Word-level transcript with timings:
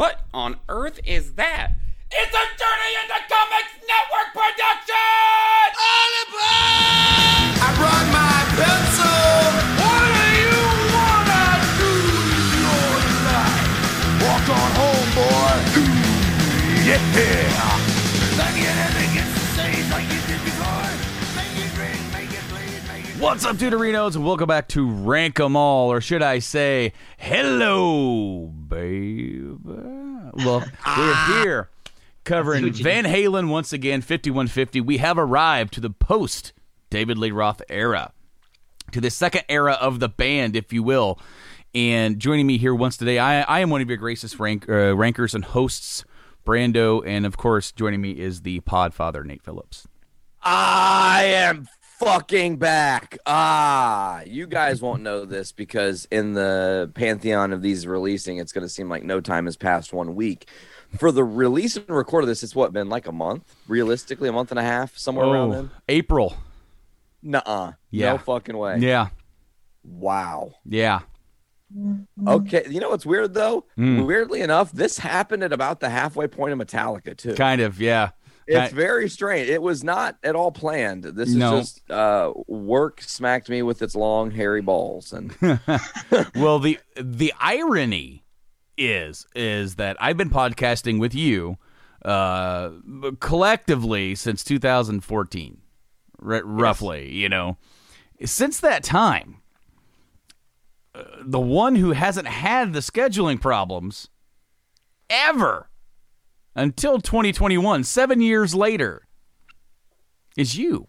What 0.00 0.24
on 0.32 0.56
earth 0.70 0.98
is 1.04 1.34
that? 1.34 1.72
It's 2.10 2.32
a 2.32 2.44
Journey 2.56 2.92
into 3.04 3.20
Comics 3.28 3.84
Network 3.84 4.32
production! 4.32 5.76
I 7.60 7.68
brought 7.76 8.08
my 8.08 8.40
pencil. 8.56 9.20
What 9.76 10.00
do 10.16 10.24
you 10.40 10.56
wanna 10.96 11.44
do 11.76 11.92
with 12.16 12.48
your 12.64 12.96
life? 13.28 14.24
Walk 14.24 14.48
on 14.48 14.72
home, 14.80 15.12
boy. 15.20 15.68
Yeah. 16.80 16.96
Like 18.40 18.56
you 18.56 18.72
never 18.72 19.04
get 19.12 19.28
to 19.28 19.44
say 19.52 19.84
like 19.92 20.08
you 20.08 20.16
did 20.24 20.40
before. 20.48 20.96
Make 21.36 21.52
it 21.60 21.76
ring, 21.76 22.00
make 22.14 22.32
it 22.32 22.40
bleed, 22.48 22.80
make 22.88 23.04
it. 23.04 23.20
What's 23.20 23.44
up, 23.44 23.56
Deuterinos, 23.56 24.16
and 24.16 24.24
welcome 24.24 24.48
back 24.48 24.66
to 24.68 24.88
Rank 24.90 25.38
'em 25.38 25.56
All, 25.56 25.92
or 25.92 26.00
should 26.00 26.22
I 26.22 26.38
say, 26.38 26.94
hello, 27.18 28.54
babe. 28.70 29.66
Well, 30.32 30.64
we're 30.96 31.42
here 31.42 31.70
covering 32.22 32.72
Van 32.72 33.04
Halen 33.04 33.48
once 33.48 33.72
again, 33.72 34.00
5150. 34.00 34.80
We 34.80 34.98
have 34.98 35.18
arrived 35.18 35.72
to 35.74 35.80
the 35.80 35.90
post 35.90 36.52
David 36.88 37.18
Lee 37.18 37.32
Roth 37.32 37.60
era, 37.68 38.12
to 38.92 39.00
the 39.00 39.10
second 39.10 39.42
era 39.48 39.72
of 39.72 39.98
the 39.98 40.08
band, 40.08 40.54
if 40.54 40.72
you 40.72 40.84
will. 40.84 41.18
And 41.74 42.20
joining 42.20 42.46
me 42.46 42.58
here 42.58 42.74
once 42.74 42.96
today, 42.96 43.18
I, 43.18 43.42
I 43.42 43.60
am 43.60 43.70
one 43.70 43.80
of 43.80 43.88
your 43.88 43.96
greatest 43.96 44.38
rank, 44.38 44.68
uh, 44.68 44.94
rankers 44.96 45.34
and 45.34 45.44
hosts, 45.44 46.04
Brando, 46.46 47.04
and 47.04 47.26
of 47.26 47.36
course, 47.36 47.72
joining 47.72 48.00
me 48.00 48.12
is 48.12 48.42
the 48.42 48.60
Podfather, 48.60 49.24
Nate 49.24 49.42
Phillips. 49.42 49.88
I 50.42 51.24
am 51.24 51.68
fucking 52.00 52.56
back. 52.56 53.18
Ah, 53.26 54.22
you 54.26 54.46
guys 54.46 54.80
won't 54.80 55.02
know 55.02 55.24
this 55.26 55.52
because 55.52 56.06
in 56.10 56.32
the 56.32 56.90
pantheon 56.94 57.52
of 57.52 57.60
these 57.62 57.86
releasing, 57.86 58.38
it's 58.38 58.52
going 58.52 58.62
to 58.64 58.68
seem 58.68 58.88
like 58.88 59.02
no 59.04 59.20
time 59.20 59.44
has 59.44 59.56
passed 59.56 59.92
one 59.92 60.14
week. 60.14 60.48
For 60.98 61.12
the 61.12 61.22
release 61.22 61.76
and 61.76 61.88
record 61.88 62.24
of 62.24 62.28
this, 62.28 62.42
it's 62.42 62.54
what 62.56 62.72
been 62.72 62.88
like 62.88 63.06
a 63.06 63.12
month, 63.12 63.54
realistically, 63.68 64.28
a 64.28 64.32
month 64.32 64.50
and 64.50 64.58
a 64.58 64.62
half, 64.62 64.96
somewhere 64.96 65.26
around 65.26 65.50
then. 65.50 65.70
April. 65.88 66.36
Nuh-uh. 67.22 67.72
Yeah. 67.90 68.12
No 68.12 68.18
fucking 68.18 68.56
way. 68.56 68.78
Yeah, 68.78 69.08
Wow. 69.84 70.54
yeah. 70.64 71.00
Okay. 72.26 72.64
You 72.68 72.80
know 72.80 72.88
what's 72.88 73.06
weird 73.06 73.32
though? 73.34 73.64
Mm. 73.78 74.04
Weirdly 74.04 74.40
enough, 74.40 74.72
this 74.72 74.98
happened 74.98 75.44
at 75.44 75.52
about 75.52 75.78
the 75.78 75.88
halfway 75.90 76.26
point 76.26 76.52
of 76.52 76.58
Metallica 76.58 77.16
too. 77.16 77.34
Kind 77.34 77.60
of, 77.60 77.80
yeah. 77.80 78.10
It's 78.50 78.70
Ki- 78.70 78.76
very 78.76 79.08
strange. 79.08 79.48
It 79.48 79.62
was 79.62 79.84
not 79.84 80.18
at 80.24 80.34
all 80.34 80.50
planned. 80.50 81.04
This 81.04 81.28
is 81.28 81.36
just 81.36 81.88
uh, 81.88 82.32
work 82.48 83.00
smacked 83.00 83.48
me 83.48 83.62
with 83.62 83.80
its 83.80 83.94
long 83.94 84.32
hairy 84.32 84.60
balls, 84.60 85.12
and 85.12 85.32
well, 86.34 86.58
the 86.58 86.80
the 86.96 87.32
irony 87.38 88.24
is 88.76 89.24
is 89.36 89.76
that 89.76 89.96
I've 90.00 90.16
been 90.16 90.30
podcasting 90.30 90.98
with 90.98 91.14
you 91.14 91.58
uh, 92.04 92.70
collectively 93.20 94.16
since 94.16 94.42
2014, 94.42 95.58
r- 96.20 96.42
roughly. 96.44 97.12
You 97.12 97.28
know, 97.28 97.56
since 98.24 98.58
that 98.58 98.82
time, 98.82 99.36
uh, 100.92 101.04
the 101.22 101.38
one 101.38 101.76
who 101.76 101.92
hasn't 101.92 102.26
had 102.26 102.72
the 102.72 102.80
scheduling 102.80 103.40
problems 103.40 104.08
ever 105.08 105.69
until 106.60 107.00
2021, 107.00 107.84
seven 107.84 108.20
years 108.20 108.54
later, 108.54 109.06
is 110.36 110.56
you. 110.58 110.86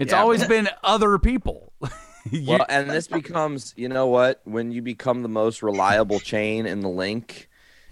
It's 0.00 0.12
Yeah, 0.12 0.20
always 0.20 0.40
but- 0.40 0.48
been 0.48 0.68
other 0.82 1.18
people. 1.18 1.72
You- 2.28 2.44
well, 2.54 2.66
and 2.68 2.90
this 2.90 3.06
becomes, 3.06 3.72
you 3.76 3.88
know 3.88 4.08
what? 4.08 4.40
When 4.42 4.72
you 4.72 4.82
become 4.82 5.22
the 5.22 5.28
most 5.28 5.62
reliable 5.62 6.18
chain 6.18 6.66
in 6.66 6.80
the 6.80 6.88
link, 6.88 7.48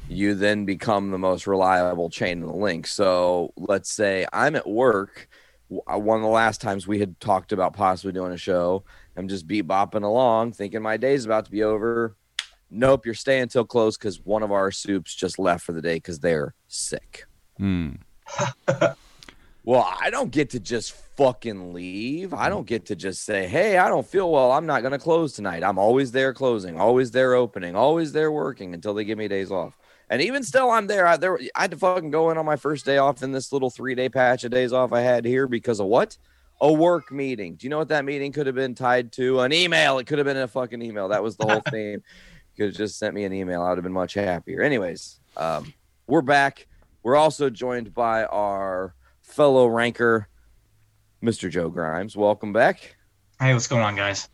you 0.08 0.34
then 0.34 0.64
become 0.64 1.12
the 1.12 1.18
most 1.18 1.46
reliable 1.46 2.10
chain 2.10 2.40
in 2.42 2.46
the 2.48 2.52
link. 2.52 2.88
So 2.88 3.52
let's 3.56 3.92
say 3.92 4.26
I'm 4.32 4.56
at 4.56 4.68
work. 4.68 5.28
Uh, 5.70 6.00
One 6.00 6.16
of 6.16 6.22
the 6.24 6.28
last 6.30 6.60
times 6.60 6.84
we 6.88 6.98
had 6.98 7.20
talked 7.20 7.52
about 7.52 7.74
possibly 7.74 8.10
doing 8.10 8.32
a 8.32 8.36
show, 8.36 8.82
I'm 9.16 9.28
just 9.28 9.46
beat 9.46 9.68
bopping 9.68 10.02
along, 10.02 10.54
thinking 10.54 10.82
my 10.82 10.96
day's 10.96 11.24
about 11.24 11.44
to 11.44 11.52
be 11.52 11.62
over. 11.62 12.16
Nope, 12.74 13.06
you're 13.06 13.14
staying 13.14 13.48
till 13.48 13.64
close 13.64 13.96
because 13.96 14.20
one 14.24 14.42
of 14.42 14.52
our 14.52 14.70
soups 14.70 15.14
just 15.14 15.38
left 15.38 15.64
for 15.64 15.72
the 15.72 15.82
day 15.82 15.94
because 15.94 16.18
they're 16.18 16.54
sick. 16.68 17.26
Hmm. 17.56 17.90
Well, 19.66 19.90
I 19.98 20.10
don't 20.10 20.30
get 20.30 20.50
to 20.50 20.60
just 20.60 20.92
fucking 21.16 21.72
leave. 21.72 22.34
I 22.34 22.50
don't 22.50 22.66
get 22.66 22.84
to 22.86 22.96
just 22.96 23.24
say, 23.24 23.46
"Hey, 23.46 23.78
I 23.78 23.88
don't 23.88 24.06
feel 24.06 24.30
well. 24.30 24.52
I'm 24.52 24.66
not 24.66 24.82
going 24.82 24.92
to 24.92 24.98
close 24.98 25.32
tonight." 25.32 25.64
I'm 25.64 25.78
always 25.78 26.12
there 26.12 26.34
closing, 26.34 26.78
always 26.78 27.12
there 27.12 27.32
opening, 27.32 27.74
always 27.74 28.12
there 28.12 28.30
working 28.30 28.74
until 28.74 28.92
they 28.92 29.04
give 29.04 29.16
me 29.16 29.26
days 29.26 29.50
off. 29.50 29.78
And 30.10 30.20
even 30.20 30.42
still, 30.42 30.70
I'm 30.70 30.86
there. 30.86 31.06
I, 31.06 31.16
there, 31.16 31.38
I 31.54 31.62
had 31.62 31.70
to 31.70 31.78
fucking 31.78 32.10
go 32.10 32.30
in 32.30 32.36
on 32.36 32.44
my 32.44 32.56
first 32.56 32.84
day 32.84 32.98
off 32.98 33.22
in 33.22 33.32
this 33.32 33.52
little 33.52 33.70
three 33.70 33.94
day 33.94 34.10
patch 34.10 34.44
of 34.44 34.50
days 34.50 34.74
off 34.74 34.92
I 34.92 35.00
had 35.00 35.24
here 35.24 35.46
because 35.48 35.80
of 35.80 35.86
what? 35.86 36.18
A 36.60 36.70
work 36.70 37.10
meeting. 37.10 37.54
Do 37.54 37.64
you 37.64 37.70
know 37.70 37.78
what 37.78 37.88
that 37.88 38.04
meeting 38.04 38.32
could 38.32 38.46
have 38.46 38.54
been 38.54 38.74
tied 38.74 39.12
to? 39.12 39.40
An 39.40 39.54
email. 39.54 39.98
It 39.98 40.06
could 40.06 40.18
have 40.18 40.26
been 40.26 40.36
a 40.36 40.46
fucking 40.46 40.82
email. 40.82 41.08
That 41.08 41.22
was 41.22 41.36
the 41.36 41.46
whole 41.46 41.62
theme. 41.70 42.02
Could 42.56 42.66
have 42.66 42.74
just 42.74 42.98
sent 42.98 43.14
me 43.14 43.24
an 43.24 43.32
email. 43.32 43.62
I 43.62 43.70
would 43.70 43.78
have 43.78 43.82
been 43.82 43.92
much 43.92 44.14
happier. 44.14 44.62
Anyways, 44.62 45.18
um, 45.36 45.72
we're 46.06 46.22
back. 46.22 46.66
We're 47.02 47.16
also 47.16 47.50
joined 47.50 47.92
by 47.92 48.24
our 48.24 48.94
fellow 49.22 49.66
ranker, 49.66 50.28
Mr. 51.22 51.50
Joe 51.50 51.68
Grimes. 51.68 52.16
Welcome 52.16 52.52
back. 52.52 52.96
Hey, 53.40 53.52
what's 53.52 53.66
going 53.66 53.82
on, 53.82 53.96
guys? 53.96 54.28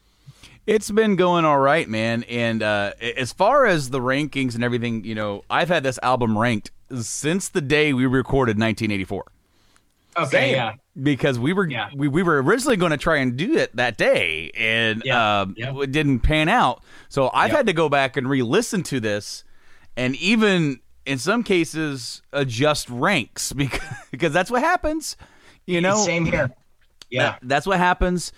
It's 0.67 0.91
been 0.91 1.17
going 1.17 1.45
all 1.45 1.59
right, 1.59 1.89
man. 1.89 2.25
And 2.25 2.63
uh, 2.63 2.93
as 3.17 3.33
far 3.33 3.65
as 3.67 3.91
the 3.91 4.01
rankings 4.01 4.55
and 4.55 4.63
everything, 4.63 5.05
you 5.05 5.15
know, 5.15 5.43
I've 5.49 5.69
had 5.69 5.83
this 5.83 5.99
album 6.03 6.37
ranked 6.37 6.71
since 7.01 7.49
the 7.49 7.61
day 7.61 7.93
we 7.93 8.05
recorded 8.07 8.59
1984 8.59 9.25
Okay, 10.17 10.53
yeah. 10.53 10.73
because 11.01 11.39
we 11.39 11.53
were 11.53 11.69
Yeah. 11.69 11.89
we, 11.95 12.09
we 12.09 12.23
were 12.23 12.43
originally 12.43 12.77
going 12.77 12.91
to 12.91 12.97
try 12.97 13.19
and 13.19 13.37
do 13.37 13.57
it 13.57 13.75
that 13.77 13.97
day, 13.97 14.51
and 14.57 15.03
Yeah, 15.05 15.41
um, 15.43 15.55
yeah. 15.57 15.73
it 15.81 15.93
didn't 15.93 16.21
pan 16.21 16.49
out. 16.49 16.83
So 17.09 17.31
I've 17.33 17.51
had 17.53 17.67
to 17.67 17.73
go 17.73 17.89
back 17.89 18.17
and 18.17 18.29
re-listen 18.29 18.83
to 18.85 19.01
this, 19.01 19.45
and 19.97 20.17
even 20.17 20.81
in 21.07 21.19
some 21.19 21.43
cases 21.43 22.23
adjust 22.33 22.89
ranks 22.91 23.53
because 23.55 23.81
because 24.11 24.33
that's 24.33 24.51
what 24.51 24.63
happens. 24.63 25.17
You 25.67 25.81
know, 25.81 25.97
Same 26.05 26.25
here. 26.27 26.51
Yeah. 27.11 27.23
that- 27.33 27.39
that's 27.43 27.67
what 27.67 27.79
happens 27.79 28.33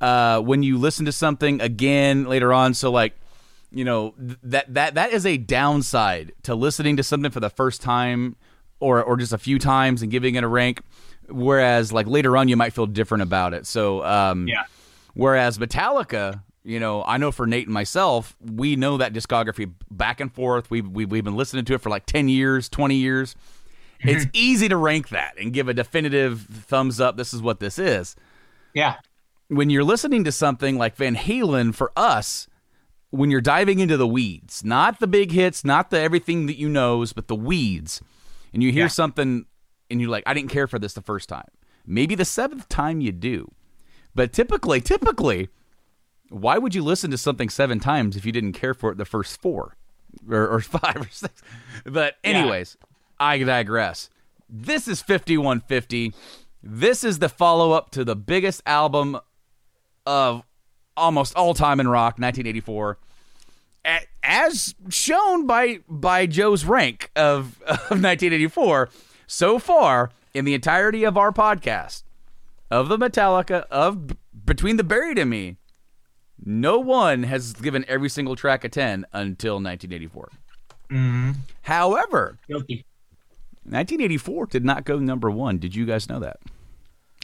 uh, 0.00 0.40
when 0.40 0.62
you 0.62 0.78
listen 0.78 1.06
to 1.06 1.12
something 1.12 1.60
again 1.60 2.24
later 2.24 2.52
on. 2.52 2.74
So 2.74 2.90
like, 2.90 3.14
you 3.72 3.84
know, 3.84 4.14
that 4.18 4.72
that 4.74 4.94
that 4.94 5.12
is 5.12 5.26
a 5.26 5.36
downside 5.36 6.32
to 6.44 6.54
listening 6.54 6.96
to 6.98 7.02
something 7.02 7.30
for 7.30 7.40
the 7.40 7.50
first 7.50 7.82
time 7.82 8.36
or 8.78 9.02
or 9.02 9.16
just 9.16 9.32
a 9.32 9.38
few 9.38 9.58
times 9.58 10.02
and 10.02 10.10
giving 10.10 10.34
it 10.36 10.44
a 10.44 10.48
rank. 10.48 10.82
Whereas 11.28 11.92
like 11.92 12.06
later 12.06 12.36
on, 12.36 12.48
you 12.48 12.56
might 12.56 12.72
feel 12.72 12.86
different 12.86 13.22
about 13.22 13.54
it. 13.54 13.66
So 13.66 14.04
um, 14.04 14.46
Yeah. 14.48 14.62
Whereas 15.14 15.58
Metallica, 15.58 16.42
you 16.62 16.78
know, 16.80 17.02
I 17.04 17.16
know 17.16 17.32
for 17.32 17.46
Nate 17.46 17.66
and 17.66 17.74
myself, 17.74 18.36
we 18.44 18.76
know 18.76 18.96
that 18.98 19.12
discography 19.12 19.72
back 19.90 20.20
and 20.20 20.32
forth. 20.32 20.70
We've 20.70 20.86
we've, 20.88 21.10
we've 21.10 21.24
been 21.24 21.36
listening 21.36 21.64
to 21.66 21.74
it 21.74 21.80
for 21.80 21.90
like 21.90 22.06
ten 22.06 22.28
years, 22.28 22.68
twenty 22.68 22.96
years. 22.96 23.34
It's 24.00 24.26
easy 24.34 24.68
to 24.68 24.76
rank 24.76 25.08
that 25.08 25.38
and 25.40 25.52
give 25.54 25.68
a 25.68 25.74
definitive 25.74 26.42
thumbs 26.42 27.00
up. 27.00 27.16
This 27.16 27.32
is 27.32 27.40
what 27.40 27.60
this 27.60 27.78
is 27.78 28.14
Yeah. 28.74 28.96
when 29.48 29.70
you're 29.70 29.84
listening 29.84 30.22
to 30.24 30.32
something 30.32 30.76
like 30.76 30.96
Van 30.96 31.16
Halen 31.16 31.74
for 31.74 31.92
us, 31.96 32.46
when 33.10 33.30
you're 33.30 33.40
diving 33.40 33.78
into 33.78 33.96
the 33.96 34.06
weeds, 34.06 34.62
not 34.64 35.00
the 35.00 35.06
big 35.06 35.32
hits, 35.32 35.64
not 35.64 35.88
the 35.90 35.98
everything 35.98 36.44
that 36.46 36.58
you 36.58 36.68
knows, 36.68 37.14
but 37.14 37.26
the 37.28 37.34
weeds, 37.34 38.02
and 38.52 38.62
you 38.62 38.70
hear 38.70 38.82
Yeah. 38.84 38.88
something 38.88 39.46
and 39.90 40.00
you're 40.00 40.10
like, 40.10 40.24
I 40.26 40.34
didn't 40.34 40.50
care 40.50 40.66
for 40.66 40.78
this 40.78 40.94
the 40.94 41.02
first 41.02 41.28
time. 41.28 41.48
Maybe 41.86 42.14
the 42.14 42.24
seventh 42.24 42.68
time 42.68 43.00
you 43.00 43.12
do. 43.12 43.52
But 44.14 44.32
typically, 44.32 44.80
typically, 44.80 45.48
why 46.30 46.58
would 46.58 46.74
you 46.74 46.82
listen 46.82 47.10
to 47.12 47.18
something 47.18 47.48
seven 47.48 47.78
times 47.80 48.16
if 48.16 48.24
you 48.26 48.32
didn't 48.32 48.52
care 48.54 48.74
for 48.74 48.90
it 48.92 48.98
the 48.98 49.04
first 49.04 49.40
four 49.40 49.76
or, 50.28 50.48
or 50.48 50.60
five 50.62 50.96
or 50.96 51.08
six? 51.10 51.42
But, 51.84 52.16
Yeah. 52.24 52.30
anyways, 52.30 52.76
I 53.20 53.38
digress. 53.38 54.10
This 54.48 54.88
is 54.88 55.00
5150. 55.02 56.12
This 56.62 57.04
is 57.04 57.18
the 57.20 57.28
follow 57.28 57.72
up 57.72 57.90
to 57.90 58.04
the 58.04 58.16
biggest 58.16 58.62
album 58.66 59.18
of 60.04 60.42
almost 60.96 61.34
all 61.36 61.54
time 61.54 61.78
in 61.78 61.86
rock, 61.88 62.18
1984. 62.18 62.98
As 64.22 64.74
shown 64.88 65.46
by 65.46 65.78
by 65.88 66.26
Joe's 66.26 66.64
rank 66.64 67.10
of, 67.14 67.60
of 67.66 68.02
1984 68.02 68.88
so 69.26 69.58
far 69.58 70.10
in 70.34 70.44
the 70.44 70.54
entirety 70.54 71.04
of 71.04 71.16
our 71.16 71.32
podcast 71.32 72.02
of 72.70 72.88
the 72.88 72.96
Metallica 72.98 73.64
of 73.70 74.06
B- 74.08 74.14
Between 74.44 74.76
the 74.76 74.84
Buried 74.84 75.18
and 75.18 75.30
Me, 75.30 75.56
no 76.44 76.78
one 76.78 77.22
has 77.24 77.52
given 77.54 77.84
every 77.88 78.08
single 78.08 78.36
track 78.36 78.64
a 78.64 78.68
10 78.68 79.06
until 79.12 79.54
1984. 79.54 80.28
hmm 80.90 81.30
However, 81.62 82.38
Guilty. 82.48 82.84
1984 83.64 84.46
did 84.46 84.64
not 84.64 84.84
go 84.84 84.98
number 84.98 85.30
one. 85.30 85.58
Did 85.58 85.74
you 85.74 85.86
guys 85.86 86.08
know 86.08 86.20
that? 86.20 86.38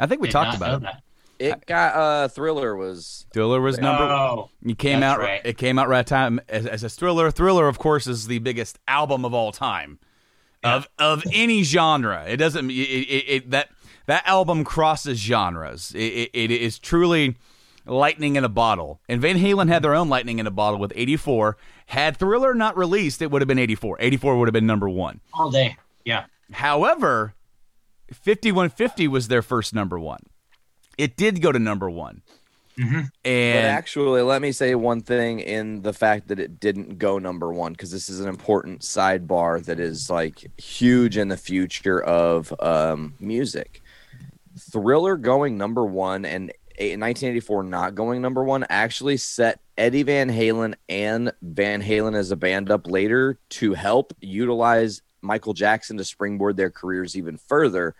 I 0.01 0.07
think 0.07 0.21
we 0.21 0.29
Did 0.29 0.33
talked 0.33 0.57
about 0.57 0.77
it. 0.77 0.83
that. 0.83 1.03
It 1.39 1.67
got 1.67 1.95
uh 1.97 2.29
Thriller 2.29 2.77
was 2.77 3.27
Thriller 3.33 3.61
was 3.61 3.79
number. 3.79 4.05
Oh, 4.05 4.51
It 4.65 4.79
came 4.79 5.03
out. 5.03 5.19
right. 5.19 5.41
It 5.45 5.57
came 5.59 5.79
out 5.79 5.89
right 5.89 6.07
time 6.07 6.41
as, 6.49 6.67
as 6.67 6.85
a 6.85 6.89
thriller. 6.89 7.31
Thriller, 7.31 7.67
of 7.69 7.79
course, 7.79 8.07
is 8.07 8.27
the 8.29 8.39
biggest 8.39 8.79
album 8.87 9.25
of 9.25 9.35
all 9.35 9.51
time, 9.51 9.99
yeah. 10.63 10.77
of 10.77 10.89
of 10.99 11.25
any 11.33 11.63
genre. 11.63 12.25
It 12.27 12.37
doesn't 12.37 12.71
it, 12.71 12.75
it, 12.75 13.25
it, 13.29 13.51
that 13.51 13.71
that 14.07 14.27
album 14.27 14.65
crosses 14.65 15.19
genres. 15.19 15.93
it 15.95 16.51
is 16.51 16.79
truly 16.79 17.37
lightning 17.87 18.37
in 18.37 18.45
a 18.45 18.49
bottle. 18.49 19.01
And 19.09 19.21
Van 19.21 19.37
Halen 19.37 19.69
had 19.69 19.83
their 19.83 19.95
own 19.95 20.09
lightning 20.09 20.39
in 20.39 20.47
a 20.47 20.51
bottle 20.51 20.79
with 20.79 20.93
84. 20.95 21.57
Had 21.87 22.17
Thriller 22.17 22.55
not 22.55 22.77
released, 22.77 23.23
it 23.23 23.31
would 23.31 23.43
have 23.43 23.49
been 23.49 23.59
84. 23.59 23.99
84 24.01 24.39
would 24.39 24.49
have 24.49 24.53
been 24.53 24.67
number 24.67 24.89
1 24.89 25.21
all 25.35 25.51
day. 25.51 25.77
Yeah. 26.05 26.25
However, 26.53 27.35
5150 28.13 29.09
was 29.09 29.29
their 29.29 29.43
first 29.43 29.75
number 29.75 29.99
1. 29.99 30.21
It 30.99 31.17
did 31.17 31.41
go 31.41 31.53
to 31.53 31.59
number 31.59 31.89
1. 31.89 32.23
Mm-hmm. 32.79 33.01
And 33.25 33.65
but 33.65 33.65
actually, 33.65 34.23
let 34.23 34.41
me 34.41 34.53
say 34.53 34.75
one 34.75 35.03
thing 35.03 35.41
in 35.41 35.83
the 35.83 35.93
fact 35.93 36.29
that 36.29 36.39
it 36.39 36.59
didn't 36.59 36.99
go 36.99 37.19
number 37.19 37.53
one 37.53 37.73
because 37.73 37.91
this 37.91 38.09
is 38.09 38.21
an 38.21 38.29
important 38.29 38.81
sidebar 38.81 39.63
that 39.65 39.79
is 39.79 40.09
like 40.09 40.51
huge 40.61 41.17
in 41.17 41.29
the 41.29 41.37
future 41.37 42.03
of 42.03 42.53
um, 42.61 43.15
music. 43.21 43.83
Thriller 44.59 45.17
going 45.17 45.59
number 45.59 45.85
one 45.85 46.25
and 46.25 46.53
1984 46.79 47.63
not 47.65 47.95
going 47.95 48.23
number 48.23 48.43
one 48.43 48.65
actually 48.69 49.17
set 49.17 49.61
Eddie 49.77 50.03
Van 50.03 50.31
Halen 50.31 50.75
and 50.89 51.33
Van 51.43 51.83
Halen 51.83 52.17
as 52.17 52.31
a 52.31 52.37
band 52.37 52.71
up 52.71 52.87
later 52.87 53.39
to 53.51 53.75
help 53.75 54.15
utilize 54.21 55.03
Michael 55.21 55.55
Jackson 55.55 55.97
to 55.99 56.05
springboard 56.05 56.57
their 56.57 56.71
careers 56.71 57.17
even 57.17 57.37
further 57.37 57.95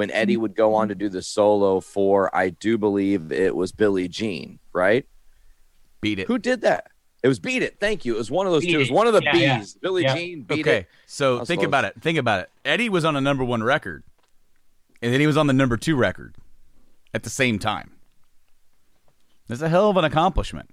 when 0.00 0.10
Eddie 0.12 0.38
would 0.38 0.54
go 0.56 0.76
on 0.76 0.88
to 0.88 0.94
do 0.94 1.10
the 1.10 1.20
solo 1.20 1.78
for, 1.80 2.34
I 2.34 2.48
do 2.48 2.78
believe 2.78 3.30
it 3.32 3.54
was 3.54 3.70
Billie 3.70 4.08
Jean, 4.08 4.58
right? 4.72 5.04
beat 6.00 6.18
it. 6.18 6.26
Who 6.26 6.38
did 6.38 6.62
that? 6.62 6.86
It 7.22 7.28
was 7.28 7.38
Beat 7.38 7.62
It. 7.62 7.78
Thank 7.78 8.06
you. 8.06 8.14
It 8.14 8.16
was 8.16 8.30
one 8.30 8.46
of 8.46 8.52
those 8.54 8.62
Beat 8.64 8.70
two. 8.72 8.76
It 8.76 8.80
was 8.80 8.90
one 8.90 9.06
of 9.06 9.12
the 9.12 9.20
Yeah, 9.22 9.32
B's. 9.58 9.74
yeah. 9.74 9.78
Billie 9.82 10.02
Yeah. 10.04 10.14
Jean, 10.14 10.40
Beat 10.44 10.60
okay, 10.66 10.76
It. 10.78 10.86
so 11.04 11.44
think 11.44 11.58
close. 11.60 11.66
about 11.68 11.84
it. 11.84 12.00
Think 12.00 12.16
about 12.16 12.40
it. 12.40 12.50
Eddie 12.64 12.88
was 12.88 13.04
on 13.04 13.14
a 13.14 13.20
number 13.20 13.44
one 13.44 13.62
record, 13.62 14.04
and 15.02 15.12
then 15.12 15.20
he 15.20 15.26
was 15.26 15.36
on 15.36 15.48
the 15.48 15.52
number 15.52 15.76
two 15.76 15.96
record 15.96 16.36
at 17.12 17.24
the 17.24 17.28
same 17.28 17.58
time. 17.58 17.92
That's 19.48 19.60
a 19.60 19.68
hell 19.68 19.90
of 19.90 19.98
an 19.98 20.04
accomplishment. 20.06 20.70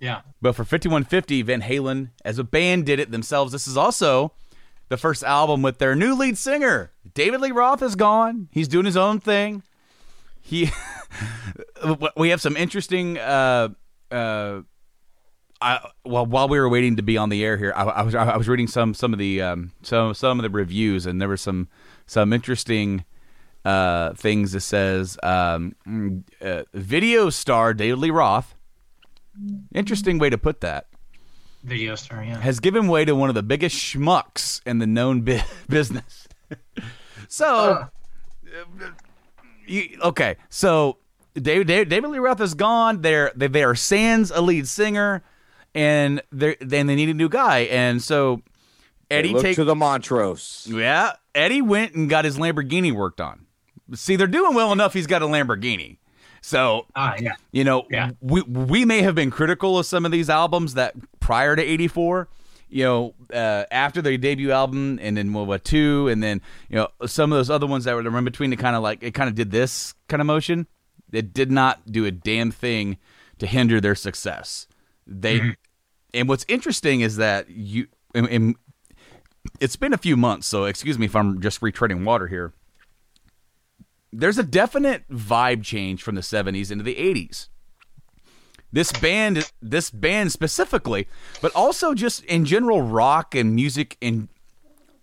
Yeah. 0.00 0.22
But 0.42 0.56
for 0.56 0.64
5150, 0.64 1.42
Van 1.42 1.62
Halen 1.62 2.10
as 2.24 2.40
a 2.40 2.44
band 2.44 2.86
did 2.86 2.98
it 2.98 3.12
themselves. 3.12 3.52
This 3.52 3.68
is 3.68 3.76
also 3.76 4.32
the 4.88 4.96
first 4.96 5.22
album 5.22 5.62
with 5.62 5.78
their 5.78 5.94
new 5.94 6.16
lead 6.16 6.36
singer. 6.38 6.90
David 7.18 7.40
Lee 7.40 7.50
Roth 7.50 7.82
is 7.82 7.96
gone. 7.96 8.48
He's 8.52 8.68
doing 8.68 8.86
his 8.86 8.96
own 8.96 9.18
thing. 9.18 9.64
He 10.40 10.70
we 12.16 12.28
have 12.28 12.40
some 12.40 12.56
interesting 12.56 13.18
uh 13.18 13.70
uh 14.12 14.60
I, 15.60 15.90
well, 16.04 16.24
while 16.24 16.48
we 16.48 16.60
were 16.60 16.68
waiting 16.68 16.94
to 16.94 17.02
be 17.02 17.16
on 17.16 17.30
the 17.30 17.44
air 17.44 17.56
here, 17.56 17.72
I, 17.74 17.82
I 17.82 18.02
was 18.02 18.14
I 18.14 18.36
was 18.36 18.46
reading 18.46 18.68
some 18.68 18.94
some 18.94 19.12
of 19.12 19.18
the 19.18 19.42
um, 19.42 19.72
some 19.82 20.14
some 20.14 20.38
of 20.38 20.44
the 20.44 20.50
reviews, 20.50 21.06
and 21.06 21.20
there 21.20 21.26
were 21.26 21.36
some 21.36 21.66
some 22.06 22.32
interesting 22.32 23.04
uh, 23.64 24.12
things. 24.14 24.52
That 24.52 24.60
says 24.60 25.18
um, 25.24 25.74
uh, 26.40 26.62
video 26.72 27.30
star 27.30 27.74
David 27.74 27.98
Lee 27.98 28.10
Roth. 28.10 28.54
Interesting 29.74 30.18
way 30.18 30.30
to 30.30 30.38
put 30.38 30.60
that. 30.60 30.86
Video 31.64 31.96
star. 31.96 32.22
Yeah. 32.22 32.40
Has 32.40 32.60
given 32.60 32.86
way 32.86 33.04
to 33.04 33.16
one 33.16 33.28
of 33.28 33.34
the 33.34 33.42
biggest 33.42 33.74
schmucks 33.74 34.60
in 34.64 34.78
the 34.78 34.86
known 34.86 35.22
bi- 35.22 35.44
business. 35.68 36.28
So, 37.28 37.46
uh, 37.46 37.86
you, 39.66 39.98
okay, 40.02 40.36
so 40.48 40.96
David, 41.34 41.66
David 41.66 41.88
David 41.88 42.10
Lee 42.10 42.18
Roth 42.18 42.40
is 42.40 42.54
gone. 42.54 43.02
They're 43.02 43.32
they, 43.36 43.46
they 43.48 43.62
are 43.62 43.74
sans 43.74 44.30
a 44.30 44.40
lead 44.40 44.66
singer, 44.66 45.22
and 45.74 46.22
they 46.32 46.56
then 46.60 46.86
they 46.86 46.94
need 46.96 47.08
a 47.10 47.14
new 47.14 47.28
guy, 47.28 47.60
and 47.60 48.02
so 48.02 48.42
Eddie 49.10 49.32
Look 49.34 49.42
take 49.42 49.56
to 49.56 49.64
the 49.64 49.74
Montrose. 49.74 50.66
yeah 50.70 51.12
Eddie 51.34 51.62
went 51.62 51.94
and 51.94 52.08
got 52.10 52.24
his 52.24 52.36
Lamborghini 52.38 52.92
worked 52.92 53.20
on. 53.20 53.46
See, 53.94 54.16
they're 54.16 54.26
doing 54.26 54.54
well 54.54 54.72
enough. 54.72 54.92
He's 54.92 55.06
got 55.06 55.22
a 55.22 55.26
Lamborghini, 55.26 55.98
so 56.40 56.86
Ah, 56.96 57.14
yeah. 57.20 57.32
you 57.52 57.64
know, 57.64 57.84
Yeah. 57.90 58.10
we 58.20 58.42
we 58.42 58.84
may 58.84 59.02
have 59.02 59.14
been 59.14 59.30
critical 59.30 59.78
of 59.78 59.86
some 59.86 60.04
of 60.04 60.10
these 60.12 60.28
albums 60.30 60.74
that 60.74 60.94
prior 61.20 61.54
to 61.56 61.62
'84. 61.62 62.28
You 62.70 62.84
know, 62.84 63.14
uh, 63.32 63.64
after 63.70 64.02
their 64.02 64.18
debut 64.18 64.50
album, 64.50 64.98
and 65.00 65.16
then 65.16 65.32
World 65.32 65.48
War 65.48 65.58
Two, 65.58 66.08
and 66.08 66.22
then 66.22 66.42
you 66.68 66.76
know 66.76 66.88
some 67.06 67.32
of 67.32 67.38
those 67.38 67.50
other 67.50 67.66
ones 67.66 67.84
that 67.84 67.94
were 67.94 68.18
in 68.18 68.24
between. 68.24 68.52
It 68.52 68.58
kind 68.58 68.76
of 68.76 68.82
like 68.82 69.02
it 69.02 69.14
kind 69.14 69.28
of 69.28 69.34
did 69.34 69.50
this 69.50 69.94
kind 70.08 70.20
of 70.20 70.26
motion. 70.26 70.66
It 71.12 71.32
did 71.32 71.50
not 71.50 71.90
do 71.90 72.04
a 72.04 72.10
damn 72.10 72.50
thing 72.50 72.98
to 73.38 73.46
hinder 73.46 73.80
their 73.80 73.94
success. 73.94 74.66
They, 75.06 75.54
and 76.12 76.28
what's 76.28 76.44
interesting 76.48 77.00
is 77.00 77.16
that 77.16 77.48
you, 77.48 77.86
and, 78.14 78.28
and 78.28 78.56
it's 79.60 79.76
been 79.76 79.92
a 79.92 79.98
few 79.98 80.16
months, 80.16 80.46
so 80.46 80.64
excuse 80.64 80.98
me 80.98 81.06
if 81.06 81.16
I'm 81.16 81.40
just 81.40 81.60
retreading 81.60 82.04
water 82.04 82.26
here. 82.26 82.52
There's 84.12 84.38
a 84.38 84.42
definite 84.42 85.08
vibe 85.10 85.62
change 85.62 86.02
from 86.02 86.14
the 86.14 86.20
70s 86.20 86.70
into 86.70 86.84
the 86.84 86.94
80s. 86.94 87.48
This 88.70 88.92
band, 88.92 89.50
this 89.62 89.90
band 89.90 90.30
specifically, 90.32 91.08
but 91.40 91.54
also 91.54 91.94
just 91.94 92.24
in 92.24 92.44
general 92.44 92.82
rock 92.82 93.34
and 93.34 93.54
music 93.54 93.96
in 94.00 94.28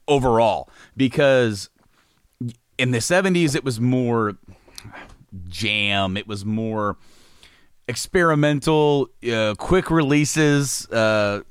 overall, 0.08 0.70
because 0.96 1.70
in 2.78 2.92
the 2.92 3.00
70s 3.00 3.56
it 3.56 3.64
was 3.64 3.80
more 3.80 4.38
jam, 5.48 6.16
it 6.16 6.28
was 6.28 6.46
more 6.46 6.98
experimental, 7.88 9.10
uh, 9.32 9.56
quick 9.58 9.90
releases. 9.90 10.88
Uh, 10.90 11.42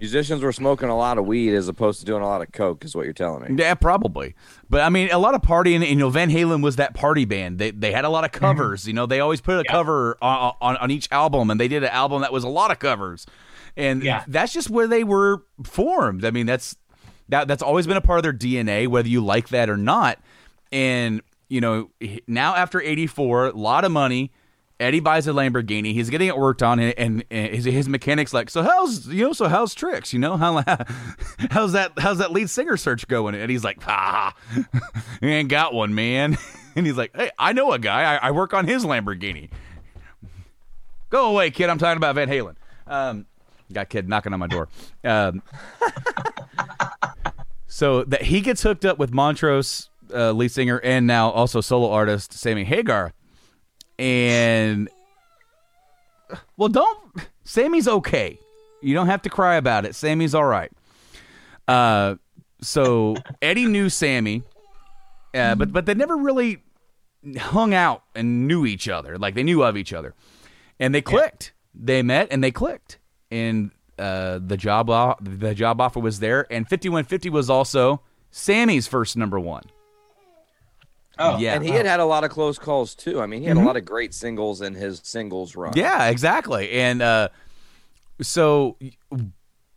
Musicians 0.00 0.42
were 0.42 0.52
smoking 0.52 0.88
a 0.88 0.96
lot 0.96 1.18
of 1.18 1.26
weed 1.26 1.54
as 1.54 1.68
opposed 1.68 2.00
to 2.00 2.06
doing 2.06 2.22
a 2.22 2.26
lot 2.26 2.40
of 2.40 2.50
coke, 2.52 2.84
is 2.84 2.96
what 2.96 3.04
you're 3.04 3.12
telling 3.12 3.54
me. 3.54 3.62
Yeah, 3.62 3.74
probably. 3.74 4.34
But 4.70 4.80
I 4.80 4.88
mean, 4.88 5.10
a 5.10 5.18
lot 5.18 5.34
of 5.34 5.42
partying. 5.42 5.86
You 5.86 5.94
know, 5.96 6.08
Van 6.08 6.30
Halen 6.30 6.62
was 6.62 6.76
that 6.76 6.94
party 6.94 7.26
band. 7.26 7.58
They 7.58 7.70
they 7.70 7.92
had 7.92 8.06
a 8.06 8.08
lot 8.08 8.24
of 8.24 8.32
mm-hmm. 8.32 8.40
covers. 8.40 8.86
You 8.86 8.94
know, 8.94 9.04
they 9.04 9.20
always 9.20 9.42
put 9.42 9.60
a 9.60 9.64
cover 9.64 10.16
on, 10.22 10.54
on 10.60 10.76
on 10.78 10.90
each 10.90 11.08
album, 11.12 11.50
and 11.50 11.60
they 11.60 11.68
did 11.68 11.82
an 11.82 11.90
album 11.90 12.22
that 12.22 12.32
was 12.32 12.44
a 12.44 12.48
lot 12.48 12.70
of 12.70 12.78
covers. 12.78 13.26
And 13.76 14.02
Yeah. 14.02 14.24
that's 14.26 14.52
just 14.52 14.70
where 14.70 14.86
they 14.86 15.04
were 15.04 15.44
formed. 15.62 16.24
I 16.24 16.30
mean, 16.30 16.46
that's 16.46 16.76
that 17.28 17.46
that's 17.46 17.62
always 17.62 17.86
been 17.86 17.96
a 17.96 18.00
part 18.00 18.18
of 18.18 18.22
their 18.22 18.32
DNA, 18.32 18.88
whether 18.88 19.08
you 19.08 19.24
like 19.24 19.50
that 19.50 19.68
or 19.68 19.76
not. 19.76 20.18
And 20.72 21.20
you 21.48 21.60
know, 21.60 21.90
now 22.26 22.54
after 22.54 22.80
'84, 22.80 23.46
a 23.46 23.50
lot 23.52 23.84
of 23.84 23.92
money. 23.92 24.32
Eddie 24.80 25.00
buys 25.00 25.28
a 25.28 25.30
Lamborghini. 25.30 25.92
He's 25.92 26.08
getting 26.08 26.28
it 26.28 26.36
worked 26.36 26.62
on, 26.62 26.80
and, 26.80 27.24
and, 27.30 27.54
his, 27.54 27.66
his 27.66 27.88
mechanic's 27.88 28.32
like, 28.32 28.48
"So 28.48 28.62
how's 28.62 29.06
you 29.06 29.26
know? 29.26 29.32
So 29.32 29.46
how's 29.46 29.74
tricks? 29.74 30.12
You 30.12 30.18
know 30.18 30.36
how 30.36 30.64
how's 31.50 31.72
that 31.72 31.92
how's 31.98 32.18
that 32.18 32.32
lead 32.32 32.48
singer 32.48 32.76
search 32.76 33.06
going?" 33.06 33.34
And 33.34 33.50
he's 33.50 33.62
like, 33.62 33.78
"Ah, 33.86 34.34
you 35.22 35.28
ain't 35.28 35.50
got 35.50 35.74
one, 35.74 35.94
man." 35.94 36.36
And 36.76 36.86
he's 36.86 36.96
like, 36.96 37.10
"Hey, 37.16 37.32
I 37.36 37.52
know 37.52 37.72
a 37.72 37.80
guy. 37.80 38.14
I, 38.14 38.28
I 38.28 38.30
work 38.30 38.54
on 38.54 38.64
his 38.64 38.84
Lamborghini." 38.84 39.50
Go 41.10 41.30
away, 41.32 41.50
kid. 41.50 41.68
I'm 41.68 41.78
talking 41.78 41.96
about 41.96 42.14
Van 42.14 42.28
Halen. 42.28 42.54
Um, 42.86 43.26
got 43.72 43.88
kid 43.88 44.08
knocking 44.08 44.32
on 44.32 44.38
my 44.38 44.46
door. 44.46 44.68
Um, 45.02 45.42
so 47.66 48.04
that 48.04 48.22
he 48.22 48.40
gets 48.40 48.62
hooked 48.62 48.84
up 48.84 48.98
with 48.98 49.12
Montrose 49.12 49.90
uh, 50.14 50.30
lead 50.30 50.52
singer 50.52 50.80
and 50.84 51.08
now 51.08 51.30
also 51.30 51.60
solo 51.60 51.90
artist 51.90 52.32
Sammy 52.32 52.62
Hagar, 52.62 53.12
and 54.00 54.88
well, 56.56 56.70
don't 56.70 56.98
Sammy's 57.44 57.86
okay. 57.86 58.38
You 58.80 58.94
don't 58.94 59.06
have 59.06 59.22
to 59.22 59.30
cry 59.30 59.56
about 59.56 59.84
it. 59.84 59.94
Sammy's 59.94 60.34
all 60.34 60.46
right. 60.46 60.72
Uh, 61.68 62.16
so 62.62 63.14
Eddie 63.42 63.66
knew 63.66 63.90
Sammy, 63.90 64.42
uh, 65.34 65.54
but 65.54 65.72
but 65.72 65.84
they 65.84 65.94
never 65.94 66.16
really 66.16 66.62
hung 67.38 67.74
out 67.74 68.02
and 68.14 68.48
knew 68.48 68.64
each 68.64 68.88
other. 68.88 69.18
Like 69.18 69.34
they 69.34 69.42
knew 69.42 69.62
of 69.62 69.76
each 69.76 69.92
other, 69.92 70.14
and 70.80 70.94
they 70.94 71.02
clicked. 71.02 71.52
They 71.74 72.02
met 72.02 72.28
and 72.30 72.42
they 72.42 72.50
clicked, 72.50 72.98
and 73.30 73.70
uh, 73.98 74.40
the 74.44 74.56
job 74.56 74.86
the 75.22 75.54
job 75.54 75.78
offer 75.78 76.00
was 76.00 76.20
there. 76.20 76.50
And 76.50 76.66
fifty 76.66 76.88
one 76.88 77.04
fifty 77.04 77.28
was 77.28 77.50
also 77.50 78.00
Sammy's 78.30 78.86
first 78.86 79.18
number 79.18 79.38
one. 79.38 79.64
Oh, 81.20 81.38
Yeah. 81.38 81.54
And 81.54 81.64
he 81.64 81.70
had 81.70 81.86
had 81.86 82.00
a 82.00 82.04
lot 82.04 82.24
of 82.24 82.30
close 82.30 82.58
calls 82.58 82.94
too. 82.94 83.20
I 83.20 83.26
mean, 83.26 83.42
he 83.42 83.46
had 83.48 83.56
a 83.56 83.60
lot 83.60 83.76
of 83.76 83.84
great 83.84 84.14
singles 84.14 84.60
in 84.62 84.74
his 84.74 85.00
singles 85.04 85.54
run. 85.54 85.72
Yeah, 85.76 86.08
exactly. 86.08 86.70
And 86.72 87.02
uh, 87.02 87.28
so, 88.20 88.76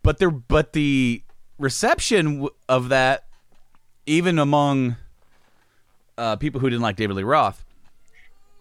but 0.02 0.18
there, 0.18 0.30
but 0.30 0.72
the 0.72 1.22
reception 1.58 2.48
of 2.68 2.88
that, 2.88 3.24
even 4.06 4.38
among 4.38 4.96
uh, 6.18 6.36
people 6.36 6.60
who 6.60 6.68
didn't 6.70 6.82
like 6.82 6.96
David 6.96 7.16
Lee 7.16 7.22
Roth, 7.22 7.64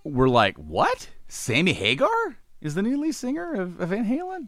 were 0.04 0.30
like, 0.30 0.58
"What? 0.58 1.10
Sammy 1.28 1.74
Hagar 1.74 2.38
is 2.62 2.75
the 2.75 2.82
new 2.82 3.00
lead 3.00 3.13
singer 3.16 3.54
of, 3.54 3.80
of 3.80 3.90
Van 3.90 4.06
Halen?" 4.06 4.48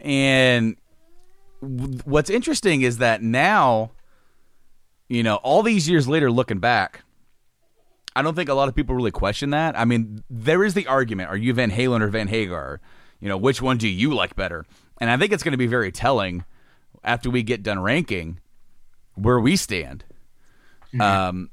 And 0.00 0.76
w- 1.62 1.98
what's 2.04 2.28
interesting 2.30 2.82
is 2.82 2.98
that 2.98 3.22
now, 3.22 3.92
you 5.08 5.22
know, 5.22 5.36
all 5.36 5.62
these 5.62 5.88
years 5.88 6.06
later, 6.08 6.30
looking 6.30 6.58
back, 6.58 7.02
I 8.16 8.22
don't 8.22 8.34
think 8.34 8.48
a 8.48 8.54
lot 8.54 8.68
of 8.68 8.74
people 8.74 8.94
really 8.94 9.10
question 9.10 9.50
that. 9.50 9.78
I 9.78 9.84
mean, 9.84 10.24
there 10.30 10.64
is 10.64 10.74
the 10.74 10.86
argument: 10.86 11.28
Are 11.28 11.36
you 11.36 11.52
Van 11.52 11.70
Halen 11.70 12.00
or 12.00 12.08
Van 12.08 12.28
Hagar? 12.28 12.80
You 13.20 13.28
know, 13.28 13.36
which 13.36 13.60
one 13.60 13.76
do 13.76 13.86
you 13.88 14.14
like 14.14 14.34
better? 14.36 14.64
And 14.98 15.10
I 15.10 15.16
think 15.16 15.32
it's 15.32 15.42
going 15.42 15.52
to 15.52 15.58
be 15.58 15.66
very 15.66 15.92
telling 15.92 16.44
after 17.04 17.28
we 17.30 17.42
get 17.42 17.62
done 17.62 17.78
ranking 17.78 18.40
where 19.14 19.38
we 19.38 19.56
stand. 19.56 20.04
Um, 20.98 21.50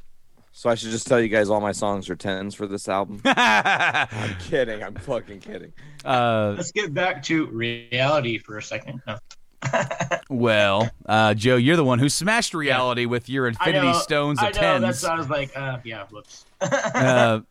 So 0.53 0.69
I 0.69 0.75
should 0.75 0.91
just 0.91 1.07
tell 1.07 1.19
you 1.19 1.27
guys 1.27 1.49
all 1.49 1.59
my 1.59 1.71
songs 1.73 2.09
are 2.09 2.15
tens 2.15 2.55
for 2.55 2.67
this 2.67 2.87
album. 2.87 3.21
I'm 3.25 4.35
kidding. 4.39 4.83
I'm 4.83 4.95
fucking 4.95 5.41
kidding. 5.41 5.73
uh, 6.05 6.53
Let's 6.55 6.71
get 6.71 6.93
back 6.93 7.23
to 7.23 7.47
reality 7.47 8.37
for 8.37 8.57
a 8.57 8.63
second. 8.63 9.01
No. 9.05 9.17
well, 10.29 10.89
uh, 11.05 11.33
Joe, 11.33 11.55
you're 11.55 11.75
the 11.75 11.83
one 11.83 11.99
who 11.99 12.09
smashed 12.09 12.53
reality 12.53 13.05
with 13.05 13.29
your 13.29 13.47
Infinity 13.47 13.93
Stones 13.99 14.39
of 14.39 14.45
I 14.45 14.47
know, 14.49 14.59
tens. 14.59 14.81
That's 14.81 15.03
I 15.03 15.15
was 15.15 15.29
like, 15.29 15.55
uh, 15.57 15.79
yeah, 15.83 16.05
whoops. 16.11 16.45
Uh, 16.63 17.41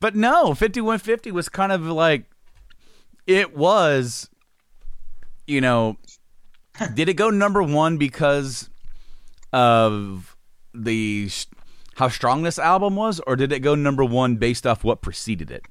but 0.00 0.14
no, 0.14 0.54
5150 0.54 1.32
was 1.32 1.48
kind 1.48 1.72
of 1.72 1.82
like 1.82 2.24
it 3.26 3.56
was 3.56 4.28
you 5.46 5.60
know 5.60 5.96
did 6.94 7.08
it 7.08 7.14
go 7.14 7.30
number 7.30 7.62
1 7.62 7.96
because 7.98 8.68
of 9.52 10.36
the 10.74 11.30
how 11.96 12.08
strong 12.08 12.42
this 12.42 12.58
album 12.58 12.96
was 12.96 13.20
or 13.26 13.36
did 13.36 13.52
it 13.52 13.60
go 13.60 13.74
number 13.74 14.04
1 14.04 14.36
based 14.36 14.66
off 14.66 14.82
what 14.82 15.00
preceded 15.00 15.50
it? 15.50 15.64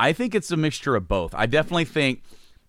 I 0.00 0.12
think 0.12 0.34
it's 0.34 0.50
a 0.50 0.56
mixture 0.56 0.96
of 0.96 1.08
both. 1.08 1.34
I 1.34 1.46
definitely 1.46 1.84
think 1.84 2.22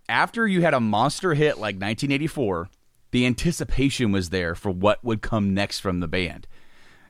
after 0.09 0.47
you 0.47 0.61
had 0.61 0.73
a 0.73 0.79
monster 0.79 1.33
hit 1.33 1.55
like 1.55 1.75
1984, 1.75 2.69
the 3.11 3.25
anticipation 3.25 4.11
was 4.11 4.29
there 4.29 4.55
for 4.55 4.71
what 4.71 5.03
would 5.03 5.21
come 5.21 5.53
next 5.53 5.79
from 5.79 5.99
the 5.99 6.07
band. 6.07 6.47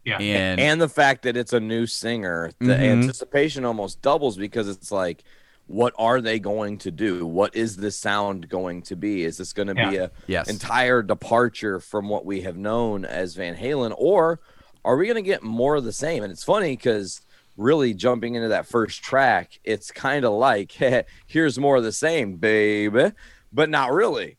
Yeah. 0.08 0.20
And, 0.20 0.60
and 0.62 0.82
the 0.82 0.88
fact 0.90 1.24
that 1.24 1.36
it's 1.36 1.52
a 1.54 1.60
new 1.60 1.86
singer, 1.86 2.52
the 2.60 2.68
Mhm. 2.68 2.80
anticipation 3.04 3.66
almost 3.66 4.02
doubles 4.02 4.38
because 4.38 4.70
it's 4.70 4.92
like, 4.92 5.24
what 5.68 5.94
are 5.98 6.22
they 6.22 6.40
going 6.40 6.78
to 6.78 6.92
do? 6.92 7.26
What 7.26 7.54
is 7.54 7.76
this 7.76 7.98
sound 8.00 8.48
going 8.48 8.84
to 8.84 8.96
be? 8.96 9.26
Is 9.26 9.38
this 9.38 9.52
going 9.52 9.68
to 9.68 9.76
be 9.76 9.82
Yeah. 9.82 10.04
a 10.06 10.10
Yes. 10.28 10.50
entire 10.50 11.04
departure 11.04 11.82
from 11.82 12.08
what 12.08 12.26
we 12.26 12.42
have 12.42 12.56
known 12.56 13.04
as 13.04 13.36
Van 13.36 13.56
Halen, 13.56 13.94
or 13.98 14.40
are 14.86 14.96
we 14.96 15.06
going 15.08 15.16
to 15.22 15.22
get 15.22 15.44
more 15.44 15.76
of 15.76 15.84
the 15.84 15.92
same? 15.92 16.24
And 16.24 16.32
it's 16.32 16.44
funny 16.46 16.78
because 16.78 17.20
really 17.58 17.94
jumping 17.94 18.36
into 18.36 18.48
that 18.48 18.66
first 18.66 19.04
track, 19.04 19.60
it's 19.66 19.92
kind 19.92 20.24
of 20.24 20.32
like, 20.34 20.72
here's 21.28 21.60
more 21.60 21.76
of 21.76 21.84
the 21.84 21.92
same, 21.92 22.38
baby, 22.38 23.12
but 23.52 23.70
not 23.70 23.92
really 23.92 24.38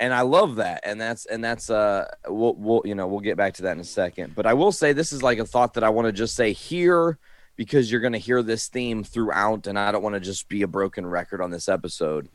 and 0.00 0.14
I 0.14 0.22
love 0.22 0.56
that. 0.56 0.80
And 0.84 1.00
that's 1.00 1.26
and 1.26 1.42
that's 1.42 1.70
uh 1.70 2.06
we'll, 2.26 2.54
we'll 2.54 2.82
you 2.84 2.94
know 2.94 3.06
we'll 3.06 3.20
get 3.20 3.36
back 3.36 3.54
to 3.54 3.62
that 3.62 3.72
in 3.72 3.80
a 3.80 3.84
second. 3.84 4.34
But 4.34 4.46
I 4.46 4.54
will 4.54 4.72
say 4.72 4.92
this 4.92 5.12
is 5.12 5.22
like 5.22 5.38
a 5.38 5.44
thought 5.44 5.74
that 5.74 5.84
I 5.84 5.90
want 5.90 6.06
to 6.06 6.12
just 6.12 6.34
say 6.34 6.52
here 6.52 7.18
because 7.56 7.90
you're 7.90 8.00
going 8.00 8.12
to 8.12 8.18
hear 8.18 8.42
this 8.42 8.68
theme 8.68 9.02
throughout, 9.02 9.66
and 9.66 9.78
I 9.78 9.90
don't 9.90 10.02
want 10.02 10.14
to 10.14 10.20
just 10.20 10.48
be 10.48 10.62
a 10.62 10.68
broken 10.68 11.04
record 11.04 11.40
on 11.40 11.50
this 11.50 11.68
episode. 11.68 12.28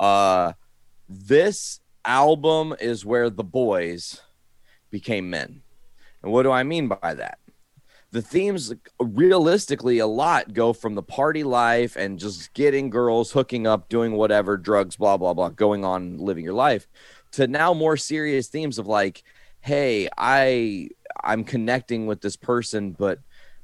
Uh, 0.00 0.54
this 1.08 1.80
album 2.04 2.74
is 2.80 3.04
where 3.04 3.28
the 3.28 3.44
boys 3.44 4.22
became 4.90 5.28
men, 5.28 5.60
and 6.22 6.32
what 6.32 6.44
do 6.44 6.50
I 6.50 6.62
mean 6.62 6.88
by 6.88 7.14
that? 7.14 7.38
The 8.14 8.22
themes 8.22 8.72
realistically 9.00 9.98
a 9.98 10.06
lot 10.06 10.54
go 10.54 10.72
from 10.72 10.94
the 10.94 11.02
party 11.02 11.42
life 11.42 11.96
and 11.96 12.16
just 12.16 12.54
getting 12.54 12.88
girls 12.88 13.32
hooking 13.32 13.66
up 13.66 13.88
doing 13.88 14.12
whatever 14.12 14.56
drugs 14.56 14.94
blah 14.94 15.16
blah 15.16 15.34
blah 15.34 15.48
going 15.48 15.84
on 15.84 16.16
living 16.18 16.44
your 16.44 16.54
life 16.54 16.86
to 17.32 17.48
now 17.48 17.74
more 17.74 17.96
serious 17.96 18.46
themes 18.46 18.78
of 18.78 18.86
like 18.86 19.24
hey 19.62 20.08
i 20.16 20.88
i'm 21.24 21.42
connecting 21.42 22.06
with 22.06 22.20
this 22.20 22.36
person 22.36 22.92
but 22.92 23.18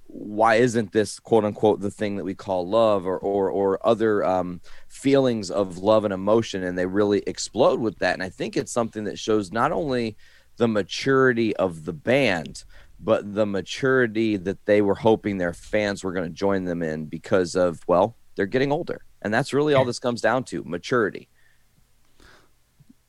why 0.08 0.56
isn't 0.56 0.90
this 0.90 1.20
quote 1.20 1.44
unquote 1.44 1.78
the 1.80 1.88
thing 1.88 2.16
that 2.16 2.24
we 2.24 2.34
call 2.34 2.68
love 2.68 3.06
or 3.06 3.18
or, 3.18 3.48
or 3.48 3.86
other 3.86 4.24
um, 4.24 4.60
feelings 4.88 5.52
of 5.52 5.78
love 5.78 6.04
and 6.04 6.12
emotion? 6.12 6.64
And 6.64 6.76
they 6.76 6.86
really 6.86 7.22
explode 7.28 7.78
with 7.78 8.00
that. 8.00 8.14
And 8.14 8.22
i 8.24 8.28
think 8.28 8.56
it's 8.56 8.72
something 8.72 9.04
that 9.04 9.20
shows 9.20 9.52
not 9.52 9.70
only 9.70 10.16
the 10.56 10.66
maturity 10.66 11.54
of 11.56 11.84
the 11.84 11.92
band 11.92 12.64
but 13.02 13.34
the 13.34 13.46
maturity 13.46 14.36
that 14.36 14.64
they 14.66 14.82
were 14.82 14.94
hoping 14.94 15.38
their 15.38 15.52
fans 15.54 16.04
were 16.04 16.12
going 16.12 16.28
to 16.28 16.34
join 16.34 16.64
them 16.64 16.82
in 16.82 17.06
because 17.06 17.54
of 17.56 17.80
well 17.88 18.16
they're 18.36 18.46
getting 18.46 18.72
older. 18.72 19.02
And 19.22 19.34
that's 19.34 19.52
really 19.52 19.74
all 19.74 19.84
this 19.84 19.98
comes 19.98 20.20
down 20.20 20.44
to 20.44 20.62
maturity. 20.64 21.28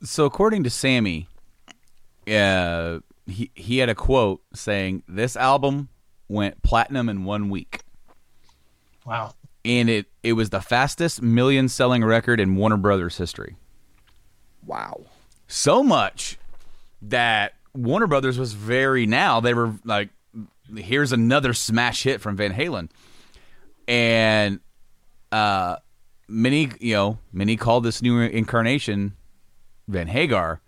So 0.04 0.26
according 0.26 0.64
to 0.64 0.70
Sammy, 0.70 1.28
uh, 2.32 3.00
he 3.28 3.52
he 3.54 3.78
had 3.78 3.90
a 3.90 3.96
quote 3.96 4.42
saying 4.54 5.04
this 5.08 5.36
album 5.36 5.90
went 6.28 6.62
platinum 6.64 7.08
in 7.10 7.24
one 7.24 7.50
week, 7.50 7.82
Wow. 9.06 9.34
and 9.64 9.90
it 9.90 10.08
it 10.24 10.34
was 10.34 10.50
the 10.50 10.62
fastest 10.62 11.22
million 11.22 11.70
selling 11.70 12.04
record 12.04 12.40
in 12.40 12.56
Warner 12.56 12.78
Brothers 12.78 13.18
history. 13.18 13.56
wow. 14.66 15.06
So 15.48 15.84
much 15.84 16.38
that 17.02 17.54
Warner 17.74 18.08
Brothers 18.08 18.38
was 18.38 18.54
very 18.54 19.06
now 19.06 19.40
they 19.40 19.54
were 19.54 19.74
like, 19.84 20.10
here's 20.76 21.12
another 21.12 21.54
smash 21.54 22.04
hit 22.04 22.22
from 22.22 22.36
Van 22.36 22.54
Halen, 22.54 22.90
and 23.88 24.60
uh, 25.32 25.78
many 26.28 26.70
you 26.80 26.94
know 26.94 27.20
many 27.32 27.58
called 27.58 27.84
this 27.84 28.02
new 28.02 28.20
incarnation 28.20 29.16
Van 29.88 30.08
Hagar. 30.08 30.62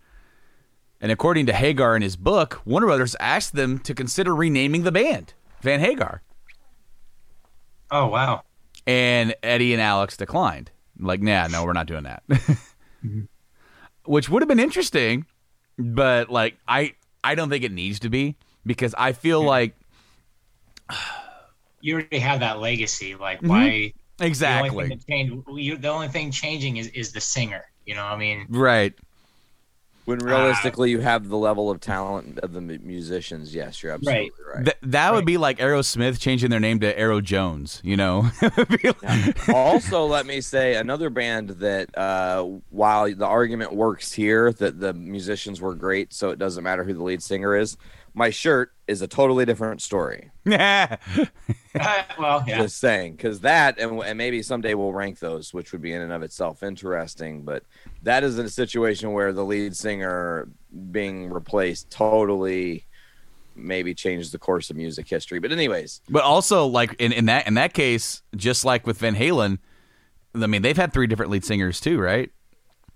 And 1.01 1.11
according 1.11 1.47
to 1.47 1.53
Hagar 1.53 1.97
in 1.97 2.01
his 2.01 2.15
book, 2.15 2.61
Warner 2.63 2.87
Brothers 2.87 3.15
asked 3.19 3.55
them 3.55 3.77
to 3.79 3.93
consider 3.93 4.33
renaming 4.33 4.83
the 4.83 4.91
band 4.91 5.33
Van 5.61 5.81
Hagar. 5.81 6.21
Oh 7.91 8.07
wow. 8.07 8.43
And 8.87 9.35
Eddie 9.43 9.73
and 9.73 9.81
Alex 9.81 10.17
declined. 10.17 10.71
Like, 10.99 11.21
nah, 11.21 11.47
no, 11.47 11.65
we're 11.65 11.73
not 11.73 11.87
doing 11.87 12.03
that. 12.03 12.23
Which 14.05 14.29
would 14.29 14.41
have 14.41 14.49
been 14.49 14.59
interesting, 14.59 15.25
but 15.77 16.29
like 16.29 16.57
I 16.67 16.93
I 17.23 17.35
don't 17.35 17.49
think 17.49 17.63
it 17.63 17.71
needs 17.71 17.99
to 17.99 18.09
be 18.09 18.35
because 18.65 18.93
I 18.97 19.13
feel 19.13 19.41
like 19.41 19.75
You 21.81 21.95
already 21.95 22.19
have 22.19 22.39
that 22.39 22.59
legacy. 22.59 23.15
Like 23.15 23.39
mm-hmm. 23.39 23.49
why? 23.49 23.63
The 23.63 23.69
only, 23.69 23.95
exactly 24.21 24.87
that 24.89 25.07
changed, 25.07 25.47
you, 25.55 25.77
the 25.77 25.89
only 25.89 26.07
thing 26.07 26.31
changing 26.31 26.77
is, 26.77 26.87
is 26.87 27.11
the 27.11 27.19
singer. 27.19 27.65
You 27.85 27.95
know, 27.95 28.05
I 28.05 28.15
mean, 28.17 28.45
right. 28.49 28.93
When 30.05 30.19
realistically 30.19 30.91
you 30.91 30.99
have 30.99 31.29
the 31.29 31.37
level 31.37 31.69
of 31.69 31.79
talent 31.79 32.39
of 32.39 32.53
the 32.53 32.61
musicians 32.61 33.53
yes 33.55 33.81
you're 33.81 33.91
absolutely 33.91 34.31
right, 34.53 34.65
Th- 34.65 34.77
that 34.83 35.13
would 35.13 35.25
be 35.25 35.37
like 35.37 35.59
Aerosmith 35.59 36.19
changing 36.19 36.49
their 36.49 36.59
name 36.59 36.79
to 36.81 36.99
Aero 36.99 37.21
Jones, 37.21 37.81
you 37.83 37.97
know? 37.97 38.29
Like- 39.03 39.49
also 39.49 40.05
let 40.05 40.25
me 40.25 40.41
say 40.41 40.75
another 40.75 41.09
band 41.09 41.49
that 41.51 41.97
uh, 41.97 42.43
while 42.69 43.13
the 43.13 43.25
argument 43.25 43.73
works 43.73 44.11
here 44.11 44.51
that 44.53 44.79
the 44.79 44.93
musicians 44.93 45.61
were 45.61 45.73
great 45.75 46.13
so 46.13 46.29
it 46.31 46.39
doesn't 46.39 46.63
matter 46.63 46.83
who 46.83 46.93
the 46.93 47.03
lead 47.03 47.23
singer 47.23 47.55
is 47.55 47.77
my 48.13 48.29
shirt 48.29 48.71
is 48.87 49.01
a 49.01 49.07
totally 49.07 49.45
different 49.45 49.81
story 49.81 50.31
Yeah, 50.45 50.97
well, 52.19 52.43
yeah. 52.47 52.57
just 52.61 52.79
saying 52.79 53.13
because 53.15 53.39
that 53.41 53.79
and, 53.79 53.99
and 54.01 54.17
maybe 54.17 54.41
someday 54.43 54.73
we'll 54.73 54.93
rank 54.93 55.19
those 55.19 55.53
which 55.53 55.71
would 55.71 55.81
be 55.81 55.93
in 55.93 56.01
and 56.01 56.11
of 56.13 56.21
itself 56.23 56.63
interesting 56.63 57.43
but 57.43 57.63
that 58.03 58.23
is 58.23 58.37
a 58.37 58.49
situation 58.49 59.13
where 59.13 59.33
the 59.33 59.43
lead 59.43 59.75
singer 59.75 60.49
being 60.91 61.29
replaced 61.29 61.89
totally 61.89 62.85
maybe 63.55 63.93
changed 63.93 64.31
the 64.31 64.39
course 64.39 64.69
of 64.69 64.75
music 64.75 65.07
history 65.07 65.39
but 65.39 65.51
anyways 65.51 66.01
But 66.09 66.23
also, 66.23 66.65
like 66.65 66.95
in, 66.99 67.11
in 67.11 67.25
that 67.25 67.47
in 67.47 67.53
that 67.53 67.73
case, 67.73 68.21
just 68.35 68.65
like 68.65 68.87
with 68.87 68.97
Van 68.97 69.15
Halen, 69.15 69.59
I 70.33 70.47
mean 70.47 70.63
they've 70.63 70.75
had 70.75 70.91
three 70.91 71.05
different 71.05 71.31
lead 71.31 71.45
singers 71.45 71.79
too, 71.79 71.99
right? 71.99 72.31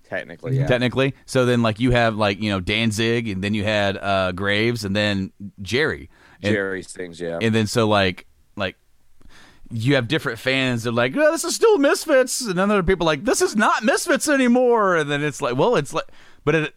Technically 0.09 0.57
yeah 0.57 0.67
Technically. 0.67 1.13
So 1.25 1.45
then, 1.45 1.61
like 1.61 1.79
you 1.79 1.91
have 1.91 2.15
like 2.15 2.41
you 2.41 2.49
know 2.51 2.59
Danzig, 2.59 3.27
and 3.27 3.43
then 3.43 3.53
you 3.53 3.63
had 3.63 3.97
uh, 3.97 4.31
Graves, 4.31 4.83
and 4.85 4.95
then 4.95 5.31
Jerry, 5.61 6.09
and, 6.41 6.53
jerry 6.53 6.83
yeah 7.19 7.39
and 7.41 7.53
then 7.53 7.67
so 7.67 7.87
like 7.87 8.25
like 8.55 8.75
you 9.69 9.95
have 9.95 10.07
different 10.07 10.39
fans 10.39 10.83
that 10.83 10.91
are 10.91 10.93
like, 10.93 11.13
oh, 11.17 11.31
this 11.31 11.43
is 11.43 11.53
still 11.53 11.77
Misfits, 11.77 12.41
and 12.41 12.57
then 12.57 12.69
there 12.69 12.77
are 12.79 12.83
people 12.83 13.05
like, 13.05 13.25
this 13.25 13.41
is 13.41 13.55
not 13.55 13.83
Misfits 13.83 14.29
anymore, 14.29 14.95
and 14.95 15.11
then 15.11 15.21
it's 15.23 15.41
like, 15.41 15.57
well, 15.57 15.75
it's 15.75 15.93
like, 15.93 16.05
but 16.45 16.55
it 16.55 16.75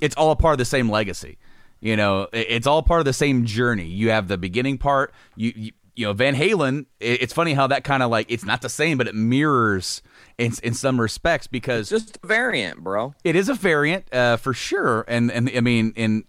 it's 0.00 0.16
all 0.16 0.32
a 0.32 0.36
part 0.36 0.52
of 0.54 0.58
the 0.58 0.64
same 0.64 0.90
legacy. 0.90 1.38
You 1.80 1.96
know, 1.96 2.22
it- 2.32 2.46
it's 2.48 2.66
all 2.66 2.82
part 2.82 2.98
of 3.00 3.04
the 3.04 3.12
same 3.12 3.44
journey. 3.44 3.86
You 3.86 4.10
have 4.10 4.26
the 4.28 4.38
beginning 4.38 4.78
part. 4.78 5.12
You 5.36 5.52
you, 5.54 5.72
you 5.94 6.06
know, 6.06 6.12
Van 6.14 6.34
Halen. 6.34 6.86
it- 7.00 7.22
It's 7.22 7.32
funny 7.32 7.52
how 7.54 7.66
that 7.68 7.84
kind 7.84 8.02
of 8.02 8.10
like 8.10 8.26
it's 8.30 8.44
not 8.44 8.60
the 8.62 8.68
same, 8.68 8.98
but 8.98 9.06
it 9.06 9.14
mirrors 9.14 10.02
in 10.38 10.52
in 10.62 10.74
some 10.74 11.00
respects 11.00 11.46
because 11.46 11.90
it's 11.92 12.04
just 12.06 12.18
a 12.22 12.26
variant 12.26 12.82
bro 12.82 13.14
it 13.24 13.36
is 13.36 13.48
a 13.48 13.54
variant 13.54 14.12
uh, 14.12 14.36
for 14.36 14.52
sure, 14.54 15.04
and 15.08 15.30
and 15.30 15.50
I 15.54 15.60
mean, 15.60 15.92
in 15.96 16.24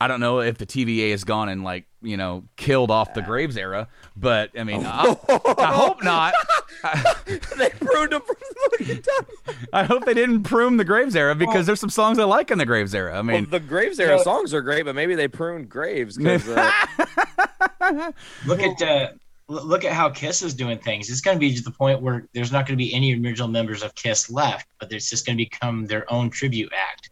I 0.00 0.06
don't 0.06 0.20
know 0.20 0.40
if 0.40 0.58
the 0.58 0.66
TVA 0.66 1.12
has 1.12 1.24
gone 1.24 1.48
and 1.48 1.64
like 1.64 1.86
you 2.02 2.16
know 2.16 2.44
killed 2.56 2.90
off 2.90 3.14
the 3.14 3.22
Graves 3.22 3.56
era, 3.56 3.88
but 4.16 4.50
I 4.58 4.64
mean, 4.64 4.84
I, 4.84 5.16
I 5.58 5.72
hope 5.72 6.02
not. 6.02 6.34
they 7.56 7.70
pruned 7.70 8.12
him 8.12 8.20
from 8.20 8.36
the 8.38 8.70
fucking 8.78 9.02
top. 9.46 9.56
I 9.72 9.84
hope 9.84 10.04
they 10.04 10.12
didn't 10.14 10.42
prune 10.42 10.76
the 10.76 10.84
Graves 10.84 11.16
era 11.16 11.34
because 11.34 11.64
there's 11.66 11.80
some 11.80 11.90
songs 11.90 12.18
I 12.18 12.24
like 12.24 12.50
in 12.50 12.58
the 12.58 12.66
Graves 12.66 12.94
era. 12.94 13.12
I 13.12 13.14
Well, 13.16 13.22
mean, 13.24 13.48
the 13.50 13.60
Graves 13.60 13.98
era 13.98 14.18
songs 14.18 14.52
are 14.52 14.60
great, 14.62 14.84
but 14.84 14.94
maybe 14.94 15.14
they 15.14 15.28
pruned 15.28 15.68
Graves 15.70 16.16
because 16.18 16.46
uh, 16.48 18.12
Look 18.46 18.60
at 18.60 18.82
uh, 18.82 18.86
l- 18.86 19.10
look 19.48 19.84
at 19.84 19.92
how 19.92 20.08
Kiss 20.08 20.42
is 20.42 20.54
doing 20.54 20.78
things. 20.78 21.10
It's 21.10 21.20
going 21.20 21.36
to 21.36 21.40
be 21.40 21.54
to 21.54 21.62
the 21.62 21.70
point 21.70 22.00
where 22.00 22.26
there's 22.32 22.52
not 22.52 22.66
going 22.66 22.78
to 22.78 22.84
be 22.84 22.94
any 22.94 23.14
original 23.14 23.48
members 23.48 23.82
of 23.82 23.94
Kiss 23.94 24.30
left, 24.30 24.68
but 24.78 24.92
it's 24.92 25.10
just 25.10 25.26
going 25.26 25.36
to 25.36 25.44
become 25.44 25.86
their 25.86 26.10
own 26.12 26.30
tribute 26.30 26.72
act. 26.72 27.10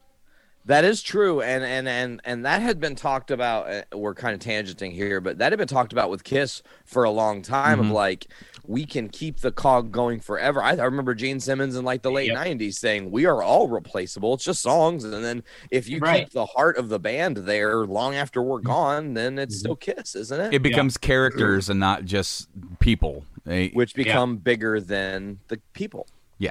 That 0.66 0.84
is 0.84 1.02
true, 1.02 1.40
and 1.40 1.64
and 1.64 1.88
and 1.88 2.20
and 2.24 2.44
that 2.44 2.60
had 2.60 2.80
been 2.80 2.94
talked 2.94 3.30
about. 3.30 3.70
uh, 3.70 3.96
We're 3.96 4.14
kind 4.14 4.34
of 4.34 4.40
tangenting 4.40 4.92
here, 4.92 5.20
but 5.20 5.38
that 5.38 5.52
had 5.52 5.58
been 5.58 5.66
talked 5.66 5.92
about 5.92 6.10
with 6.10 6.22
Kiss 6.22 6.62
for 6.84 7.04
a 7.04 7.10
long 7.10 7.40
time. 7.40 7.80
Of 7.80 7.90
like, 7.90 8.26
we 8.66 8.84
can 8.86 9.08
keep 9.08 9.40
the 9.40 9.50
cog 9.52 9.90
going 9.92 10.20
forever. 10.20 10.62
I, 10.62 10.70
I 10.72 10.84
remember 10.84 11.14
Gene 11.14 11.40
Simmons 11.40 11.76
in 11.76 11.84
like 11.84 12.02
the 12.02 12.10
late 12.10 12.28
Yep. 12.28 12.36
'90s 12.38 12.74
saying, 12.78 13.10
"We 13.10 13.26
are 13.26 13.42
all 13.42 13.68
replaceable. 13.68 14.34
It's 14.34 14.44
just 14.44 14.62
songs." 14.62 15.04
And 15.04 15.24
then 15.24 15.42
if 15.70 15.88
you 15.88 15.98
Right. 15.98 16.24
keep 16.24 16.32
the 16.32 16.46
heart 16.46 16.76
of 16.76 16.88
the 16.88 16.98
band 16.98 17.38
there 17.38 17.86
long 17.86 18.14
after 18.14 18.42
we're 18.42 18.60
gone, 18.60 19.14
then 19.14 19.38
it's 19.38 19.58
still 19.58 19.76
Kiss, 19.76 20.14
isn't 20.14 20.40
it? 20.40 20.54
It 20.54 20.62
becomes 20.62 20.96
characters 20.96 21.68
and 21.68 21.80
not 21.80 22.04
just 22.04 22.48
people. 22.78 23.24
They- 23.44 23.68
Which 23.68 23.94
become 23.94 24.36
bigger 24.36 24.80
than 24.80 25.38
the 25.48 25.60
people. 25.72 26.06
Yeah, 26.38 26.50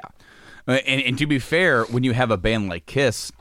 Uh, 0.68 0.72
and, 0.86 1.00
and 1.02 1.18
to 1.18 1.26
be 1.26 1.38
fair, 1.38 1.84
when 1.84 2.04
you 2.04 2.12
have 2.12 2.30
a 2.30 2.36
band 2.36 2.68
like 2.68 2.86
Kiss, 2.86 3.32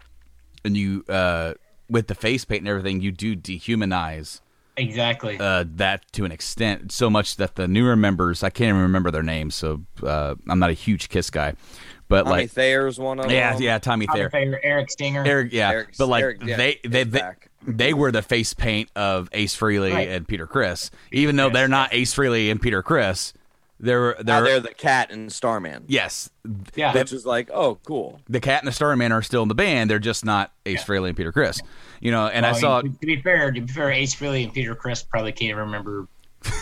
and 0.63 0.75
you 0.77 1.03
uh, 1.09 1.53
with 1.89 2.07
the 2.07 2.15
face 2.15 2.45
paint 2.45 2.61
and 2.61 2.67
everything, 2.67 3.01
you 3.01 3.11
do 3.11 3.35
dehumanize 3.35 4.41
Exactly. 4.79 5.38
uh, 5.39 5.65
that 5.75 6.12
to 6.13 6.25
an 6.25 6.31
extent, 6.31 6.91
so 6.91 7.09
much 7.09 7.36
that 7.38 7.55
the 7.55 7.67
newer 7.67 7.95
members, 7.95 8.43
I 8.43 8.50
can't 8.50 8.69
even 8.69 8.81
remember 8.81 9.12
their 9.12 9.24
names, 9.24 9.55
so 9.55 9.83
uh, 10.03 10.36
I'm 10.48 10.59
not 10.59 10.69
a 10.69 10.74
huge 10.74 11.09
Kiss 11.09 11.29
guy, 11.29 11.53
but 12.07 12.24
Tommy 12.24 12.31
like, 12.43 12.51
Thayer's 12.51 12.98
one 13.00 13.19
of 13.19 13.29
yeah, 13.31 13.53
them. 13.53 13.62
yeah, 13.62 13.77
Tommy 13.79 14.07
Tommy 14.07 14.17
Thayer, 14.19 14.29
Thayer, 14.29 14.59
Eric 14.63 14.89
Singer. 14.98 15.24
Eric, 15.25 15.53
yeah, 15.53 15.69
Eric's- 15.71 15.98
but 15.98 16.07
like 16.07 16.24
Eric, 16.24 16.43
yeah, 16.43 16.57
they 16.57 16.79
they 16.83 17.03
they, 17.03 17.21
they 17.67 17.93
were 17.93 18.12
the 18.12 18.21
face 18.21 18.53
paint 18.53 18.89
of 18.95 19.29
Ace 19.33 19.55
Frehley 19.55 19.93
Right. 19.93 20.07
and 20.09 20.27
Peter 20.27 20.48
Criss, 20.48 20.89
even 21.12 21.36
though 21.36 21.48
Yes, 21.48 21.53
they're 21.53 21.67
not 21.67 21.93
Ace 21.93 22.15
Frehley 22.15 22.50
and 22.51 22.62
Peter 22.62 22.81
Criss. 22.81 23.33
They're 23.79 24.15
Now 24.17 24.41
they're, 24.41 24.43
they're 24.43 24.59
the 24.59 24.74
cat 24.74 25.09
and 25.12 25.31
Starman. 25.31 25.86
yes, 25.88 26.29
yeah. 26.75 26.93
Which 26.93 27.13
is 27.13 27.25
like, 27.25 27.50
oh, 27.53 27.75
cool. 27.86 28.19
the 28.27 28.39
Cat 28.41 28.62
and 28.62 28.67
the 28.67 28.74
Starman 28.74 29.12
are 29.13 29.21
still 29.21 29.41
in 29.43 29.48
the 29.48 29.55
band. 29.55 29.89
They're 29.89 30.00
just 30.00 30.25
not 30.25 30.51
Ace 30.65 30.83
Frehley 30.83 31.07
and 31.09 31.17
Peter 31.17 31.31
Criss. 31.31 31.62
You 32.01 32.12
know, 32.12 32.27
and 32.27 32.45
I 32.45 32.51
Well, 32.51 32.59
saw 32.62 32.81
To 32.81 32.89
be 32.89 33.21
fair, 33.21 33.51
to 33.51 33.62
be 33.62 33.71
fair, 33.71 33.89
Ace 33.91 34.13
Frehley 34.15 34.43
and 34.43 34.53
Peter 34.53 34.75
Criss 34.75 35.01
probably 35.03 35.31
can't 35.31 35.55
remember 35.57 36.07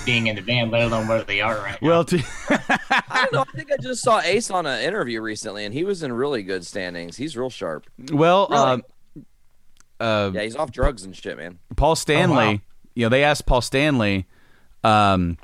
being 0.05 0.27
in 0.27 0.35
the 0.35 0.41
band, 0.41 0.71
let 0.71 0.81
alone 0.83 1.07
where 1.07 1.23
they 1.23 1.41
are 1.41 1.55
right 1.57 1.81
now. 1.81 1.87
well, 1.87 2.03
to, 2.05 2.17
I 2.49 3.21
don't 3.31 3.33
know. 3.33 3.45
I 3.51 3.57
think 3.57 3.71
I 3.71 3.77
just 3.77 4.03
saw 4.03 4.19
Ace 4.21 4.49
on 4.51 4.65
an 4.65 4.81
interview 4.81 5.21
recently, 5.21 5.65
and 5.65 5.73
he 5.73 5.83
was 5.83 6.03
in 6.03 6.11
really 6.13 6.43
good 6.43 6.65
standings. 6.65 7.17
He's 7.17 7.35
real 7.37 7.49
sharp. 7.49 7.85
well, 8.11 8.47
Really? 8.49 8.61
um, 8.63 8.83
uh, 9.99 10.31
Yeah, 10.33 10.41
he's 10.43 10.55
off 10.55 10.71
drugs 10.71 11.03
and 11.03 11.15
shit, 11.15 11.37
man. 11.37 11.57
Paul 11.75 11.95
Stanley. 11.95 12.35
wow. 12.35 12.59
You 12.95 13.05
know, 13.05 13.09
they 13.09 13.23
asked 13.23 13.45
Paul 13.45 13.61
Stanley, 13.61 14.25
um, 14.83 15.37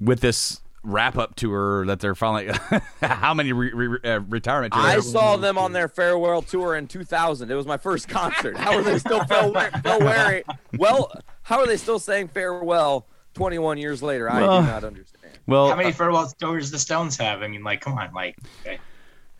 with 0.00 0.20
this 0.20 0.60
wrap 0.84 1.16
up 1.16 1.36
tour 1.36 1.86
that 1.86 2.00
they're 2.00 2.14
finally 2.14 2.52
how 3.02 3.34
many 3.34 3.52
re- 3.52 3.72
re- 3.72 3.98
uh, 4.04 4.20
retirement 4.28 4.72
tours. 4.72 4.84
I 4.84 4.98
saw 5.00 5.36
them 5.36 5.56
on 5.58 5.72
their 5.72 5.88
farewell 5.88 6.42
tour 6.42 6.74
in 6.74 6.88
2000. 6.88 7.50
It 7.50 7.54
was 7.54 7.66
my 7.66 7.76
first 7.76 8.08
concert. 8.08 8.56
How 8.56 8.74
are 8.76 8.82
they 8.82 8.98
still 8.98 9.24
fell 9.24 9.52
fell 9.52 10.00
wearing? 10.00 10.42
Well, 10.76 11.12
how 11.42 11.60
are 11.60 11.66
they 11.66 11.76
still 11.76 11.98
saying 11.98 12.28
farewell 12.28 13.06
21 13.34 13.78
years 13.78 14.02
later? 14.02 14.30
I 14.30 14.40
Well, 14.42 14.60
do 14.62 14.66
not 14.66 14.84
understand. 14.84 15.38
well, 15.46 15.68
How 15.68 15.76
many 15.76 15.92
farewell 15.92 16.26
tours 16.38 16.70
the 16.70 16.78
Stones 16.78 17.16
have? 17.18 17.42
I 17.42 17.48
mean, 17.48 17.62
like, 17.62 17.80
come 17.80 17.96
on, 17.98 18.12
like, 18.12 18.36
okay. 18.62 18.78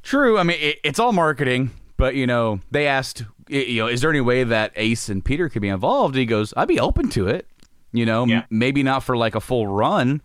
True. 0.02 0.38
I 0.38 0.42
mean, 0.42 0.58
it, 0.60 0.78
it's 0.84 0.98
all 0.98 1.12
marketing, 1.12 1.70
but 1.96 2.14
you 2.14 2.26
know, 2.26 2.60
they 2.70 2.86
asked, 2.86 3.24
you 3.48 3.82
know, 3.82 3.88
is 3.88 4.00
there 4.00 4.10
any 4.10 4.20
way 4.20 4.44
that 4.44 4.72
Ace 4.76 5.08
and 5.08 5.24
Peter 5.24 5.48
could 5.48 5.62
be 5.62 5.68
involved? 5.68 6.14
And 6.14 6.20
he 6.20 6.26
goes, 6.26 6.54
I'd 6.56 6.68
be 6.68 6.80
open 6.80 7.08
to 7.10 7.26
it. 7.28 7.46
You 7.92 8.06
know, 8.06 8.22
m- 8.22 8.44
maybe 8.50 8.82
not 8.82 9.02
for 9.02 9.16
like 9.16 9.34
a 9.34 9.40
full 9.40 9.66
run. 9.66 10.22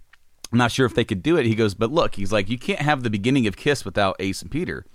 I'm 0.51 0.57
not 0.57 0.71
sure 0.71 0.85
if 0.85 0.95
they 0.95 1.03
could 1.03 1.21
do 1.21 1.37
it. 1.37 1.45
He 1.45 1.55
goes, 1.55 1.73
but 1.73 1.91
look, 1.91 2.15
he's 2.15 2.31
like, 2.31 2.49
you 2.49 2.57
can't 2.57 2.79
have 2.81 3.03
the 3.03 3.09
beginning 3.09 3.47
of 3.47 3.57
Kiss 3.57 3.83
without 3.83 4.15
Ace 4.19 4.41
and 4.41 4.49
Peter. 4.49 4.85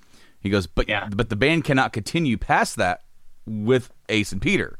He 0.40 0.48
goes, 0.50 0.66
but 0.66 0.88
Yeah. 0.88 1.08
but 1.14 1.28
the 1.28 1.36
band 1.36 1.64
cannot 1.64 1.92
continue 1.92 2.36
past 2.38 2.76
that 2.76 3.02
with 3.46 3.92
Ace 4.08 4.32
and 4.32 4.40
Peter. 4.40 4.78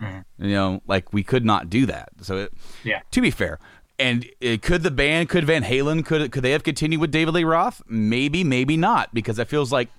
You 0.00 0.24
know, 0.38 0.82
like 0.88 1.12
we 1.12 1.22
could 1.22 1.44
not 1.44 1.70
do 1.70 1.86
that. 1.86 2.08
So, 2.22 2.36
it, 2.38 2.52
Yeah. 2.82 3.02
to 3.12 3.20
be 3.20 3.30
fair, 3.30 3.60
and 4.00 4.26
uh, 4.44 4.56
could 4.60 4.82
the 4.82 4.90
band, 4.90 5.28
could 5.28 5.44
Van 5.44 5.62
Halen, 5.62 6.04
could 6.04 6.32
could 6.32 6.42
they 6.42 6.50
have 6.50 6.64
continued 6.64 7.00
with 7.00 7.12
David 7.12 7.34
Lee 7.34 7.44
Roth? 7.44 7.80
Maybe, 7.86 8.42
maybe 8.42 8.76
not, 8.76 9.14
because 9.14 9.38
it 9.38 9.46
feels 9.46 9.70
like 9.70 9.90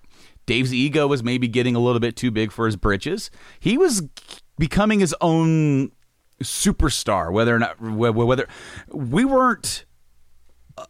Dave's 0.46 0.74
ego 0.74 1.08
was 1.08 1.24
maybe 1.24 1.48
getting 1.48 1.74
a 1.76 1.80
little 1.80 2.02
bit 2.02 2.18
too 2.18 2.30
big 2.32 2.52
for 2.52 2.66
his 2.66 2.76
britches. 2.76 3.32
He 3.62 3.78
was 3.78 4.04
becoming 4.60 5.00
his 5.00 5.16
own 5.22 5.94
superstar. 6.44 7.32
Whether 7.32 7.56
or 7.56 7.60
not 7.60 7.78
wh- 7.78 8.12
wh- 8.14 8.28
whether 8.28 8.48
we 8.92 9.24
weren't 9.24 9.86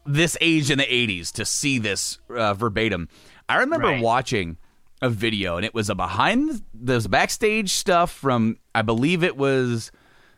this 0.06 0.38
age 0.42 0.70
in 0.72 0.78
the 0.80 0.86
'80s 0.86 1.32
to 1.34 1.46
see 1.46 1.80
this 1.80 2.20
uh, 2.30 2.54
verbatim. 2.54 3.10
I 3.50 3.58
remember 3.58 3.88
Right. 3.88 4.02
watching 4.02 4.58
a 5.02 5.10
video, 5.10 5.58
and 5.58 5.66
it 5.66 5.74
was 5.74 5.90
a 5.90 5.96
behind 5.96 6.62
those 6.74 7.08
backstage 7.08 7.72
stuff 7.72 8.12
from 8.12 8.58
I 8.74 8.82
believe 8.82 9.24
it 9.24 9.36
was 9.38 9.92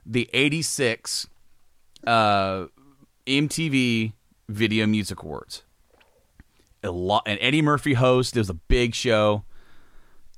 the 0.05 0.29
'86 0.33 1.27
uh, 2.07 2.65
MTV 3.27 4.13
Video 4.49 4.85
Music 4.87 5.21
Awards. 5.23 5.63
A 6.83 6.91
lot, 6.91 7.23
and 7.25 7.39
Eddie 7.41 7.61
Murphy 7.63 7.93
host. 7.95 8.35
It 8.35 8.39
was 8.39 8.49
a 8.49 8.53
big 8.55 8.93
show, 8.93 9.43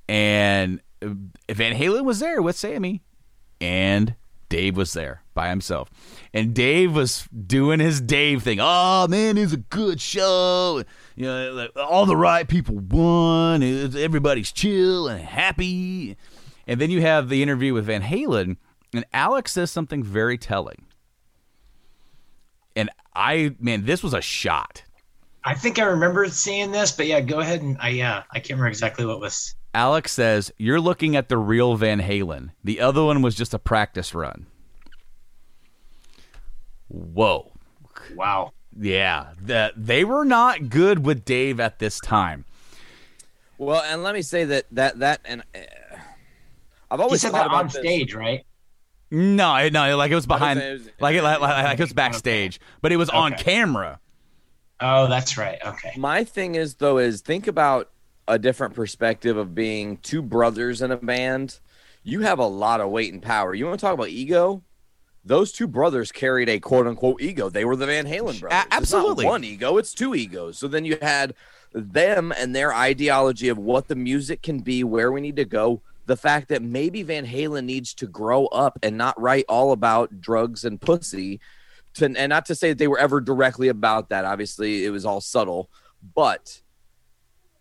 and 0.07 0.81
uh, 1.01 1.09
Van 1.51 1.73
Halen 1.75 2.03
was 2.05 2.19
there 2.19 2.41
with 2.41 2.55
Sammy, 2.55 3.01
and 3.59 4.15
Dave 4.49 4.77
was 4.77 4.93
there 4.93 5.23
by 5.37 5.49
himself, 5.49 5.89
and 6.33 6.53
Dave 6.55 6.95
was 6.95 7.27
doing 7.29 7.79
his 7.79 8.01
Dave 8.01 8.41
thing. 8.41 8.57
Oh 8.59 9.07
man, 9.07 9.37
it's 9.37 9.53
a 9.53 9.57
good 9.57 10.01
show. 10.01 10.83
You 11.15 11.25
know, 11.27 11.51
like, 11.53 11.71
all 11.77 12.07
the 12.07 12.17
right 12.17 12.47
people 12.47 12.75
won. 12.79 13.61
It's- 13.61 13.95
Everybody's 13.95 14.51
chill 14.51 15.07
and 15.07 15.21
happy. 15.23 16.17
And 16.65 16.81
then 16.81 16.89
you 16.89 17.01
have 17.01 17.29
the 17.29 17.41
interview 17.43 17.73
with 17.73 17.85
Van 17.85 18.01
Halen, 18.01 18.57
and 18.93 19.05
Alex 19.13 19.51
says 19.53 19.71
something 19.71 20.03
very 20.03 20.37
telling. 20.37 20.85
And 22.75 22.89
I, 23.15 23.55
man, 23.59 23.85
this 23.85 24.03
was 24.03 24.13
a 24.13 24.21
shot. 24.21 24.83
I 25.43 25.53
think 25.53 25.79
I 25.79 25.83
remember 25.83 26.27
seeing 26.29 26.71
this, 26.71 26.91
but 26.91 27.05
yeah, 27.07 27.21
go 27.21 27.39
ahead 27.39 27.61
and 27.61 27.77
I 27.79 27.89
yeah, 27.89 28.23
I 28.31 28.39
can't 28.39 28.51
remember 28.51 28.67
exactly 28.67 29.05
what 29.05 29.19
was. 29.19 29.55
Alex 29.73 30.11
says, 30.11 30.51
You're 30.57 30.81
looking 30.81 31.15
at 31.15 31.29
the 31.29 31.37
real 31.37 31.75
Van 31.75 32.01
Halen. 32.01 32.49
The 32.63 32.81
other 32.81 33.03
one 33.03 33.21
was 33.21 33.35
just 33.35 33.53
a 33.53 33.59
practice 33.59 34.13
run. 34.15 34.47
Whoa. 36.89 37.51
Wow. 38.15 38.53
Yeah. 38.79 39.27
The, 39.41 39.73
they 39.75 40.03
were 40.03 40.25
not 40.25 40.69
good 40.69 41.05
with 41.05 41.25
Dave 41.25 41.59
at 41.59 41.79
this 41.79 41.99
time. 41.99 42.45
Well, 43.57 43.81
and 43.81 44.03
let 44.03 44.13
me 44.13 44.21
say 44.21 44.43
that 44.45 44.65
that 44.71 44.99
that 44.99 45.21
and 45.25 45.41
uh, 45.55 45.59
I've 46.91 46.99
He 46.99 47.03
always 47.03 47.21
said 47.21 47.31
thought 47.31 47.39
that 47.39 47.47
about 47.47 47.59
on 47.61 47.65
this. 47.67 47.75
stage, 47.77 48.13
right? 48.13 48.45
No, 49.09 49.67
no, 49.69 49.97
like 49.97 50.11
it 50.11 50.15
was 50.15 50.27
behind, 50.27 50.59
saying 50.59 50.69
it 50.69 50.73
was- 50.79 50.89
like, 50.99 51.15
it, 51.15 51.23
like, 51.23 51.39
like 51.39 51.79
it 51.79 51.83
was 51.83 51.93
backstage, 51.93 52.59
but 52.81 52.91
it 52.91 52.97
was 52.97 53.09
on 53.09 53.33
camera. 53.33 53.99
Oh, 54.79 55.07
that's 55.07 55.37
right. 55.37 55.57
Okay. 55.65 55.93
My 55.97 56.23
thing 56.23 56.53
is 56.55 56.75
though 56.75 56.99
is 56.99 57.21
think 57.21 57.47
about 57.47 57.89
a 58.27 58.37
different 58.37 58.75
perspective 58.75 59.37
of 59.37 59.55
being 59.55 59.97
two 59.97 60.21
brothers 60.21 60.81
in 60.83 60.91
a 60.91 60.97
band. 60.97 61.59
You 62.03 62.21
have 62.21 62.37
a 62.39 62.45
lot 62.45 62.79
of 62.79 62.89
weight 62.91 63.11
and 63.11 63.21
power. 63.23 63.55
You 63.55 63.65
want 63.65 63.79
to 63.79 63.85
talk 63.85 63.93
about 63.95 64.09
ego? 64.09 64.61
Those 65.27 65.51
two 65.51 65.67
brothers 65.67 66.11
carried 66.11 66.47
a 66.47 66.59
quote 66.59 66.87
unquote 66.87 67.21
ego. 67.21 67.49
They 67.49 67.65
were 67.65 67.75
the 67.75 67.85
Van 67.85 68.05
Halen 68.05 68.39
brothers. 68.39 68.43
It's 68.43 68.51
not 68.51 68.67
absolutely. 68.71 69.25
one 69.25 69.43
ego, 69.43 69.77
it's 69.77 69.93
two 69.93 70.15
egos. 70.15 70.57
So 70.57 70.67
then 70.67 70.85
you 70.85 70.97
had 71.01 71.33
them 71.73 72.31
and 72.37 72.55
their 72.55 72.73
ideology 72.73 73.49
of 73.49 73.57
what 73.57 73.89
the 73.89 73.95
music 73.95 74.41
can 74.41 74.59
be, 74.59 74.83
where 74.83 75.11
we 75.11 75.19
need 75.19 75.35
to 75.35 75.45
go. 75.45 75.81
The 76.05 76.15
fact 76.15 76.47
that 76.47 76.61
maybe 76.61 77.03
Van 77.03 77.25
Halen 77.25 77.65
needs 77.65 77.93
to 77.95 78.07
grow 78.07 78.45
up 78.47 78.79
and 78.81 78.97
not 78.97 79.19
write 79.19 79.43
all 79.49 79.73
about 79.73 80.21
drugs 80.21 80.63
and 80.63 80.79
pussy. 80.79 81.41
To, 81.95 82.05
and 82.05 82.29
not 82.29 82.45
to 82.45 82.55
say 82.55 82.69
that 82.69 82.77
they 82.77 82.87
were 82.87 82.99
ever 82.99 83.19
directly 83.19 83.67
about 83.67 84.09
that. 84.09 84.23
Obviously, 84.23 84.85
it 84.85 84.91
was 84.91 85.05
all 85.05 85.19
subtle, 85.19 85.69
but 86.15 86.61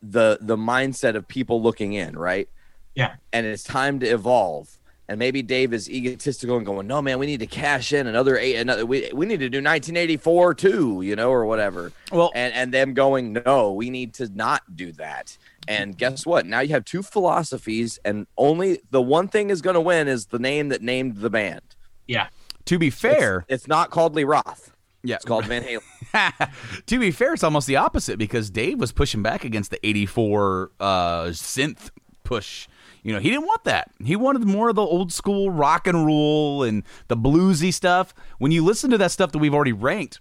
the 0.03 0.39
the 0.41 0.57
mindset 0.57 1.17
of 1.17 1.27
people 1.27 1.61
looking 1.61 1.95
in, 1.95 2.17
right? 2.17 2.49
Yeah. 2.95 3.15
And 3.33 3.45
it's 3.45 3.65
time 3.65 3.99
to 4.01 4.07
evolve. 4.07 4.79
And 5.09 5.21
maybe 5.21 5.40
Dave 5.40 5.73
is 5.73 5.88
egotistical 5.88 6.57
and 6.57 6.66
going, 6.66 6.87
"No, 6.88 7.01
man, 7.01 7.19
we 7.21 7.27
need 7.27 7.38
to 7.40 7.47
cash 7.47 7.92
in 7.92 8.09
another 8.09 8.37
eight. 8.37 8.57
Another, 8.57 8.85
we 8.85 9.09
we 9.14 9.25
need 9.25 9.38
to 9.38 9.49
do 9.49 9.59
1984 9.59 10.55
too, 10.55 11.01
you 11.05 11.14
know, 11.14 11.31
or 11.31 11.47
whatever." 11.47 11.92
Well- 12.11 12.33
and 12.35 12.53
and 12.55 12.75
them 12.75 12.92
going, 12.95 13.33
"No, 13.47 13.73
we 13.73 13.88
need 13.90 14.14
to 14.14 14.29
not 14.35 14.62
do 14.75 14.90
that." 14.92 15.38
And 15.69 15.97
guess 15.99 16.25
what? 16.27 16.47
Now 16.47 16.61
you 16.61 16.71
have 16.71 16.85
two 16.85 17.03
philosophies, 17.03 17.99
and 18.05 18.27
only 18.37 18.81
the 18.90 19.03
one 19.03 19.29
thing 19.29 19.51
is 19.51 19.62
going 19.62 19.75
to 19.75 19.81
win 19.81 20.09
is 20.09 20.27
the 20.27 20.38
name 20.38 20.69
that 20.71 20.83
named 20.83 21.16
the 21.19 21.31
band. 21.31 21.62
Yeah. 22.07 22.29
To 22.66 22.79
be 22.79 22.90
fair, 22.90 23.45
It's, 23.49 23.62
it's 23.62 23.69
not 23.69 23.90
called 23.90 24.14
Lee 24.16 24.25
Roth. 24.25 24.73
yeah, 25.05 25.16
It's 25.16 25.25
called 25.25 25.45
Van 25.47 25.62
Halen. 25.62 26.51
to 26.87 26.99
be 26.99 27.11
fair, 27.12 27.35
it's 27.35 27.45
almost 27.45 27.66
the 27.69 27.77
opposite 27.77 28.19
because 28.19 28.51
Dave 28.51 28.81
was 28.81 28.90
pushing 28.92 29.23
back 29.23 29.45
against 29.45 29.71
the 29.71 29.85
84 29.87 30.71
uh, 30.81 31.25
synth 31.27 31.90
push. 32.25 32.66
You 33.07 33.12
know, 33.12 33.21
he 33.21 33.31
didn't 33.31 33.47
want 33.47 33.62
that. 33.64 33.92
He 34.05 34.16
wanted 34.16 34.45
more 34.45 34.69
of 34.69 34.75
the 34.75 34.83
old 34.83 35.12
school 35.12 35.49
rock 35.49 35.87
and 35.87 36.05
roll 36.05 36.64
and 36.64 36.83
the 37.07 37.16
bluesy 37.16 37.73
stuff. 37.73 38.12
When 38.38 38.51
you 38.51 38.64
listen 38.64 38.90
to 38.90 38.99
that 38.99 39.12
stuff 39.12 39.31
that 39.31 39.38
we've 39.38 39.55
already 39.55 39.73
ranked, 39.73 40.19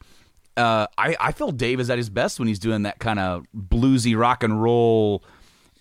uh, 0.56 0.86
I, 0.96 1.18
I 1.20 1.32
feel 1.32 1.52
Dave 1.52 1.80
is 1.80 1.90
at 1.90 1.98
his 1.98 2.12
best 2.12 2.38
when 2.38 2.48
he's 2.48 2.60
doing 2.60 2.84
that 2.84 3.00
kind 3.00 3.18
of 3.18 3.48
bluesy 3.58 4.16
rock 4.16 4.44
and 4.44 4.62
roll 4.62 5.24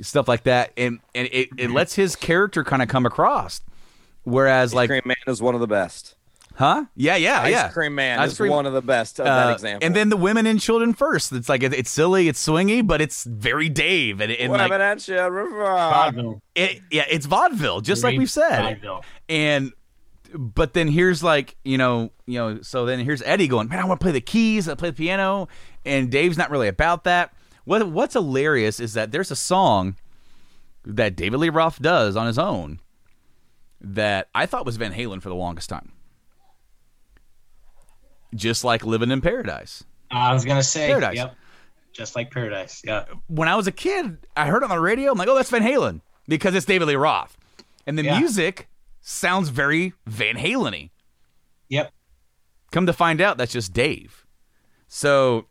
stuff 0.01 0.29
like 0.29 0.45
that, 0.45 0.73
and 0.79 1.01
and 1.15 1.29
it, 1.31 1.51
it 1.59 1.71
lets 1.71 1.95
his 1.95 2.17
character 2.17 2.65
kind 2.65 2.81
of 2.81 2.89
come 2.89 3.05
across. 3.05 3.61
Whereas, 4.23 4.73
like, 4.73 4.89
Cream 4.89 5.03
Man 5.05 5.17
is 5.27 5.43
one 5.43 5.55
of 5.55 5.61
the 5.61 5.67
best. 5.67 6.15
Huh? 6.55 6.85
Yeah, 6.97 7.17
yeah, 7.17 7.41
Ice 7.43 7.51
yeah. 7.53 7.69
Cream 7.69 7.95
Man 7.95 8.19
Ice 8.21 8.33
is 8.33 8.37
Cream- 8.39 8.53
one 8.53 8.67
of 8.67 8.73
the 8.73 8.83
best 8.83 9.21
of 9.21 9.27
Uh, 9.27 9.47
that 9.47 9.53
example. 9.55 9.87
And 9.87 9.95
then 9.95 10.09
the 10.09 10.17
women 10.17 10.47
and 10.47 10.61
children 10.61 10.95
first. 10.95 11.33
It's 11.33 11.49
like 11.49 11.63
it's 11.63 11.91
silly, 11.91 12.29
it's 12.29 12.45
swingy, 12.47 12.87
but 12.87 13.01
it's 13.01 13.25
very 13.25 13.69
Dave, 13.69 14.21
and, 14.21 14.31
and 14.33 14.53
Women 14.53 14.71
like 14.71 14.81
and 14.81 15.01
children. 15.01 15.51
Vaudeville. 15.51 16.43
it, 16.55 16.81
yeah, 16.91 17.05
it's 17.11 17.27
vaudeville, 17.27 17.81
just 17.81 18.03
like 18.05 18.17
we've 18.19 18.31
said. 18.31 18.63
vaudeville. 18.63 19.05
And 19.29 19.73
but 20.37 20.73
then 20.75 20.89
here's 20.89 21.23
like 21.23 21.57
you 21.65 21.79
know 21.79 22.11
you 22.27 22.39
know 22.39 22.61
so 22.63 22.87
then 22.87 22.99
here's 23.01 23.23
Eddie 23.23 23.47
going, 23.49 23.69
man, 23.69 23.79
I 23.79 23.85
want 23.85 24.01
to 24.01 24.05
play 24.05 24.13
the 24.13 24.21
keys, 24.21 24.69
I 24.69 24.75
play 24.75 24.91
the 24.91 24.97
piano, 24.97 25.49
and 25.85 26.11
Dave's 26.11 26.37
not 26.37 26.51
really 26.51 26.69
about 26.69 27.05
that. 27.05 27.33
What 27.65 27.87
what's 27.89 28.15
hilarious 28.15 28.81
is 28.81 28.95
that 28.95 29.13
there's 29.13 29.31
a 29.31 29.37
song 29.37 29.97
that 30.85 31.17
David 31.17 31.39
Lee 31.41 31.49
Roth 31.49 31.81
does 31.81 32.15
on 32.17 32.27
his 32.27 32.39
own 32.39 32.81
that 33.81 34.29
I 34.35 34.45
thought 34.47 34.67
was 34.67 34.77
Van 34.77 34.93
Halen 34.93 35.23
for 35.23 35.29
the 35.29 35.35
longest 35.35 35.69
time. 35.71 35.93
Just 38.35 38.65
like 38.65 38.85
living 38.85 39.11
in 39.11 39.21
paradise. 39.21 39.85
I 40.11 40.33
was 40.33 40.45
gonna 40.45 40.63
say, 40.63 40.89
Paradise. 40.89 41.17
yep, 41.17 41.35
just 41.93 42.15
like 42.17 42.31
Paradise. 42.31 42.83
Yeah, 42.85 43.05
when 43.29 43.49
I 43.49 43.57
was 43.57 43.67
a 43.67 43.73
kid, 43.73 44.19
I 44.37 44.47
heard 44.47 44.63
it 44.63 44.65
on 44.65 44.71
the 44.71 44.81
radio. 44.81 45.13
I'm 45.13 45.19
like, 45.19 45.29
oh, 45.29 45.35
that's 45.35 45.51
Van 45.51 45.63
Halen 45.63 46.01
because 46.29 46.55
it's 46.55 46.67
David 46.67 46.89
Lee 46.89 46.95
Roth, 46.97 47.37
and 47.87 47.99
the 47.99 48.05
Yeah. 48.05 48.19
music 48.19 48.69
sounds 49.01 49.49
very 49.51 49.93
Van 50.07 50.37
Halen-y. 50.37 50.91
yep. 51.69 51.93
Come 52.73 52.87
to 52.87 52.93
find 52.93 53.21
out, 53.21 53.37
that's 53.39 53.53
just 53.53 53.73
Dave. 53.73 54.25
So, 54.89 55.47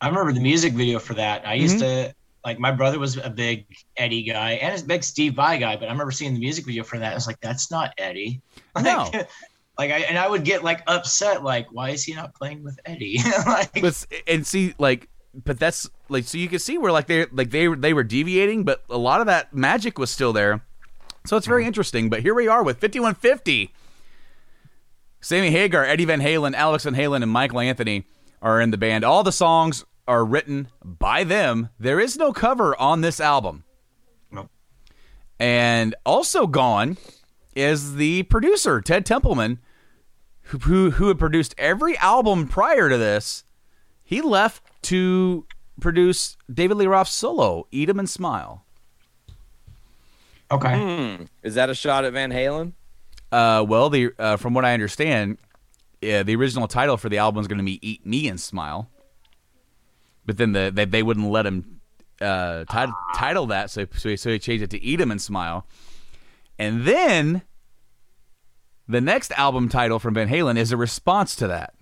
I 0.00 0.08
remember 0.08 0.32
the 0.32 0.40
music 0.40 0.72
video 0.72 0.98
for 0.98 1.14
that. 1.14 1.46
I 1.46 1.54
Mm-hmm. 1.54 1.62
used 1.62 1.78
to 1.80 2.14
like 2.44 2.58
my 2.58 2.70
brother 2.72 2.98
was 2.98 3.16
a 3.18 3.28
big 3.30 3.66
Eddie 3.96 4.22
guy 4.22 4.52
and 4.52 4.80
a 4.80 4.84
big 4.84 5.02
Steve 5.04 5.34
Vai 5.34 5.58
guy, 5.58 5.76
but 5.76 5.88
I 5.88 5.92
remember 5.92 6.12
seeing 6.12 6.34
the 6.34 6.40
music 6.40 6.64
video 6.66 6.82
for 6.84 6.98
that. 6.98 7.12
I 7.12 7.14
was 7.14 7.26
like, 7.26 7.40
that's 7.40 7.70
not 7.70 7.92
Eddie. 7.98 8.40
Like, 8.74 8.84
No. 8.84 9.10
like 9.78 9.92
I 9.92 9.98
and 10.00 10.18
I 10.18 10.28
would 10.28 10.44
get 10.44 10.64
like 10.64 10.82
upset, 10.88 11.44
like, 11.44 11.68
why 11.70 11.90
is 11.90 12.02
he 12.02 12.14
not 12.14 12.34
playing 12.34 12.64
with 12.64 12.78
Eddie? 12.84 13.20
like, 13.46 13.80
but 13.80 14.06
and 14.26 14.44
see, 14.44 14.74
like, 14.78 15.08
but 15.44 15.58
that's 15.58 15.88
like, 16.08 16.24
so 16.24 16.36
you 16.36 16.48
can 16.48 16.58
see 16.58 16.78
where 16.78 16.90
like 16.90 17.06
they 17.06 17.26
like 17.26 17.50
they 17.50 17.68
they 17.68 17.94
were 17.94 18.02
deviating, 18.02 18.64
but 18.64 18.82
a 18.90 18.98
lot 18.98 19.20
of 19.20 19.26
that 19.28 19.54
magic 19.54 19.96
was 19.98 20.10
still 20.10 20.32
there. 20.32 20.62
So 21.26 21.36
it's 21.36 21.46
very 21.46 21.62
mm-hmm. 21.62 21.68
interesting. 21.68 22.10
But 22.10 22.22
here 22.22 22.34
we 22.34 22.48
are 22.48 22.62
with 22.62 22.80
5150. 22.80 23.72
Sammy 25.20 25.50
Hagar, 25.50 25.84
Eddie 25.84 26.04
Van 26.04 26.20
Halen, 26.20 26.54
Alex 26.54 26.84
Van 26.84 26.94
Halen, 26.94 27.22
and 27.22 27.30
Michael 27.30 27.60
Anthony 27.60 28.04
are 28.42 28.60
in 28.60 28.70
the 28.70 28.78
band. 28.78 29.04
All 29.04 29.22
the 29.22 29.32
songs 29.32 29.84
are 30.06 30.24
written 30.24 30.68
by 30.82 31.22
them. 31.22 31.68
There 31.78 32.00
is 32.00 32.16
no 32.16 32.32
cover 32.32 32.78
on 32.80 33.00
this 33.00 33.20
album. 33.20 33.64
Nope. 34.30 34.50
And 35.38 35.94
also 36.06 36.46
gone 36.46 36.96
is 37.54 37.96
the 37.96 38.22
producer, 38.24 38.80
Ted 38.80 39.04
Templeman, 39.04 39.58
who, 40.48 40.58
who, 40.58 40.90
who 40.92 41.08
had 41.08 41.18
produced 41.18 41.54
every 41.58 41.96
album 41.98 42.48
prior 42.48 42.88
to 42.88 42.96
this. 42.98 43.44
He 44.04 44.20
left 44.20 44.62
to 44.82 45.46
produce 45.80 46.36
David 46.52 46.76
Lee 46.78 46.86
Roth's 46.86 47.12
solo, 47.12 47.66
Eat 47.70 47.88
'em 47.88 47.98
and 47.98 48.08
Smile. 48.08 48.64
okay. 50.50 50.78
Hmm. 51.18 51.24
Is 51.42 51.54
that 51.54 51.70
a 51.70 51.74
shot 51.74 52.04
at 52.04 52.12
Van 52.12 52.30
Halen? 52.32 52.72
Uh, 53.30 53.64
well, 53.68 53.90
the 53.90 54.10
uh, 54.18 54.36
from 54.36 54.54
what 54.54 54.64
I 54.64 54.72
understand, 54.72 55.36
yeah, 56.00 56.22
the 56.22 56.34
original 56.36 56.66
title 56.66 56.96
for 56.96 57.08
the 57.10 57.18
album 57.18 57.40
is 57.42 57.46
going 57.48 57.58
to 57.58 57.64
be 57.64 57.78
"Eat 57.86 58.06
Me 58.06 58.26
and 58.28 58.40
Smile," 58.40 58.88
but 60.24 60.38
then 60.38 60.52
the 60.52 60.70
they, 60.74 60.86
they 60.86 61.02
wouldn't 61.02 61.30
let 61.30 61.44
him 61.44 61.80
uh, 62.22 62.64
tit- 62.64 62.88
title 63.14 63.46
that, 63.48 63.70
so 63.70 63.86
so 63.94 64.08
he, 64.08 64.16
so 64.16 64.30
he 64.30 64.38
changed 64.38 64.64
it 64.64 64.70
to 64.70 64.82
"Eat 64.82 65.00
'em 65.02 65.10
and 65.10 65.20
Smile," 65.20 65.66
and 66.58 66.86
then 66.86 67.42
the 68.88 69.00
next 69.00 69.32
album 69.32 69.68
title 69.68 69.98
from 69.98 70.14
Van 70.14 70.28
Halen 70.28 70.56
is 70.56 70.72
a 70.72 70.76
response 70.76 71.36
to 71.36 71.48
that. 71.48 71.74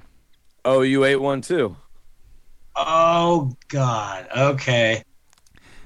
Oh, 0.64 0.80
you 0.82 1.04
ate 1.04 1.20
one 1.20 1.40
too. 1.40 1.76
Oh 2.74 3.56
God. 3.68 4.26
Okay. 4.36 5.02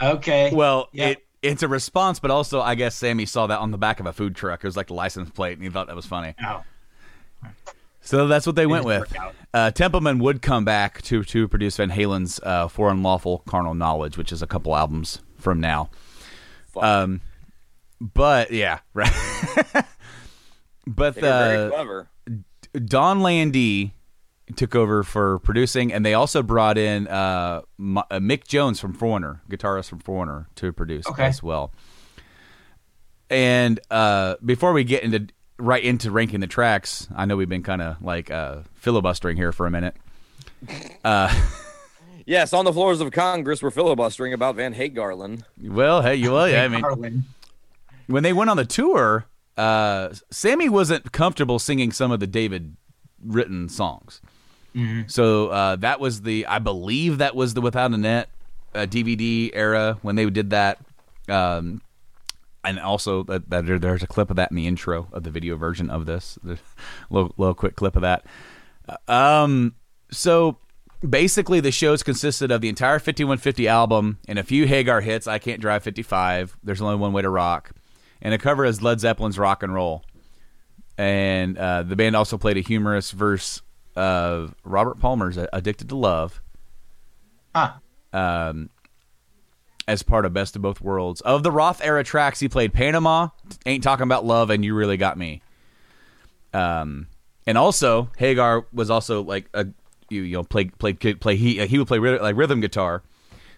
Okay. 0.01 0.51
Well, 0.53 0.89
Yeah. 0.93 1.09
it 1.11 1.27
it's 1.43 1.63
a 1.63 1.69
response, 1.69 2.19
but 2.21 2.31
also 2.31 2.61
I 2.61 2.75
guess 2.75 2.95
Sammy 2.95 3.25
saw 3.27 3.47
that 3.47 3.59
on 3.61 3.71
the 3.71 3.79
back 3.79 4.01
of 4.01 4.07
a 4.07 4.13
food 4.13 4.35
truck. 4.37 4.63
It 4.63 4.67
was 4.67 4.77
like 4.77 4.89
the 4.89 4.95
license 4.95 5.31
plate, 5.31 5.55
and 5.55 5.63
he 5.63 5.71
thought 5.71 5.87
that 5.87 5.97
was 5.97 6.07
funny. 6.07 6.35
Oh, 6.45 6.63
So 8.03 8.27
that's 8.27 8.47
what 8.47 8.57
they 8.57 8.67
went 8.67 8.85
with. 8.85 9.15
Uh, 9.53 9.71
Templeman 9.71 10.19
would 10.21 10.43
come 10.43 10.65
back 10.65 11.03
to 11.03 11.23
to 11.25 11.49
produce 11.49 11.77
Van 11.77 11.91
Halen's 11.91 12.41
uh, 12.43 12.69
"For 12.69 12.91
Unlawful 12.91 13.39
Carnal 13.47 13.75
Knowledge," 13.75 14.17
which 14.19 14.33
is 14.33 14.43
a 14.43 14.47
couple 14.47 14.77
albums 14.77 15.21
from 15.39 15.61
now. 15.61 15.91
Fuck. 16.73 16.83
Um, 16.85 17.21
but 18.01 18.51
yeah, 18.51 18.81
right. 18.95 19.13
But 20.87 21.15
They 21.15 21.29
uh, 21.29 21.71
clever. 21.71 22.09
Donn 22.85 23.21
Landee 23.21 23.93
took 24.57 24.75
over 24.75 25.03
for 25.03 25.39
producing, 25.41 25.93
and 25.93 26.05
they 26.05 26.15
also 26.15 26.43
brought 26.43 26.77
in 26.79 27.07
uh, 27.09 27.63
uh, 27.79 28.03
Mick 28.19 28.47
Jones 28.47 28.81
from 28.81 28.93
Foreigner, 28.93 29.43
guitarist 29.49 29.89
from 29.89 30.01
Foreigner, 30.01 30.49
to 30.57 30.73
produce 30.73 31.07
Okay. 31.07 31.25
as 31.27 31.43
well. 31.43 31.73
And 33.29 33.79
uh, 33.91 34.37
before 34.45 34.73
we 34.73 34.83
get 34.85 35.05
into 35.05 35.29
right 35.59 35.83
into 35.85 36.11
ranking 36.11 36.41
the 36.41 36.47
tracks, 36.49 37.07
I 37.15 37.27
know 37.27 37.37
we've 37.37 37.49
been 37.49 37.63
kind 37.63 37.83
of 37.83 38.03
like 38.03 38.31
uh, 38.31 38.61
filibustering 38.75 39.37
here 39.37 39.53
for 39.53 39.67
a 39.67 39.71
minute. 39.71 39.95
Yes, 42.27 42.53
on 42.53 42.65
the 42.65 42.73
floors 42.73 43.01
of 43.01 43.11
Congress, 43.11 43.61
we're 43.63 43.71
filibustering 43.71 44.33
about 44.33 44.55
Van 44.55 44.73
Hagarland. 44.75 45.43
Well, 45.61 46.03
hey, 46.03 46.15
you 46.15 46.31
well, 46.33 46.49
yeah, 46.49 46.63
I 46.63 46.69
mean, 46.69 46.83
Harlan. 46.83 47.25
when 48.07 48.23
they 48.23 48.33
went 48.33 48.51
on 48.51 48.57
the 48.57 48.65
tour, 48.65 49.27
uh, 49.61 50.15
Sammy 50.31 50.69
wasn't 50.69 51.13
comfortable 51.13 51.59
singing 51.59 51.93
some 51.93 52.11
of 52.11 52.21
the 52.21 52.27
David 52.27 52.77
written 53.23 53.69
songs. 53.69 54.21
So 55.07 55.49
uh, 55.49 55.77
that 55.77 56.01
was 56.01 56.23
the, 56.23 56.47
I 56.47 56.59
believe 56.61 57.19
that 57.19 57.35
was 57.37 57.55
the 57.55 57.61
Without 57.61 57.93
a 57.93 57.97
Net 57.99 58.31
uh, 58.75 58.87
DVD 58.87 59.51
era 59.53 59.99
when 60.01 60.17
they 60.17 60.29
did 60.31 60.51
that. 60.51 60.79
Um, 61.29 61.83
and 62.65 62.79
also 62.79 63.23
that, 63.25 63.51
that 63.51 63.67
there, 63.67 63.79
there's 63.79 64.03
a 64.03 64.07
clip 64.07 64.31
of 64.31 64.37
that 64.37 64.51
in 64.51 64.57
the 64.57 64.67
intro 64.67 65.09
of 65.13 65.25
the 65.25 65.31
video 65.31 65.57
version 65.57 65.91
of 65.91 66.07
this. 66.07 66.39
There's 66.43 66.61
a 67.11 67.15
little, 67.15 67.35
little 67.37 67.55
quick 67.55 67.77
clip 67.77 67.97
of 67.97 68.03
that. 68.03 68.25
Um, 69.09 69.75
so 70.11 70.57
basically, 71.07 71.61
the 71.61 71.71
shows 71.71 72.03
consisted 72.03 72.51
of 72.51 72.61
the 72.61 72.69
entire 72.69 72.99
5150 72.99 73.69
album 73.69 74.19
and 74.27 74.39
a 74.39 74.43
few 74.43 74.67
Hagar 74.67 75.01
hits. 75.01 75.27
I 75.27 75.39
Can't 75.39 75.61
Drive 75.61 75.83
55. 75.83 76.57
There's 76.63 76.81
only 76.81 76.97
one 76.97 77.13
way 77.13 77.23
to 77.23 77.29
rock, 77.29 77.73
and 78.23 78.35
a 78.35 78.39
cover 78.39 78.65
is 78.65 78.83
Led 78.83 79.01
Zeppelin's 79.01 79.39
Rock 79.39 79.63
and 79.63 79.73
Roll. 79.73 80.05
And 80.99 81.57
uh, 81.57 81.83
the 81.83 81.97
band 81.97 82.15
also 82.15 82.37
played 82.37 82.57
a 82.57 82.61
humorous 82.61 83.11
verse 83.11 83.63
of 83.97 84.55
Robert 84.65 84.99
Palmer's 84.99 85.39
"Addicted 85.53 85.89
to 85.89 85.97
Love." 85.97 86.43
Huh. 87.55 87.73
um, 88.13 88.71
as 89.89 90.05
part 90.05 90.25
of 90.25 90.33
Best 90.33 90.55
of 90.55 90.63
Both 90.63 90.81
Worlds. 90.81 91.21
Of 91.23 91.43
the 91.43 91.51
Roth 91.51 91.81
era 91.83 92.05
tracks, 92.05 92.39
he 92.39 92.49
played 92.49 92.73
Panama, 92.73 93.29
Ain't 93.67 93.83
Talking 93.83 94.05
About 94.05 94.25
Love, 94.25 94.51
and 94.51 94.65
You 94.65 94.75
Really 94.75 94.97
Got 94.97 95.19
Me. 95.19 95.43
Um, 96.55 97.09
and 97.47 97.59
also 97.59 98.11
Hagar 98.19 98.67
was 98.73 98.91
also 98.91 99.23
like 99.23 99.49
a 99.55 99.67
you, 100.11 100.23
you 100.23 100.37
know 100.37 100.45
play 100.45 100.67
play 100.67 100.93
play 100.93 101.37
he 101.37 101.67
he 101.67 101.79
would 101.79 101.89
play 101.89 101.99
rhythm, 101.99 102.23
like 102.23 102.37
rhythm 102.37 102.61
guitar, 102.61 103.03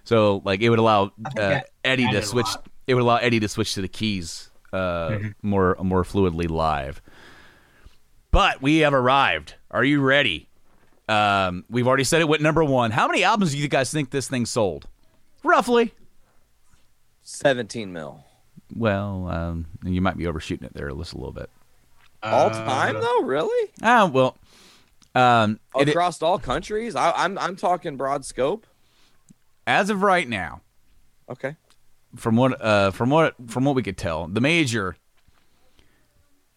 so 0.05 0.43
like 0.45 0.61
it 0.61 0.71
would 0.71 0.79
allow 0.79 1.13
uh, 1.37 1.61
Eddie 1.85 2.11
to 2.13 2.23
switch. 2.23 2.49
It 2.87 2.95
would 2.95 3.03
allow 3.03 3.17
Eddie 3.17 3.41
to 3.41 3.49
switch 3.49 3.75
to 3.75 3.81
the 3.81 3.89
keys 3.89 4.51
uh, 4.73 5.19
more 5.43 5.77
more 5.83 6.03
fluidly 6.05 6.49
live. 6.49 7.03
But 8.31 8.63
we 8.63 8.79
have 8.79 8.95
arrived. 8.95 9.55
Are 9.71 9.85
you 9.85 10.01
ready? 10.01 10.49
Um, 11.09 11.65
we've 11.69 11.87
already 11.87 12.05
said 12.05 12.21
it 12.23 12.29
went 12.29 12.41
number 12.43 12.65
one. 12.65 12.91
How 12.93 13.07
many 13.07 13.25
albums 13.25 13.53
do 13.53 13.59
you 13.59 13.69
guys 13.69 13.91
think 13.93 14.11
this 14.11 14.29
thing 14.29 14.47
sold? 14.47 14.87
Roughly. 15.45 15.93
17 17.23 17.93
mil. 17.93 18.25
Well, 18.75 19.29
um, 19.29 19.67
you 19.85 20.01
might 20.01 20.17
be 20.17 20.27
overshooting 20.27 20.67
it 20.67 20.75
there 20.75 20.89
just 20.91 21.13
a 21.13 21.17
little 21.17 21.33
bit. 21.33 21.51
All 22.23 22.47
Uh, 22.47 22.65
time 22.65 22.95
though, 23.01 23.23
really? 23.23 23.71
Ah, 23.83 24.07
well, 24.07 24.37
um, 25.15 25.59
it- 25.77 25.89
Across 25.91 26.23
all 26.23 26.39
countries? 26.39 26.95
I, 26.97 27.11
I'm 27.13 27.37
I'm 27.39 27.57
talking 27.57 27.97
broad 27.97 28.25
scope. 28.25 28.67
as 29.67 29.91
of 29.91 30.03
right 30.03 30.29
now, 30.29 30.61
Okay. 31.29 31.57
From 32.17 32.37
what 32.37 32.61
uh, 32.61 32.91
from 32.91 33.11
what 33.11 33.35
from 33.49 33.65
what 33.65 33.75
we 33.75 33.83
could 33.83 33.97
tell, 33.97 34.27
the 34.29 34.41
major, 34.41 34.97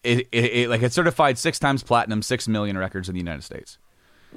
it, 0.02 0.28
it, 0.32 0.44
it 0.44 0.68
like 0.70 0.82
it's 0.82 0.94
certified 0.94 1.38
six 1.38 1.58
times 1.58 1.82
platinum, 1.82 2.22
six 2.22 2.46
million 2.48 2.78
records 2.78 3.08
in 3.08 3.14
the 3.14 3.20
United 3.20 3.42
States, 3.42 3.78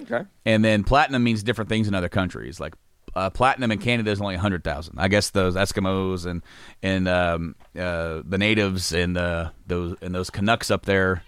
Okay. 0.01 0.23
and 0.45 0.63
then 0.65 0.83
platinum 0.83 1.23
means 1.23 1.43
different 1.43 1.69
things 1.69 1.87
in 1.87 1.93
other 1.93 2.09
countries. 2.09 2.59
Like 2.59 2.73
uh, 3.15 3.29
platinum 3.29 3.71
in 3.71 3.79
Canada 3.79 4.11
is 4.11 4.21
only 4.21 4.35
hundred 4.35 4.63
thousand. 4.63 4.99
I 4.99 5.07
guess 5.07 5.29
those 5.31 5.55
Eskimos 5.55 6.25
and 6.25 6.41
and 6.81 7.07
um, 7.07 7.55
uh, 7.77 8.21
the 8.25 8.37
natives 8.37 8.91
and 8.93 9.17
uh, 9.17 9.51
those 9.67 9.97
and 10.01 10.13
those 10.15 10.29
Canucks 10.29 10.71
up 10.71 10.85
there, 10.85 11.23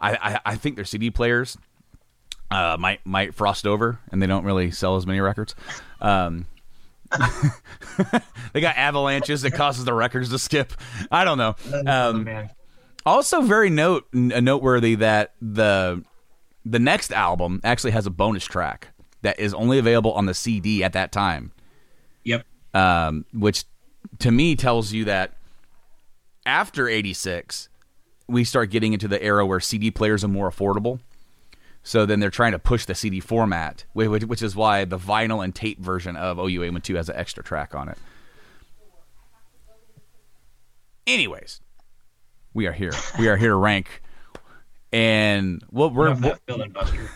I, 0.00 0.12
I, 0.14 0.40
I 0.52 0.56
think 0.56 0.76
their 0.76 0.84
CD 0.84 1.10
players 1.10 1.56
uh, 2.50 2.76
might 2.80 3.04
might 3.04 3.34
frost 3.34 3.66
over, 3.66 4.00
and 4.10 4.22
they 4.22 4.26
don't 4.26 4.44
really 4.44 4.70
sell 4.70 4.96
as 4.96 5.06
many 5.06 5.20
records. 5.20 5.54
Um, 6.00 6.46
they 8.52 8.60
got 8.60 8.76
avalanches 8.76 9.42
that 9.42 9.52
causes 9.52 9.84
the 9.84 9.94
records 9.94 10.30
to 10.30 10.38
skip. 10.38 10.72
I 11.10 11.24
don't 11.24 11.38
know. 11.38 11.54
Um, 11.86 12.28
also, 13.06 13.40
very 13.42 13.70
note 13.70 14.06
n- 14.14 14.32
noteworthy 14.44 14.96
that 14.96 15.34
the 15.40 16.02
the 16.64 16.78
next 16.78 17.12
album 17.12 17.60
actually 17.64 17.92
has 17.92 18.06
a 18.06 18.10
bonus 18.10 18.44
track 18.44 18.88
that 19.22 19.38
is 19.40 19.54
only 19.54 19.78
available 19.78 20.12
on 20.12 20.26
the 20.26 20.34
CD 20.34 20.84
at 20.84 20.92
that 20.92 21.12
time, 21.12 21.52
Yep. 22.24 22.44
um, 22.74 23.24
which 23.32 23.64
to 24.18 24.30
me 24.30 24.54
tells 24.54 24.92
you 24.92 25.04
that 25.06 25.34
after 26.44 26.88
'86 26.88 27.68
we 28.28 28.44
start 28.44 28.70
getting 28.70 28.92
into 28.92 29.08
the 29.08 29.22
era 29.22 29.46
where 29.46 29.58
CD 29.60 29.90
players 29.90 30.22
are 30.22 30.28
more 30.28 30.50
affordable. 30.50 31.00
So 31.82 32.04
then 32.04 32.20
they're 32.20 32.30
trying 32.30 32.52
to 32.52 32.58
push 32.58 32.84
the 32.84 32.94
CD 32.94 33.20
format, 33.20 33.84
which, 33.92 34.24
which 34.24 34.42
is 34.42 34.54
why 34.54 34.84
the 34.84 34.98
vinyl 34.98 35.42
and 35.42 35.54
tape 35.54 35.80
version 35.80 36.16
of 36.16 36.38
OU 36.38 36.78
2 36.80 36.94
has 36.96 37.08
an 37.08 37.16
extra 37.16 37.42
track 37.42 37.74
on 37.74 37.88
it. 37.88 37.96
Anyways, 41.06 41.60
we 42.52 42.66
are 42.66 42.72
here. 42.72 42.92
We 43.18 43.28
are 43.28 43.36
here 43.36 43.50
to 43.50 43.56
rank, 43.56 44.02
and 44.92 45.62
what 45.70 45.94
we're 45.94 46.08
Enough 46.08 46.18
of 46.18 46.22
that 46.22 46.40
feeling, 46.46 46.70
Buster. 46.70 47.10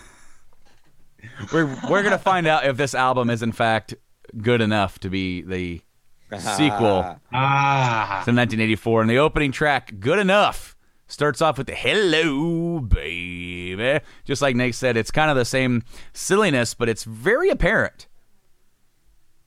we're 1.53 1.67
we're 1.91 2.03
gonna 2.03 2.17
find 2.19 2.47
out 2.47 2.65
if 2.65 2.79
this 2.79 2.95
album 2.95 3.29
is 3.29 3.43
in 3.43 3.53
fact 3.53 3.95
good 4.41 4.63
enough 4.63 4.99
to 5.01 5.11
be 5.11 5.43
the 5.43 5.83
sequel 6.39 7.19
Ah, 7.35 8.23
to 8.25 8.33
1984. 8.33 9.03
And 9.03 9.11
the 9.11 9.19
opening 9.19 9.53
track, 9.53 9.93
"Good 10.01 10.19
Enough," 10.19 10.72
starts 11.13 11.43
off 11.43 11.59
with 11.59 11.67
the 11.67 11.75
"Hello, 11.75 12.81
baby." 12.81 14.01
Just 14.25 14.43
like 14.43 14.57
Nate 14.57 14.75
said, 14.75 14.97
it's 14.97 15.11
kind 15.11 15.31
of 15.31 15.37
the 15.37 15.45
same 15.45 15.83
silliness, 16.13 16.75
but 16.75 16.89
it's 16.89 17.05
very 17.05 17.51
apparent 17.51 18.07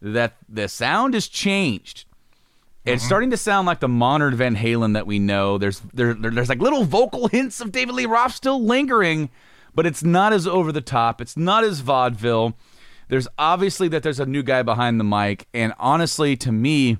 that 0.02 0.36
the 0.48 0.68
sound 0.68 1.14
has 1.14 1.28
changed. 1.28 2.06
It's 2.86 3.02
mm-hmm. 3.02 3.08
starting 3.08 3.30
to 3.32 3.38
sound 3.38 3.66
like 3.66 3.80
the 3.80 3.88
modern 3.88 4.36
Van 4.36 4.56
Halen 4.56 4.94
that 4.94 5.08
we 5.08 5.18
know. 5.18 5.58
There's 5.58 5.80
there, 5.94 6.14
there- 6.14 6.32
there's 6.32 6.50
like 6.50 6.60
little 6.60 6.84
vocal 6.84 7.28
hints 7.28 7.60
of 7.60 7.72
David 7.72 7.96
Lee 7.96 8.06
Roth 8.06 8.36
still 8.36 8.64
lingering, 8.64 9.30
but 9.74 9.86
it's 9.86 10.04
not 10.04 10.34
as 10.34 10.46
over 10.46 10.72
the 10.72 10.82
top. 10.82 11.20
It's 11.20 11.36
not 11.36 11.64
as 11.64 11.80
vaudeville. 11.80 12.54
There's 13.08 13.28
obviously 13.38 13.88
that 13.90 14.04
there's 14.04 14.20
a 14.20 14.26
new 14.26 14.44
guy 14.44 14.64
behind 14.64 15.00
the 15.00 15.04
mic, 15.04 15.48
and 15.54 15.74
honestly, 15.80 16.36
to 16.38 16.52
me, 16.52 16.98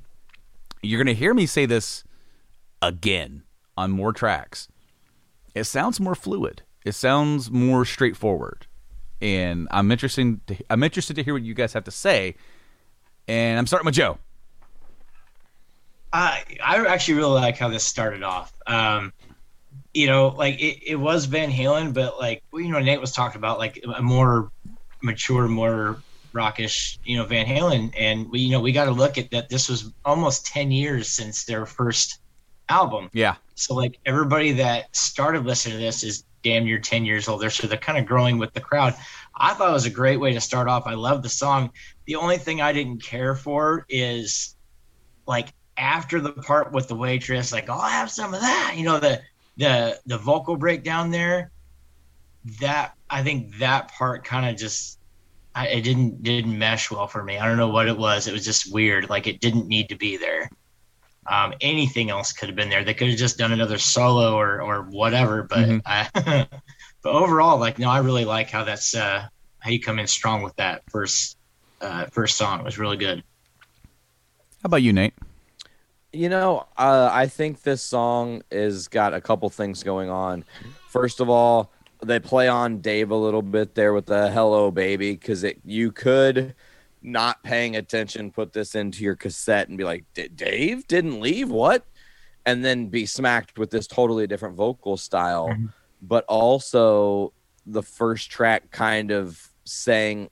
you're 0.82 1.02
gonna 1.02 1.14
hear 1.14 1.34
me 1.34 1.46
say 1.46 1.66
this 1.66 2.04
again 2.82 3.45
on 3.78 3.92
more 3.92 4.14
tracks. 4.14 4.68
It 5.54 5.66
sounds 5.66 6.00
more 6.00 6.16
fluid. 6.16 6.62
It 6.84 6.94
sounds 6.94 7.50
more 7.50 7.86
straightforward, 7.86 8.68
and 9.22 9.68
I'm 9.72 9.92
interested. 9.92 10.46
To, 10.48 10.58
I'm 10.70 10.84
interested 10.84 11.16
to 11.16 11.24
hear 11.24 11.34
what 11.34 11.44
you 11.44 11.54
guys 11.54 11.74
have 11.74 11.86
to 11.86 11.92
say. 11.92 12.36
And 13.28 13.58
I'm 13.58 13.66
starting 13.66 13.86
with 13.86 13.96
Joe. 13.96 14.20
I 16.14 16.44
I 16.64 16.86
actually 16.86 17.16
really 17.16 17.34
like 17.34 17.58
how 17.58 17.70
this 17.70 17.84
started 17.84 18.24
off. 18.24 18.54
Um, 18.68 19.14
you 19.94 20.08
know, 20.08 20.28
like 20.30 20.62
it, 20.62 20.84
it 20.86 20.96
was 20.96 21.26
Van 21.26 21.52
Halen, 21.52 21.94
but 21.94 22.20
like 22.20 22.44
you 22.54 22.70
know, 22.70 22.80
Nate 22.80 23.02
was 23.02 23.12
talking 23.12 23.38
about 23.38 23.58
like 23.58 23.84
a 23.96 24.02
more 24.02 24.52
mature, 25.02 25.48
more 25.48 25.98
rockish, 26.34 27.00
you 27.04 27.18
know, 27.18 27.26
Van 27.26 27.46
Halen, 27.46 27.94
and 27.98 28.30
we 28.30 28.42
you 28.42 28.52
know 28.52 28.60
we 28.60 28.72
got 28.72 28.86
to 28.86 28.92
look 28.92 29.18
at 29.18 29.32
that. 29.32 29.50
This 29.50 29.70
was 29.70 29.92
almost 30.04 30.46
ten 30.46 30.72
years 30.72 31.10
since 31.10 31.46
their 31.46 31.66
first 31.66 32.20
album. 32.70 33.10
Yeah, 33.14 33.36
So 33.56 33.74
like 33.76 34.00
everybody 34.06 34.54
that 34.54 34.96
started 34.96 35.46
listening 35.46 35.78
to 35.78 35.84
this 35.84 36.04
is 36.04 36.24
damn 36.44 36.66
near 36.66 36.80
10 36.80 37.06
years 37.06 37.28
older. 37.28 37.50
So 37.50 37.68
they're 37.68 37.78
kind 37.78 37.98
of 37.98 38.06
growing 38.06 38.38
with 38.38 38.54
the 38.54 38.62
crowd. 38.62 38.94
I 39.36 39.54
thought 39.54 39.70
it 39.70 39.74
was 39.74 39.86
a 39.86 39.92
great 39.92 40.18
way 40.18 40.34
to 40.34 40.42
start 40.42 40.68
off. 40.68 40.88
I 40.88 40.94
love 40.94 41.24
the 41.24 41.30
song. 41.30 41.72
The 42.06 42.16
only 42.16 42.38
thing 42.38 42.62
I 42.62 42.72
didn't 42.72 43.02
care 43.02 43.36
for 43.36 43.86
is 43.90 44.56
like 45.26 45.50
after 45.78 46.22
the 46.22 46.32
part 46.32 46.72
with 46.72 46.88
the 46.88 46.96
waitress, 46.96 47.52
like 47.52 47.70
I'll 47.70 47.82
have 47.82 48.12
some 48.12 48.34
of 48.34 48.42
that. 48.42 48.76
You 48.78 48.86
know, 48.86 49.00
the 49.00 49.22
the 49.58 50.00
the 50.06 50.18
vocal 50.18 50.56
breakdown 50.56 51.12
there. 51.12 51.52
That 52.62 52.94
I 53.10 53.24
think 53.24 53.58
that 53.58 53.92
part 53.92 54.24
kind 54.24 54.48
of 54.48 54.56
just 54.56 55.00
I, 55.56 55.68
it 55.68 55.82
didn't 55.82 56.22
didn't 56.22 56.58
mesh 56.58 56.92
well 56.92 57.08
for 57.08 57.24
me. 57.24 57.40
I 57.40 57.48
don't 57.48 57.58
know 57.58 57.70
what 57.70 57.88
it 57.88 57.98
was. 57.98 58.28
It 58.28 58.34
was 58.34 58.46
just 58.46 58.72
weird. 58.72 59.10
Like 59.10 59.26
it 59.26 59.42
didn't 59.42 59.68
need 59.68 59.90
to 59.90 59.96
be 59.96 60.16
there. 60.18 60.50
Um, 61.28 61.54
anything 61.62 62.10
else 62.10 62.32
could 62.32 62.50
have 62.50 62.56
been 62.56 62.70
there. 62.70 62.84
They 62.84 62.94
could 62.94 63.10
have 63.10 63.18
just 63.18 63.38
done 63.38 63.52
another 63.52 63.78
solo 63.78 64.36
or 64.36 64.62
or 64.62 64.84
whatever. 64.84 65.44
But 65.44 65.68
Mhm. 65.68 65.82
I, 65.86 66.08
but 67.04 67.14
overall, 67.14 67.60
like 67.60 67.80
no, 67.80 67.90
I 67.90 68.00
really 68.00 68.26
like 68.26 68.50
how 68.50 68.64
that's 68.64 68.96
uh, 68.96 69.28
how 69.60 69.70
you 69.70 69.80
come 69.80 70.00
in 70.00 70.08
strong 70.08 70.44
with 70.44 70.56
that 70.58 70.84
first 70.90 71.38
uh, 71.82 72.06
first 72.12 72.38
song. 72.38 72.60
It 72.60 72.66
was 72.66 72.78
really 72.78 72.98
good. 72.98 73.24
How 74.62 74.68
about 74.68 74.84
you, 74.84 74.94
Nate? 74.94 75.14
You 76.14 76.30
know, 76.30 76.68
uh, 76.78 77.10
I 77.12 77.28
think 77.28 77.64
this 77.64 77.82
song 77.82 78.42
is 78.50 78.88
got 78.88 79.14
a 79.14 79.20
couple 79.20 79.50
things 79.50 79.84
going 79.84 80.10
on. 80.10 80.46
First 80.90 81.20
of 81.20 81.30
all, 81.30 81.72
they 82.04 82.20
play 82.20 82.48
on 82.48 82.80
Dave 82.80 83.12
a 83.12 83.16
little 83.16 83.42
bit 83.42 83.76
there 83.76 83.94
with 83.94 84.06
the 84.06 84.30
"Hello, 84.30 84.72
baby," 84.72 85.14
because 85.14 85.44
it 85.44 85.60
you 85.66 85.92
could 85.92 86.56
not 87.06 87.44
paying 87.44 87.76
attention 87.76 88.32
put 88.32 88.52
this 88.52 88.76
into 88.76 89.04
your 89.04 89.16
cassette 89.16 89.70
and 89.70 89.78
be 89.78 89.84
like, 89.84 90.04
"D- 90.14 90.28
"Dave 90.28 90.88
didn't 90.88 91.22
leave, 91.22 91.50
what?" 91.50 91.86
and 92.46 92.64
then 92.64 92.88
be 92.90 93.06
smacked 93.06 93.58
with 93.58 93.72
this 93.72 93.88
totally 93.88 94.28
different 94.28 94.56
vocal 94.56 94.98
style. 94.98 95.50
Mhm. 95.50 95.74
But 96.02 96.26
also, 96.28 97.34
the 97.66 97.82
first 97.82 98.30
track 98.30 98.72
kind 98.72 99.12
of 99.12 99.50
saying 99.64 100.30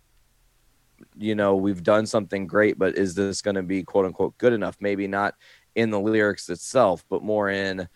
you 1.17 1.36
know, 1.36 1.55
we've 1.55 1.83
done 1.83 2.05
something 2.05 2.47
great, 2.47 2.79
but 2.79 2.97
is 2.97 3.13
this 3.13 3.41
going 3.41 3.55
to 3.55 3.63
be 3.63 3.83
quote 3.83 4.05
unquote 4.05 4.38
good 4.38 4.53
enough? 4.53 4.77
Maybe 4.79 5.07
not 5.07 5.36
in 5.75 5.89
the 5.91 5.99
lyrics 5.99 6.49
itself, 6.49 7.03
but 7.09 7.23
more 7.23 7.49
in 7.49 7.88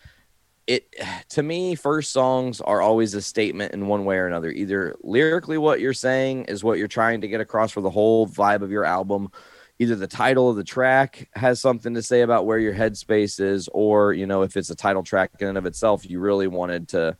it. 0.68 0.94
To 1.30 1.42
me, 1.42 1.74
first 1.74 2.10
songs 2.10 2.60
are 2.60 2.80
always 2.80 3.14
a 3.14 3.20
statement 3.20 3.74
in 3.74 3.86
one 3.86 4.06
way 4.06 4.16
or 4.16 4.26
another. 4.26 4.50
Either 4.50 4.96
lyrically, 5.02 5.58
what 5.58 5.78
you're 5.78 5.92
saying 5.92 6.46
is 6.46 6.64
what 6.64 6.78
you're 6.78 6.88
trying 6.88 7.20
to 7.20 7.28
get 7.28 7.40
across 7.40 7.70
for 7.70 7.82
the 7.82 7.90
whole 7.90 8.26
vibe 8.26 8.62
of 8.62 8.70
your 8.70 8.84
album. 8.84 9.30
Either 9.78 9.94
the 9.94 10.06
title 10.06 10.48
of 10.48 10.56
the 10.56 10.64
track 10.64 11.28
has 11.34 11.60
something 11.60 11.94
to 11.94 12.02
say 12.02 12.22
about 12.22 12.46
where 12.46 12.58
your 12.58 12.74
headspace 12.74 13.38
is, 13.40 13.68
or, 13.72 14.14
you 14.14 14.26
know, 14.26 14.42
if 14.42 14.56
it's 14.56 14.70
a 14.70 14.74
title 14.74 15.02
track 15.02 15.30
in 15.38 15.48
and 15.48 15.58
of 15.58 15.66
itself, 15.66 16.08
you 16.08 16.18
really 16.18 16.48
wanted 16.48 16.88
to, 16.88 17.16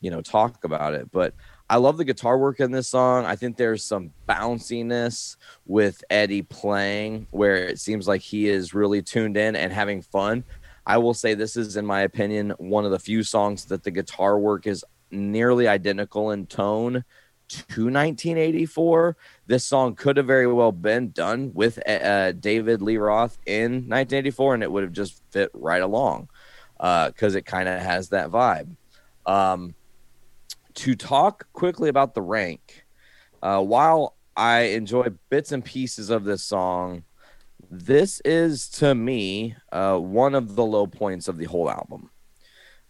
you 0.00 0.10
know, 0.10 0.20
talk 0.20 0.64
about 0.64 0.92
it. 0.92 1.10
But 1.12 1.34
I 1.70 1.76
love 1.76 1.96
the 1.96 2.04
guitar 2.04 2.36
work 2.36 2.60
in 2.60 2.72
this 2.72 2.88
song. 2.88 3.24
I 3.24 3.36
think 3.36 3.56
there's 3.56 3.84
some 3.84 4.10
bounciness 4.28 5.36
with 5.64 6.04
Eddie 6.10 6.42
playing 6.42 7.28
where 7.30 7.56
it 7.56 7.78
seems 7.78 8.06
like 8.08 8.20
he 8.20 8.48
is 8.48 8.74
really 8.74 9.00
tuned 9.00 9.36
in 9.36 9.56
and 9.56 9.72
having 9.72 10.02
fun. 10.02 10.44
I 10.86 10.98
will 10.98 11.14
say 11.14 11.34
this 11.34 11.56
is, 11.56 11.76
in 11.76 11.86
my 11.86 12.00
opinion, 12.00 12.54
one 12.58 12.84
of 12.84 12.90
the 12.90 12.98
few 12.98 13.22
songs 13.22 13.66
that 13.66 13.84
the 13.84 13.90
guitar 13.90 14.38
work 14.38 14.66
is 14.66 14.84
nearly 15.10 15.68
identical 15.68 16.30
in 16.30 16.46
tone 16.46 17.04
to 17.48 17.84
1984. 17.84 19.16
This 19.46 19.64
song 19.64 19.94
could 19.94 20.16
have 20.16 20.26
very 20.26 20.46
well 20.46 20.72
been 20.72 21.10
done 21.10 21.52
with 21.54 21.78
uh, 21.88 22.32
David 22.32 22.82
Lee 22.82 22.96
Roth 22.96 23.38
in 23.46 23.72
1984, 23.72 24.54
and 24.54 24.62
it 24.62 24.72
would 24.72 24.82
have 24.82 24.92
just 24.92 25.22
fit 25.30 25.50
right 25.52 25.82
along 25.82 26.28
because 26.78 27.34
it 27.34 27.46
kind 27.46 27.68
of 27.68 27.80
has 27.80 28.08
that 28.08 28.30
vibe. 28.30 28.74
Um, 29.26 29.74
to 30.74 30.94
talk 30.94 31.46
quickly 31.52 31.88
about 31.88 32.14
the 32.14 32.22
rank, 32.22 32.84
uh, 33.42 33.60
while 33.60 34.16
I 34.36 34.60
enjoy 34.60 35.08
bits 35.28 35.52
and 35.52 35.64
pieces 35.64 36.10
of 36.10 36.24
this 36.24 36.42
song, 36.42 37.04
this 37.72 38.20
is 38.22 38.68
to 38.68 38.94
me 38.94 39.56
uh, 39.72 39.96
one 39.96 40.34
of 40.34 40.56
the 40.56 40.64
low 40.64 40.86
points 40.86 41.26
of 41.26 41.38
the 41.38 41.46
whole 41.46 41.70
album. 41.70 42.10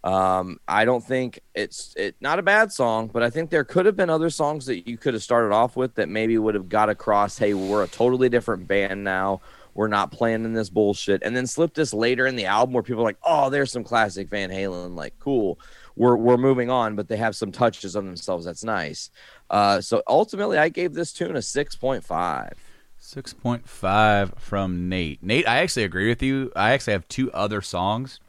Um, 0.03 0.59
I 0.67 0.85
don't 0.85 1.05
think 1.05 1.39
it's 1.55 1.95
it 1.97 2.17
not 2.21 2.41
a 2.41 2.43
bad 2.43 2.73
song, 2.73 3.07
but 3.07 3.23
I 3.23 3.31
think 3.31 3.51
there 3.51 3.63
could 3.63 3.87
have 3.87 3.95
been 3.95 4.11
other 4.11 4.29
songs 4.29 4.67
that 4.67 4.89
you 4.89 4.99
could 4.99 5.15
have 5.15 5.23
started 5.23 5.55
off 5.55 5.77
with 5.77 5.95
that 5.95 6.09
maybe 6.09 6.37
would 6.37 6.57
have 6.57 6.69
got 6.69 6.89
across, 6.89 7.39
hey, 7.39 7.55
we're 7.55 7.85
a 7.85 7.89
totally 7.89 8.29
different 8.29 8.67
band 8.67 9.05
now. 9.05 9.41
We're 9.75 9.87
not 9.87 10.11
playing 10.11 10.45
in 10.45 10.53
this 10.53 10.69
bullshit. 10.69 11.23
And 11.23 11.37
then 11.37 11.47
slip 11.47 11.75
this 11.75 11.95
later 11.95 12.27
in 12.27 12.35
the 12.35 12.47
album 12.47 12.75
where 12.75 12.83
people 12.83 13.03
are 13.03 13.05
like, 13.05 13.19
oh, 13.23 13.51
there's 13.51 13.71
some 13.71 13.85
classic 13.85 14.29
Van 14.29 14.51
Halen, 14.51 14.97
like 14.97 15.15
cool. 15.21 15.61
We're 15.95 16.17
we're 16.17 16.37
moving 16.37 16.71
on, 16.71 16.97
but 16.97 17.07
they 17.07 17.19
have 17.19 17.37
some 17.37 17.53
touches 17.53 17.95
on 17.95 18.05
themselves. 18.05 18.45
That's 18.45 18.65
nice. 18.65 19.11
Uh, 19.49 19.81
so 19.81 20.03
ultimately, 20.09 20.59
I 20.59 20.71
gave 20.71 20.93
this 20.93 21.13
tune 21.13 21.37
a 21.37 21.43
six 21.43 21.77
point 21.77 22.03
five. 22.03 22.55
6.5 23.03 24.39
from 24.39 24.89
Nate. 24.89 25.23
Nate, 25.23 25.47
I 25.49 25.57
actually 25.59 25.83
agree 25.83 26.09
with 26.09 26.23
you. 26.23 26.53
I 26.55 26.71
actually 26.73 26.93
have 26.93 27.09
two 27.09 27.33
other 27.33 27.61
songs 27.61 28.21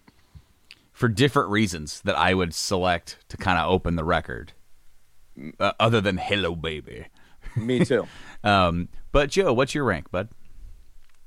for 0.91 1.07
different 1.07 1.49
reasons 1.49 2.01
that 2.01 2.17
I 2.17 2.33
would 2.33 2.55
select 2.55 3.19
to 3.29 3.37
kind 3.37 3.59
of 3.59 3.69
open 3.69 3.95
the 3.95 4.03
record, 4.03 4.53
uh, 5.59 5.73
other 5.79 6.01
than 6.01 6.17
Hello 6.17 6.55
Baby. 6.55 7.05
Me 7.55 7.85
too. 7.85 8.07
Um, 8.45 8.89
But 9.13 9.29
Joe, 9.29 9.53
what's 9.53 9.73
your 9.73 9.85
rank, 9.85 10.11
bud? 10.11 10.27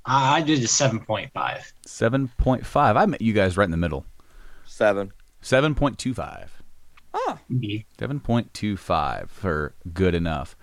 I 0.04 0.36
I 0.36 0.42
did 0.42 0.62
a 0.62 0.68
seven 0.68 1.00
point 1.00 1.32
five. 1.32 1.72
Seven 1.86 2.28
point 2.36 2.66
five. 2.66 2.94
I 2.96 3.06
met 3.06 3.22
you 3.22 3.32
guys 3.32 3.56
right 3.56 3.64
in 3.64 3.70
the 3.70 3.78
middle. 3.78 4.04
Seven. 4.66 5.12
Seven 5.40 5.74
point 5.74 5.96
two 5.98 6.12
five. 6.12 6.62
Ah, 7.14 7.38
Seven 7.98 8.20
point 8.20 8.52
two 8.52 8.76
five 8.76 9.30
for 9.30 9.74
good 9.94 10.14
enough. 10.14 10.56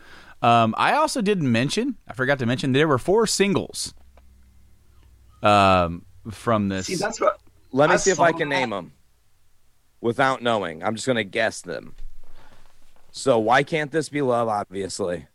Um, 0.43 0.75
I 0.77 0.93
also 0.95 1.21
didn't 1.21 1.51
mention. 1.51 1.95
I 2.07 2.13
forgot 2.13 2.37
to 2.39 2.45
mention 2.45 2.73
there 2.73 2.87
were 2.87 2.97
four 2.99 3.25
singles. 3.25 3.93
Um, 5.41 6.05
from 6.31 6.69
this. 6.69 6.87
See, 6.87 6.95
that's 6.95 7.19
what 7.19 7.39
let 7.71 7.89
me 7.89 7.95
I 7.95 7.97
see 7.97 8.11
if 8.11 8.19
I 8.19 8.31
can 8.31 8.49
that. 8.49 8.55
name 8.59 8.69
them 8.69 8.93
without 10.01 10.41
knowing. 10.41 10.83
I'm 10.83 10.95
just 10.95 11.07
gonna 11.07 11.23
guess 11.23 11.61
them. 11.61 11.95
So 13.11 13.39
why 13.39 13.63
can't 13.63 13.91
this 13.91 14.09
be 14.09 14.21
love? 14.21 14.47
Obviously, 14.47 15.27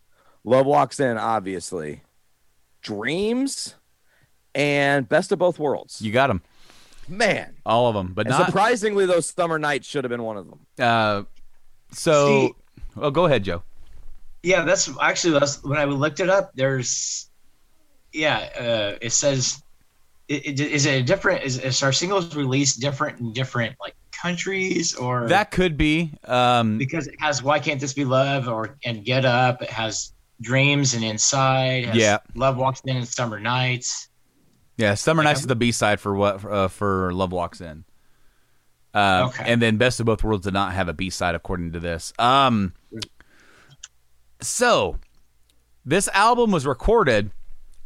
love 0.44 0.66
walks 0.66 0.98
in. 1.00 1.16
Obviously, 1.18 2.02
dreams 2.82 3.74
and 4.54 5.08
best 5.08 5.30
of 5.32 5.38
both 5.38 5.58
worlds. 5.58 6.00
you 6.00 6.10
got 6.10 6.28
them, 6.28 6.42
Man, 7.08 7.56
all 7.66 7.86
of 7.88 7.94
them, 7.94 8.12
but 8.14 8.26
not. 8.26 8.46
surprisingly, 8.46 9.04
those 9.06 9.28
summer 9.28 9.58
nights 9.58 9.86
should 9.86 10.04
have 10.04 10.10
been 10.10 10.22
one 10.22 10.36
of 10.38 10.48
them. 10.48 10.60
Uh, 10.78 11.22
so, 11.92 12.26
See- 12.48 12.54
oh, 12.96 13.10
go 13.10 13.26
ahead, 13.26 13.44
Joe. 13.44 13.62
Yeah, 14.42 14.64
that's 14.64 14.88
actually 15.00 15.38
that's 15.38 15.62
when 15.64 15.78
I 15.78 15.84
looked 15.84 16.20
it 16.20 16.28
up. 16.28 16.52
There's, 16.54 17.30
yeah, 18.12 18.48
uh, 18.58 18.98
it 19.00 19.10
says, 19.12 19.62
i- 20.30 20.34
i- 20.34 20.42
is 20.46 20.86
it 20.86 20.90
a 20.90 21.02
different? 21.02 21.42
Is, 21.44 21.58
is 21.58 21.82
our 21.82 21.92
singles 21.92 22.34
released 22.36 22.80
different 22.80 23.18
in 23.20 23.32
different 23.32 23.76
like 23.80 23.94
countries 24.12 24.94
or 24.94 25.28
That 25.28 25.50
could 25.50 25.76
be. 25.76 26.12
Um, 26.24 26.78
because 26.78 27.06
it 27.08 27.14
has 27.20 27.42
"Why 27.42 27.58
Can't 27.58 27.80
This 27.80 27.94
Be 27.94 28.04
Love" 28.04 28.48
or 28.48 28.76
and 28.84 29.04
"Get 29.04 29.24
Up." 29.24 29.60
It 29.62 29.70
has 29.70 30.12
"Dreams" 30.40 30.94
and 30.94 31.02
"Inside." 31.04 31.86
Has 31.86 31.96
Yeah. 31.96 32.18
"Love 32.34 32.56
Walks 32.56 32.80
In" 32.86 32.96
and 32.96 33.06
"Summer 33.08 33.40
Nights." 33.40 34.08
yeah, 34.76 34.94
Summer. 34.94 35.24
Nights 35.24 35.40
is 35.40 35.46
the 35.48 35.56
B 35.56 35.72
side 35.72 35.98
for 35.98 36.14
what 36.14 36.44
uh, 36.44 36.68
for 36.68 37.12
Love 37.12 37.32
Walks 37.32 37.60
In. 37.60 37.84
Uh, 38.94 39.24
Okay. 39.28 39.44
And 39.52 39.60
then 39.60 39.76
Best 39.76 39.98
of 40.00 40.06
Both 40.06 40.22
Worlds 40.24 40.44
did 40.44 40.54
not 40.54 40.72
have 40.72 40.88
a 40.88 40.92
B 40.92 41.10
side 41.10 41.34
according 41.34 41.72
to 41.72 41.80
this. 41.80 42.12
Um, 42.18 42.72
so 44.40 44.98
this 45.84 46.08
album 46.08 46.50
was 46.50 46.66
recorded 46.66 47.30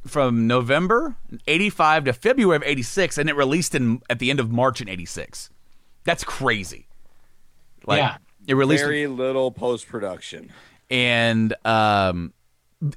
from 0.07 0.47
November 0.47 1.17
85 1.47 2.05
to 2.05 2.13
February 2.13 2.57
of 2.57 2.63
86 2.65 3.19
and 3.19 3.29
it 3.31 3.37
released 3.37 3.75
in 3.75 4.03
at 4.11 4.19
the 4.19 4.31
end 4.31 4.41
of 4.41 4.51
March 4.51 4.81
in 4.81 4.89
86. 4.89 5.51
That's 6.05 6.25
crazy. 6.25 6.89
Like 7.87 7.99
Yeah. 7.99 8.17
it 8.47 8.55
released 8.55 8.83
Very 8.85 9.07
little 9.07 9.51
post 9.53 9.87
production. 9.89 10.51
and 10.91 11.55
um 11.65 12.33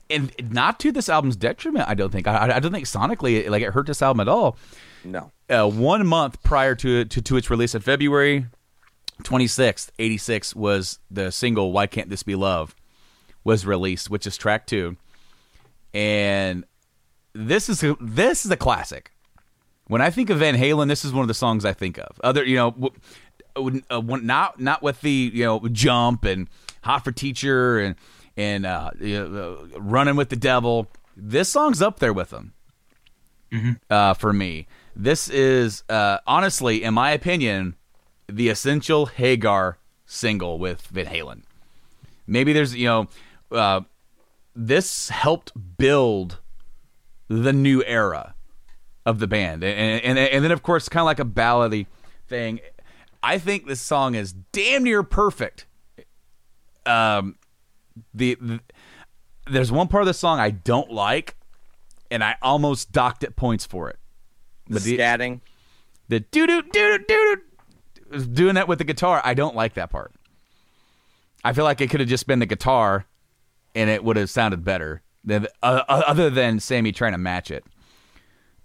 and 0.10 0.32
not 0.52 0.80
to 0.80 0.92
this 0.92 1.10
album's 1.10 1.36
detriment, 1.36 1.88
I 1.88 1.94
don't 1.94 2.12
think. 2.12 2.28
I, 2.28 2.56
I 2.56 2.60
don't 2.60 2.72
think 2.72 2.88
sonically 2.88 3.48
like 3.50 3.62
it 3.62 3.72
hurt 3.72 3.86
this 3.86 4.02
album 4.02 4.20
at 4.22 4.28
all. 4.28 4.58
No, 5.04 5.32
Uh, 5.48 5.70
one 5.70 6.08
month 6.08 6.42
prior 6.42 6.74
to, 6.74 7.06
to 7.06 7.22
to 7.22 7.38
its 7.38 7.52
release 7.52 7.76
in 7.76 7.82
February 7.82 8.48
26th, 9.22 9.92
86 10.00 10.56
was 10.56 10.98
the 11.12 11.32
single 11.32 11.72
"Why 11.72 11.86
Can't 11.86 12.10
This 12.10 12.24
Be 12.24 12.34
Love" 12.34 12.76
was 13.46 13.66
released, 13.66 14.10
which 14.10 14.28
is 14.28 14.36
track 14.36 14.68
two, 14.68 14.98
and 15.94 16.66
this 17.34 17.70
is 17.70 17.82
a, 17.84 17.96
this 18.02 18.44
is 18.44 18.52
a 18.52 18.58
classic. 18.58 19.12
When 19.88 20.02
I 20.02 20.10
think 20.10 20.30
of 20.30 20.40
Van 20.40 20.56
Halen, 20.56 20.90
this 20.90 21.06
is 21.06 21.14
one 21.14 21.22
of 21.22 21.28
the 21.30 21.34
songs 21.36 21.64
I 21.64 21.72
think 21.72 21.98
of. 22.00 22.20
Other, 22.24 22.44
you 22.44 22.56
know, 22.56 22.72
w- 22.72 22.94
w- 23.56 23.82
uh, 23.90 24.02
not 24.02 24.60
not 24.60 24.82
with 24.82 25.00
the 25.02 25.32
you 25.34 25.46
know 25.46 25.60
jump 25.70 26.26
and 26.26 26.50
hot 26.84 27.04
for 27.04 27.12
teacher 27.12 27.80
and 27.80 27.96
and 28.36 28.66
uh, 28.66 28.90
you 29.00 29.28
know, 29.28 29.70
uh, 29.76 29.80
running 29.80 30.16
with 30.16 30.30
the 30.30 30.36
devil. 30.36 30.88
This 31.16 31.50
song's 31.50 31.82
up 31.82 32.00
there 32.00 32.14
with 32.14 32.32
them 32.32 32.54
uh, 33.90 34.14
for 34.16 34.34
me. 34.34 34.68
This 34.96 35.30
is 35.30 35.84
uh, 35.90 36.18
honestly, 36.26 36.84
in 36.84 36.94
my 36.94 37.12
opinion, 37.12 37.76
the 38.28 38.50
essential 38.50 39.06
Hagar 39.06 39.78
single 40.06 40.58
with 40.58 40.82
Van 40.88 41.06
Halen. 41.06 41.44
Maybe 42.28 42.54
there's 42.54 42.76
you 42.76 42.88
know, 42.88 43.08
uh, 43.52 43.82
this 44.56 45.10
helped 45.10 45.52
build 45.78 46.40
the 47.28 47.54
new 47.54 47.84
era 47.86 48.36
of 49.06 49.20
the 49.20 49.28
band, 49.28 49.64
and 49.64 50.02
and, 50.04 50.18
and 50.20 50.44
then 50.44 50.52
of 50.52 50.64
course, 50.64 50.90
kind 50.90 51.02
of 51.02 51.06
like 51.06 51.20
a 51.20 51.26
ballady 51.26 51.86
thing. 52.28 52.60
I 53.22 53.38
think 53.40 53.68
this 53.68 53.82
song 53.82 54.16
is 54.16 54.34
damn 54.52 54.84
near 54.84 55.02
perfect. 55.04 55.66
Um, 56.86 57.36
the, 58.14 58.38
the 58.40 58.60
there's 59.48 59.72
one 59.72 59.88
part 59.88 60.04
of 60.04 60.08
the 60.08 60.14
song 60.14 60.40
I 60.40 60.52
don't 60.52 60.92
like, 60.92 61.36
and 62.12 62.24
I 62.24 62.36
almost 62.42 62.92
docked 62.92 63.24
it 63.24 63.36
points 63.36 63.66
for 63.66 63.90
it. 63.90 63.98
the 64.68 64.80
the- 64.80 64.98
scatting. 64.98 65.42
The 66.08 66.20
doo 66.20 66.46
doo 66.46 66.62
doo 66.62 67.00
doo 67.00 67.38
doo 68.12 68.20
doing 68.26 68.54
that 68.56 68.68
with 68.68 68.78
the 68.78 68.84
guitar. 68.84 69.22
I 69.24 69.34
don't 69.34 69.56
like 69.56 69.74
that 69.74 69.90
part. 69.90 70.14
I 71.44 71.54
feel 71.54 71.64
like 71.64 71.82
it 71.82 71.90
could 71.90 72.00
have 72.00 72.10
just 72.10 72.28
been 72.28 72.38
the 72.40 72.46
guitar, 72.46 73.06
and 73.76 73.90
it 73.90 74.04
would 74.04 74.18
have 74.18 74.30
sounded 74.30 74.64
better 74.64 75.04
than 75.24 75.48
uh, 75.62 75.84
other 75.88 76.30
than 76.30 76.60
Sammy 76.60 76.92
trying 76.92 77.12
to 77.12 77.18
match 77.18 77.52
it. 77.52 77.64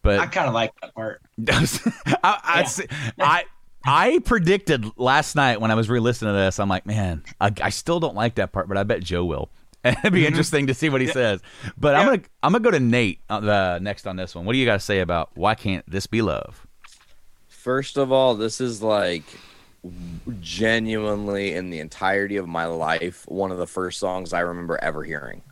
But 0.03 0.21
I 0.21 0.27
kind 0.27 0.49
of 0.49 0.55
like 0.55 0.73
that 0.81 0.95
part. 0.95 1.21
I, 1.49 1.67
I, 2.25 2.65
I, 3.19 3.45
I 3.85 4.19
predicted 4.21 4.87
last 4.97 5.37
night 5.37 5.61
when 5.61 5.71
I 5.71 5.75
was 5.75 5.91
re-listening 5.91 6.33
to 6.33 6.39
this. 6.39 6.59
I'm 6.59 6.69
like, 6.69 6.87
man, 6.87 7.23
I, 7.41 7.53
I 7.61 7.71
still 7.71 8.01
don't 8.01 8.15
like 8.15 8.37
that 8.37 8.53
part, 8.53 8.69
but 8.69 8.79
I 8.79 8.83
bet 8.83 9.03
Joe 9.03 9.25
will. 9.25 9.51
And 9.85 9.97
it'd 10.05 10.13
be 10.13 10.27
interesting 10.27 10.67
to 10.69 10.75
see 10.75 10.89
what 10.89 11.01
he 11.01 11.07
says. 11.07 11.41
But 11.77 11.95
I'm 11.95 12.07
gonna 12.07 12.23
I'm 12.43 12.53
gonna 12.53 12.63
go 12.63 12.71
to 12.71 12.81
Nate 12.81 13.21
uh, 13.29 13.41
the 13.41 13.79
next 13.81 14.07
on 14.07 14.17
this 14.17 14.35
one. 14.35 14.45
What 14.45 14.53
do 14.53 14.59
you 14.59 14.67
got 14.67 14.75
to 14.75 14.81
say 14.81 15.01
about 15.01 15.31
why 15.35 15.55
can't 15.55 15.89
this 15.91 16.07
be 16.07 16.23
love? 16.23 16.67
First 17.49 17.99
of 17.99 18.11
all, 18.13 18.35
this 18.35 18.61
is 18.61 18.83
like 18.83 19.25
genuinely 20.41 21.55
in 21.55 21.71
the 21.71 21.81
entirety 21.81 22.37
of 22.37 22.47
my 22.47 22.67
life 22.67 23.25
one 23.27 23.51
of 23.51 23.59
the 23.59 23.67
first 23.67 23.99
songs 23.99 24.33
I 24.33 24.41
remember 24.41 24.79
ever 24.83 25.03
hearing. 25.03 25.43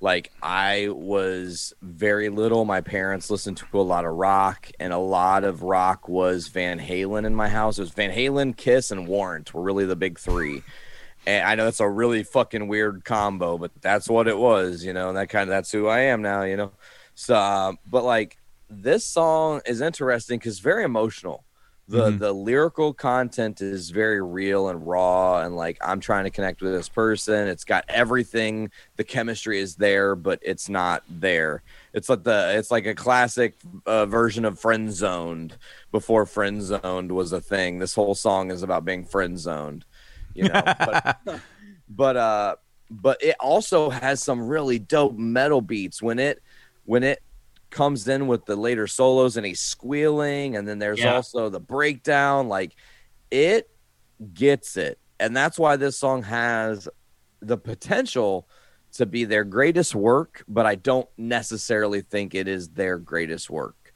Like 0.00 0.30
I 0.42 0.88
was 0.90 1.72
very 1.82 2.28
little. 2.28 2.64
My 2.64 2.80
parents 2.80 3.30
listened 3.30 3.56
to 3.56 3.80
a 3.80 3.82
lot 3.82 4.04
of 4.04 4.14
rock, 4.14 4.70
and 4.78 4.92
a 4.92 4.98
lot 4.98 5.42
of 5.42 5.62
rock 5.62 6.08
was 6.08 6.48
Van 6.48 6.78
Halen 6.78 7.26
in 7.26 7.34
my 7.34 7.48
house. 7.48 7.78
It 7.78 7.82
was 7.82 7.90
Van 7.90 8.10
Halen, 8.10 8.56
Kiss, 8.56 8.92
and 8.92 9.08
Warrant 9.08 9.52
were 9.52 9.62
really 9.62 9.86
the 9.86 9.96
big 9.96 10.18
three. 10.18 10.62
And 11.26 11.44
I 11.44 11.56
know 11.56 11.64
that's 11.64 11.80
a 11.80 11.88
really 11.88 12.22
fucking 12.22 12.68
weird 12.68 13.04
combo, 13.04 13.58
but 13.58 13.72
that's 13.80 14.08
what 14.08 14.28
it 14.28 14.38
was, 14.38 14.84
you 14.84 14.92
know. 14.92 15.08
And 15.08 15.16
that 15.16 15.30
kind 15.30 15.42
of 15.42 15.48
that's 15.48 15.72
who 15.72 15.88
I 15.88 16.00
am 16.00 16.22
now, 16.22 16.42
you 16.42 16.56
know. 16.56 16.72
So, 17.16 17.34
uh, 17.34 17.72
but 17.84 18.04
like 18.04 18.38
this 18.70 19.04
song 19.04 19.62
is 19.66 19.80
interesting 19.80 20.38
because 20.38 20.60
very 20.60 20.84
emotional. 20.84 21.44
The 21.88 22.10
the 22.10 22.32
lyrical 22.32 22.92
content 22.92 23.62
is 23.62 23.88
very 23.88 24.20
real 24.20 24.68
and 24.68 24.86
raw, 24.86 25.40
and 25.40 25.56
like 25.56 25.78
I'm 25.80 26.00
trying 26.00 26.24
to 26.24 26.30
connect 26.30 26.60
with 26.60 26.72
this 26.72 26.88
person. 26.88 27.48
It's 27.48 27.64
got 27.64 27.86
everything. 27.88 28.70
The 28.96 29.04
chemistry 29.04 29.58
is 29.58 29.74
there, 29.74 30.14
but 30.14 30.38
it's 30.42 30.68
not 30.68 31.02
there. 31.08 31.62
It's 31.94 32.10
like 32.10 32.24
the 32.24 32.52
it's 32.56 32.70
like 32.70 32.84
a 32.84 32.94
classic 32.94 33.54
uh, 33.86 34.04
version 34.04 34.44
of 34.44 34.60
friend 34.60 34.92
zoned 34.92 35.56
before 35.90 36.26
friend 36.26 36.60
zoned 36.60 37.10
was 37.10 37.32
a 37.32 37.40
thing. 37.40 37.78
This 37.78 37.94
whole 37.94 38.14
song 38.14 38.50
is 38.50 38.62
about 38.62 38.84
being 38.84 39.06
friend 39.06 39.38
zoned, 39.38 39.86
you 40.34 40.44
know. 40.44 40.60
but, 40.62 41.20
but 41.88 42.16
uh, 42.18 42.56
but 42.90 43.22
it 43.22 43.36
also 43.40 43.88
has 43.88 44.22
some 44.22 44.46
really 44.46 44.78
dope 44.78 45.16
metal 45.16 45.62
beats 45.62 46.02
when 46.02 46.18
it 46.18 46.42
when 46.84 47.02
it 47.02 47.22
comes 47.70 48.08
in 48.08 48.26
with 48.26 48.44
the 48.46 48.56
later 48.56 48.86
solos 48.86 49.36
and 49.36 49.44
he's 49.46 49.60
squealing 49.60 50.56
and 50.56 50.66
then 50.66 50.78
there's 50.78 51.00
Yeah. 51.00 51.14
also 51.14 51.48
the 51.48 51.60
breakdown 51.60 52.48
like 52.48 52.74
it 53.30 53.70
gets 54.34 54.76
it. 54.76 54.98
And 55.20 55.36
that's 55.36 55.58
why 55.58 55.76
this 55.76 55.98
song 55.98 56.22
has 56.22 56.88
the 57.40 57.58
potential 57.58 58.48
to 58.92 59.04
be 59.06 59.24
their 59.24 59.44
greatest 59.44 59.94
work 59.94 60.42
but 60.48 60.64
i 60.66 60.74
don't 60.74 61.08
necessarily 61.18 62.00
think 62.00 62.34
it 62.34 62.48
is 62.48 62.68
their 62.70 62.98
greatest 62.98 63.50
work. 63.50 63.92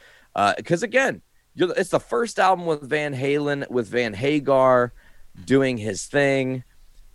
Because 0.57 0.83
again 0.83 1.23
you're, 1.55 1.73
it's 1.77 1.91
the 1.91 2.01
first 2.01 2.39
album 2.39 2.67
with 2.67 2.83
van 2.89 3.15
halen 3.15 3.69
with 3.71 3.89
van 3.89 4.15
hagar 4.15 4.93
doing 5.45 5.77
his 5.79 6.07
thing. 6.07 6.63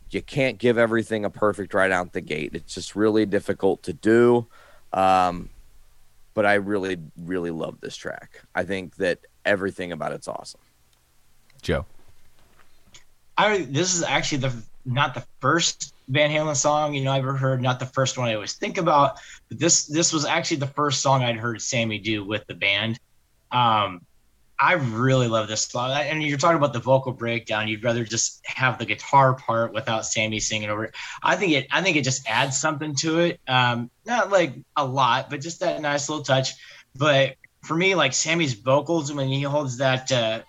You 0.10 0.22
can't 0.22 0.58
give 0.58 0.78
everything 0.78 1.26
a 1.26 1.30
perfect 1.30 1.74
right 1.74 1.92
out 1.92 2.14
the 2.14 2.22
gate. 2.22 2.52
It's 2.54 2.74
just 2.74 2.96
really 2.96 3.26
difficult 3.26 3.84
to 3.84 3.94
do. 3.94 4.48
Um, 4.94 5.50
but 6.38 6.46
I 6.46 6.54
really, 6.54 7.00
really 7.18 7.50
love 7.50 7.82
this 7.82 7.98
track. 7.98 8.44
I 8.54 8.64
think 8.64 8.96
that 8.98 9.18
everything 9.44 9.92
about 9.92 10.12
it's 10.12 10.28
awesome. 10.28 10.62
Joe. 11.64 11.84
I 13.40 13.64
this 13.64 13.96
is 13.96 14.04
actually 14.04 14.38
the 14.38 14.54
not 14.86 15.16
the 15.16 15.26
first 15.40 15.96
Van 16.10 16.30
Halen 16.30 16.56
song 16.56 16.94
you 16.94 17.04
know 17.04 17.12
I've 17.12 17.24
ever 17.24 17.36
heard, 17.36 17.60
not 17.60 17.80
the 17.80 17.88
first 17.88 18.20
one 18.20 18.28
I 18.28 18.36
always 18.36 18.54
think 18.54 18.78
about, 18.78 19.16
but 19.50 19.58
this 19.58 19.88
this 19.88 20.14
was 20.14 20.26
actually 20.26 20.58
the 20.58 20.68
first 20.68 21.02
song 21.02 21.24
I'd 21.24 21.38
heard 21.38 21.60
Sammy 21.60 21.98
do 21.98 22.24
with 22.24 22.46
the 22.46 22.54
band. 22.54 23.00
Um, 23.52 24.06
I 24.60 24.74
really 24.74 25.28
love 25.28 25.48
this 25.48 25.62
song. 25.62 25.92
And 25.92 26.24
you're 26.24 26.38
talking 26.38 26.58
about 26.58 26.74
the 26.74 26.80
vocal 26.80 27.12
breakdown. 27.12 27.68
You'd 27.68 27.84
rather 27.84 28.04
just 28.04 28.42
have 28.46 28.80
the 28.80 28.86
guitar 28.86 29.36
part 29.36 29.74
without 29.74 30.06
Sammy 30.06 30.40
singing 30.40 30.70
over 30.70 30.86
it. 30.86 30.96
I 31.22 31.36
think 31.36 31.54
it. 31.54 31.68
I 31.72 31.82
think 31.82 31.96
it 31.96 32.04
just 32.04 32.28
adds 32.28 32.58
something 32.58 32.96
to 32.96 33.20
it. 33.20 33.40
Um, 33.48 33.92
not 34.06 34.32
like 34.32 34.56
a 34.76 34.84
lot, 34.86 35.30
but 35.30 35.42
just 35.42 35.60
that 35.60 35.80
nice 35.82 36.10
little 36.10 36.24
touch. 36.24 36.54
But 36.96 37.36
for 37.64 37.76
me, 37.76 37.94
like 37.94 38.14
Sammy's 38.14 38.54
vocals 38.54 39.14
when 39.14 39.28
he 39.28 39.44
holds 39.44 39.78
that 39.78 40.12
uh, 40.12 40.42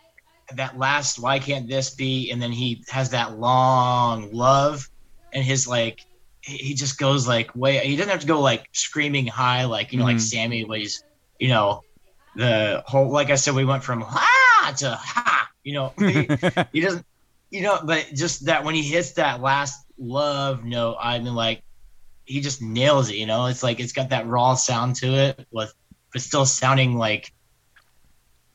that 0.55 0.79
last 0.79 1.19
"Why 1.19 1.39
can't 1.39 1.69
this 1.69 1.95
be?" 1.95 2.31
and 2.31 2.41
then 2.41 2.53
he 2.53 2.85
has 2.89 3.11
that 3.11 3.39
long 3.39 4.33
love, 4.33 4.89
and 5.33 5.45
his 5.45 5.69
like 5.69 6.01
he 6.41 6.73
just 6.73 6.99
goes 6.99 7.29
like 7.29 7.55
way. 7.55 7.79
He 7.87 7.97
doesn't 7.97 8.11
have 8.11 8.21
to 8.21 8.27
go 8.27 8.41
like 8.41 8.67
screaming 8.73 9.27
high 9.27 9.65
like 9.67 9.93
you 9.93 9.99
know 9.99 10.05
like 10.05 10.17
Mhm. 10.17 10.21
Sammy 10.21 10.65
was. 10.65 11.05
You 11.39 11.51
know 11.51 11.85
the 12.35 12.83
whole 12.87 13.11
like 13.11 13.31
I 13.31 13.37
said, 13.37 13.55
we 13.55 13.65
went 13.65 13.85
from 13.85 14.03
ha 14.03 14.75
to 14.79 14.91
ha. 14.91 15.49
You 15.65 15.75
know, 15.75 15.93
he, 15.99 16.29
he 16.73 16.81
doesn't. 16.81 17.05
You 17.51 17.63
know, 17.63 17.81
but 17.83 18.11
just 18.15 18.45
that 18.45 18.65
when 18.65 18.75
he 18.75 18.83
hits 18.83 19.13
that 19.13 19.41
last 19.41 19.83
love 19.99 20.65
note, 20.65 20.99
I 21.01 21.19
mean, 21.19 21.35
like 21.35 21.63
he 22.27 22.41
just 22.41 22.61
nails 22.61 23.11
it. 23.11 23.17
You 23.17 23.27
know, 23.27 23.47
it's 23.47 23.63
like 23.63 23.81
it's 23.81 23.93
got 23.93 24.11
that 24.11 24.27
raw 24.27 24.55
sound 24.55 24.97
to 24.97 25.07
it, 25.15 25.47
with 25.51 25.73
but 26.13 26.23
still 26.23 26.45
sounding 26.45 26.97
like 26.97 27.33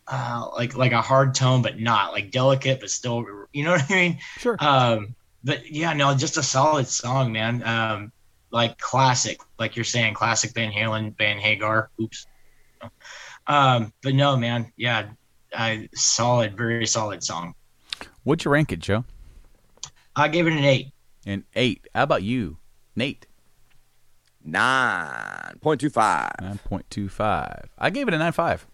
uh, 0.08 0.48
like 0.56 0.76
like 0.76 0.92
a 0.92 1.02
hard 1.02 1.34
tone, 1.34 1.62
but 1.62 1.80
not 1.80 2.14
like 2.14 2.32
delicate, 2.32 2.80
but 2.80 2.90
still. 2.90 3.26
You 3.52 3.64
know 3.64 3.72
what 3.72 3.90
I 3.90 3.94
mean? 3.94 4.20
Sure. 4.38 4.58
Um, 4.60 5.16
but 5.44 5.70
yeah, 5.72 5.94
no, 5.94 6.16
just 6.16 6.38
a 6.38 6.44
solid 6.44 6.88
song, 6.88 7.32
man. 7.32 7.64
Um, 7.64 8.12
like 8.52 8.78
classic, 8.78 9.40
like 9.60 9.76
you're 9.76 9.84
saying, 9.84 10.14
classic 10.14 10.54
Van 10.54 10.72
Halen, 10.72 11.18
Van 11.18 11.40
Hagar. 11.40 11.90
Oops. 12.00 12.28
Um, 13.48 13.94
but 14.02 14.14
no, 14.16 14.38
man, 14.38 14.72
yeah, 14.78 15.08
I 15.56 15.90
solid, 15.94 16.56
very 16.58 16.86
solid 16.86 17.24
song. 17.24 17.54
What'd 18.24 18.46
you 18.46 18.52
rank 18.52 18.72
it, 18.72 18.80
Joe? 18.80 19.06
I 20.16 20.28
gave 20.28 20.48
it 20.48 20.54
an 20.54 20.64
eight. 20.64 20.94
An 21.26 21.44
eight. 21.56 21.88
How 21.94 22.04
about 22.04 22.24
you, 22.24 22.58
Nate? 22.96 23.26
Nine 24.44 25.58
point 25.62 25.80
two 25.80 25.90
five. 25.90 26.34
Nine 26.42 26.60
point 26.66 26.86
two 26.90 27.10
five. 27.10 27.70
I 27.78 27.90
gave 27.90 28.08
it 28.08 28.14
a 28.14 28.18
nine 28.18 28.34
five. 28.34 28.66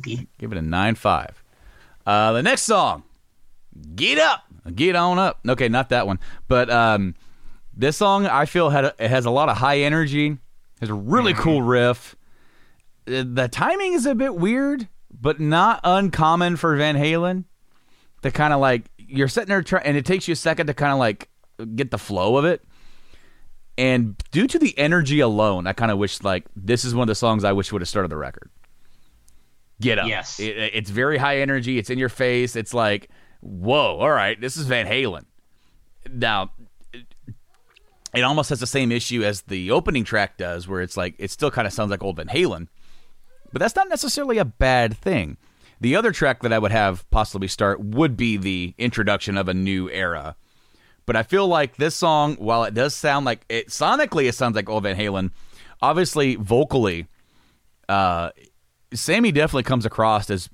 Okay. 0.00 0.26
Give 0.38 0.52
it 0.52 0.58
a 0.58 0.62
nine 0.62 0.94
five. 0.94 1.42
Uh, 2.06 2.32
the 2.32 2.42
next 2.42 2.62
song, 2.62 3.02
"Get 3.94 4.18
Up," 4.18 4.44
get 4.74 4.96
on 4.96 5.18
up. 5.18 5.40
Okay, 5.48 5.68
not 5.68 5.88
that 5.90 6.06
one, 6.06 6.18
but 6.48 6.70
um, 6.70 7.14
this 7.74 7.96
song 7.96 8.26
I 8.26 8.44
feel 8.44 8.70
had 8.70 8.84
a, 8.84 8.94
it 8.98 9.08
has 9.08 9.24
a 9.24 9.30
lot 9.30 9.48
of 9.48 9.56
high 9.56 9.80
energy. 9.80 10.38
Has 10.80 10.88
a 10.88 10.94
really 10.94 11.34
cool 11.34 11.62
riff. 11.62 12.16
The 13.04 13.48
timing 13.50 13.94
is 13.94 14.06
a 14.06 14.14
bit 14.14 14.34
weird, 14.36 14.88
but 15.10 15.40
not 15.40 15.80
uncommon 15.84 16.56
for 16.56 16.76
Van 16.76 16.96
Halen. 16.96 17.44
To 18.22 18.30
kind 18.30 18.52
of 18.52 18.60
like 18.60 18.84
you're 18.98 19.28
sitting 19.28 19.48
there 19.48 19.62
trying, 19.62 19.86
and 19.86 19.96
it 19.96 20.04
takes 20.04 20.28
you 20.28 20.32
a 20.32 20.36
second 20.36 20.66
to 20.66 20.74
kind 20.74 20.92
of 20.92 20.98
like 20.98 21.28
get 21.74 21.90
the 21.90 21.98
flow 21.98 22.36
of 22.36 22.44
it. 22.44 22.62
And 23.78 24.16
due 24.30 24.46
to 24.46 24.58
the 24.58 24.78
energy 24.78 25.20
alone, 25.20 25.66
I 25.66 25.72
kind 25.72 25.90
of 25.90 25.96
wish 25.96 26.22
like 26.22 26.44
this 26.54 26.84
is 26.84 26.94
one 26.94 27.04
of 27.04 27.08
the 27.08 27.14
songs 27.14 27.44
I 27.44 27.52
wish 27.52 27.72
would 27.72 27.80
have 27.80 27.88
started 27.88 28.10
the 28.10 28.18
record. 28.18 28.50
Get 29.80 29.98
up. 29.98 30.06
Yes. 30.06 30.38
It, 30.38 30.54
it's 30.74 30.90
very 30.90 31.16
high 31.16 31.40
energy. 31.40 31.78
It's 31.78 31.88
in 31.88 31.98
your 31.98 32.10
face. 32.10 32.56
It's 32.56 32.74
like, 32.74 33.08
whoa, 33.40 33.96
all 33.98 34.10
right, 34.10 34.38
this 34.38 34.58
is 34.58 34.66
Van 34.66 34.86
Halen. 34.86 35.24
Now, 36.12 36.52
it 38.14 38.22
almost 38.22 38.50
has 38.50 38.60
the 38.60 38.66
same 38.66 38.92
issue 38.92 39.22
as 39.22 39.42
the 39.42 39.70
opening 39.70 40.04
track 40.04 40.36
does, 40.36 40.68
where 40.68 40.82
it's 40.82 40.96
like 40.98 41.14
it 41.18 41.30
still 41.30 41.50
kind 41.50 41.66
of 41.66 41.72
sounds 41.72 41.90
like 41.90 42.02
old 42.02 42.16
Van 42.16 42.28
Halen, 42.28 42.68
but 43.52 43.60
that's 43.60 43.76
not 43.76 43.88
necessarily 43.88 44.38
a 44.38 44.44
bad 44.44 44.96
thing. 44.96 45.36
The 45.80 45.96
other 45.96 46.12
track 46.12 46.42
that 46.42 46.52
I 46.52 46.58
would 46.58 46.72
have 46.72 47.08
possibly 47.10 47.48
start 47.48 47.80
would 47.80 48.16
be 48.16 48.36
the 48.36 48.74
introduction 48.76 49.38
of 49.38 49.48
a 49.48 49.54
new 49.54 49.88
era. 49.90 50.36
But 51.06 51.16
I 51.16 51.22
feel 51.22 51.48
like 51.48 51.76
this 51.76 51.96
song, 51.96 52.36
while 52.36 52.64
it 52.64 52.74
does 52.74 52.94
sound 52.94 53.26
like 53.26 53.44
it 53.48 53.68
sonically, 53.68 54.28
it 54.28 54.34
sounds 54.34 54.54
like 54.54 54.68
old 54.68 54.82
Van 54.82 54.96
Halen. 54.96 55.30
Obviously, 55.82 56.36
vocally, 56.36 57.06
uh, 57.88 58.30
Sammy 58.92 59.32
definitely 59.32 59.62
comes 59.62 59.86
across 59.86 60.28
as 60.30 60.50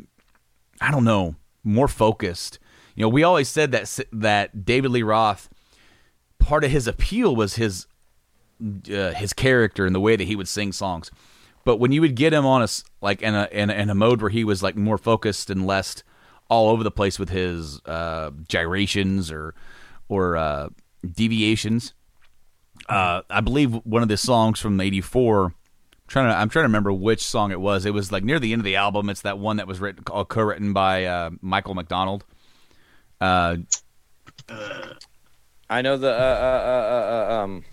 I 0.80 0.90
don't 0.90 1.04
know 1.04 1.34
more 1.64 1.88
focused. 1.88 2.58
You 2.94 3.02
know, 3.02 3.08
we 3.08 3.22
always 3.24 3.48
said 3.48 3.72
that 3.72 3.98
that 4.12 4.64
David 4.64 4.92
Lee 4.92 5.02
Roth 5.02 5.48
part 6.38 6.64
of 6.64 6.70
his 6.70 6.86
appeal 6.86 7.34
was 7.34 7.56
his 7.56 7.86
uh, 8.62 9.12
his 9.12 9.32
character 9.32 9.84
and 9.84 9.94
the 9.94 10.00
way 10.00 10.16
that 10.16 10.24
he 10.24 10.36
would 10.36 10.48
sing 10.48 10.72
songs. 10.72 11.10
But 11.66 11.80
when 11.80 11.90
you 11.90 12.00
would 12.00 12.14
get 12.14 12.32
him 12.32 12.46
on 12.46 12.62
a 12.62 12.68
like 13.00 13.22
in 13.22 13.34
a, 13.34 13.48
in 13.50 13.70
a 13.70 13.72
in 13.74 13.90
a 13.90 13.94
mode 13.94 14.22
where 14.22 14.30
he 14.30 14.44
was 14.44 14.62
like 14.62 14.76
more 14.76 14.96
focused 14.96 15.50
and 15.50 15.66
less 15.66 16.04
all 16.48 16.68
over 16.68 16.84
the 16.84 16.92
place 16.92 17.18
with 17.18 17.28
his 17.28 17.80
uh, 17.86 18.30
gyrations 18.48 19.32
or 19.32 19.52
or 20.08 20.36
uh, 20.36 20.68
deviations, 21.04 21.92
uh, 22.88 23.22
I 23.28 23.40
believe 23.40 23.72
one 23.84 24.02
of 24.02 24.08
the 24.08 24.16
songs 24.16 24.60
from 24.60 24.80
'84. 24.80 25.54
Trying 26.06 26.30
to, 26.30 26.36
I'm 26.36 26.48
trying 26.48 26.62
to 26.62 26.68
remember 26.68 26.92
which 26.92 27.20
song 27.20 27.50
it 27.50 27.60
was. 27.60 27.84
It 27.84 27.92
was 27.92 28.12
like 28.12 28.22
near 28.22 28.38
the 28.38 28.52
end 28.52 28.60
of 28.60 28.64
the 28.64 28.76
album. 28.76 29.10
It's 29.10 29.22
that 29.22 29.40
one 29.40 29.56
that 29.56 29.66
was 29.66 29.80
written, 29.80 30.04
uh, 30.08 30.22
co-written 30.22 30.72
by 30.72 31.04
uh, 31.04 31.30
Michael 31.40 31.74
McDonald. 31.74 32.24
Uh, 33.20 33.56
I 35.68 35.82
know 35.82 35.96
the 35.96 36.12
uh, 36.12 36.12
uh, 36.12 37.34
uh, 37.34 37.34
uh, 37.34 37.42
um. 37.42 37.64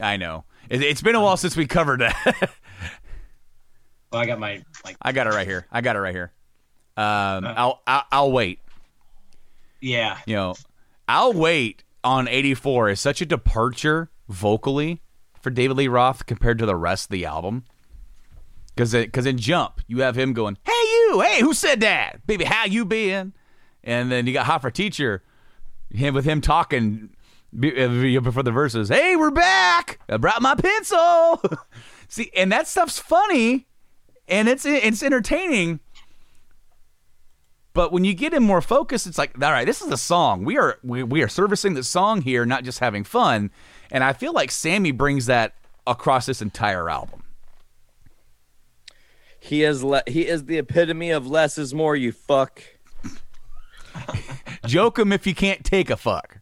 I 0.00 0.16
know 0.16 0.44
it, 0.70 0.82
it's 0.82 1.02
been 1.02 1.16
a 1.16 1.20
while 1.20 1.36
since 1.36 1.54
we 1.54 1.66
covered 1.66 2.00
that. 2.00 2.50
Well, 4.10 4.20
I 4.20 4.26
got 4.26 4.38
my 4.38 4.62
like, 4.84 4.96
I 5.02 5.12
got 5.12 5.26
it 5.26 5.30
right 5.30 5.46
here. 5.46 5.66
I 5.70 5.80
got 5.80 5.96
it 5.96 6.00
right 6.00 6.14
here. 6.14 6.32
Um, 6.96 7.44
I'll, 7.46 7.82
I'll 7.86 8.04
I'll 8.10 8.32
wait. 8.32 8.58
yeah, 9.80 10.18
You 10.26 10.34
know, 10.36 10.54
I'll 11.06 11.32
wait 11.32 11.84
on 12.02 12.26
'84 12.28 12.90
is 12.90 13.00
such 13.00 13.20
a 13.20 13.26
departure 13.26 14.10
vocally 14.28 15.00
for 15.40 15.50
David 15.50 15.76
Lee 15.76 15.88
Roth 15.88 16.26
compared 16.26 16.58
to 16.58 16.66
the 16.66 16.74
rest 16.76 17.06
of 17.06 17.10
the 17.10 17.24
album. 17.24 17.64
Because 18.74 18.92
because 18.92 19.26
in 19.26 19.38
Jump 19.38 19.80
you 19.86 20.00
have 20.00 20.16
him 20.16 20.32
going, 20.32 20.58
"Hey 20.64 20.72
you, 20.72 21.20
hey 21.20 21.40
who 21.40 21.54
said 21.54 21.80
that, 21.80 22.26
baby? 22.26 22.44
How 22.44 22.64
you 22.64 22.84
been?" 22.84 23.32
And 23.84 24.10
then 24.10 24.26
you 24.26 24.32
got 24.32 24.46
Hot 24.46 24.60
for 24.60 24.70
Teacher, 24.70 25.22
him 25.90 26.14
with 26.14 26.24
him 26.24 26.40
talking 26.40 27.10
uh, 27.54 28.20
before 28.20 28.42
the 28.42 28.50
verses. 28.50 28.88
Hey, 28.88 29.14
we're 29.16 29.30
back. 29.30 30.00
I 30.08 30.16
brought 30.16 30.42
my 30.42 30.54
pencil. 30.56 31.40
See, 32.08 32.30
and 32.36 32.50
that 32.52 32.66
stuff's 32.66 32.98
funny, 32.98 33.67
and 34.28 34.48
it's 34.48 34.64
it's 34.64 35.02
entertaining. 35.02 35.80
But 37.74 37.92
when 37.92 38.04
you 38.04 38.12
get 38.12 38.34
in 38.34 38.42
more 38.42 38.60
focus, 38.60 39.06
it's 39.06 39.18
like, 39.18 39.40
all 39.40 39.52
right, 39.52 39.64
this 39.64 39.80
is 39.80 39.92
a 39.92 39.96
song. 39.96 40.44
We 40.44 40.58
are 40.58 40.78
we, 40.82 41.02
we 41.02 41.22
are 41.22 41.28
servicing 41.28 41.74
the 41.74 41.84
song 41.84 42.22
here, 42.22 42.44
not 42.44 42.64
just 42.64 42.80
having 42.80 43.04
fun. 43.04 43.50
And 43.90 44.02
I 44.02 44.12
feel 44.12 44.32
like 44.32 44.50
Sammy 44.50 44.90
brings 44.90 45.26
that 45.26 45.54
across 45.86 46.26
this 46.26 46.42
entire 46.42 46.90
album. 46.90 47.22
He 49.40 49.62
is 49.62 49.84
le- 49.84 50.02
he 50.06 50.26
is 50.26 50.44
the 50.46 50.58
epitome 50.58 51.10
of 51.10 51.26
less 51.26 51.56
is 51.58 51.72
more. 51.72 51.94
You 51.94 52.12
fuck. 52.12 52.62
Joke 54.66 54.98
him 54.98 55.12
if 55.12 55.26
you 55.26 55.34
can't 55.34 55.64
take 55.64 55.90
a 55.90 55.96
fuck. 55.96 56.40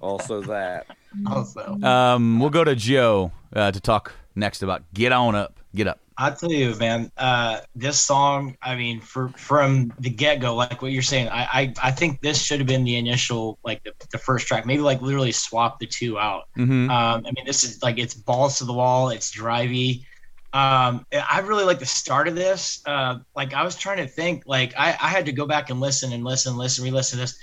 Also 0.00 0.42
that. 0.42 0.86
also. 1.26 1.80
Um, 1.82 2.38
we'll 2.38 2.50
go 2.50 2.62
to 2.62 2.76
Joe 2.76 3.32
uh, 3.54 3.72
to 3.72 3.80
talk 3.80 4.12
next 4.34 4.62
about 4.62 4.82
"Get 4.92 5.12
On 5.12 5.34
Up, 5.34 5.58
Get 5.74 5.88
Up." 5.88 6.00
I'll 6.20 6.34
tell 6.34 6.50
you, 6.50 6.74
man. 6.74 7.12
Uh, 7.16 7.60
this 7.76 8.00
song, 8.00 8.56
I 8.60 8.74
mean, 8.74 9.00
for 9.00 9.28
from 9.30 9.92
the 10.00 10.10
get 10.10 10.40
go, 10.40 10.52
like 10.56 10.82
what 10.82 10.90
you're 10.90 11.00
saying, 11.00 11.28
I, 11.28 11.42
I 11.44 11.74
I 11.80 11.90
think 11.92 12.20
this 12.20 12.42
should 12.42 12.58
have 12.58 12.66
been 12.66 12.82
the 12.82 12.96
initial, 12.96 13.56
like 13.64 13.84
the, 13.84 13.92
the 14.10 14.18
first 14.18 14.48
track. 14.48 14.66
Maybe 14.66 14.82
like 14.82 15.00
literally 15.00 15.30
swap 15.30 15.78
the 15.78 15.86
two 15.86 16.18
out. 16.18 16.48
Mm-hmm. 16.58 16.90
Um, 16.90 17.24
I 17.24 17.30
mean, 17.30 17.46
this 17.46 17.62
is 17.62 17.80
like 17.84 17.98
it's 17.98 18.14
balls 18.14 18.58
to 18.58 18.64
the 18.64 18.72
wall. 18.72 19.10
It's 19.10 19.32
drivey. 19.34 20.04
Um, 20.52 21.06
I 21.12 21.40
really 21.44 21.62
like 21.62 21.78
the 21.78 21.86
start 21.86 22.26
of 22.26 22.34
this. 22.34 22.82
Uh, 22.84 23.20
like 23.36 23.54
I 23.54 23.62
was 23.62 23.76
trying 23.76 23.98
to 23.98 24.06
think, 24.08 24.42
like 24.44 24.74
I, 24.76 24.88
I 24.88 25.08
had 25.08 25.24
to 25.26 25.32
go 25.32 25.46
back 25.46 25.70
and 25.70 25.78
listen 25.78 26.12
and 26.12 26.24
listen, 26.24 26.56
listen, 26.56 26.82
re-listen 26.82 27.18
to 27.18 27.22
this. 27.22 27.38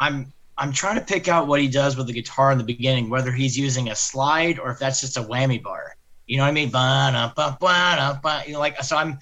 I'm 0.00 0.32
I'm 0.56 0.72
trying 0.72 0.94
to 0.98 1.04
pick 1.04 1.28
out 1.28 1.46
what 1.46 1.60
he 1.60 1.68
does 1.68 1.94
with 1.96 2.06
the 2.06 2.14
guitar 2.14 2.52
in 2.52 2.58
the 2.58 2.64
beginning, 2.64 3.10
whether 3.10 3.32
he's 3.32 3.58
using 3.58 3.90
a 3.90 3.94
slide 3.94 4.58
or 4.58 4.70
if 4.70 4.78
that's 4.78 5.02
just 5.02 5.18
a 5.18 5.22
whammy 5.22 5.62
bar. 5.62 5.96
You 6.26 6.38
know 6.38 6.44
what 6.44 6.48
I 6.48 6.52
mean? 6.52 6.68
You 8.46 8.52
know, 8.54 8.60
like 8.60 8.82
so 8.82 8.96
I'm 8.96 9.18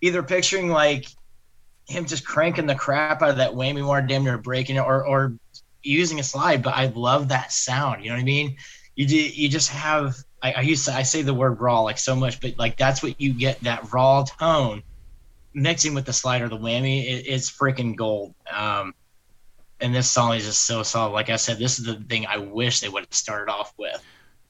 either 0.00 0.22
picturing 0.22 0.68
like 0.68 1.06
him 1.86 2.06
just 2.06 2.26
cranking 2.26 2.66
the 2.66 2.74
crap 2.74 3.22
out 3.22 3.30
of 3.30 3.36
that 3.36 3.52
whammy 3.52 3.84
bar, 3.84 4.02
damn 4.02 4.24
near 4.24 4.38
breaking 4.38 4.76
it, 4.76 4.80
or 4.80 5.04
or 5.06 5.34
using 5.82 6.20
a 6.20 6.22
slide. 6.22 6.62
But 6.62 6.74
I 6.74 6.86
love 6.86 7.28
that 7.28 7.52
sound. 7.52 8.02
You 8.02 8.10
know 8.10 8.16
what 8.16 8.22
I 8.22 8.24
mean? 8.24 8.56
You 8.94 9.06
do, 9.06 9.16
you 9.16 9.48
just 9.48 9.70
have 9.70 10.16
I, 10.42 10.52
I 10.52 10.60
used 10.60 10.84
to 10.86 10.92
I 10.92 11.02
say 11.02 11.22
the 11.22 11.34
word 11.34 11.60
raw 11.60 11.80
like 11.80 11.98
so 11.98 12.14
much, 12.14 12.40
but 12.40 12.58
like 12.58 12.76
that's 12.76 13.02
what 13.02 13.20
you 13.20 13.32
get 13.32 13.60
that 13.60 13.92
raw 13.92 14.24
tone 14.24 14.82
mixing 15.54 15.94
with 15.94 16.04
the 16.04 16.12
slide 16.12 16.42
or 16.42 16.48
the 16.48 16.58
whammy. 16.58 17.04
It, 17.04 17.26
it's 17.26 17.50
freaking 17.50 17.96
gold. 17.96 18.34
Um, 18.52 18.94
and 19.80 19.94
this 19.94 20.10
song 20.10 20.34
is 20.34 20.44
just 20.44 20.66
so 20.66 20.82
solid. 20.82 21.12
Like 21.12 21.30
I 21.30 21.36
said, 21.36 21.58
this 21.58 21.78
is 21.78 21.84
the 21.84 21.94
thing 21.94 22.26
I 22.26 22.38
wish 22.38 22.80
they 22.80 22.88
would 22.88 23.04
have 23.04 23.14
started 23.14 23.50
off 23.50 23.72
with. 23.76 24.02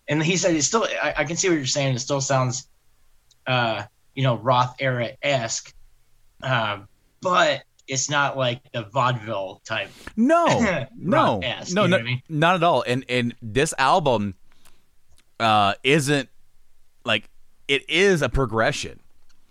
And 0.08 0.22
he 0.22 0.36
said 0.36 0.54
it's 0.54 0.66
still. 0.66 0.86
I, 1.02 1.14
I 1.18 1.24
can 1.24 1.36
see 1.36 1.48
what 1.48 1.54
you're 1.56 1.66
saying. 1.66 1.94
It 1.94 1.98
still 2.00 2.20
sounds, 2.20 2.68
uh, 3.46 3.84
you 4.14 4.22
know, 4.22 4.36
Roth 4.36 4.76
era 4.78 5.10
esque. 5.22 5.74
Um, 6.42 6.88
but 7.22 7.64
it's 7.88 8.10
not 8.10 8.36
like 8.36 8.60
the 8.72 8.82
vaudeville 8.82 9.60
type. 9.64 9.90
No, 10.16 10.46
no, 10.96 11.40
Rock-esque, 11.40 11.74
no, 11.74 11.86
no 11.86 11.98
I 11.98 12.02
mean? 12.02 12.22
not 12.28 12.56
at 12.56 12.62
all. 12.62 12.84
And 12.86 13.04
and 13.08 13.34
this 13.42 13.74
album 13.78 14.34
uh, 15.40 15.74
isn't 15.82 16.28
like 17.04 17.28
it 17.68 17.88
is 17.88 18.22
a 18.22 18.28
progression, 18.28 19.00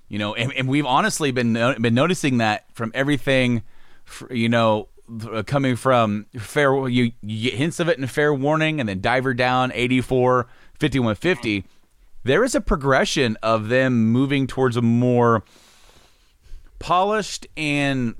you 0.07 0.19
know. 0.19 0.35
And, 0.35 0.53
and 0.53 0.67
we've 0.67 0.85
honestly 0.85 1.31
been 1.31 1.53
no- 1.53 1.75
been 1.75 1.95
noticing 1.95 2.37
that 2.37 2.65
from 2.73 2.91
everything, 2.93 3.63
you 4.29 4.49
know, 4.49 4.87
Uh, 5.09 5.43
coming 5.43 5.75
from 5.75 6.25
fair. 6.37 6.87
You, 6.87 7.11
you 7.21 7.49
get 7.49 7.57
hints 7.57 7.79
of 7.79 7.89
it 7.89 7.97
in 7.97 8.07
Fair 8.07 8.33
Warning, 8.33 8.79
and 8.79 8.87
then 8.87 9.01
Diver 9.01 9.33
Down, 9.33 9.71
84, 9.73 10.47
5150. 10.79 11.65
There 12.23 12.43
is 12.43 12.55
a 12.55 12.61
progression 12.61 13.37
of 13.43 13.67
them 13.67 14.11
moving 14.11 14.47
towards 14.47 14.77
a 14.77 14.81
more 14.81 15.43
polished 16.79 17.47
and 17.57 18.15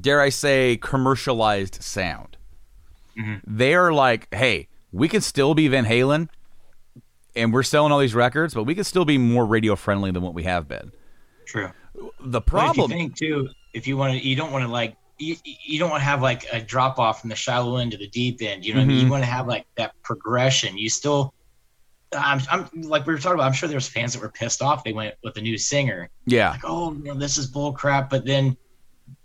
dare 0.00 0.20
I 0.20 0.30
say 0.30 0.76
commercialized 0.76 1.82
sound. 1.82 2.36
Mm-hmm. 3.16 3.36
They 3.46 3.74
are 3.74 3.92
like, 3.92 4.32
hey, 4.34 4.68
we 4.92 5.08
can 5.08 5.20
still 5.20 5.54
be 5.54 5.68
Van 5.68 5.84
Halen 5.84 6.28
and 7.36 7.52
we're 7.52 7.62
selling 7.62 7.92
all 7.92 7.98
these 7.98 8.14
records, 8.14 8.54
but 8.54 8.64
we 8.64 8.74
can 8.74 8.84
still 8.84 9.04
be 9.04 9.18
more 9.18 9.46
radio 9.46 9.76
friendly 9.76 10.10
than 10.10 10.22
what 10.22 10.34
we 10.34 10.42
have 10.42 10.66
been. 10.66 10.90
True. 11.44 11.70
The 12.20 12.40
But 12.40 12.40
if 12.40 12.46
problem 12.46 12.90
you 12.90 12.96
think 12.96 13.16
too, 13.16 13.48
if 13.72 13.86
you 13.86 13.96
want 13.96 14.14
to, 14.14 14.26
you 14.26 14.34
don't 14.34 14.52
want 14.52 14.64
to 14.64 14.70
like, 14.70 14.96
you, 15.18 15.36
you 15.44 15.78
don't 15.78 15.90
want 15.90 16.00
to 16.00 16.04
have 16.04 16.20
like 16.22 16.44
a 16.52 16.60
drop 16.60 16.98
off 16.98 17.20
from 17.20 17.30
the 17.30 17.36
shallow 17.36 17.76
end 17.78 17.92
to 17.92 17.96
the 17.98 18.08
deep 18.08 18.42
end. 18.42 18.64
You 18.64 18.74
know 18.74 18.80
what 18.80 18.84
I 18.84 18.88
mean? 18.88 18.98
Mhm. 18.98 19.04
You 19.04 19.10
want 19.10 19.22
to 19.24 19.30
have 19.30 19.46
like 19.46 19.66
that 19.76 19.92
progression. 20.02 20.76
You 20.76 20.88
still, 20.90 21.32
I'm, 22.16 22.40
I'm 22.50 22.68
like 22.82 23.06
we 23.06 23.12
were 23.14 23.18
talking 23.18 23.34
about. 23.34 23.46
I'm 23.46 23.52
sure 23.52 23.68
there's 23.68 23.88
fans 23.88 24.12
that 24.12 24.20
were 24.22 24.30
pissed 24.30 24.62
off. 24.62 24.84
They 24.84 24.92
went 24.92 25.14
with 25.24 25.36
a 25.36 25.40
new 25.40 25.58
singer. 25.58 26.08
yeah. 26.26 26.50
Like, 26.50 26.60
oh, 26.64 26.92
you 26.92 27.04
know, 27.04 27.14
this 27.14 27.36
is 27.38 27.46
bull 27.46 27.72
crap. 27.72 28.10
But 28.10 28.24
then, 28.24 28.56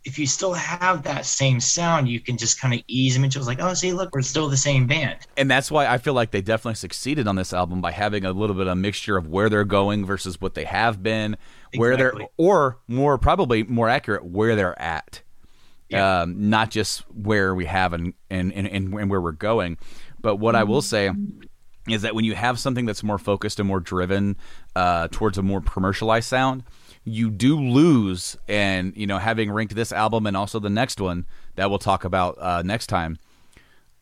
if 0.03 0.17
you 0.17 0.25
still 0.25 0.53
have 0.53 1.03
that 1.03 1.25
same 1.25 1.59
sound, 1.59 2.07
you 2.09 2.19
can 2.19 2.37
just 2.37 2.59
kind 2.59 2.73
of 2.73 2.81
ease 2.87 3.13
them 3.13 3.23
into. 3.23 3.37
It's 3.37 3.47
like, 3.47 3.61
oh, 3.61 3.73
see, 3.75 3.93
look, 3.93 4.13
we're 4.15 4.21
still 4.23 4.47
the 4.49 4.57
same 4.57 4.87
band. 4.87 5.19
And 5.37 5.49
that's 5.49 5.69
why 5.69 5.85
I 5.87 5.97
feel 5.99 6.13
like 6.13 6.31
they 6.31 6.41
definitely 6.41 6.75
succeeded 6.75 7.27
on 7.27 7.35
this 7.35 7.53
album 7.53 7.81
by 7.81 7.91
having 7.91 8.25
a 8.25 8.31
little 8.31 8.55
bit 8.55 8.65
of 8.67 8.73
a 8.73 8.75
mixture 8.75 9.15
of 9.17 9.27
where 9.27 9.47
they're 9.49 9.63
going 9.63 10.05
versus 10.05 10.41
what 10.41 10.55
they 10.55 10.65
have 10.65 11.03
been, 11.03 11.37
where 11.75 11.95
they're 11.97 12.13
or 12.37 12.79
more 12.87 13.17
probably 13.19 13.63
more 13.63 13.89
accurate 13.89 14.25
where 14.25 14.55
they're 14.55 14.79
at. 14.81 15.21
Yeah. 15.91 16.21
Um, 16.21 16.49
not 16.49 16.71
just 16.71 17.01
where 17.09 17.53
we 17.53 17.65
have 17.65 17.93
and 17.93 18.13
and, 18.29 18.53
and 18.53 18.67
and 18.67 19.09
where 19.09 19.21
we're 19.21 19.31
going. 19.31 19.77
But 20.21 20.37
what 20.37 20.55
I 20.55 20.63
will 20.63 20.81
say 20.81 21.11
is 21.89 22.03
that 22.03 22.15
when 22.15 22.25
you 22.25 22.35
have 22.35 22.59
something 22.59 22.85
that's 22.85 23.03
more 23.03 23.17
focused 23.17 23.59
and 23.59 23.67
more 23.67 23.79
driven 23.79 24.37
uh, 24.75 25.07
towards 25.11 25.37
a 25.37 25.41
more 25.41 25.61
commercialized 25.61 26.27
sound, 26.27 26.63
you 27.03 27.29
do 27.29 27.59
lose. 27.59 28.37
And 28.47 28.95
you 28.95 29.07
know, 29.07 29.17
having 29.17 29.51
ranked 29.51 29.75
this 29.75 29.91
album 29.91 30.27
and 30.27 30.37
also 30.37 30.59
the 30.59 30.69
next 30.69 31.01
one 31.01 31.25
that 31.55 31.69
we'll 31.69 31.79
talk 31.79 32.05
about 32.05 32.37
uh, 32.39 32.61
next 32.61 32.87
time, 32.87 33.17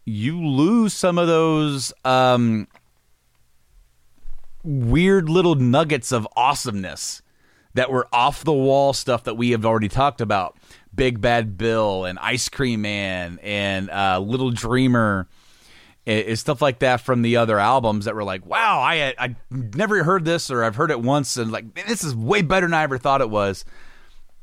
you 0.05 0.45
lose 0.45 0.93
some 0.93 1.17
of 1.17 1.27
those 1.27 1.93
um, 2.03 2.67
weird 4.63 5.29
little 5.29 5.55
nuggets 5.55 6.11
of 6.11 6.27
awesomeness 6.35 7.21
that 7.75 7.91
were 7.91 8.07
off 8.11 8.43
the 8.43 8.53
wall 8.53 8.93
stuff 8.93 9.23
that 9.23 9.35
we 9.35 9.51
have 9.51 9.65
already 9.65 9.87
talked 9.87 10.21
about. 10.21 10.57
Big 10.99 11.21
Bad 11.21 11.57
Bill 11.57 12.03
and 12.03 12.19
Ice 12.19 12.49
Cream 12.49 12.81
Man 12.81 13.39
and 13.41 13.89
uh, 13.89 14.19
Little 14.19 14.51
Dreamer 14.51 15.27
and, 16.05 16.25
and 16.27 16.37
stuff 16.37 16.61
like 16.61 16.79
that 16.79 16.99
from 16.99 17.21
the 17.21 17.37
other 17.37 17.57
albums 17.57 18.03
that 18.03 18.15
were 18.15 18.23
like, 18.25 18.45
wow, 18.45 18.81
I 18.81 19.13
I 19.17 19.35
never 19.49 20.03
heard 20.03 20.25
this 20.25 20.51
or 20.51 20.61
I've 20.61 20.75
heard 20.75 20.91
it 20.91 20.99
once 20.99 21.37
and 21.37 21.53
like 21.53 21.73
this 21.87 22.03
is 22.03 22.13
way 22.13 22.41
better 22.41 22.65
than 22.65 22.73
I 22.73 22.83
ever 22.83 22.97
thought 22.97 23.21
it 23.21 23.29
was. 23.29 23.63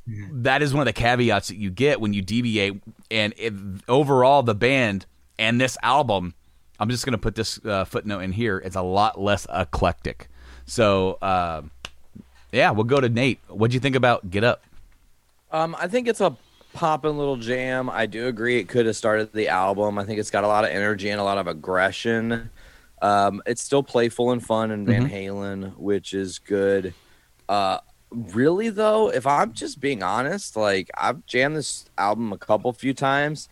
That 0.06 0.62
is 0.62 0.72
one 0.72 0.80
of 0.80 0.86
the 0.86 0.94
caveats 0.94 1.48
that 1.48 1.56
you 1.56 1.68
get 1.68 2.00
when 2.00 2.14
you 2.14 2.22
deviate. 2.22 2.80
And 3.10 3.34
it, 3.36 3.52
overall, 3.86 4.42
the 4.42 4.54
band 4.54 5.04
and 5.38 5.60
this 5.60 5.76
album, 5.82 6.32
I'm 6.80 6.88
just 6.88 7.04
going 7.04 7.12
to 7.12 7.18
put 7.18 7.34
this 7.34 7.62
uh, 7.66 7.84
footnote 7.84 8.20
in 8.20 8.32
here. 8.32 8.56
It's 8.64 8.76
a 8.76 8.82
lot 8.82 9.20
less 9.20 9.46
eclectic. 9.52 10.28
So, 10.64 11.18
uh, 11.20 11.62
yeah, 12.50 12.70
we'll 12.70 12.84
go 12.84 13.00
to 13.00 13.10
Nate. 13.10 13.40
What'd 13.48 13.74
you 13.74 13.80
think 13.80 13.96
about 13.96 14.30
Get 14.30 14.42
Up? 14.42 14.62
Um, 15.50 15.76
I 15.78 15.88
think 15.88 16.08
it's 16.08 16.20
a 16.20 16.36
poppin' 16.76 17.16
little 17.16 17.38
jam. 17.38 17.88
I 17.88 18.04
do 18.04 18.26
agree 18.26 18.58
it 18.58 18.68
could 18.68 18.84
have 18.84 18.96
started 18.96 19.32
the 19.32 19.48
album. 19.48 19.98
I 19.98 20.04
think 20.04 20.20
it's 20.20 20.30
got 20.30 20.44
a 20.44 20.48
lot 20.48 20.64
of 20.64 20.70
energy 20.70 21.08
and 21.08 21.18
a 21.18 21.24
lot 21.24 21.38
of 21.38 21.46
aggression. 21.46 22.50
Um, 23.00 23.42
it's 23.46 23.62
still 23.62 23.82
playful 23.82 24.30
and 24.30 24.44
fun 24.44 24.70
and 24.70 24.86
Van 24.86 25.08
Halen, 25.08 25.76
which 25.78 26.12
is 26.12 26.38
good. 26.38 26.92
Uh, 27.48 27.78
really 28.10 28.68
though, 28.68 29.10
if 29.10 29.26
I'm 29.26 29.54
just 29.54 29.80
being 29.80 30.02
honest, 30.02 30.54
like 30.54 30.90
I've 30.94 31.24
jammed 31.26 31.56
this 31.56 31.86
album 31.96 32.32
a 32.32 32.38
couple 32.38 32.72
few 32.74 32.92
times. 32.92 33.48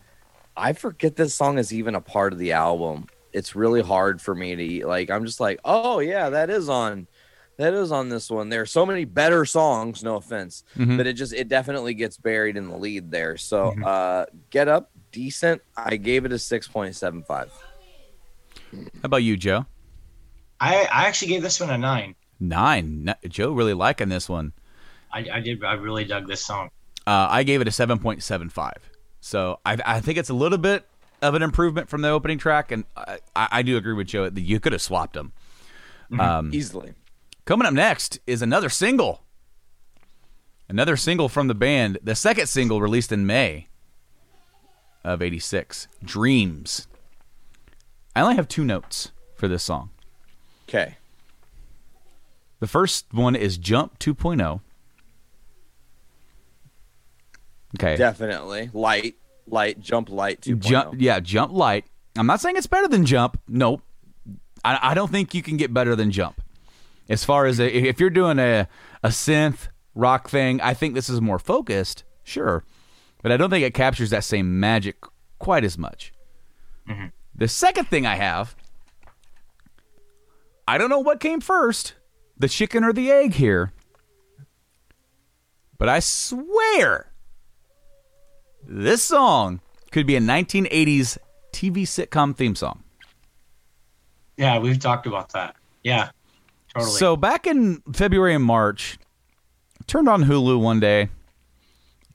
I 0.57 0.75
forget 0.75 1.17
this 1.17 1.35
song 1.35 1.59
is 1.59 1.73
even 1.73 1.95
a 1.95 2.01
part 2.01 2.33
of 2.33 2.39
the 2.39 2.53
album. 2.53 3.07
It's 3.33 3.57
really 3.57 3.83
hard 3.83 4.21
for 4.21 4.35
me 4.35 4.55
to 4.55 4.87
like. 4.87 5.11
I'm 5.11 5.25
just 5.25 5.41
like, 5.41 5.61
oh 5.65 5.99
yeah, 5.99 6.29
that 6.31 6.51
is 6.51 6.69
on, 6.69 7.09
that 7.57 7.73
is 7.75 7.93
on 7.93 8.09
this 8.09 8.31
one. 8.31 8.49
There 8.49 8.61
are 8.63 8.67
so 8.67 8.85
many 8.85 9.05
better 9.05 9.45
songs. 9.45 10.03
No 10.03 10.17
offense, 10.17 10.65
Mhm. 10.77 10.97
but 10.97 11.07
it 11.07 11.15
just 11.15 11.33
it 11.33 11.49
definitely 11.49 11.95
gets 11.95 12.17
buried 12.17 12.57
in 12.57 12.69
the 12.69 12.77
lead 12.77 13.11
there. 13.11 13.37
So, 13.37 13.69
uh, 13.85 14.27
get 14.51 14.69
up, 14.69 14.91
decent. 15.13 15.63
I 15.77 15.97
gave 15.97 16.25
it 16.25 16.33
a 16.33 16.39
six 16.39 16.67
point 16.69 16.95
seven 16.97 17.23
five. 17.23 17.51
How 18.73 18.81
about 19.05 19.23
you, 19.23 19.37
Joe? 19.37 19.67
I, 20.61 20.89
I 20.93 21.07
actually 21.07 21.29
gave 21.29 21.43
this 21.43 21.61
one 21.61 21.71
a 21.71 21.79
nine. 21.79 22.15
Nine. 22.41 23.09
N- 23.09 23.31
Joe 23.31 23.53
really 23.53 23.75
liking 23.75 24.09
this 24.09 24.29
one. 24.29 24.53
I, 25.13 25.27
I 25.35 25.41
did. 25.41 25.63
I 25.63 25.75
really 25.75 26.05
dug 26.05 26.27
this 26.27 26.45
song. 26.45 26.71
Uh, 27.07 27.29
I 27.31 27.43
gave 27.43 27.61
it 27.61 27.69
a 27.69 27.71
7.75. 27.71 28.73
So 29.21 29.61
I, 29.65 29.77
I 29.85 30.01
think 30.01 30.19
it's 30.19 30.31
a 30.31 30.35
little 30.35 30.59
bit 30.59 30.87
of 31.23 31.35
an 31.35 31.43
improvement 31.43 31.89
from 31.89 32.01
the 32.03 32.09
opening 32.09 32.39
track, 32.39 32.73
and 32.73 32.85
I, 32.97 33.19
I 33.37 33.49
I 33.53 33.63
do 33.63 33.77
agree 33.77 33.93
with 33.95 34.09
Joe 34.09 34.29
that 34.29 34.41
you 34.41 34.59
could 34.59 34.73
have 34.73 34.83
swapped 34.83 35.15
them. 35.15 35.33
Um, 36.19 36.51
Easily. 36.53 36.95
Coming 37.45 37.67
up 37.67 37.75
next 37.75 38.19
is 38.27 38.43
another 38.43 38.69
single. 38.69 39.23
Another 40.69 40.97
single 40.97 41.29
from 41.29 41.49
the 41.49 41.55
band. 41.55 41.99
The 42.03 42.15
second 42.15 42.47
single 42.49 42.81
released 42.81 43.13
in 43.13 43.27
May 43.27 43.69
of 45.05 45.21
86, 45.21 45.87
Dreams. 46.03 46.89
I 48.17 48.23
only 48.23 48.37
have 48.37 48.49
two 48.49 48.65
notes 48.65 49.11
for 49.35 49.49
this 49.49 49.63
song. 49.63 49.91
Okay. 50.69 50.97
The 52.61 52.67
first 52.67 53.13
one 53.13 53.37
is 53.37 53.59
Jump 53.59 53.99
2.0. 53.99 54.61
Okay. 57.77 57.97
Definitely 57.97 58.71
light, 58.73 59.17
light, 59.49 59.81
jump 59.81 60.09
light. 60.09 60.39
oh. 60.49 60.53
2.0. 60.53 60.61
Jump, 60.61 60.95
yeah, 60.99 61.21
jump 61.21 61.53
light. 61.53 61.85
I'm 62.17 62.27
not 62.27 62.41
saying 62.41 62.57
it's 62.57 62.69
better 62.69 62.87
than 62.89 63.05
jump. 63.05 63.39
Nope. 63.49 63.83
I, 64.65 64.79
I 64.91 64.95
don't 64.95 65.11
think 65.11 65.35
you 65.35 65.43
can 65.43 65.57
get 65.57 65.75
better 65.75 65.97
than 65.97 66.11
jump. 66.13 66.41
As 67.09 67.25
far 67.25 67.47
as 67.47 67.61
a, 67.61 67.77
if 67.77 68.01
you're 68.01 68.11
doing 68.11 68.39
a 68.39 68.69
a 69.03 69.09
synth 69.09 69.69
rock 69.95 70.29
thing, 70.29 70.61
I 70.61 70.75
think 70.75 70.95
this 70.95 71.09
is 71.09 71.21
more 71.21 71.39
focused. 71.39 72.05
Sure, 72.23 72.65
but 73.23 73.31
I 73.31 73.37
don't 73.37 73.51
think 73.51 73.65
it 73.65 73.75
captures 73.75 74.11
that 74.11 74.25
same 74.25 74.59
magic 74.59 74.97
quite 75.39 75.65
as 75.65 75.77
much. 75.77 76.13
Mm-hmm. 76.89 77.07
The 77.35 77.49
second 77.49 77.89
thing 77.89 78.07
I 78.07 78.15
have, 78.17 78.57
I 80.67 80.79
don't 80.79 80.89
know 80.89 81.01
what 81.01 81.21
came 81.21 81.41
first, 81.41 81.95
the 82.39 82.49
chicken 82.49 82.85
or 82.85 82.93
the 82.93 83.11
egg 83.11 83.35
here, 83.35 83.73
but 85.77 85.89
I 85.89 86.01
swear 86.01 87.13
this 88.67 89.03
song 89.03 89.61
could 89.91 90.07
be 90.07 90.17
a 90.17 90.21
1980s 90.21 91.19
TV 91.53 91.83
sitcom 91.83 92.35
theme 92.35 92.55
song. 92.55 92.83
Yeah, 94.37 94.59
we've 94.59 94.79
talked 94.79 95.07
about 95.07 95.33
that. 95.33 95.57
Yeah, 95.83 96.11
totally. 96.75 96.99
So 96.99 97.17
back 97.17 97.47
in 97.47 97.83
February 97.93 98.35
and 98.35 98.45
March, 98.45 98.99
turned 99.87 100.09
on 100.09 100.25
Hulu 100.25 100.61
one 100.61 100.81
day, 100.81 101.09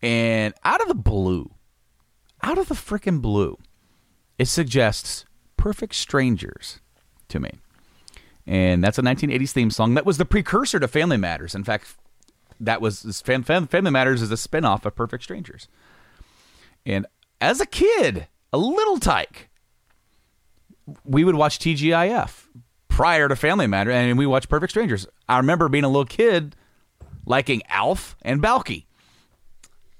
and 0.01 0.53
out 0.63 0.81
of 0.81 0.87
the 0.87 0.95
blue, 0.95 1.51
out 2.41 2.57
of 2.57 2.67
the 2.69 2.75
freaking 2.75 3.21
blue, 3.21 3.57
it 4.37 4.45
suggests 4.47 5.25
"Perfect 5.57 5.95
Strangers" 5.95 6.79
to 7.27 7.39
me, 7.39 7.51
and 8.47 8.83
that's 8.83 8.97
a 8.97 9.01
1980s 9.01 9.51
theme 9.51 9.71
song 9.71 9.93
that 9.95 10.05
was 10.05 10.17
the 10.17 10.25
precursor 10.25 10.79
to 10.79 10.87
Family 10.87 11.17
Matters. 11.17 11.53
In 11.55 11.63
fact, 11.63 11.95
that 12.59 12.81
was 12.81 13.21
Fam- 13.21 13.43
Fam- 13.43 13.67
Family 13.67 13.91
Matters 13.91 14.21
is 14.21 14.31
a 14.31 14.35
spinoff 14.35 14.85
of 14.85 14.95
Perfect 14.95 15.23
Strangers. 15.23 15.67
And 16.85 17.05
as 17.41 17.61
a 17.61 17.65
kid, 17.65 18.27
a 18.51 18.57
little 18.57 18.99
tyke, 18.99 19.49
we 21.03 21.23
would 21.23 21.35
watch 21.35 21.59
TGIF 21.59 22.47
prior 22.99 23.29
to 23.29 23.35
Family 23.37 23.65
Matter, 23.65 23.91
and 23.91 24.17
we 24.17 24.25
watched 24.25 24.49
Perfect 24.49 24.71
Strangers. 24.71 25.07
I 25.29 25.37
remember 25.37 25.69
being 25.69 25.85
a 25.85 25.87
little 25.87 26.03
kid 26.03 26.53
liking 27.25 27.61
Alf 27.69 28.17
and 28.23 28.43
Balki, 28.43 28.87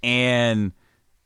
and 0.04 0.74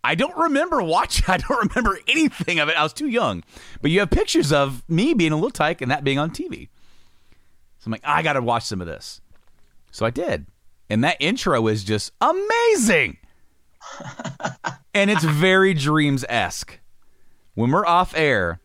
I 0.03 0.13
don't 0.13 0.37
remember 0.37 0.83
watching. 0.83 1.25
I 1.27 1.37
don't 1.37 1.69
remember 1.69 1.97
anything 2.07 2.59
of 2.59 2.69
it. 2.69 2.77
I 2.77 2.83
was 2.83 2.93
too 2.93 3.07
young, 3.07 3.43
but 3.81 3.89
you 3.89 4.01
have 4.01 4.11
pictures 4.11 4.51
of 4.51 4.87
me 4.87 5.15
being 5.15 5.31
a 5.31 5.35
little 5.35 5.49
tyke 5.49 5.81
and 5.81 5.89
that 5.89 6.03
being 6.03 6.19
on 6.19 6.29
TV. 6.29 6.69
So 7.79 7.87
I'm 7.87 7.93
like, 7.93 8.01
I 8.03 8.21
got 8.21 8.33
to 8.33 8.41
watch 8.43 8.65
some 8.65 8.79
of 8.79 8.85
this. 8.85 9.19
So 9.89 10.05
I 10.05 10.11
did, 10.11 10.45
and 10.91 11.03
that 11.03 11.17
intro 11.19 11.65
is 11.65 11.83
just 11.83 12.11
amazing. 12.21 13.17
and 14.93 15.09
it's 15.09 15.23
very 15.23 15.73
dreams 15.73 16.23
esque. 16.29 16.79
When 17.55 17.71
we're 17.71 17.87
off 17.87 18.15
air, 18.15 18.59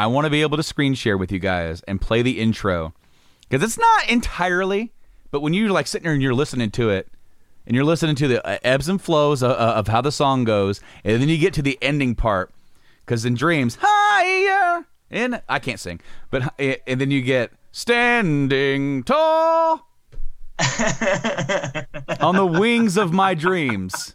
I 0.00 0.06
want 0.06 0.24
to 0.24 0.30
be 0.30 0.40
able 0.40 0.56
to 0.56 0.62
screen 0.62 0.94
share 0.94 1.18
with 1.18 1.30
you 1.30 1.38
guys 1.38 1.82
and 1.82 2.00
play 2.00 2.22
the 2.22 2.40
intro 2.40 2.94
because 3.40 3.62
it's 3.62 3.76
not 3.76 4.08
entirely, 4.08 4.94
but 5.30 5.42
when 5.42 5.52
you're 5.52 5.70
like 5.70 5.86
sitting 5.86 6.04
there 6.04 6.14
and 6.14 6.22
you're 6.22 6.32
listening 6.32 6.70
to 6.70 6.88
it, 6.88 7.06
and 7.66 7.74
you're 7.74 7.84
listening 7.84 8.16
to 8.16 8.26
the 8.26 8.46
uh, 8.46 8.56
ebbs 8.62 8.88
and 8.88 9.02
flows 9.02 9.42
of, 9.42 9.50
of 9.50 9.88
how 9.88 10.00
the 10.00 10.10
song 10.10 10.44
goes, 10.44 10.80
and 11.04 11.20
then 11.20 11.28
you 11.28 11.36
get 11.36 11.52
to 11.52 11.60
the 11.60 11.76
ending 11.82 12.14
part 12.14 12.50
because 13.00 13.26
in 13.26 13.34
dreams, 13.34 13.76
higher, 13.78 14.86
and 15.10 15.42
I 15.50 15.58
can't 15.58 15.78
sing, 15.78 16.00
but 16.30 16.50
and 16.58 16.98
then 16.98 17.10
you 17.10 17.20
get 17.20 17.52
standing 17.70 19.02
tall 19.02 19.86
on 22.20 22.36
the 22.36 22.50
wings 22.58 22.96
of 22.96 23.12
my 23.12 23.34
dreams. 23.34 24.14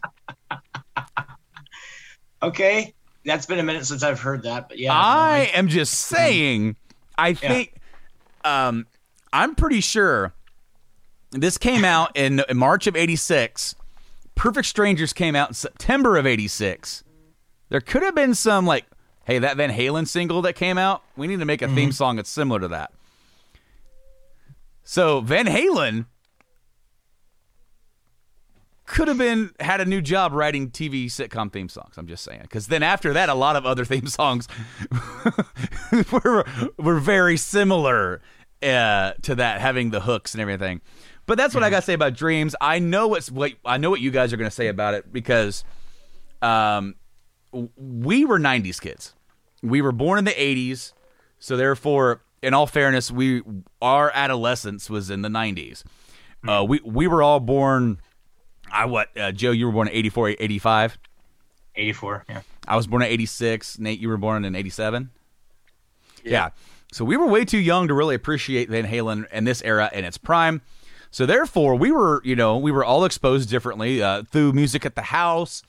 Okay, 2.42 2.92
that's 3.26 3.44
been 3.44 3.58
a 3.58 3.62
minute 3.62 3.84
since 3.84 4.02
I've 4.02 4.20
heard 4.20 4.44
that, 4.44 4.68
but 4.68 4.78
yeah. 4.78 4.94
I 4.94 5.50
am 5.52 5.68
just 5.68 5.94
saying. 5.94 6.76
I 7.18 7.34
think, 7.34 7.74
um, 8.44 8.86
I'm 9.32 9.54
pretty 9.54 9.80
sure 9.80 10.32
this 11.32 11.58
came 11.58 11.84
out 11.84 12.16
in, 12.16 12.42
in 12.48 12.56
March 12.56 12.86
of 12.86 12.94
'86. 12.96 13.74
Perfect 14.34 14.66
Strangers 14.66 15.12
came 15.12 15.34
out 15.34 15.48
in 15.48 15.54
September 15.54 16.16
of 16.16 16.26
'86. 16.26 17.04
There 17.68 17.80
could 17.80 18.02
have 18.02 18.14
been 18.14 18.34
some 18.34 18.64
like, 18.64 18.84
hey, 19.24 19.38
that 19.40 19.56
Van 19.56 19.70
Halen 19.70 20.06
single 20.06 20.40
that 20.42 20.54
came 20.54 20.78
out. 20.78 21.02
We 21.16 21.26
need 21.26 21.40
to 21.40 21.44
make 21.44 21.62
a 21.62 21.68
theme 21.68 21.90
song 21.90 22.16
that's 22.16 22.30
similar 22.30 22.60
to 22.60 22.68
that. 22.68 22.92
So 24.84 25.20
Van 25.20 25.46
Halen 25.46 26.06
could 28.86 29.08
have 29.08 29.18
been 29.18 29.52
had 29.60 29.80
a 29.80 29.84
new 29.84 30.00
job 30.00 30.32
writing 30.32 30.70
TV 30.70 31.06
sitcom 31.06 31.52
theme 31.52 31.68
songs. 31.68 31.96
I'm 31.96 32.06
just 32.06 32.24
saying, 32.24 32.40
because 32.42 32.68
then 32.68 32.82
after 32.82 33.12
that, 33.12 33.28
a 33.28 33.34
lot 33.34 33.56
of 33.56 33.66
other 33.66 33.84
theme 33.92 34.06
songs 34.06 34.48
were 36.12 36.44
were 36.78 36.98
very 36.98 37.36
similar 37.36 38.22
uh, 38.62 39.12
to 39.22 39.34
that, 39.34 39.60
having 39.60 39.90
the 39.90 40.00
hooks 40.00 40.34
and 40.34 40.40
everything. 40.40 40.80
But 41.26 41.38
that's 41.38 41.54
what 41.54 41.64
I 41.64 41.70
got 41.70 41.80
to 41.80 41.86
say 41.86 41.92
about 41.92 42.14
Dreams. 42.14 42.54
I 42.60 42.78
know 42.78 43.08
what's 43.08 43.30
what 43.30 43.52
I 43.64 43.78
know 43.78 43.90
what 43.90 44.00
you 44.00 44.10
guys 44.10 44.32
are 44.32 44.36
going 44.36 44.48
to 44.48 44.54
say 44.54 44.68
about 44.68 44.94
it 44.94 45.12
because, 45.12 45.64
um, 46.40 46.94
we 47.52 48.24
were 48.24 48.38
'90s 48.38 48.80
kids. 48.80 49.14
We 49.62 49.82
were 49.82 49.92
born 49.92 50.18
in 50.18 50.24
the 50.24 50.32
'80s, 50.32 50.92
so 51.40 51.56
therefore, 51.56 52.22
in 52.42 52.54
all 52.54 52.66
fairness, 52.66 53.10
we 53.10 53.42
our 53.82 54.12
adolescence 54.14 54.88
was 54.88 55.10
in 55.10 55.22
the 55.22 55.28
'90s. 55.28 55.82
Uh, 56.46 56.64
we 56.66 56.80
we 56.84 57.08
were 57.08 57.22
all 57.22 57.40
born. 57.40 57.98
I 58.72 58.84
what 58.86 59.16
uh, 59.16 59.32
Joe? 59.32 59.50
You 59.50 59.66
were 59.66 59.72
born 59.72 59.88
in 59.88 59.94
84, 59.94 60.30
85. 60.38 60.98
84, 61.76 62.24
yeah. 62.28 62.40
I 62.66 62.76
was 62.76 62.86
born 62.86 63.02
in 63.02 63.08
86. 63.08 63.78
Nate, 63.78 64.00
you 64.00 64.08
were 64.08 64.16
born 64.16 64.44
in 64.44 64.54
87. 64.54 65.10
Yeah. 66.24 66.50
So 66.92 67.04
we 67.04 67.16
were 67.16 67.26
way 67.26 67.44
too 67.44 67.58
young 67.58 67.88
to 67.88 67.94
really 67.94 68.14
appreciate 68.14 68.70
Van 68.70 68.86
Halen 68.86 69.26
and 69.30 69.46
this 69.46 69.62
era 69.62 69.90
in 69.92 70.04
its 70.04 70.18
prime. 70.18 70.62
So 71.10 71.26
therefore, 71.26 71.74
we 71.76 71.92
were, 71.92 72.20
you 72.24 72.36
know, 72.36 72.56
we 72.56 72.70
were 72.70 72.84
all 72.84 73.04
exposed 73.04 73.48
differently 73.48 74.02
uh, 74.02 74.22
through 74.24 74.52
music 74.52 74.84
at 74.84 74.94
the 74.96 75.02
house, 75.02 75.62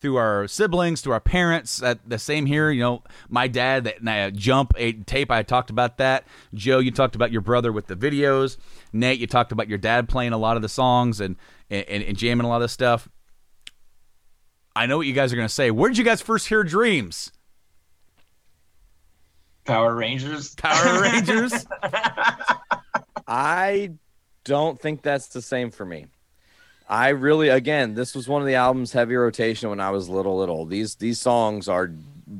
through 0.00 0.16
our 0.16 0.46
siblings, 0.48 1.00
through 1.00 1.12
our 1.14 1.20
parents. 1.20 1.82
At 1.82 2.08
the 2.08 2.18
same 2.18 2.46
here, 2.46 2.70
you 2.70 2.80
know, 2.80 3.02
my 3.28 3.48
dad 3.48 3.84
that 3.84 4.06
uh, 4.06 4.30
jump 4.30 4.72
a 4.76 4.92
tape. 4.92 5.30
I 5.30 5.42
talked 5.42 5.70
about 5.70 5.98
that. 5.98 6.26
Joe, 6.54 6.78
you 6.78 6.90
talked 6.90 7.14
about 7.14 7.32
your 7.32 7.40
brother 7.40 7.72
with 7.72 7.86
the 7.86 7.96
videos. 7.96 8.56
Nate, 8.92 9.18
you 9.18 9.26
talked 9.26 9.52
about 9.52 9.68
your 9.68 9.78
dad 9.78 10.08
playing 10.08 10.32
a 10.32 10.38
lot 10.38 10.56
of 10.56 10.62
the 10.62 10.68
songs 10.68 11.20
and 11.20 11.36
and, 11.72 12.04
and 12.04 12.16
jamming 12.16 12.44
a 12.44 12.48
lot 12.48 12.62
of 12.62 12.70
stuff. 12.70 13.08
I 14.74 14.86
know 14.86 14.96
what 14.96 15.06
you 15.06 15.12
guys 15.12 15.32
are 15.32 15.36
going 15.36 15.48
to 15.48 15.52
say. 15.52 15.70
Where 15.70 15.88
did 15.88 15.98
you 15.98 16.04
guys 16.04 16.22
first 16.22 16.48
hear 16.48 16.64
Dreams? 16.64 17.30
Power 19.64 19.94
Rangers. 19.94 20.54
Power 20.54 21.02
Rangers. 21.02 21.66
I 23.26 23.92
don't 24.44 24.80
think 24.80 25.02
that's 25.02 25.28
the 25.28 25.42
same 25.42 25.70
for 25.70 25.84
me. 25.84 26.06
I 26.88 27.10
really, 27.10 27.48
again, 27.48 27.94
this 27.94 28.14
was 28.14 28.28
one 28.28 28.42
of 28.42 28.46
the 28.46 28.54
albums 28.56 28.92
heavy 28.92 29.14
rotation 29.14 29.70
when 29.70 29.80
I 29.80 29.90
was 29.90 30.08
little, 30.08 30.36
little. 30.36 30.66
These 30.66 30.96
these 30.96 31.20
songs 31.20 31.68
are 31.68 31.86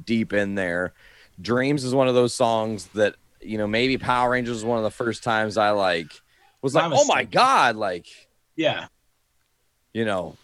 deep 0.05 0.33
in 0.33 0.57
there. 0.57 0.93
Dreams 1.41 1.85
is 1.85 1.95
one 1.95 2.09
of 2.09 2.15
those 2.15 2.35
songs 2.35 2.87
that 2.89 3.15
you 3.41 3.57
know 3.57 3.67
maybe 3.67 3.99
Power 3.99 4.31
Rangers 4.31 4.57
was 4.57 4.65
one 4.65 4.79
of 4.79 4.85
the 4.85 4.91
first 4.91 5.23
times 5.23 5.57
I 5.57 5.71
like 5.71 6.09
was 6.61 6.75
like, 6.75 6.91
oh 6.93 7.05
my 7.07 7.25
god, 7.25 7.77
like 7.77 8.07
Yeah. 8.57 8.87
You 9.93 10.05
know, 10.05 10.37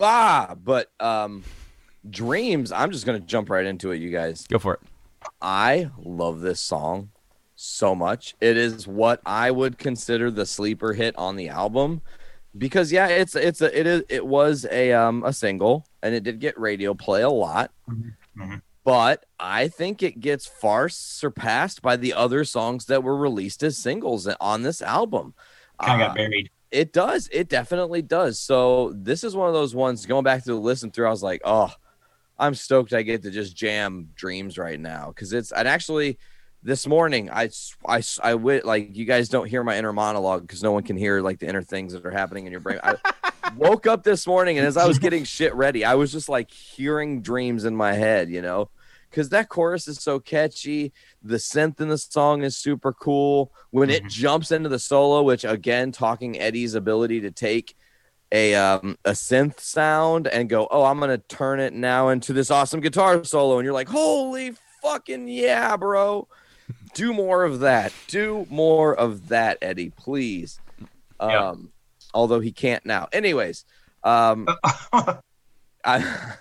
ah. 0.00 0.54
But 0.62 0.90
um, 1.00 1.44
Dreams, 2.08 2.72
I'm 2.72 2.90
just 2.92 3.06
gonna 3.06 3.20
jump 3.20 3.50
right 3.50 3.66
into 3.66 3.90
it, 3.90 3.98
you 3.98 4.10
guys. 4.10 4.46
Go 4.48 4.58
for 4.58 4.74
it. 4.74 4.80
I 5.42 5.90
love 5.98 6.40
this 6.40 6.60
song 6.60 7.10
so 7.56 7.94
much. 7.94 8.34
It 8.40 8.56
is 8.56 8.86
what 8.86 9.20
I 9.26 9.50
would 9.50 9.78
consider 9.78 10.30
the 10.30 10.46
sleeper 10.46 10.92
hit 10.92 11.16
on 11.16 11.36
the 11.36 11.48
album 11.48 12.02
because 12.56 12.92
yeah, 12.92 13.08
it's 13.08 13.34
it's 13.34 13.60
a 13.60 13.78
it 13.78 13.86
is 13.86 14.02
it 14.08 14.26
was 14.26 14.66
a 14.70 14.92
um 14.92 15.24
a 15.24 15.32
single 15.32 15.86
and 16.02 16.14
it 16.14 16.22
did 16.22 16.38
get 16.38 16.58
radio 16.58 16.94
play 16.94 17.22
a 17.22 17.30
lot. 17.30 17.72
Mhm. 17.88 18.60
But 18.84 19.24
I 19.40 19.66
think 19.66 20.02
it 20.04 20.20
gets 20.20 20.46
far 20.46 20.88
surpassed 20.88 21.82
by 21.82 21.96
the 21.96 22.12
other 22.12 22.44
songs 22.44 22.84
that 22.86 23.02
were 23.02 23.16
released 23.16 23.64
as 23.64 23.76
singles 23.76 24.28
on 24.40 24.62
this 24.62 24.80
album. 24.80 25.34
Kind 25.82 26.00
of 26.02 26.04
Uh, 26.04 26.08
got 26.08 26.16
buried. 26.16 26.50
It 26.76 26.92
does. 26.92 27.26
It 27.32 27.48
definitely 27.48 28.02
does. 28.02 28.38
So 28.38 28.92
this 28.94 29.24
is 29.24 29.34
one 29.34 29.48
of 29.48 29.54
those 29.54 29.74
ones 29.74 30.04
going 30.04 30.24
back 30.24 30.44
to 30.44 30.50
the 30.50 30.60
listen 30.60 30.90
through. 30.90 31.06
I 31.06 31.10
was 31.10 31.22
like, 31.22 31.40
oh, 31.42 31.72
I'm 32.38 32.54
stoked 32.54 32.92
I 32.92 33.00
get 33.00 33.22
to 33.22 33.30
just 33.30 33.56
jam 33.56 34.10
dreams 34.14 34.58
right 34.58 34.78
now 34.78 35.08
because 35.08 35.32
it's 35.32 35.52
and 35.52 35.66
actually 35.66 36.18
this 36.62 36.86
morning 36.86 37.30
I 37.30 37.48
I 37.88 38.02
I 38.22 38.34
wit 38.34 38.66
like 38.66 38.94
you 38.94 39.06
guys 39.06 39.30
don't 39.30 39.48
hear 39.48 39.64
my 39.64 39.78
inner 39.78 39.94
monologue 39.94 40.42
because 40.42 40.62
no 40.62 40.72
one 40.72 40.82
can 40.82 40.98
hear 40.98 41.22
like 41.22 41.38
the 41.38 41.48
inner 41.48 41.62
things 41.62 41.94
that 41.94 42.04
are 42.04 42.10
happening 42.10 42.44
in 42.44 42.52
your 42.52 42.60
brain. 42.60 42.78
I 42.82 42.96
woke 43.56 43.86
up 43.86 44.02
this 44.02 44.26
morning 44.26 44.58
and 44.58 44.66
as 44.66 44.76
I 44.76 44.86
was 44.86 44.98
getting 44.98 45.24
shit 45.24 45.54
ready, 45.54 45.82
I 45.82 45.94
was 45.94 46.12
just 46.12 46.28
like 46.28 46.50
hearing 46.50 47.22
dreams 47.22 47.64
in 47.64 47.74
my 47.74 47.94
head, 47.94 48.28
you 48.28 48.42
know. 48.42 48.68
Because 49.16 49.30
that 49.30 49.48
chorus 49.48 49.88
is 49.88 49.96
so 50.02 50.20
catchy, 50.20 50.92
the 51.22 51.36
synth 51.38 51.80
in 51.80 51.88
the 51.88 51.96
song 51.96 52.42
is 52.42 52.54
super 52.54 52.92
cool. 52.92 53.50
When 53.70 53.88
it 53.88 54.04
Mhm. 54.04 54.10
jumps 54.10 54.52
into 54.52 54.68
the 54.68 54.78
solo, 54.78 55.22
which 55.22 55.42
again, 55.42 55.90
talking 55.90 56.38
Eddie's 56.38 56.74
ability 56.74 57.22
to 57.22 57.30
take 57.30 57.74
a 58.30 58.54
um 58.56 58.98
a 59.06 59.12
synth 59.12 59.58
sound 59.58 60.26
and 60.28 60.50
go, 60.50 60.68
oh, 60.70 60.84
I'm 60.84 61.00
gonna 61.00 61.16
turn 61.16 61.60
it 61.60 61.72
now 61.72 62.10
into 62.10 62.34
this 62.34 62.50
awesome 62.50 62.80
guitar 62.80 63.24
solo, 63.24 63.56
and 63.58 63.64
you're 63.64 63.72
like, 63.72 63.88
holy 63.88 64.52
fucking 64.82 65.28
yeah, 65.28 65.78
bro. 65.78 66.28
Do 66.92 67.14
more 67.14 67.42
of 67.44 67.60
that. 67.60 67.94
Do 68.08 68.46
more 68.50 68.94
of 68.94 69.28
that, 69.28 69.56
Eddie, 69.62 69.92
please. 69.96 70.60
Um, 71.20 71.30
Yeah. 71.30 71.54
although 72.12 72.40
he 72.40 72.52
can't 72.52 72.84
now. 72.84 73.08
Anyways, 73.14 73.64
um, 74.04 74.46
I 75.82 76.36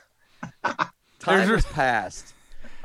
time 1.19 1.47
has 1.47 1.65
passed. 1.67 2.34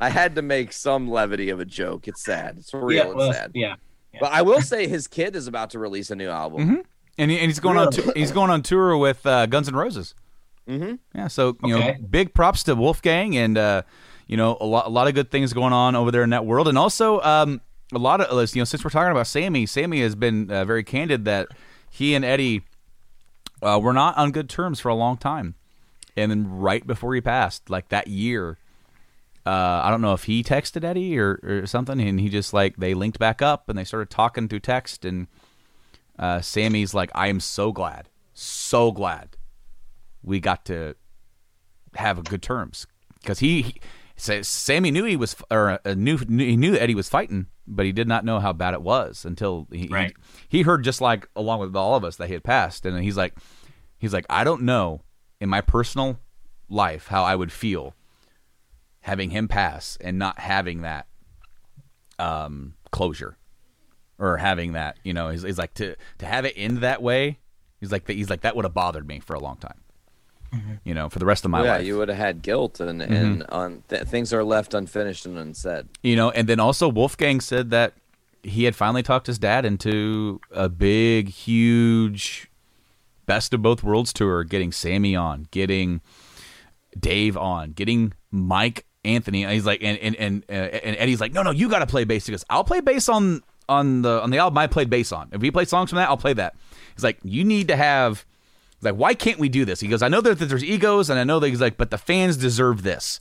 I 0.00 0.08
had 0.08 0.34
to 0.36 0.42
make 0.42 0.72
some 0.72 1.10
levity 1.10 1.50
of 1.50 1.60
a 1.60 1.64
joke. 1.64 2.08
It's 2.08 2.22
sad. 2.24 2.56
It's 2.58 2.72
real. 2.72 2.90
yeah, 2.90 3.04
it's 3.06 3.14
well, 3.14 3.32
sad. 3.32 3.50
yeah. 3.54 3.74
But 4.18 4.32
I 4.32 4.42
will 4.42 4.60
say 4.62 4.88
his 4.88 5.06
kid 5.06 5.36
is 5.36 5.46
about 5.46 5.70
to 5.70 5.78
release 5.78 6.10
a 6.10 6.16
new 6.16 6.28
album. 6.30 6.68
Mhm. 6.68 6.84
And, 7.18 7.30
he, 7.30 7.38
and 7.38 7.46
he's 7.46 7.60
going 7.60 7.76
on 7.76 7.92
tou- 7.92 8.12
he's 8.16 8.32
going 8.32 8.50
on 8.50 8.62
tour 8.62 8.96
with 8.96 9.24
uh, 9.26 9.46
Guns 9.46 9.68
N' 9.68 9.74
Roses. 9.76 10.14
Mm-hmm. 10.68 10.94
Yeah, 11.14 11.28
so 11.28 11.56
you 11.64 11.76
Okay. 11.76 11.92
know, 11.92 12.06
big 12.08 12.32
props 12.32 12.62
to 12.64 12.74
Wolfgang 12.74 13.36
and 13.36 13.58
uh, 13.58 13.82
you 14.26 14.36
know 14.36 14.56
a 14.60 14.64
lot 14.64 14.86
a 14.86 14.88
lot 14.88 15.06
of 15.08 15.14
good 15.14 15.30
things 15.30 15.52
going 15.52 15.72
on 15.72 15.94
over 15.96 16.10
there 16.10 16.22
in 16.22 16.30
that 16.30 16.46
world, 16.46 16.66
and 16.68 16.78
also 16.78 17.20
um, 17.20 17.60
a 17.92 17.98
lot 17.98 18.20
of 18.20 18.54
you 18.54 18.60
know 18.60 18.64
since 18.64 18.82
we're 18.84 18.90
talking 18.90 19.10
about 19.10 19.26
Sammy, 19.26 19.66
Sammy 19.66 20.00
has 20.00 20.14
been 20.14 20.50
uh, 20.50 20.64
very 20.64 20.82
candid 20.84 21.24
that 21.26 21.48
he 21.90 22.14
and 22.14 22.24
Eddie 22.24 22.62
uh, 23.62 23.78
were 23.82 23.92
not 23.92 24.16
on 24.16 24.30
good 24.32 24.48
terms 24.48 24.80
for 24.80 24.88
a 24.88 24.94
long 24.94 25.16
time, 25.18 25.54
and 26.16 26.30
then 26.30 26.48
right 26.50 26.86
before 26.86 27.14
he 27.14 27.20
passed, 27.20 27.68
like 27.68 27.88
that 27.90 28.06
year. 28.08 28.56
Uh, 29.46 29.80
I 29.84 29.90
don't 29.90 30.02
know 30.02 30.12
if 30.12 30.24
he 30.24 30.42
texted 30.44 30.84
Eddie 30.84 31.18
or, 31.18 31.40
or 31.42 31.66
something, 31.66 32.00
and 32.00 32.20
he 32.20 32.28
just 32.28 32.52
like 32.52 32.76
they 32.76 32.94
linked 32.94 33.18
back 33.18 33.40
up 33.40 33.68
and 33.68 33.78
they 33.78 33.84
started 33.84 34.10
talking 34.10 34.48
through 34.48 34.60
text. 34.60 35.04
And 35.04 35.28
uh, 36.18 36.40
Sammy's 36.40 36.92
like, 36.94 37.10
"I 37.14 37.28
am 37.28 37.40
so 37.40 37.72
glad, 37.72 38.08
so 38.34 38.92
glad 38.92 39.36
we 40.22 40.40
got 40.40 40.64
to 40.66 40.94
have 41.94 42.22
good 42.24 42.42
terms 42.42 42.86
because 43.20 43.38
he, 43.38 43.62
he 43.62 43.80
says 44.16 44.46
Sammy 44.46 44.90
knew 44.90 45.04
he 45.04 45.16
was 45.16 45.34
or 45.50 45.80
uh, 45.84 45.94
knew, 45.94 46.18
knew 46.28 46.44
he 46.44 46.56
knew 46.56 46.74
Eddie 46.74 46.94
was 46.94 47.08
fighting, 47.08 47.46
but 47.66 47.86
he 47.86 47.92
did 47.92 48.06
not 48.06 48.24
know 48.24 48.40
how 48.40 48.52
bad 48.52 48.74
it 48.74 48.82
was 48.82 49.24
until 49.24 49.66
he 49.72 49.88
Right. 49.88 50.14
he, 50.48 50.58
he 50.58 50.62
heard 50.62 50.84
just 50.84 51.00
like 51.00 51.26
along 51.34 51.60
with 51.60 51.74
all 51.74 51.94
of 51.96 52.04
us 52.04 52.16
that 52.16 52.26
he 52.28 52.34
had 52.34 52.44
passed, 52.44 52.84
and 52.84 53.02
he's 53.02 53.16
like 53.16 53.34
he's 53.98 54.12
like 54.12 54.26
I 54.28 54.44
don't 54.44 54.62
know 54.62 55.00
in 55.40 55.48
my 55.48 55.62
personal 55.62 56.20
life 56.68 57.06
how 57.06 57.24
I 57.24 57.34
would 57.34 57.50
feel 57.50 57.94
having 59.00 59.30
him 59.30 59.48
pass 59.48 59.96
and 60.00 60.18
not 60.18 60.38
having 60.38 60.82
that 60.82 61.06
um, 62.18 62.74
closure 62.90 63.36
or 64.18 64.36
having 64.36 64.72
that 64.72 64.98
you 65.02 65.14
know 65.14 65.30
he's, 65.30 65.42
he's 65.42 65.58
like 65.58 65.72
to 65.74 65.96
to 66.18 66.26
have 66.26 66.44
it 66.44 66.52
end 66.56 66.78
that 66.78 67.00
way 67.00 67.38
he's 67.80 67.90
like 67.90 68.06
he's 68.06 68.28
like 68.28 68.42
that 68.42 68.54
would 68.54 68.64
have 68.64 68.74
bothered 68.74 69.06
me 69.06 69.18
for 69.18 69.34
a 69.34 69.40
long 69.40 69.56
time 69.56 69.80
you 70.84 70.94
know, 70.94 71.08
for 71.08 71.18
the 71.18 71.26
rest 71.26 71.44
of 71.44 71.50
my 71.50 71.62
yeah, 71.62 71.72
life. 71.74 71.86
you 71.86 71.96
would 71.96 72.08
have 72.08 72.18
had 72.18 72.42
guilt 72.42 72.80
and 72.80 73.00
and 73.02 73.44
on 73.50 73.84
th- 73.88 74.02
things 74.02 74.32
are 74.32 74.42
left 74.42 74.74
unfinished 74.74 75.26
and 75.26 75.38
unsaid. 75.38 75.86
you 76.02 76.16
know, 76.16 76.30
and 76.30 76.48
then 76.48 76.58
also 76.58 76.88
Wolfgang 76.88 77.40
said 77.40 77.70
that 77.70 77.94
he 78.42 78.64
had 78.64 78.74
finally 78.74 79.02
talked 79.02 79.26
his 79.26 79.38
dad 79.38 79.64
into 79.64 80.40
a 80.50 80.68
big, 80.68 81.28
huge 81.28 82.50
best 83.26 83.54
of 83.54 83.62
both 83.62 83.82
worlds 83.82 84.12
tour, 84.12 84.42
getting 84.44 84.72
Sammy 84.72 85.14
on, 85.14 85.46
getting 85.50 86.00
Dave 86.98 87.36
on, 87.36 87.72
getting 87.72 88.12
Mike 88.30 88.86
Anthony. 89.04 89.46
He's 89.46 89.66
like, 89.66 89.82
and 89.82 89.98
and 89.98 90.16
and, 90.16 90.44
uh, 90.48 90.52
and 90.52 90.96
Eddie's 90.96 91.20
like, 91.20 91.32
no, 91.32 91.42
no, 91.42 91.50
you 91.50 91.68
got 91.68 91.78
to 91.80 91.86
play 91.86 92.04
bass. 92.04 92.26
He 92.26 92.32
goes, 92.32 92.44
I'll 92.50 92.64
play 92.64 92.80
bass 92.80 93.08
on 93.08 93.42
on 93.68 94.02
the 94.02 94.20
on 94.22 94.30
the 94.30 94.38
album 94.38 94.58
I 94.58 94.66
played 94.66 94.90
bass 94.90 95.12
on. 95.12 95.28
If 95.32 95.40
we 95.40 95.50
play 95.50 95.64
songs 95.64 95.90
from 95.90 95.96
that, 95.96 96.08
I'll 96.08 96.16
play 96.16 96.32
that. 96.34 96.54
He's 96.94 97.04
like, 97.04 97.18
you 97.22 97.44
need 97.44 97.68
to 97.68 97.76
have. 97.76 98.24
He's 98.78 98.84
like, 98.86 98.96
why 98.96 99.14
can't 99.14 99.38
we 99.38 99.48
do 99.48 99.64
this? 99.64 99.80
He 99.80 99.88
goes, 99.88 100.02
I 100.02 100.08
know 100.08 100.20
that 100.22 100.38
there's 100.38 100.64
egos, 100.64 101.10
and 101.10 101.18
I 101.18 101.24
know 101.24 101.38
that 101.38 101.48
he's 101.48 101.60
like, 101.60 101.76
but 101.76 101.90
the 101.90 101.98
fans 101.98 102.36
deserve 102.36 102.82
this. 102.82 103.20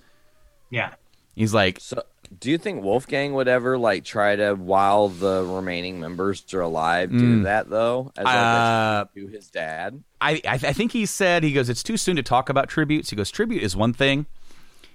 Yeah. 0.70 0.94
He's 1.36 1.54
like, 1.54 1.80
So, 1.80 2.02
do 2.40 2.50
you 2.52 2.58
think 2.58 2.84
Wolfgang 2.84 3.34
would 3.34 3.48
ever 3.48 3.78
like 3.78 4.04
try 4.04 4.36
to, 4.36 4.54
while 4.56 5.08
the 5.10 5.44
remaining 5.46 6.00
members 6.00 6.44
are 6.54 6.62
alive, 6.62 7.12
do 7.12 7.44
that 7.44 7.70
though? 7.70 8.12
As 8.18 8.26
Uh, 8.26 9.06
a 9.06 9.20
to 9.20 9.28
his 9.28 9.50
dad. 9.50 10.04
I, 10.22 10.34
I 10.46 10.54
I 10.54 10.58
think 10.74 10.92
he 10.92 11.06
said 11.06 11.44
he 11.44 11.54
goes 11.54 11.70
it's 11.70 11.84
too 11.84 11.96
soon 11.98 12.18
to 12.18 12.24
talk 12.24 12.50
about 12.50 12.68
tributes. 12.70 13.10
He 13.10 13.16
goes 13.16 13.32
tribute 13.32 13.64
is 13.64 13.76
one 13.76 13.94
thing. 13.94 14.26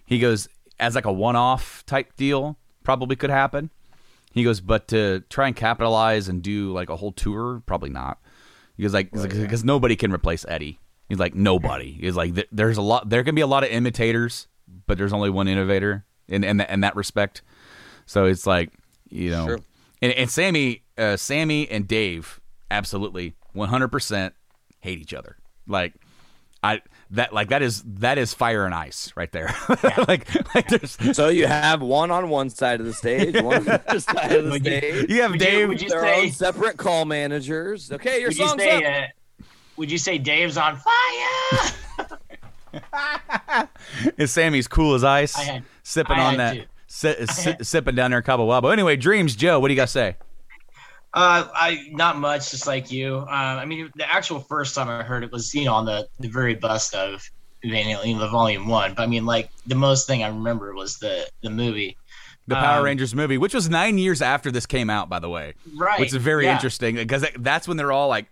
He 0.06 0.18
goes 0.18 0.48
as 0.78 0.94
like 0.94 1.04
a 1.04 1.12
one 1.12 1.36
off 1.36 1.84
type 1.86 2.16
deal 2.16 2.56
probably 2.82 3.16
could 3.16 3.30
happen. 3.30 3.70
He 4.32 4.42
goes 4.42 4.60
but 4.60 4.88
to 4.88 5.20
try 5.30 5.46
and 5.46 5.54
capitalize 5.54 6.28
and 6.28 6.42
do 6.42 6.72
like 6.72 6.90
a 6.90 6.96
whole 6.96 7.12
tour 7.12 7.62
probably 7.66 7.90
not. 7.90 8.18
He 8.76 8.82
goes 8.82 8.92
like 8.92 9.12
because 9.12 9.64
nobody 9.64 9.96
can 9.96 10.12
replace 10.12 10.44
Eddie. 10.48 10.80
He's 11.08 11.18
like 11.18 11.34
nobody. 11.34 11.92
He's 11.92 12.16
like 12.16 12.34
th- 12.34 12.48
there's 12.50 12.76
a 12.76 12.82
lot 12.82 13.08
there 13.08 13.22
can 13.22 13.34
be 13.34 13.42
a 13.42 13.46
lot 13.46 13.62
of 13.62 13.70
imitators, 13.70 14.48
but 14.86 14.98
there's 14.98 15.12
only 15.12 15.30
one 15.30 15.48
innovator 15.48 16.04
in 16.28 16.42
in, 16.42 16.56
that 16.56 16.70
in 16.70 16.80
that 16.80 16.96
respect. 16.96 17.42
So 18.06 18.24
it's 18.24 18.46
like 18.46 18.72
you 19.08 19.30
know, 19.30 19.46
True. 19.46 19.64
and, 20.02 20.12
and 20.12 20.30
Sammy, 20.30 20.82
uh, 20.98 21.16
Sammy 21.16 21.70
and 21.70 21.86
Dave, 21.86 22.40
absolutely, 22.70 23.34
one 23.52 23.68
hundred 23.68 23.88
percent 23.88 24.34
hate 24.80 24.98
each 24.98 25.14
other. 25.14 25.36
Like 25.68 25.94
I 26.62 26.80
that 27.10 27.32
like 27.32 27.48
that 27.50 27.62
is 27.62 27.82
that 27.86 28.18
is 28.18 28.34
fire 28.34 28.64
and 28.66 28.74
ice 28.74 29.12
right 29.16 29.30
there. 29.32 29.54
like 30.08 30.54
like 30.54 30.68
there's 30.68 30.96
So 31.16 31.28
you 31.28 31.46
have 31.46 31.80
one 31.82 32.10
on 32.10 32.28
one 32.28 32.50
side 32.50 32.80
of 32.80 32.86
the 32.86 32.92
stage, 32.94 33.34
one 33.40 33.56
on 33.58 33.64
the 33.64 33.82
other 33.88 34.00
side 34.00 34.32
of 34.32 34.44
the 34.44 34.50
Would 34.52 34.66
you- 34.66 34.78
stage. 34.78 35.10
you 35.10 35.22
have 35.22 35.30
Would 35.32 35.40
you- 35.40 35.46
Dave. 35.46 35.68
would 35.68 35.82
you 35.82 35.88
Their 35.90 36.00
say- 36.02 36.22
own 36.22 36.30
separate 36.32 36.76
call 36.76 37.04
managers. 37.04 37.92
Okay, 37.92 38.20
your 38.20 38.28
Would 38.30 38.38
you 38.38 38.48
song's 38.48 38.62
say? 38.62 38.84
up. 38.84 39.10
Uh, 39.42 39.44
would 39.76 39.90
you 39.90 39.98
say 39.98 40.18
Dave's 40.18 40.56
on 40.56 40.76
fire? 40.76 41.72
is 44.18 44.30
Sammy's 44.30 44.68
cool 44.68 44.94
as 44.94 45.04
ice, 45.04 45.36
I 45.36 45.42
had- 45.42 45.62
sipping 45.82 46.16
I 46.16 46.24
on 46.26 46.36
that, 46.38 46.66
si- 46.86 47.26
si- 47.26 47.56
sipping 47.62 47.94
down 47.94 48.10
there 48.10 48.22
Cabo 48.22 48.48
Wabo. 48.48 48.72
Anyway, 48.72 48.96
dreams, 48.96 49.36
Joe. 49.36 49.60
What 49.60 49.68
do 49.68 49.74
you 49.74 49.76
got 49.76 49.86
to 49.86 49.92
say? 49.92 50.16
Uh, 51.14 51.46
I 51.54 51.86
not 51.92 52.18
much, 52.18 52.50
just 52.50 52.66
like 52.66 52.90
you. 52.90 53.18
Uh, 53.18 53.30
I 53.30 53.64
mean, 53.66 53.88
the 53.94 54.12
actual 54.12 54.40
first 54.40 54.74
time 54.74 54.88
I 54.88 55.02
heard 55.04 55.22
it 55.22 55.30
was, 55.30 55.54
you 55.54 55.64
know, 55.64 55.74
on 55.74 55.84
the, 55.86 56.08
the 56.18 56.28
very 56.28 56.56
bust 56.56 56.94
of 56.94 57.22
Van 57.64 57.84
Halen, 57.84 58.18
the 58.18 58.28
Volume 58.28 58.66
One. 58.66 58.94
But 58.94 59.04
I 59.04 59.06
mean, 59.06 59.24
like 59.24 59.48
the 59.64 59.76
most 59.76 60.06
thing 60.08 60.24
I 60.24 60.28
remember 60.28 60.74
was 60.74 60.98
the 60.98 61.28
the 61.42 61.50
movie. 61.50 61.96
The 62.46 62.56
Power 62.56 62.78
Um, 62.80 62.84
Rangers 62.84 63.14
movie, 63.14 63.38
which 63.38 63.54
was 63.54 63.70
nine 63.70 63.96
years 63.96 64.20
after 64.20 64.50
this 64.50 64.66
came 64.66 64.90
out, 64.90 65.08
by 65.08 65.18
the 65.18 65.30
way, 65.30 65.54
Right. 65.74 66.00
which 66.00 66.08
is 66.08 66.16
very 66.16 66.44
yeah. 66.44 66.52
interesting 66.52 66.96
because 66.96 67.24
that's 67.38 67.66
when 67.66 67.76
they're 67.78 67.92
all 67.92 68.08
like, 68.08 68.26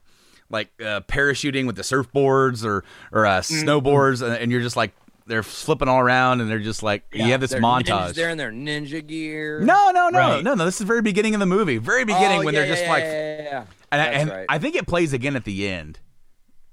like 0.51 0.69
uh, 0.81 1.01
parachuting 1.03 1.67
with 1.67 1.77
the 1.77 1.83
surfboards 1.83 2.65
or 2.65 2.85
or 3.13 3.25
uh, 3.27 3.41
Mm-hmm. 3.41 3.69
snowboards, 3.69 4.21
and, 4.23 4.35
and 4.35 4.53
you're 4.53 4.61
just 4.61 4.77
like 4.77 4.93
they're 5.27 5.43
flipping 5.43 5.89
all 5.89 6.01
around, 6.01 6.41
and 6.41 6.51
they're 6.51 6.59
just 6.59 6.83
like 6.83 7.05
you 7.13 7.25
have 7.27 7.41
this 7.41 7.51
They're 7.51 7.61
montage. 7.61 7.85
Ninjas, 8.11 8.15
they're 8.15 8.31
in 8.31 8.39
their 8.39 8.51
ninja 8.53 9.07
gear. 9.07 9.61
No, 9.61 9.91
no, 9.93 10.09
no, 10.09 10.19
Right. 10.19 10.45
no, 10.45 10.55
no. 10.55 10.65
This 10.65 10.75
is 10.75 10.79
the 10.81 10.85
very 10.85 11.03
beginning 11.03 11.35
of 11.35 11.41
the 11.41 11.47
movie. 11.47 11.79
Very 11.79 12.05
beginning 12.05 12.41
Oh, 12.41 12.45
when 12.45 12.55
yeah, 12.55 12.61
they're 12.61 12.69
just 12.69 12.83
yeah, 12.85 12.91
like, 12.91 13.05
yeah, 13.05 13.37
yeah, 13.37 13.43
yeah. 13.43 13.65
and, 13.93 14.01
I, 14.01 14.05
and 14.07 14.31
right. 14.31 14.47
I 14.49 14.59
think 14.59 14.77
it 14.77 14.87
plays 14.87 15.13
again 15.13 15.37
at 15.37 15.45
the 15.45 15.69
end. 15.69 15.99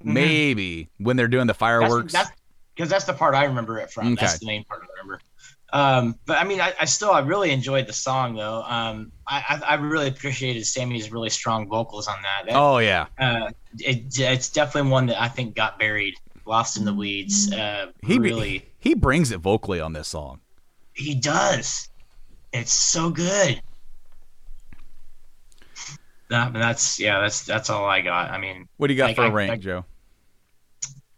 Mm-hmm. 0.02 0.14
Maybe 0.14 0.89
when 0.97 1.18
they're 1.18 1.28
doing 1.28 1.47
the 1.47 1.54
fireworks. 1.54 2.14
That's 2.14 2.32
because 2.76 2.89
that's, 2.89 3.04
the 3.06 3.14
part 3.14 3.36
I 3.36 3.43
remember 3.43 3.80
it 3.80 3.91
from. 3.91 4.14
Okay. 4.14 4.16
That's 4.26 4.39
the 4.39 4.45
main 4.45 4.64
part 4.64 4.82
I 4.82 4.86
remember. 5.02 5.20
Um, 5.72 6.16
but 6.26 6.38
I 6.38 6.45
mean, 6.45 6.62
I, 6.62 6.74
I 6.80 6.86
still 6.86 7.12
I 7.12 7.20
really 7.20 7.52
enjoyed 7.52 7.86
the 7.86 7.93
song 7.93 8.36
though. 8.36 8.64
Um, 8.64 9.12
I, 9.28 9.43
I 9.68 9.72
I 9.72 9.74
really 9.76 10.08
appreciated 10.08 10.66
Sammy's 10.66 11.12
really 11.12 11.30
strong 11.30 11.68
vocals 11.68 12.08
on 12.08 12.16
that. 12.24 12.47
That- 12.47 12.56
oh 12.56 12.80
yeah, 12.80 13.06
uh, 13.20 13.52
it, 13.78 14.18
it's 14.18 14.50
definitely 14.50 14.89
one 14.89 15.06
that 15.08 15.22
I 15.22 15.28
think 15.28 15.56
got 15.56 15.78
buried, 15.78 16.16
lost 16.50 16.76
in 16.78 16.84
the 16.84 16.93
weeds. 16.93 17.54
Uh, 17.54 17.91
he 18.04 18.20
really, 18.20 18.66
he 18.80 18.93
brings 18.95 19.32
it 19.32 19.38
vocally 19.39 19.80
on 19.80 19.93
this 19.93 20.08
song. 20.10 20.41
he 20.93 21.16
does. 21.16 21.88
It's 22.52 22.74
so 22.74 23.10
good. 23.12 23.62
That, 26.30 26.54
that's 26.54 27.00
yeah, 27.00 27.20
that's 27.22 27.43
that's 27.43 27.70
all 27.70 27.86
I 27.86 28.02
got. 28.02 28.30
I 28.32 28.38
mean, 28.38 28.68
What 28.78 28.88
do 28.88 28.93
you 28.93 28.97
got 28.97 29.08
Like, 29.08 29.16
for 29.16 29.24
a 29.24 29.30
I- 29.30 29.32
rank, 29.32 29.52
I- 29.52 29.56
Joe? 29.58 29.86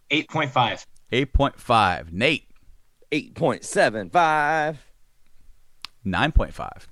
eight 0.09 0.29
point 0.29 0.51
five. 0.51 0.85
Eight 1.11 1.33
point 1.33 1.59
five. 1.59 2.13
Nate, 2.13 2.47
Eight 3.11 3.35
point 3.35 3.63
seven 3.65 4.09
five. 4.09 4.85
nine 6.05 6.31
point 6.31 6.53
five. 6.53 6.87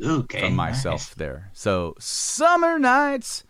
Okay, 0.00 0.40
from 0.40 0.54
nice. 0.56 0.84
myself 0.84 1.14
there. 1.16 1.50
So 1.54 1.94
summer 1.98 2.78
nights. 2.78 3.42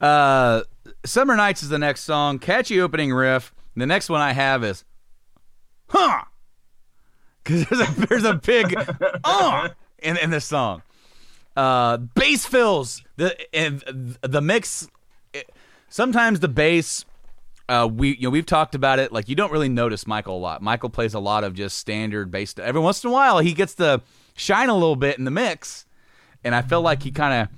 Uh 0.00 0.62
Summer 1.04 1.36
Nights 1.36 1.62
is 1.62 1.68
the 1.68 1.78
next 1.78 2.02
song. 2.02 2.38
Catchy 2.38 2.80
opening 2.80 3.12
riff. 3.12 3.54
The 3.76 3.86
next 3.86 4.08
one 4.08 4.20
I 4.20 4.32
have 4.32 4.62
is 4.64 4.84
Huh 5.88 6.24
Cause 7.44 7.64
there's 7.66 7.80
a 7.88 8.06
there's 8.06 8.24
a 8.24 8.34
big 8.34 8.74
uh 9.24 9.68
in, 10.00 10.16
in 10.18 10.30
this 10.30 10.44
song. 10.44 10.82
Uh 11.56 11.96
bass 11.96 12.44
fills. 12.46 13.02
The 13.16 13.34
and 13.54 14.16
the 14.22 14.40
mix 14.40 14.88
it- 15.32 15.50
sometimes 15.88 16.40
the 16.40 16.48
bass 16.48 17.04
uh, 17.68 17.86
we 17.86 18.16
you 18.16 18.22
know 18.22 18.30
we've 18.30 18.46
talked 18.46 18.74
about 18.74 18.98
it 18.98 19.12
like 19.12 19.28
you 19.28 19.36
don't 19.36 19.52
really 19.52 19.68
notice 19.68 20.04
Michael 20.06 20.36
a 20.36 20.40
lot. 20.40 20.60
Michael 20.60 20.90
plays 20.90 21.14
a 21.14 21.20
lot 21.20 21.44
of 21.44 21.54
just 21.54 21.78
standard 21.78 22.30
bass. 22.30 22.50
stuff. 22.50 22.66
Every 22.66 22.80
once 22.80 23.04
in 23.04 23.10
a 23.10 23.12
while 23.12 23.38
he 23.38 23.52
gets 23.52 23.74
to 23.76 24.02
shine 24.36 24.68
a 24.68 24.74
little 24.74 24.96
bit 24.96 25.18
in 25.18 25.24
the 25.24 25.30
mix, 25.30 25.86
and 26.42 26.52
I 26.52 26.62
feel 26.62 26.82
like 26.82 27.04
he 27.04 27.12
kind 27.12 27.42
of 27.42 27.48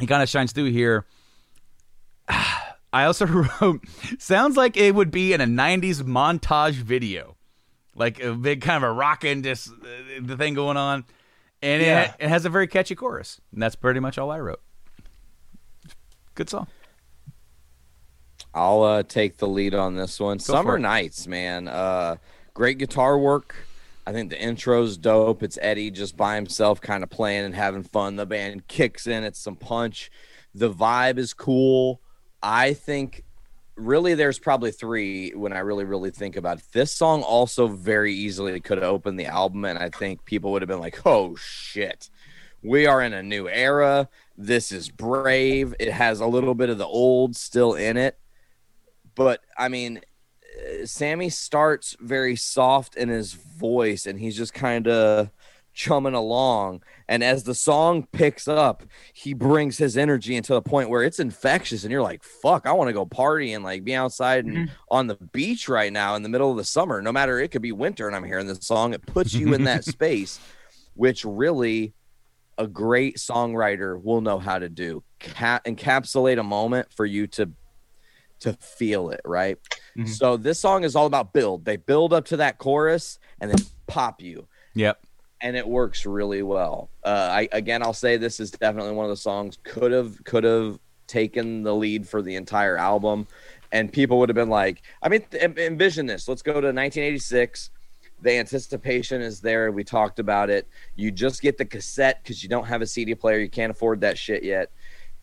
he 0.00 0.06
kind 0.06 0.22
of 0.22 0.28
shines 0.28 0.52
through 0.52 0.70
here. 0.70 1.06
I 2.28 3.04
also 3.04 3.26
wrote 3.60 3.80
sounds 4.18 4.56
like 4.56 4.76
it 4.76 4.94
would 4.94 5.10
be 5.10 5.32
in 5.32 5.40
a 5.40 5.46
'90s 5.46 6.02
montage 6.02 6.72
video, 6.74 7.36
like 7.94 8.22
a 8.22 8.32
big 8.34 8.60
kind 8.62 8.82
of 8.82 8.90
a 8.90 8.92
rocking 8.92 9.42
just 9.42 9.68
uh, 9.68 9.72
the 10.20 10.36
thing 10.36 10.54
going 10.54 10.76
on, 10.76 11.04
and 11.62 11.82
Yeah. 11.82 12.02
it, 12.18 12.24
it 12.24 12.28
has 12.28 12.44
a 12.44 12.50
very 12.50 12.66
catchy 12.66 12.94
chorus, 12.94 13.40
and 13.52 13.62
that's 13.62 13.76
pretty 13.76 14.00
much 14.00 14.18
all 14.18 14.30
I 14.30 14.40
wrote. 14.40 14.60
Good 16.34 16.50
song. 16.50 16.66
I'll 18.54 18.82
uh, 18.82 19.02
take 19.02 19.36
the 19.36 19.46
lead 19.48 19.74
on 19.74 19.96
this 19.96 20.18
one. 20.18 20.38
for 20.38 20.44
Summer. 20.44 20.78
Nights, 20.78 21.26
man. 21.26 21.68
Uh, 21.68 22.16
great 22.54 22.78
guitar 22.78 23.18
work. 23.18 23.54
I 24.06 24.12
think 24.12 24.30
the 24.30 24.40
intro's 24.40 24.96
dope. 24.96 25.42
It's 25.42 25.58
Eddie 25.60 25.90
just 25.90 26.16
by 26.16 26.36
himself, 26.36 26.80
kind 26.80 27.02
of 27.02 27.10
playing 27.10 27.44
and 27.44 27.54
having 27.54 27.82
fun. 27.82 28.16
The 28.16 28.24
band 28.24 28.66
kicks 28.68 29.06
in. 29.06 29.24
It's 29.24 29.38
some 29.38 29.56
punch. 29.56 30.10
The 30.54 30.72
vibe 30.72 31.18
is 31.18 31.34
cool. 31.34 32.00
I 32.46 32.74
think 32.74 33.24
really 33.76 34.14
there's 34.14 34.38
probably 34.38 34.70
three 34.70 35.32
when 35.32 35.52
I 35.52 35.58
really, 35.58 35.84
really 35.84 36.10
think 36.10 36.36
about 36.36 36.58
it. 36.58 36.64
This 36.72 36.92
song 36.92 37.22
also 37.22 37.66
very 37.66 38.14
easily 38.14 38.58
could 38.60 38.78
have 38.78 38.86
opened 38.90 39.18
the 39.18 39.26
album, 39.26 39.64
and 39.64 39.78
I 39.78 39.90
think 39.90 40.24
people 40.24 40.52
would 40.52 40.62
have 40.62 40.68
been 40.68 40.80
like, 40.80 41.04
oh 41.04 41.34
shit. 41.36 42.10
We 42.62 42.86
are 42.86 43.02
in 43.02 43.12
a 43.12 43.22
new 43.22 43.48
era. 43.48 44.08
This 44.36 44.72
is 44.72 44.88
brave. 44.90 45.74
It 45.78 45.92
has 45.92 46.20
a 46.20 46.26
little 46.26 46.54
bit 46.54 46.70
of 46.70 46.78
the 46.78 46.86
old 46.86 47.36
still 47.36 47.74
in 47.74 47.96
it 47.96 48.18
but 49.16 49.40
I 49.58 49.68
mean, 49.68 50.02
uh, 50.56 50.86
Sammy 50.86 51.30
starts 51.30 51.96
very 51.98 52.36
soft 52.36 52.94
in 52.94 53.08
his 53.08 53.32
voice, 53.32 54.06
and 54.06 54.20
he's 54.20 54.36
just 54.36 54.54
kind 54.54 54.86
of 54.86 55.30
chumming 55.74 56.14
along. 56.14 56.84
And 57.08 57.22
as 57.22 57.44
the 57.44 57.54
song 57.54 58.08
picks 58.12 58.48
up, 58.48 58.82
he 59.12 59.32
brings 59.32 59.78
his 59.78 59.96
energy 59.96 60.34
into 60.34 60.56
a 60.56 60.62
point 60.62 60.90
where 60.90 61.04
it's 61.04 61.20
infectious, 61.20 61.84
and 61.84 61.92
you're 61.92 62.02
like, 62.02 62.24
"Fuck, 62.24 62.66
I 62.66 62.72
want 62.72 62.88
to 62.88 62.92
go 62.92 63.06
party 63.06 63.52
and 63.52 63.62
like 63.62 63.84
be 63.84 63.94
outside 63.94 64.44
and 64.44 64.70
on 64.90 65.06
the 65.06 65.14
beach 65.32 65.68
right 65.68 65.92
now 65.92 66.16
in 66.16 66.22
the 66.24 66.28
middle 66.28 66.50
of 66.50 66.56
the 66.56 66.64
summer. 66.64 67.00
No 67.00 67.12
matter 67.12 67.38
it 67.38 67.52
could 67.52 67.62
be 67.62 67.70
winter, 67.72 68.08
and 68.08 68.16
I'm 68.16 68.24
hearing 68.24 68.46
this 68.48 68.66
song. 68.66 68.92
It 68.92 69.06
puts 69.06 69.32
you 69.34 69.54
in 69.54 69.64
that 69.64 69.84
space, 69.96 70.40
which 70.94 71.24
really." 71.24 71.92
A 72.58 72.66
great 72.66 73.18
songwriter 73.18 74.02
will 74.02 74.22
know 74.22 74.38
how 74.38 74.58
to 74.58 74.70
do 74.70 75.04
Ca- 75.20 75.60
encapsulate 75.66 76.40
a 76.40 76.42
moment 76.42 76.88
for 76.90 77.04
you 77.04 77.26
to 77.26 77.50
to 78.40 78.54
feel 78.54 79.10
it, 79.10 79.20
right? 79.26 79.58
Mhm. 79.94 80.08
So 80.08 80.38
this 80.38 80.58
song 80.58 80.82
is 80.82 80.96
all 80.96 81.04
about 81.04 81.34
build. 81.34 81.66
They 81.66 81.76
build 81.76 82.14
up 82.14 82.24
to 82.28 82.38
that 82.38 82.56
chorus 82.56 83.18
and 83.42 83.50
then 83.50 83.58
pop 83.86 84.22
you, 84.22 84.48
Yep. 84.74 85.05
And 85.40 85.56
it 85.56 85.66
works 85.66 86.06
really 86.06 86.42
well. 86.42 86.90
Uh, 87.04 87.28
I 87.30 87.48
again, 87.52 87.82
I'll 87.82 87.92
say 87.92 88.16
this 88.16 88.40
is 88.40 88.50
definitely 88.50 88.92
one 88.92 89.04
of 89.04 89.10
the 89.10 89.16
songs 89.16 89.58
could 89.62 89.92
have 89.92 90.22
could 90.24 90.44
have 90.44 90.78
taken 91.06 91.62
the 91.62 91.74
lead 91.74 92.08
for 92.08 92.22
the 92.22 92.34
entire 92.34 92.76
album, 92.76 93.26
and 93.72 93.92
people 93.92 94.18
would 94.18 94.28
have 94.28 94.36
been 94.36 94.48
like, 94.48 94.82
I 95.02 95.08
mean, 95.08 95.22
th- 95.30 95.56
envision 95.58 96.06
this. 96.06 96.28
Let's 96.28 96.42
go 96.42 96.52
to 96.52 96.68
1986. 96.68 97.70
The 98.22 98.32
anticipation 98.32 99.20
is 99.20 99.40
there. 99.40 99.70
We 99.70 99.84
talked 99.84 100.18
about 100.18 100.48
it. 100.48 100.66
You 100.94 101.10
just 101.10 101.42
get 101.42 101.58
the 101.58 101.66
cassette 101.66 102.22
because 102.22 102.42
you 102.42 102.48
don't 102.48 102.66
have 102.66 102.80
a 102.80 102.86
CD 102.86 103.14
player. 103.14 103.38
You 103.38 103.50
can't 103.50 103.70
afford 103.70 104.00
that 104.00 104.16
shit 104.16 104.42
yet. 104.42 104.70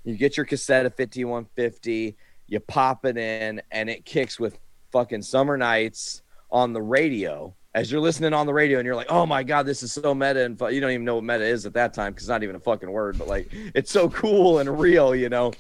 You 0.04 0.16
get 0.16 0.38
your 0.38 0.46
cassette 0.46 0.86
of 0.86 0.96
5150. 0.96 2.16
You 2.48 2.60
pop 2.60 3.06
it 3.06 3.18
in, 3.18 3.62
and 3.72 3.90
it 3.90 4.06
kicks 4.06 4.40
with 4.40 4.60
fucking 4.92 5.24
Summer 5.24 5.58
Nights 5.58 6.22
on 6.52 6.74
the 6.74 6.82
radio. 6.82 7.56
As 7.76 7.92
you're 7.92 8.02
listening 8.02 8.34
on 8.34 8.46
the 8.46 8.54
radio, 8.54 8.78
and 8.80 8.86
you're 8.86 8.96
like, 8.96 9.12
"Oh 9.12 9.26
my 9.26 9.42
god, 9.42 9.66
this 9.66 9.82
is 9.82 9.92
so 9.92 10.14
meta," 10.14 10.46
and 10.46 10.60
you 10.72 10.80
don't 10.80 10.92
even 10.92 11.06
know 11.06 11.16
what 11.16 11.24
meta 11.24 11.44
is 11.44 11.66
at 11.66 11.74
that 11.74 11.94
time 11.94 12.14
because 12.14 12.26
it's 12.26 12.30
not 12.30 12.44
even 12.44 12.56
a 12.56 12.60
fucking 12.60 12.90
word. 12.92 13.18
But 13.18 13.28
like, 13.28 13.48
it's 13.74 13.92
so 13.92 14.10
cool 14.10 14.60
and 14.60 14.80
real, 14.80 15.16
you 15.16 15.30
know 15.30 15.52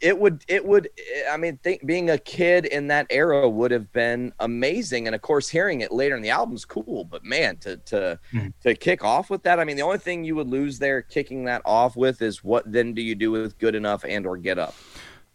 it 0.00 0.18
would 0.18 0.42
it 0.48 0.64
would 0.64 0.88
i 1.30 1.36
mean 1.36 1.58
think 1.58 1.84
being 1.84 2.08
a 2.08 2.16
kid 2.16 2.64
in 2.64 2.86
that 2.86 3.06
era 3.10 3.46
would 3.46 3.70
have 3.70 3.92
been 3.92 4.32
amazing 4.40 5.06
and 5.06 5.14
of 5.14 5.20
course 5.20 5.50
hearing 5.50 5.82
it 5.82 5.92
later 5.92 6.16
in 6.16 6.22
the 6.22 6.30
album's 6.30 6.64
cool 6.64 7.04
but 7.04 7.22
man 7.22 7.54
to 7.58 7.76
to 7.76 8.18
Mhm. 8.32 8.54
to 8.62 8.74
kick 8.74 9.04
off 9.04 9.28
with 9.28 9.42
that 9.42 9.60
i 9.60 9.64
mean 9.64 9.76
the 9.76 9.82
only 9.82 9.98
thing 9.98 10.24
you 10.24 10.34
would 10.34 10.48
lose 10.48 10.78
there 10.78 11.02
kicking 11.02 11.44
that 11.44 11.60
off 11.66 11.94
with 11.94 12.22
is 12.22 12.42
what 12.42 12.64
then 12.72 12.94
do 12.94 13.02
you 13.02 13.14
do 13.14 13.30
with 13.30 13.58
good 13.58 13.74
enough 13.74 14.02
and 14.08 14.26
or 14.26 14.38
get 14.38 14.58
up 14.58 14.74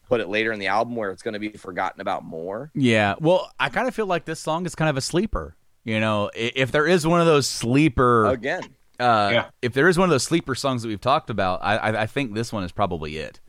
put 0.09 0.19
it 0.19 0.27
later 0.27 0.51
in 0.51 0.57
the 0.57 0.65
album 0.65 0.95
where 0.95 1.11
it's 1.11 1.21
going 1.21 1.36
to 1.36 1.39
be 1.39 1.49
forgotten 1.51 2.01
about 2.01 2.25
more 2.25 2.71
Yeah. 2.73 3.13
Well, 3.19 3.51
I 3.59 3.69
kind 3.69 3.88
of 3.88 3.93
feel 3.93 4.07
like 4.07 4.25
this 4.25 4.39
song 4.39 4.65
is 4.65 4.73
kind 4.73 4.89
of 4.89 4.97
a 4.97 5.01
sleeper. 5.01 5.55
You 5.84 5.99
know, 5.99 6.29
if 6.36 6.71
there 6.71 6.86
is 6.86 7.07
one 7.07 7.19
of 7.19 7.25
those 7.25 7.47
sleeper, 7.47 8.27
again 8.27 8.63
uh, 9.01 9.29
Yeah. 9.34 9.45
if 9.61 9.73
there 9.73 9.88
is 9.89 9.97
one 9.97 10.05
of 10.05 10.11
those 10.11 10.23
sleeper 10.23 10.53
songs 10.53 10.84
that 10.84 10.88
we've 10.88 11.01
talked 11.01 11.29
about, 11.29 11.59
I, 11.63 11.77
I, 11.77 12.01
I 12.03 12.05
think 12.05 12.36
this 12.36 12.53
one 12.53 12.63
is 12.63 12.71
probably 12.71 13.17
it. 13.17 13.39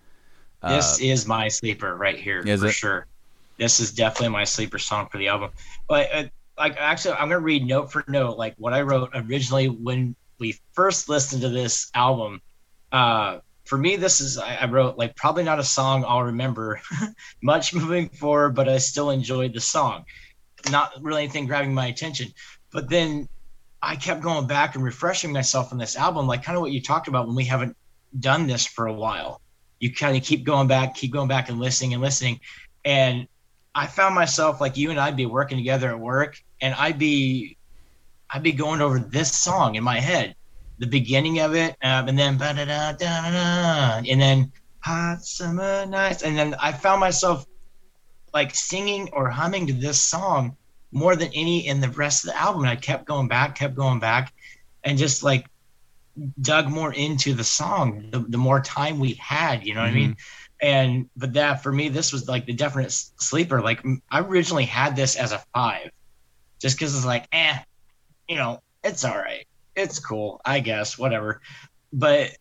This 0.66 1.00
is 1.00 1.26
my 1.26 1.48
sleeper 1.48 1.94
right 1.96 2.18
here 2.18 2.40
is 2.40 2.60
for 2.60 2.68
it? 2.68 2.72
sure. 2.72 3.06
This 3.58 3.80
is 3.80 3.92
definitely 3.92 4.28
my 4.28 4.44
sleeper 4.44 4.78
song 4.78 5.08
for 5.10 5.18
the 5.18 5.28
album. 5.28 5.50
But 5.88 6.08
uh, 6.14 6.24
like, 6.56 6.76
actually, 6.78 7.14
I'm 7.14 7.28
gonna 7.28 7.40
read 7.40 7.66
note 7.66 7.90
for 7.90 8.04
note 8.08 8.38
like 8.38 8.54
what 8.58 8.72
I 8.72 8.82
wrote 8.82 9.10
originally 9.14 9.66
when 9.68 10.14
we 10.38 10.58
first 10.72 11.08
listened 11.08 11.42
to 11.42 11.48
this 11.48 11.90
album. 11.94 12.40
Uh, 12.92 13.38
for 13.64 13.76
me, 13.76 13.96
this 13.96 14.20
is 14.20 14.38
I, 14.38 14.56
I 14.56 14.66
wrote 14.66 14.96
like 14.96 15.16
probably 15.16 15.42
not 15.42 15.58
a 15.58 15.64
song 15.64 16.04
I'll 16.06 16.22
remember 16.22 16.80
much 17.42 17.74
moving 17.74 18.08
forward, 18.08 18.54
but 18.54 18.68
I 18.68 18.78
still 18.78 19.10
enjoyed 19.10 19.54
the 19.54 19.60
song. 19.60 20.04
Not 20.70 20.92
really 21.00 21.24
anything 21.24 21.46
grabbing 21.46 21.74
my 21.74 21.86
attention, 21.86 22.32
but 22.72 22.88
then 22.88 23.28
I 23.82 23.96
kept 23.96 24.20
going 24.20 24.46
back 24.46 24.74
and 24.74 24.84
refreshing 24.84 25.32
myself 25.32 25.72
on 25.72 25.78
this 25.78 25.96
album, 25.96 26.26
like 26.26 26.42
kind 26.42 26.56
of 26.56 26.62
what 26.62 26.72
you 26.72 26.80
talked 26.80 27.08
about 27.08 27.26
when 27.26 27.36
we 27.36 27.44
haven't 27.44 27.76
done 28.18 28.46
this 28.46 28.66
for 28.66 28.86
a 28.86 28.92
while 28.92 29.40
you 29.82 29.92
kind 29.92 30.16
of 30.16 30.22
keep 30.22 30.44
going 30.44 30.68
back, 30.68 30.94
keep 30.94 31.12
going 31.12 31.26
back 31.26 31.48
and 31.48 31.58
listening 31.58 31.92
and 31.92 32.00
listening. 32.00 32.38
And 32.84 33.26
I 33.74 33.88
found 33.88 34.14
myself 34.14 34.60
like 34.60 34.76
you 34.76 34.90
and 34.90 35.00
I'd 35.00 35.16
be 35.16 35.26
working 35.26 35.58
together 35.58 35.88
at 35.90 35.98
work 35.98 36.40
and 36.60 36.72
I'd 36.74 37.00
be 37.00 37.56
I'd 38.30 38.44
be 38.44 38.52
going 38.52 38.80
over 38.80 39.00
this 39.00 39.34
song 39.34 39.74
in 39.74 39.82
my 39.82 39.98
head, 39.98 40.36
the 40.78 40.86
beginning 40.86 41.40
of 41.40 41.56
it, 41.56 41.76
um, 41.82 42.08
and 42.08 42.16
then 42.16 42.40
and 42.40 44.20
then 44.20 44.52
hot 44.78 45.24
summer 45.24 45.84
nights. 45.84 46.22
And 46.22 46.38
then 46.38 46.54
I 46.60 46.70
found 46.70 47.00
myself 47.00 47.44
like 48.32 48.54
singing 48.54 49.10
or 49.12 49.28
humming 49.28 49.66
to 49.66 49.72
this 49.72 50.00
song 50.00 50.56
more 50.90 51.16
than 51.16 51.30
any 51.34 51.66
in 51.66 51.80
the 51.80 51.88
rest 51.88 52.24
of 52.24 52.30
the 52.30 52.40
album. 52.40 52.62
And 52.62 52.70
I 52.70 52.76
kept 52.76 53.06
going 53.06 53.28
back, 53.28 53.56
kept 53.56 53.74
going 53.74 53.98
back, 53.98 54.32
and 54.84 54.98
just 54.98 55.22
like 55.22 55.46
dug 56.40 56.68
more 56.68 56.92
into 56.92 57.32
the 57.32 57.44
song 57.44 58.10
the, 58.10 58.18
the 58.18 58.36
more 58.36 58.60
time 58.60 58.98
we 58.98 59.14
had 59.14 59.64
you 59.64 59.74
know 59.74 59.80
what 59.80 59.88
i 59.88 59.92
mean? 59.92 60.14
And 60.60 61.08
but 61.16 61.32
that 61.32 61.62
for 61.62 61.72
me 61.72 61.88
this 61.88 62.12
was 62.12 62.28
like 62.28 62.46
the 62.46 62.52
definite 62.52 62.92
sleeper. 62.92 63.62
Like 63.62 63.82
I 64.10 64.20
originally 64.20 64.66
had 64.66 64.94
this 64.94 65.16
as 65.16 65.32
a 65.32 65.42
five 65.54 65.90
just 66.60 66.76
because 66.76 66.94
it's 66.94 67.06
like 67.06 67.26
eh 67.32 67.58
you 68.28 68.36
know 68.36 68.60
it's 68.84 69.04
all 69.04 69.16
right. 69.16 69.46
It's 69.74 69.98
cool 69.98 70.40
i 70.44 70.60
guess 70.60 70.98
whatever. 70.98 71.40
But 71.92 72.36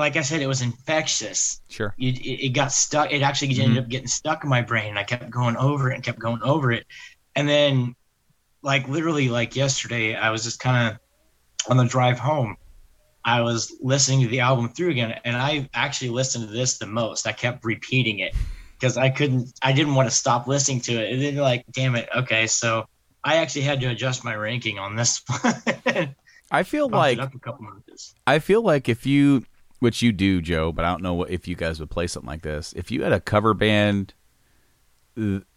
like 0.00 0.16
i 0.16 0.22
said 0.22 0.40
it 0.40 0.46
was 0.46 0.62
infectious. 0.62 1.60
Sure. 1.68 1.94
it, 1.98 2.18
it, 2.18 2.48
got 2.50 2.72
stuck. 2.72 3.12
It 3.12 3.22
actually 3.22 3.50
ended 3.50 3.68
mm-hmm. 3.68 3.78
up 3.78 3.88
getting 3.88 4.08
stuck 4.08 4.42
in 4.42 4.50
my 4.50 4.62
brain. 4.62 4.88
And 4.88 4.98
i 4.98 5.04
kept 5.04 5.30
going 5.30 5.56
over 5.56 5.90
it 5.90 5.94
and 5.94 6.02
kept 6.02 6.18
going 6.18 6.42
over 6.42 6.72
it. 6.72 6.86
And 7.36 7.48
then 7.48 7.94
like 8.62 8.88
literally 8.88 9.28
like 9.28 9.56
yesterday 9.56 10.14
i 10.14 10.30
was 10.30 10.42
just 10.42 10.58
kind 10.58 10.94
of 10.94 11.70
on 11.70 11.76
the 11.76 11.84
drive 11.84 12.18
home. 12.18 12.56
I 13.22 13.42
was 13.42 13.76
listening 13.82 14.22
to 14.22 14.28
the 14.28 14.40
album 14.40 14.70
through 14.70 14.90
again 14.90 15.20
and 15.24 15.36
i 15.36 15.68
actually 15.74 16.10
listened 16.10 16.48
to 16.48 16.52
this 16.52 16.78
the 16.78 16.86
most. 16.86 17.26
I 17.26 17.32
kept 17.32 17.64
repeating 17.64 18.20
it 18.20 18.34
because 18.72 18.96
i 18.96 19.10
couldn't 19.10 19.52
i 19.62 19.72
didn't 19.72 19.94
want 19.94 20.08
to 20.08 20.14
stop 20.14 20.48
listening 20.48 20.80
to 20.82 20.94
it. 20.94 21.12
And 21.12 21.22
then 21.22 21.36
like 21.36 21.64
damn 21.70 21.94
it 21.94 22.08
okay 22.16 22.46
so 22.46 22.88
i 23.22 23.36
actually 23.36 23.62
had 23.62 23.80
to 23.82 23.88
adjust 23.88 24.24
my 24.24 24.34
ranking 24.34 24.78
on 24.78 24.96
this 24.96 25.22
one. 25.42 26.16
I 26.50 26.64
feel 26.64 26.88
like 26.88 27.18
up 27.18 27.34
a 27.34 27.38
couple. 27.38 27.66
I 28.26 28.40
feel 28.40 28.62
like 28.62 28.88
if 28.88 29.06
you, 29.06 29.44
which 29.80 30.00
you 30.02 30.12
do, 30.12 30.40
Joe, 30.40 30.72
but 30.72 30.84
I 30.84 30.90
don't 30.90 31.02
know 31.02 31.14
what, 31.14 31.30
if 31.30 31.48
you 31.48 31.56
guys 31.56 31.80
would 31.80 31.90
play 31.90 32.06
something 32.06 32.28
like 32.28 32.42
this. 32.42 32.72
If 32.74 32.90
you 32.90 33.02
had 33.02 33.12
a 33.12 33.20
cover 33.20 33.52
band 33.54 34.14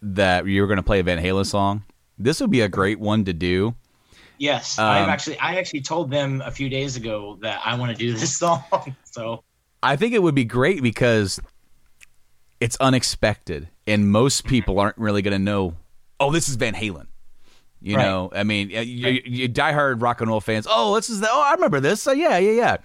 that 0.02 0.46
you 0.48 0.62
were 0.62 0.68
going 0.68 0.78
to 0.78 0.84
play 0.84 1.00
a 1.00 1.04
Van 1.04 1.24
Halen 1.24 1.46
song, 1.46 1.84
this 2.18 2.42
would 2.42 2.50
be 2.52 2.62
a 2.62 2.70
great 2.70 3.00
one 3.00 3.24
to 3.26 3.34
do. 3.34 3.76
Yes, 4.40 4.78
Um, 4.80 4.86
I've 4.88 5.10
actually 5.10 5.38
I 5.40 5.56
actually 5.56 5.82
told 5.82 6.10
them 6.10 6.42
a 6.44 6.52
few 6.52 6.68
days 6.68 6.96
ago 6.96 7.38
that 7.42 7.62
I 7.64 7.76
want 7.76 7.92
to 7.92 7.98
do 7.98 8.14
this 8.18 8.36
song. 8.36 8.64
So 9.06 9.44
I 9.82 9.96
think 9.96 10.14
it 10.14 10.22
would 10.24 10.36
be 10.36 10.44
great 10.46 10.82
because 10.82 11.40
it's 12.60 12.76
unexpected, 12.78 13.70
and 13.88 14.10
most 14.10 14.46
people 14.46 14.80
aren't 14.80 14.98
really 14.98 15.22
going 15.22 15.34
to 15.34 15.40
know. 15.40 15.76
Oh, 16.20 16.32
this 16.32 16.50
is 16.50 16.56
Van 16.56 16.74
Halen. 16.74 17.08
You 17.82 17.98
Right. 17.98 18.06
know, 18.06 18.32
I 18.34 18.44
mean, 18.44 18.70
you, 18.70 18.80
you, 18.80 19.22
you 19.26 19.50
diehard 19.50 20.02
rock 20.02 20.22
and 20.22 20.30
roll 20.30 20.40
fans. 20.40 20.66
Oh, 20.70 20.96
this 20.96 21.10
is 21.10 21.20
the. 21.20 21.28
Oh, 21.30 21.42
I 21.46 21.54
remember 21.54 21.82
this. 21.82 22.08
Oh, 22.08 22.14
yeah, 22.14 22.38
yeah, 22.38 22.52
yeah. 22.52 22.78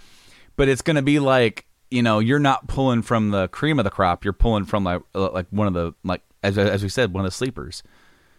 But 0.59 0.69
it's 0.69 0.83
going 0.83 0.97
to 0.97 1.03
be 1.03 1.19
like 1.21 1.65
you 1.91 2.03
know, 2.03 2.19
you're 2.19 2.39
not 2.39 2.67
pulling 2.69 3.01
from 3.01 3.31
the 3.31 3.49
cream 3.49 3.79
of 3.79 3.85
the 3.87 3.91
crop. 3.91 4.23
You're 4.23 4.35
pulling 4.35 4.67
from 4.67 4.85
like 4.85 5.01
uh, 5.15 5.31
like 5.31 5.47
one 5.49 5.67
of 5.67 5.73
the 5.73 5.95
like 6.05 6.21
as 6.43 6.59
as 6.59 6.83
we 6.83 6.91
said, 6.91 7.15
one 7.15 7.25
of 7.25 7.31
the 7.31 7.35
sleepers. 7.35 7.83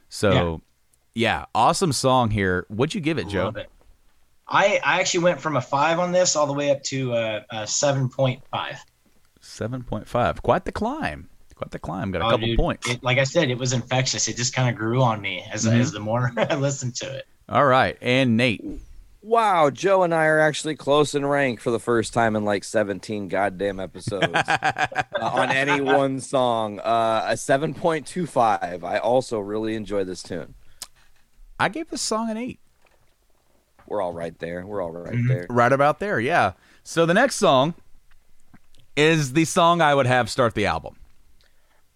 So, 0.10 0.62
yeah, 1.16 1.46
awesome 1.56 1.92
song 1.92 2.30
here. 2.32 2.66
What'd 2.70 2.94
you 2.94 3.02
give 3.02 3.18
it, 3.18 3.28
Joe? 3.28 3.52
it. 3.56 3.70
I 4.48 4.80
I 4.84 5.00
actually 5.00 5.24
went 5.24 5.42
from 5.42 5.56
a 5.56 5.62
five 5.62 5.98
on 6.00 6.12
this 6.12 6.36
all 6.36 6.46
the 6.48 6.54
way 6.54 6.70
up 6.72 6.84
to 6.86 7.14
a, 7.14 7.46
a 7.50 7.68
seven 7.68 8.10
point 8.10 8.44
five. 8.52 8.78
Seven 9.42 9.84
point 9.84 10.08
five. 10.08 10.42
Quite 10.44 10.66
the 10.66 10.72
climb. 10.72 11.30
Quite 11.56 11.72
the 11.72 11.80
climb. 11.80 12.12
Got 12.12 12.22
a 12.22 12.26
Oh, 12.26 12.30
couple 12.32 12.48
dude, 12.48 12.58
points. 12.58 12.90
it- 12.90 13.04
like 13.04 13.18
I 13.18 13.24
said, 13.24 13.50
it 13.50 13.58
was 13.58 13.74
infectious. 13.74 14.28
It 14.28 14.36
just 14.38 14.54
kind 14.54 14.70
of 14.70 14.76
grew 14.76 15.02
on 15.02 15.22
me 15.22 15.44
as 15.52 15.66
Mhm. 15.66 15.80
as 15.80 15.92
the 15.92 16.00
more 16.00 16.32
I 16.38 16.56
listened 16.56 16.96
to 16.98 17.12
it. 17.16 17.26
All 17.48 17.66
right, 17.66 17.98
and 18.02 18.38
Nate. 18.38 18.64
Wow 19.30 19.70
joe 19.70 20.02
and 20.04 20.14
i 20.14 20.26
are 20.26 20.40
actually 20.40 20.76
close 20.76 21.14
in 21.14 21.24
rank 21.26 21.60
for 21.60 21.70
the 21.72 21.80
first 21.80 22.14
time 22.14 22.36
in 22.36 22.44
like 22.44 22.64
17 22.64 23.28
goddamn 23.28 23.80
episodes 23.80 24.26
uh, 24.34 24.98
on 25.22 25.50
any 25.52 25.80
one 25.82 26.20
song 26.20 26.80
uh, 26.80 27.28
a 27.30 27.34
7.25 27.34 28.84
i 28.84 28.98
also 28.98 29.40
really 29.40 29.76
enjoy 29.76 30.04
this 30.04 30.24
tune 30.24 30.56
I 31.62 31.68
gave 31.68 31.90
this 31.90 32.02
song 32.02 32.30
an 32.30 32.38
eight. 32.38 32.58
we're 33.86 34.02
all 34.02 34.14
right 34.14 34.38
there 34.40 34.66
we're 34.66 34.82
all 34.82 34.92
right 34.92 35.14
Mhm. 35.14 35.28
there 35.28 35.46
Right 35.50 35.74
about 35.74 36.00
there, 36.00 36.18
yeah. 36.20 36.54
So 36.84 37.06
the 37.06 37.14
next 37.14 37.36
song 37.36 37.74
is 38.96 39.34
the 39.34 39.44
song 39.44 39.82
I 39.82 39.94
would 39.94 40.06
have 40.08 40.30
start 40.30 40.56
the 40.56 40.66
album. 40.68 40.96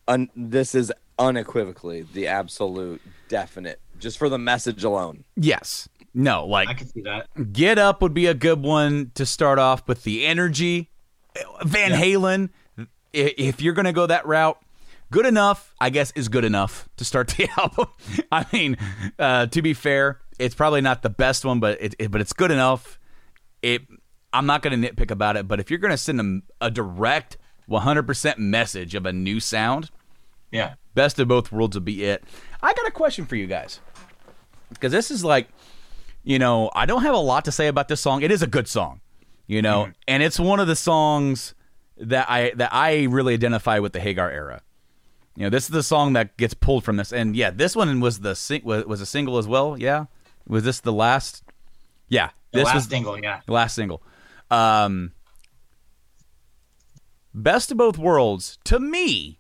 Un- 0.10 0.30
this 0.36 0.76
is 0.76 0.92
unequivocally 1.18 2.02
the 2.14 2.28
absolute 2.28 3.02
definite 3.30 3.80
just 4.00 4.18
for 4.18 4.28
the 4.28 4.38
message 4.38 4.84
alone 4.84 5.24
Yes. 5.38 5.88
No, 6.14 6.46
like 6.46 6.70
I 6.70 6.74
could 6.76 6.92
see 6.92 7.02
that. 7.02 7.28
Get 7.54 7.78
Up 7.80 8.02
would 8.02 8.14
be 8.14 8.28
a 8.28 8.34
good 8.34 8.62
one 8.62 9.12
to 9.16 9.26
start 9.26 9.58
off 9.60 9.88
with 9.88 10.04
the 10.04 10.26
energy. 10.26 10.92
Van 11.64 11.92
Halen, 11.92 12.50
if 13.12 13.62
you're 13.62 13.74
going 13.74 13.86
to 13.86 13.94
go 13.94 14.06
that 14.06 14.26
route, 14.28 14.60
good 15.12 15.26
enough, 15.26 15.74
I 15.82 15.90
guess, 15.90 16.12
is 16.12 16.30
good 16.30 16.46
enough 16.46 16.88
to 16.98 17.06
start 17.06 17.30
the 17.38 17.50
album. 17.58 17.88
I 18.32 18.46
mean, 18.54 18.78
uh, 19.18 19.48
to 19.48 19.62
be 19.64 19.74
fair, 19.74 20.20
it's 20.38 20.54
probably 20.56 20.82
not 20.82 21.02
the 21.02 21.10
best 21.10 21.46
one, 21.46 21.60
but 21.60 21.82
it, 21.82 21.96
it- 21.98 22.12
but 22.12 22.22
it's 22.22 22.34
good 22.34 22.52
enough. 22.52 23.00
It. 23.62 23.82
I'm 24.36 24.46
not 24.48 24.64
going 24.64 24.80
to 24.82 24.88
nitpick 24.90 25.12
about 25.12 25.38
it, 25.38 25.48
but 25.48 25.60
if 25.60 25.70
you're 25.70 25.78
going 25.80 25.92
to 25.92 25.98
send 25.98 26.18
them 26.18 26.42
a 26.60 26.72
direct 26.72 27.38
100% 27.70 28.38
message 28.40 28.96
of 28.96 29.06
a 29.06 29.14
new 29.14 29.40
sound, 29.40 29.92
Yeah. 30.52 30.74
best 30.96 31.20
of 31.20 31.28
both 31.28 31.52
worlds 31.52 31.76
would 31.76 31.86
be 31.86 32.04
it. 32.04 32.24
I 32.62 32.74
got 32.74 32.88
a 32.88 32.92
question 32.92 33.26
for 33.28 33.36
you 33.36 33.46
guys. 33.46 33.80
Because 34.70 34.92
this 34.92 35.12
is 35.12 35.24
like, 35.24 35.50
you 36.24 36.40
know, 36.40 36.70
I 36.74 36.86
don't 36.86 37.04
have 37.04 37.14
a 37.16 37.20
lot 37.20 37.46
to 37.46 37.52
say 37.52 37.68
about 37.68 37.88
this 37.88 38.02
song. 38.02 38.22
It 38.22 38.32
is 38.32 38.42
a 38.42 38.48
good 38.48 38.68
song, 38.68 39.02
you 39.48 39.62
know, 39.62 39.92
and 40.08 40.24
it's 40.24 40.40
one 40.40 40.60
of 40.60 40.68
the 40.68 40.76
songs 40.76 41.54
that 41.98 42.30
I 42.30 42.52
that 42.56 42.74
I 42.74 43.04
really 43.04 43.34
identify 43.34 43.80
with 43.80 43.94
the 43.94 44.00
Hagar 44.00 44.32
era. 44.32 44.62
You 45.36 45.44
know, 45.44 45.50
this 45.50 45.64
is 45.64 45.70
the 45.70 45.84
song 45.84 46.14
that 46.14 46.38
gets 46.38 46.54
pulled 46.54 46.84
from 46.84 46.98
this, 46.98 47.12
and 47.12 47.36
yeah, 47.36 47.50
this 47.50 47.76
one 47.76 48.00
was 48.00 48.20
the 48.20 48.36
sing- 48.36 48.64
was, 48.64 48.86
was 48.86 49.02
a 49.02 49.06
single 49.06 49.38
as 49.38 49.48
well. 49.48 49.78
Yeah, 49.78 50.06
was 50.48 50.64
this 50.64 50.80
the 50.80 50.94
last? 50.94 51.44
Yeah, 52.10 52.30
The 52.52 52.60
this 52.60 52.66
last 52.66 52.76
was 52.76 52.86
single, 52.86 53.20
yeah. 53.20 53.42
the 53.46 53.54
last 53.54 53.74
single. 53.76 54.04
Um, 54.52 55.14
Best 57.34 57.72
of 57.72 57.78
both 57.78 57.98
worlds 57.98 58.60
to 58.66 58.78
me 58.80 59.40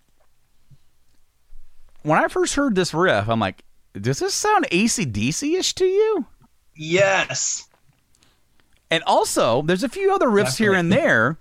when 2.01 2.17
I 2.17 2.27
first 2.27 2.55
heard 2.55 2.75
this 2.75 2.93
riff, 2.93 3.29
I'm 3.29 3.39
like, 3.39 3.63
does 3.93 4.19
this 4.19 4.34
sound 4.34 4.65
ACDC 4.71 5.57
ish 5.57 5.73
to 5.75 5.86
you? 5.86 6.25
Yes. 6.76 7.67
And 8.91 9.03
also, 9.07 9.61
there's 9.61 9.84
a 9.84 9.89
few 9.89 10.13
other 10.13 10.28
riffs 10.28 10.57
here 10.57 10.74
and 10.74 10.89
Definitely. 10.89 11.09
there 11.09 11.38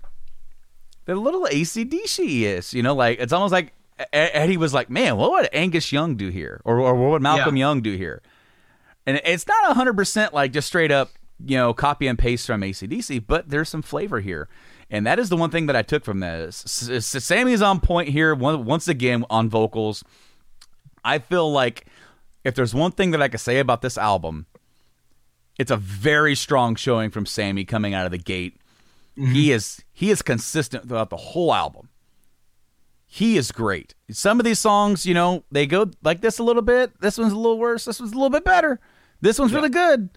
that 1.05 1.15
a 1.15 1.19
little 1.19 1.45
ACDC 1.45 2.41
is. 2.41 2.73
You 2.73 2.81
know, 2.83 2.95
like 2.95 3.19
it's 3.19 3.33
almost 3.33 3.51
like 3.51 3.73
Eddie 4.11 4.57
was 4.57 4.73
like, 4.73 4.89
man, 4.89 5.17
what 5.17 5.31
would 5.31 5.49
Angus 5.53 5.91
Young 5.91 6.15
do 6.15 6.29
here? 6.29 6.61
Or, 6.65 6.79
or 6.79 6.95
what 6.95 7.11
would 7.11 7.21
Malcolm 7.21 7.55
Yeah. 7.55 7.67
Young 7.67 7.81
do 7.81 7.95
here? 7.95 8.21
And 9.05 9.21
it's 9.25 9.45
not 9.47 9.75
100% 9.75 10.33
like 10.33 10.51
just 10.53 10.67
straight 10.67 10.91
up, 10.91 11.09
you 11.45 11.57
know, 11.57 11.73
copy 11.73 12.07
and 12.07 12.17
paste 12.17 12.47
from 12.47 12.61
ACDC, 12.61 13.25
but 13.27 13.49
there's 13.49 13.69
some 13.69 13.81
flavor 13.81 14.19
here. 14.21 14.47
And 14.89 15.05
that 15.05 15.19
is 15.19 15.29
the 15.29 15.37
one 15.37 15.49
thing 15.49 15.65
that 15.67 15.75
I 15.75 15.81
took 15.81 16.05
from 16.05 16.19
this. 16.21 16.57
Sammy's 17.01 17.61
on 17.61 17.79
point 17.79 18.09
here 18.09 18.33
once 18.35 18.87
again 18.87 19.25
on 19.29 19.49
vocals. 19.49 20.03
I 21.03 21.19
feel 21.19 21.51
like 21.51 21.85
if 22.43 22.55
there's 22.55 22.73
one 22.73 22.91
thing 22.91 23.11
that 23.11 23.21
I 23.21 23.27
could 23.27 23.39
say 23.39 23.59
about 23.59 23.81
this 23.81 23.97
album, 23.97 24.45
it's 25.57 25.71
a 25.71 25.77
very 25.77 26.35
strong 26.35 26.75
showing 26.75 27.09
from 27.09 27.25
Sammy 27.25 27.65
coming 27.65 27.93
out 27.93 28.05
of 28.05 28.11
the 28.11 28.17
gate. 28.17 28.57
He 29.15 29.51
is 29.51 29.83
he 29.91 30.09
is 30.09 30.23
consistent 30.23 30.87
throughout 30.87 31.11
the 31.11 31.17
whole 31.17 31.53
album. 31.53 31.89
He 33.05 33.37
is 33.37 33.51
great. 33.51 33.93
Some 34.09 34.39
of 34.39 34.43
these 34.43 34.57
songs, 34.59 35.05
you 35.05 35.13
know, 35.13 35.43
they 35.51 35.67
go 35.67 35.91
like 36.01 36.21
this 36.21 36.39
a 36.39 36.43
little 36.43 36.63
bit. 36.63 36.99
This 36.99 37.19
one's 37.19 37.31
a 37.31 37.37
little 37.37 37.59
worse. 37.59 37.85
This 37.85 37.99
one's 37.99 38.11
a 38.11 38.15
little 38.15 38.31
bit 38.31 38.43
better. 38.43 38.79
This 39.21 39.37
one's 39.37 39.53
really 39.53 39.69
good. 39.69 40.09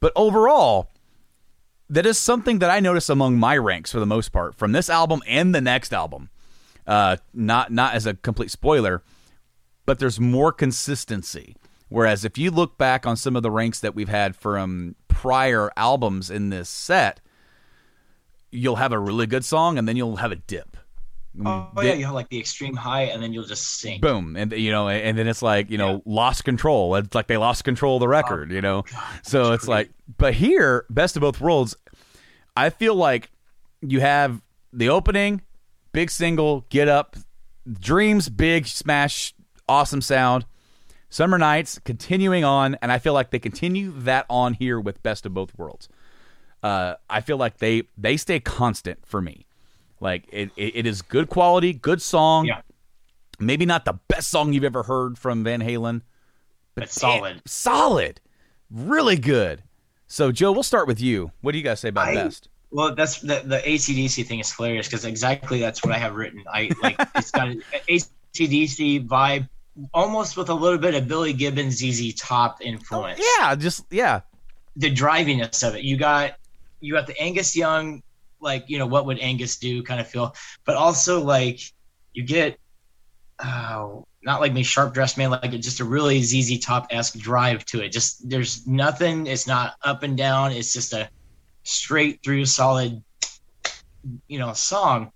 But 0.00 0.12
overall, 0.16 0.90
that 1.88 2.06
is 2.06 2.18
something 2.18 2.58
that 2.58 2.70
I 2.70 2.80
notice 2.80 3.08
among 3.08 3.38
my 3.38 3.56
ranks 3.56 3.92
for 3.92 4.00
the 4.00 4.06
most 4.06 4.30
part 4.32 4.56
from 4.56 4.72
this 4.72 4.90
album 4.90 5.22
and 5.28 5.54
the 5.54 5.60
next 5.60 5.92
album. 5.92 6.28
Uh, 6.86 7.18
not 7.32 7.70
not 7.70 7.94
as 7.94 8.06
a 8.06 8.14
complete 8.14 8.50
spoiler, 8.50 9.02
but 9.86 10.00
there's 10.00 10.18
more 10.18 10.50
consistency. 10.50 11.54
Whereas 11.90 12.24
if 12.24 12.38
you 12.38 12.50
look 12.50 12.78
back 12.78 13.06
on 13.06 13.16
some 13.16 13.36
of 13.36 13.42
the 13.42 13.50
ranks 13.50 13.80
that 13.80 13.94
we've 13.94 14.08
had 14.08 14.34
from 14.34 14.94
prior 15.08 15.70
albums 15.76 16.30
in 16.30 16.48
this 16.50 16.68
set, 16.68 17.20
you'll 18.50 18.76
have 18.76 18.92
a 18.92 18.98
really 18.98 19.26
good 19.26 19.44
song 19.44 19.76
and 19.76 19.86
then 19.86 19.96
you'll 19.96 20.16
have 20.16 20.32
a 20.32 20.36
dip. 20.36 20.76
Oh, 21.44 21.70
yeah, 21.76 21.92
you 21.92 22.06
have 22.06 22.14
like 22.14 22.28
the 22.28 22.40
extreme 22.40 22.74
high, 22.74 23.02
and 23.02 23.22
then 23.22 23.32
you'll 23.32 23.44
just 23.44 23.78
sing. 23.78 24.00
boom. 24.00 24.34
And 24.36 24.50
you 24.50 24.72
know 24.72 24.88
and 24.88 25.16
then 25.16 25.28
it's 25.28 25.42
like 25.42 25.70
you 25.70 25.78
know 25.78 26.02
lost 26.04 26.44
control. 26.44 26.96
It's 26.96 27.14
like 27.14 27.28
they 27.28 27.36
lost 27.36 27.62
control 27.62 27.96
of 27.96 28.00
the 28.00 28.06
oh, 28.06 28.10
record 28.10 28.50
you 28.50 28.60
know? 28.60 28.84
So 29.22 29.52
it's 29.52 29.68
like 29.68 29.90
but 30.18 30.34
here 30.34 30.86
best 30.90 31.16
of 31.16 31.20
both 31.20 31.40
worlds 31.40 31.76
i 32.56 32.70
feel 32.70 32.94
like 32.94 33.30
you 33.80 34.00
have 34.00 34.40
the 34.72 34.88
opening 34.88 35.42
big 35.92 36.10
single 36.10 36.64
get 36.68 36.88
up 36.88 37.16
dreams 37.80 38.28
big 38.28 38.66
smash 38.66 39.34
awesome 39.68 40.00
sound 40.00 40.44
summer 41.10 41.36
nights 41.38 41.78
continuing 41.84 42.44
on 42.44 42.76
and 42.80 42.90
i 42.90 42.98
feel 42.98 43.12
like 43.12 43.30
they 43.30 43.38
continue 43.38 43.92
that 43.92 44.24
on 44.30 44.54
here 44.54 44.80
with 44.80 45.02
best 45.02 45.26
of 45.26 45.34
both 45.34 45.56
worlds 45.58 45.88
uh, 46.62 46.94
i 47.08 47.20
feel 47.20 47.36
like 47.36 47.58
they 47.58 47.82
they 47.98 48.16
stay 48.16 48.40
constant 48.40 48.98
for 49.04 49.20
me 49.20 49.44
like 50.00 50.24
it, 50.32 50.50
it, 50.56 50.76
it 50.76 50.86
is 50.86 51.02
good 51.02 51.28
quality 51.28 51.72
good 51.72 52.00
song 52.00 52.46
Yeah, 52.46 52.60
maybe 53.38 53.66
not 53.66 53.84
the 53.84 53.94
best 54.08 54.30
song 54.30 54.52
you've 54.52 54.64
ever 54.64 54.82
heard 54.82 55.18
from 55.18 55.44
Van 55.44 55.60
Halen, 55.60 56.02
but 56.74 56.90
solid. 56.90 57.42
solid, 57.46 58.20
really 58.70 59.16
good. 59.16 59.62
So, 60.06 60.30
Joe, 60.32 60.52
we'll 60.52 60.62
start 60.62 60.86
with 60.86 61.00
you. 61.00 61.30
What 61.40 61.52
do 61.52 61.58
you 61.58 61.64
guys 61.64 61.80
say 61.80 61.88
about 61.88 62.08
I- 62.08 62.14
best? 62.14 62.48
Well, 62.70 62.94
that's 62.94 63.20
the 63.20 63.42
the 63.44 63.58
ACDC 63.58 64.26
thing 64.26 64.38
is 64.40 64.52
hilarious 64.54 64.86
because 64.86 65.04
exactly 65.04 65.58
that's 65.58 65.82
what 65.82 65.92
I 65.92 65.98
have 65.98 66.14
written. 66.14 66.44
I 66.52 66.70
like 66.82 66.96
it's 67.16 67.30
got 67.30 67.48
an 67.48 67.62
ACDC 67.88 69.06
vibe, 69.08 69.48
almost 69.92 70.36
with 70.36 70.48
a 70.48 70.54
little 70.54 70.78
bit 70.78 70.94
of 70.94 71.08
Billy 71.08 71.32
Gibbons, 71.32 71.78
ZZ 71.78 72.14
Top 72.14 72.58
influence. 72.60 73.20
Yeah, 73.38 73.54
just 73.54 73.84
yeah, 73.90 74.20
the 74.76 74.92
driviness 74.92 75.66
of 75.66 75.74
it. 75.74 75.82
You 75.82 75.96
got 75.96 76.34
you 76.80 76.94
got 76.94 77.06
the 77.06 77.18
Angus 77.20 77.56
Young, 77.56 78.02
like 78.40 78.64
you 78.68 78.78
know 78.78 78.86
what 78.86 79.06
would 79.06 79.18
Angus 79.18 79.58
do 79.58 79.82
kind 79.82 80.00
of 80.00 80.08
feel, 80.08 80.34
but 80.64 80.76
also 80.76 81.20
like 81.20 81.60
you 82.12 82.24
get, 82.24 82.58
uh, 83.38 83.88
not 84.22 84.40
like 84.40 84.52
me 84.52 84.62
sharp 84.62 84.94
dressed 84.94 85.16
man, 85.16 85.30
like 85.30 85.52
it's 85.52 85.66
just 85.66 85.80
a 85.80 85.84
really 85.84 86.22
ZZ 86.22 86.58
Top 86.60 86.88
esque 86.90 87.18
drive 87.18 87.64
to 87.66 87.82
it. 87.82 87.90
Just 87.90 88.28
there's 88.28 88.66
nothing. 88.66 89.26
It's 89.26 89.46
not 89.46 89.74
up 89.82 90.02
and 90.02 90.16
down. 90.16 90.52
It's 90.52 90.72
just 90.72 90.92
a 90.92 91.08
straight 91.62 92.20
through 92.22 92.46
solid, 92.46 93.02
you 94.28 94.38
know, 94.38 94.52
song. 94.52 95.12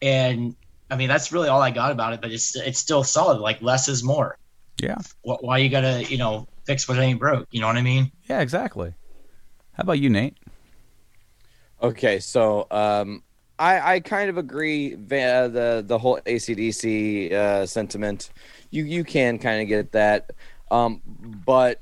And 0.00 0.56
I 0.92 0.96
mean 0.96 1.08
that's 1.08 1.32
really 1.32 1.48
all 1.48 1.62
I 1.62 1.70
got 1.70 1.90
about 1.92 2.12
it. 2.12 2.20
But 2.20 2.30
it's 2.32 2.54
it's 2.56 2.78
still 2.78 3.02
solid. 3.04 3.38
Like 3.40 3.62
less 3.62 3.88
is 3.88 4.02
more. 4.04 4.36
yeah, 4.80 4.98
Wh- 5.22 5.42
Why 5.42 5.58
you 5.58 5.68
gotta 5.68 6.04
you 6.08 6.18
know 6.18 6.46
fix 6.66 6.86
what 6.88 6.98
ain't 6.98 7.18
broke? 7.18 7.46
You 7.50 7.60
know 7.60 7.66
what 7.66 7.76
I 7.76 7.82
mean? 7.82 8.12
yeah, 8.28 8.40
exactly. 8.40 8.94
How 9.72 9.82
about 9.82 9.98
you, 9.98 10.10
Nate? 10.10 10.36
Okay, 11.82 12.20
so 12.20 12.66
um, 12.70 13.22
I 13.58 13.94
I 13.94 14.00
kind 14.00 14.30
of 14.30 14.38
agree 14.38 14.94
va- 14.94 15.50
the 15.52 15.82
the 15.86 15.98
whole 15.98 16.20
ACDC 16.26 17.32
uh, 17.32 17.66
sentiment. 17.66 18.30
You 18.70 18.84
you 18.84 19.02
can 19.04 19.38
kind 19.38 19.60
of 19.62 19.68
get 19.68 19.92
that, 19.92 20.30
um, 20.70 21.00
but 21.44 21.80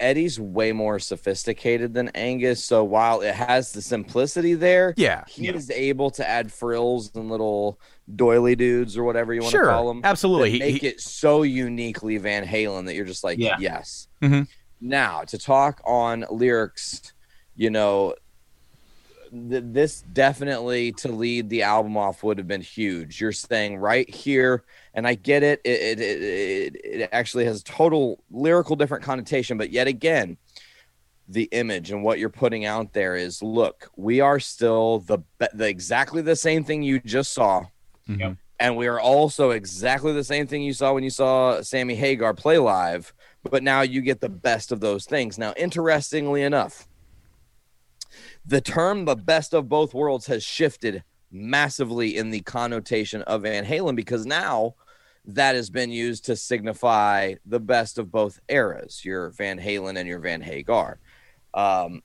Eddie's 0.00 0.40
way 0.40 0.72
more 0.72 0.98
sophisticated 0.98 1.94
than 1.94 2.08
Angus. 2.10 2.64
So 2.64 2.82
while 2.82 3.20
it 3.20 3.34
has 3.34 3.72
the 3.72 3.82
simplicity 3.82 4.54
there, 4.54 4.94
Yeah, 4.96 5.24
he 5.28 5.46
Yeah. 5.46 5.52
is 5.52 5.70
able 5.70 6.10
to 6.12 6.28
add 6.28 6.50
frills 6.52 7.10
and 7.14 7.30
little 7.30 7.78
doily 8.16 8.54
dudes 8.56 8.96
or 8.98 9.04
whatever 9.04 9.32
you 9.32 9.40
want 9.40 9.52
sure, 9.52 9.62
to 9.64 9.68
call 9.70 9.88
them. 9.88 10.00
absolutely. 10.04 10.50
He- 10.50 10.58
make 10.58 10.80
he- 10.82 10.88
it 10.88 11.00
so 11.00 11.42
uniquely 11.42 12.18
Van 12.18 12.44
Halen 12.46 12.86
that 12.86 12.94
you're 12.94 13.04
just 13.06 13.24
like, 13.24 13.38
Yeah. 13.38 13.56
yes. 13.58 14.08
Mhm. 14.22 14.46
Now 14.80 15.22
to 15.24 15.38
talk 15.38 15.80
on 15.84 16.26
lyrics, 16.30 17.12
you 17.56 17.70
know, 17.70 18.14
th- 19.30 19.64
this 19.66 20.02
definitely 20.12 20.92
to 20.92 21.08
lead 21.08 21.48
the 21.48 21.62
album 21.62 21.96
off 21.96 22.22
would 22.22 22.36
have 22.38 22.46
been 22.48 22.60
huge. 22.60 23.20
You're 23.20 23.32
saying 23.32 23.78
right 23.78 24.08
here, 24.12 24.64
and 24.92 25.06
I 25.06 25.14
get 25.14 25.42
it. 25.42 25.60
It 25.64 25.98
it, 25.98 26.00
it, 26.00 26.22
it, 26.22 26.80
it 26.84 27.08
actually 27.12 27.46
has 27.46 27.62
total 27.62 28.22
lyrical 28.30 28.76
different 28.76 29.02
connotation, 29.04 29.56
but 29.56 29.70
yet 29.70 29.86
again, 29.86 30.36
the 31.26 31.44
image 31.52 31.90
and 31.90 32.04
what 32.04 32.18
you're 32.18 32.28
putting 32.28 32.66
out 32.66 32.92
there 32.92 33.16
is 33.16 33.42
look, 33.42 33.88
we 33.96 34.20
are 34.20 34.38
still 34.38 34.98
the 35.00 35.20
the 35.54 35.66
exactly 35.66 36.20
the 36.20 36.36
same 36.36 36.64
thing 36.64 36.82
you 36.82 37.00
just 37.00 37.32
saw. 37.32 37.64
Mhm. 38.08 38.38
And 38.60 38.76
we 38.76 38.86
are 38.86 39.00
also 39.00 39.50
exactly 39.50 40.12
the 40.12 40.24
same 40.24 40.46
thing 40.46 40.62
you 40.62 40.72
saw 40.72 40.92
when 40.92 41.04
you 41.04 41.10
saw 41.10 41.60
Sammy 41.60 41.94
Hagar 41.94 42.34
play 42.34 42.58
live, 42.58 43.12
but 43.42 43.62
now 43.62 43.80
you 43.80 44.00
get 44.00 44.20
the 44.20 44.28
best 44.28 44.70
of 44.72 44.80
those 44.80 45.06
things. 45.06 45.38
Now, 45.38 45.52
interestingly 45.56 46.42
enough, 46.42 46.86
the 48.46 48.60
term 48.60 49.04
the 49.06 49.16
best 49.16 49.54
of 49.54 49.68
both 49.68 49.92
worlds 49.92 50.26
has 50.26 50.44
shifted 50.44 51.02
massively 51.30 52.16
in 52.16 52.30
the 52.30 52.40
connotation 52.40 53.22
of 53.22 53.42
Van 53.42 53.64
Halen 53.64 53.96
because 53.96 54.24
now 54.24 54.74
that 55.24 55.54
has 55.54 55.70
been 55.70 55.90
used 55.90 56.24
to 56.26 56.36
signify 56.36 57.34
the 57.44 57.60
best 57.60 57.98
of 57.98 58.12
both 58.12 58.40
eras, 58.48 59.04
your 59.04 59.30
Van 59.30 59.58
Halen 59.58 59.98
and 59.98 60.06
your 60.06 60.20
Van 60.20 60.42
Hagar. 60.42 61.00
Um, 61.54 62.02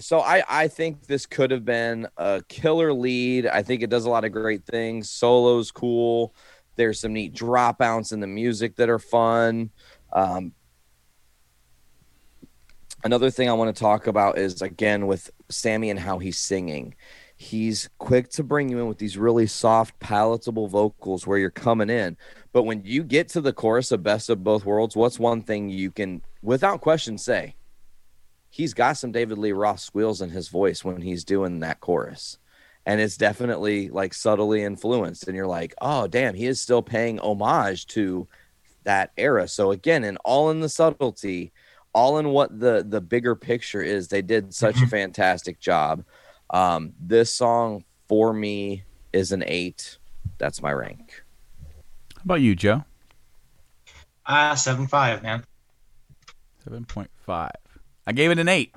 so 0.00 0.20
I, 0.20 0.42
I 0.48 0.68
think 0.68 1.06
this 1.06 1.26
could 1.26 1.50
have 1.50 1.64
been 1.64 2.08
a 2.16 2.42
killer 2.48 2.92
lead. 2.92 3.46
I 3.46 3.62
think 3.62 3.82
it 3.82 3.90
does 3.90 4.04
a 4.04 4.10
lot 4.10 4.24
of 4.24 4.32
great 4.32 4.64
things. 4.64 5.10
Solo's 5.10 5.70
cool. 5.70 6.34
There's 6.76 7.00
some 7.00 7.12
neat 7.12 7.34
dropouts 7.34 8.12
in 8.12 8.20
the 8.20 8.26
music 8.26 8.76
that 8.76 8.88
are 8.88 8.98
fun. 8.98 9.70
Um, 10.12 10.52
another 13.04 13.30
thing 13.30 13.48
I 13.48 13.52
want 13.52 13.74
to 13.74 13.80
talk 13.80 14.06
about 14.06 14.38
is 14.38 14.62
again 14.62 15.06
with 15.06 15.30
Sammy 15.50 15.90
and 15.90 15.98
how 15.98 16.18
he's 16.18 16.38
singing. 16.38 16.94
He's 17.36 17.90
quick 17.98 18.30
to 18.30 18.44
bring 18.44 18.68
you 18.68 18.78
in 18.78 18.86
with 18.86 18.98
these 18.98 19.18
really 19.18 19.48
soft, 19.48 19.98
palatable 19.98 20.68
vocals 20.68 21.26
where 21.26 21.38
you're 21.38 21.50
coming 21.50 21.90
in. 21.90 22.16
But 22.52 22.62
when 22.62 22.84
you 22.84 23.02
get 23.02 23.28
to 23.30 23.40
the 23.40 23.52
chorus 23.52 23.90
of 23.90 24.02
Best 24.02 24.30
of 24.30 24.44
Both 24.44 24.64
Worlds, 24.64 24.94
what's 24.94 25.18
one 25.18 25.42
thing 25.42 25.68
you 25.68 25.90
can, 25.90 26.22
without 26.40 26.80
question, 26.80 27.18
say? 27.18 27.56
He's 28.54 28.74
got 28.74 28.98
some 28.98 29.12
David 29.12 29.38
Lee 29.38 29.52
Roth 29.52 29.80
squeals 29.80 30.20
in 30.20 30.28
his 30.28 30.48
voice 30.48 30.84
when 30.84 31.00
he's 31.00 31.24
doing 31.24 31.60
that 31.60 31.80
chorus. 31.80 32.36
And 32.84 33.00
it's 33.00 33.16
definitely 33.16 33.88
like 33.88 34.12
subtly 34.12 34.62
influenced. 34.62 35.26
And 35.26 35.34
you're 35.34 35.46
like, 35.46 35.74
oh, 35.80 36.06
damn, 36.06 36.34
he 36.34 36.44
is 36.44 36.60
still 36.60 36.82
paying 36.82 37.18
homage 37.18 37.86
to 37.86 38.28
that 38.84 39.12
era. 39.16 39.48
So 39.48 39.70
again, 39.70 40.04
and 40.04 40.18
all 40.22 40.50
in 40.50 40.60
the 40.60 40.68
subtlety, 40.68 41.50
all 41.94 42.18
in 42.18 42.28
what 42.28 42.60
the 42.60 42.84
the 42.86 43.00
bigger 43.00 43.34
picture 43.34 43.80
is, 43.80 44.08
they 44.08 44.20
did 44.20 44.52
such 44.52 44.82
a 44.82 44.86
fantastic 44.86 45.58
job. 45.58 46.04
Um, 46.50 46.92
this 47.00 47.32
song 47.32 47.84
for 48.06 48.34
me 48.34 48.84
is 49.14 49.32
an 49.32 49.44
eight. 49.46 49.96
That's 50.36 50.60
my 50.60 50.74
rank. 50.74 51.22
How 52.16 52.22
about 52.24 52.42
you, 52.42 52.54
Joe? 52.54 52.84
Ah, 54.26 54.54
seven 54.56 54.86
five, 54.88 55.22
man. 55.22 55.44
Seven 56.64 56.84
point 56.84 57.10
five. 57.24 57.61
I 58.06 58.12
gave 58.12 58.30
it 58.30 58.38
an 58.38 58.48
eight. 58.48 58.74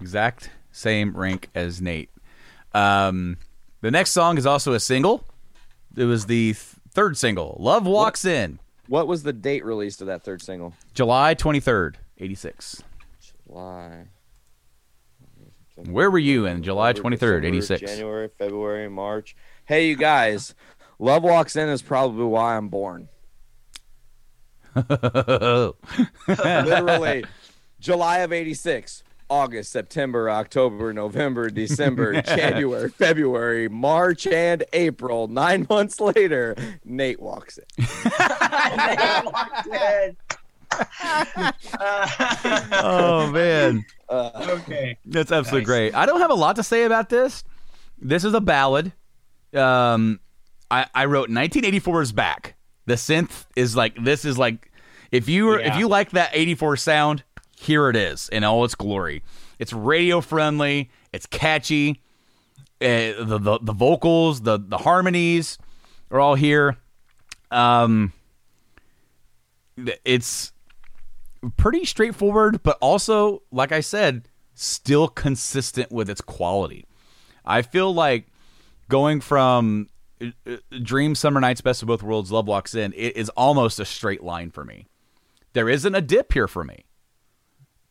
Exact 0.00 0.50
same 0.70 1.16
rank 1.16 1.48
as 1.54 1.80
Nate. 1.80 2.10
Um, 2.74 3.36
the 3.80 3.90
next 3.90 4.12
song 4.12 4.38
is 4.38 4.46
also 4.46 4.72
a 4.72 4.80
single. 4.80 5.24
It 5.96 6.04
was 6.04 6.26
the 6.26 6.52
th- 6.54 6.64
Third 6.90 7.16
single, 7.16 7.56
Love 7.60 7.86
Walks 7.86 8.24
In, 8.24 8.58
What 8.88 9.06
was 9.06 9.22
the 9.22 9.32
date 9.32 9.64
released 9.64 10.00
of 10.00 10.08
that 10.08 10.24
third 10.24 10.42
single? 10.42 10.74
July 10.94 11.34
23rd, 11.36 11.94
86. 12.18 12.82
July. 13.46 14.06
Where 15.76 16.10
were 16.10 16.18
you 16.18 16.46
in 16.46 16.62
July 16.64 16.92
23rd, 16.94 17.44
86? 17.44 17.80
January, 17.82 18.28
February, 18.36 18.88
March. 18.90 19.36
Hey, 19.64 19.86
you 19.88 19.96
guys. 19.96 20.54
Love 20.98 21.22
Walks 21.22 21.54
In 21.54 21.68
is 21.68 21.82
probably 21.82 22.24
why 22.24 22.56
I'm 22.56 22.68
born. 22.68 23.08
Literally, 26.26 27.24
July 27.80 28.18
of 28.18 28.32
86. 28.32 29.02
August, 29.30 29.70
September, 29.70 30.30
October, 30.30 30.90
November, 30.94 31.50
December, 31.64 32.22
January, 32.22 32.88
February, 32.88 33.68
March, 33.68 34.26
and 34.26 34.64
April. 34.72 35.28
Nine 35.28 35.66
months 35.68 36.00
later, 36.00 36.56
Nate 36.84 37.20
walks 37.20 37.58
in. 37.58 37.64
oh, 42.72 43.30
man. 43.32 43.84
okay. 44.10 44.96
That's 45.04 45.32
absolutely 45.32 45.60
Nice. 45.60 45.66
great. 45.66 45.94
I 45.94 46.06
don't 46.06 46.20
have 46.20 46.30
a 46.30 46.34
lot 46.34 46.56
to 46.56 46.62
say 46.62 46.84
about 46.84 47.08
this. 47.08 47.44
This 48.00 48.24
is 48.24 48.34
a 48.34 48.40
ballad. 48.40 48.92
Um, 49.54 50.20
I, 50.70 50.86
I 50.94 51.06
wrote 51.06 51.28
1984 51.28 52.02
is 52.02 52.12
back. 52.12 52.54
The 52.86 52.94
synth 52.94 53.44
is 53.56 53.76
like 53.76 54.02
this 54.02 54.24
is 54.24 54.38
like 54.38 54.70
if 55.12 55.28
you 55.28 55.44
were 55.46 55.58
if 55.58 55.76
you 55.76 55.88
like 55.88 56.10
that 56.12 56.30
84 56.32 56.76
sound, 56.78 57.22
here 57.60 57.88
it 57.88 57.96
is 57.96 58.28
in 58.28 58.44
all 58.44 58.64
its 58.64 58.74
glory. 58.74 59.22
It's 59.58 59.72
radio 59.72 60.20
friendly. 60.20 60.90
It's 61.12 61.26
catchy. 61.26 62.02
Uh, 62.80 63.24
the, 63.24 63.38
the 63.40 63.58
the 63.60 63.72
vocals, 63.72 64.42
the 64.42 64.58
the 64.58 64.78
harmonies 64.78 65.58
are 66.10 66.20
all 66.20 66.36
here. 66.36 66.76
Um, 67.50 68.12
it's 70.04 70.52
pretty 71.56 71.84
straightforward, 71.84 72.62
but 72.62 72.78
also, 72.80 73.42
like 73.50 73.72
I 73.72 73.80
said, 73.80 74.28
still 74.54 75.08
consistent 75.08 75.90
with 75.90 76.08
its 76.08 76.20
quality. 76.20 76.84
I 77.44 77.62
feel 77.62 77.92
like 77.92 78.28
going 78.88 79.20
from 79.20 79.88
uh, 80.20 80.28
uh, 80.46 80.56
Dream 80.82 81.14
Summer 81.14 81.40
Nights 81.40 81.60
Best 81.60 81.82
of 81.82 81.88
Both 81.88 82.02
Worlds 82.02 82.30
Love 82.30 82.46
Walks 82.46 82.74
In 82.74 82.92
it 82.94 83.16
is 83.16 83.28
almost 83.30 83.80
a 83.80 83.84
straight 83.84 84.22
line 84.22 84.50
for 84.50 84.64
me. 84.64 84.86
There 85.52 85.68
isn't 85.68 85.94
a 85.94 86.00
dip 86.00 86.32
here 86.32 86.48
for 86.48 86.62
me. 86.64 86.84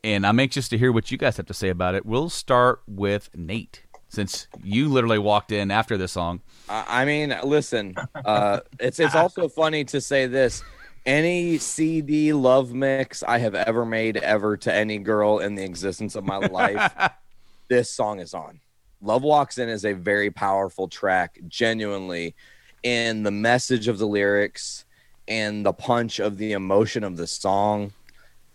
And 0.03 0.25
I'm 0.25 0.39
anxious 0.39 0.69
to 0.69 0.77
hear 0.77 0.91
what 0.91 1.11
you 1.11 1.17
guys 1.17 1.37
have 1.37 1.47
to 1.47 1.53
say 1.53 1.69
about 1.69 1.95
it. 1.95 2.05
We'll 2.05 2.29
start 2.29 2.81
with 2.87 3.29
Nate, 3.35 3.83
since 4.07 4.47
you 4.63 4.89
literally 4.89 5.19
walked 5.19 5.51
in 5.51 5.71
after 5.71 5.97
this 5.97 6.11
song. 6.11 6.41
I 6.69 7.05
mean, 7.05 7.35
listen, 7.43 7.95
uh, 8.25 8.61
it's 8.79 8.99
it's 8.99 9.15
also 9.15 9.49
funny 9.49 9.83
to 9.85 9.99
say 9.99 10.27
this. 10.27 10.63
Any 11.05 11.57
CD 11.57 12.33
love 12.33 12.73
mix 12.73 13.23
I 13.23 13.37
have 13.39 13.55
ever 13.55 13.85
made 13.85 14.17
ever 14.17 14.57
to 14.57 14.73
any 14.73 14.97
girl 14.97 15.39
in 15.39 15.55
the 15.55 15.63
existence 15.63 16.15
of 16.15 16.25
my 16.25 16.37
life, 16.37 16.93
this 17.69 17.89
song 17.89 18.19
is 18.19 18.33
on. 18.33 18.59
Love 19.01 19.23
Walks 19.23 19.57
In 19.57 19.69
is 19.69 19.85
a 19.85 19.93
very 19.93 20.31
powerful 20.31 20.87
track, 20.87 21.39
genuinely, 21.47 22.35
in 22.83 23.23
the 23.23 23.31
message 23.31 23.87
of 23.87 23.99
the 23.99 24.07
lyrics 24.07 24.85
and 25.27 25.65
the 25.65 25.73
punch 25.73 26.19
of 26.19 26.37
the 26.37 26.53
emotion 26.53 27.03
of 27.03 27.15
the 27.15 27.27
song. 27.27 27.93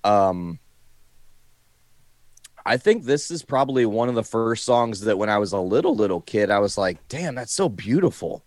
Um, 0.05 0.59
I 2.65 2.77
think 2.77 3.05
this 3.05 3.31
is 3.31 3.43
probably 3.43 3.87
one 3.87 4.09
of 4.09 4.15
the 4.15 4.23
first 4.23 4.65
songs 4.65 5.01
that 5.01 5.19
when 5.19 5.29
I 5.29 5.39
was 5.39 5.53
a 5.53 5.59
little 5.59 5.95
little 5.95 6.21
kid, 6.21 6.51
I 6.51 6.59
was 6.59 6.79
like, 6.79 7.07
"Damn, 7.09 7.35
that's 7.35 7.53
so 7.53 7.69
beautiful." 7.69 8.45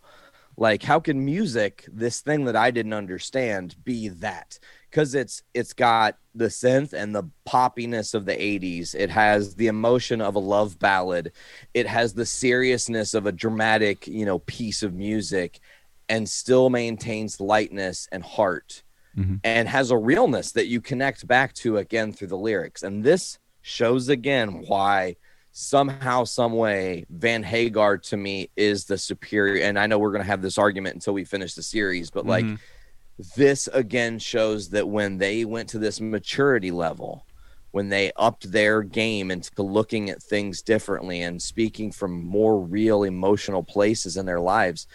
Like, 0.58 0.84
how 0.84 1.00
can 1.00 1.26
music, 1.26 1.86
this 1.92 2.22
thing 2.22 2.46
that 2.46 2.56
I 2.56 2.72
didn't 2.72 2.94
understand, 2.94 3.76
be 3.84 4.08
that? 4.08 4.58
Because 4.90 5.14
it's 5.14 5.44
it's 5.54 5.74
got 5.74 6.18
the 6.34 6.46
synth 6.46 6.94
and 6.94 7.14
the 7.14 7.30
poppiness 7.46 8.14
of 8.14 8.26
the 8.26 8.36
'80s. 8.36 8.96
It 8.96 9.10
has 9.10 9.56
the 9.56 9.68
emotion 9.68 10.22
of 10.22 10.36
a 10.36 10.40
love 10.40 10.80
ballad. 10.80 11.34
It 11.74 11.88
has 11.88 12.14
the 12.14 12.26
seriousness 12.26 13.14
of 13.14 13.26
a 13.26 13.34
dramatic, 13.34 14.08
you 14.08 14.26
know, 14.26 14.40
piece 14.40 14.82
of 14.82 14.94
music, 14.94 15.60
and 16.08 16.30
still 16.30 16.70
maintains 16.70 17.42
lightness 17.42 18.08
and 18.14 18.24
heart, 18.24 18.84
mm-hmm. 19.18 19.36
and 19.44 19.68
has 19.68 19.92
a 19.92 19.98
realness 19.98 20.54
that 20.54 20.68
you 20.68 20.80
connect 20.80 21.28
back 21.28 21.54
to 21.56 21.78
again 21.78 22.14
through 22.14 22.30
the 22.30 22.38
lyrics. 22.38 22.82
And 22.82 23.04
this 23.04 23.40
shows 23.66 24.10
again 24.10 24.64
why 24.68 25.16
somehow 25.52 26.24
some 26.24 26.54
way 26.54 27.04
van 27.10 27.42
hagar 27.42 27.98
to 27.98 28.16
me 28.16 28.50
is 28.56 28.86
the 28.86 28.98
superior. 28.98 29.64
And 29.64 29.80
i 29.80 29.88
know 29.88 29.98
we're 29.98 30.12
going 30.12 30.22
to 30.22 30.28
have 30.28 30.42
this 30.42 30.58
argument 30.58 30.96
until 30.96 31.14
we 31.14 31.26
finish 31.26 31.56
the 31.56 31.64
series 31.64 32.12
but 32.12 32.26
like 32.26 32.46
mm-hmm. 32.46 33.24
this 33.36 33.68
again 33.70 34.20
shows 34.20 34.70
that 34.70 34.88
when 34.88 35.18
they 35.18 35.46
went 35.46 35.70
to 35.70 35.80
this 35.80 36.00
maturity 36.00 36.70
level 36.72 37.26
when 37.72 37.90
they 37.90 38.12
upped 38.18 38.52
their 38.52 38.84
game 38.84 39.32
into 39.32 39.64
looking 39.64 40.10
at 40.10 40.22
things 40.22 40.62
differently 40.62 41.24
and 41.24 41.42
speaking 41.42 41.92
from 41.92 42.24
more 42.24 42.60
real 42.60 43.04
emotional 43.04 43.64
places 43.64 44.16
in 44.16 44.28
their 44.28 44.40
lives 44.40 44.88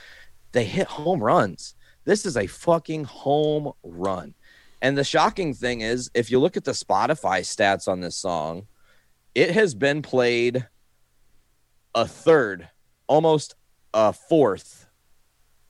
they 0.52 0.64
hit 0.64 0.86
home 0.86 1.22
runs. 1.22 1.74
This 2.04 2.26
is 2.26 2.36
a 2.36 2.46
fucking 2.46 3.04
home 3.04 3.72
run 3.82 4.34
and 4.83 4.97
the 4.97 5.05
shocking 5.05 5.55
thing 5.55 5.81
is, 5.83 6.11
if 6.14 6.31
you 6.31 6.39
look 6.39 6.57
at 6.57 6.64
the 6.64 6.72
Spotify 6.72 7.41
stats 7.41 7.87
on 7.87 8.01
this 8.01 8.16
song, 8.16 8.66
it 9.35 9.51
has 9.51 9.74
been 9.74 10.03
played 10.03 10.66
a 11.95 12.07
third, 12.07 12.68
almost 13.07 13.55
a 13.93 14.12
fourth 14.12 14.87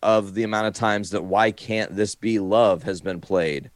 of 0.02 0.34
the 0.34 0.44
amount 0.44 0.66
of 0.66 0.74
times 0.74 1.10
that 1.10 1.24
Why 1.24 1.50
Can't 1.50 1.94
This 1.94 2.14
Be 2.14 2.38
Love 2.38 2.84
has 2.84 3.00
been 3.00 3.20
played. 3.20 3.70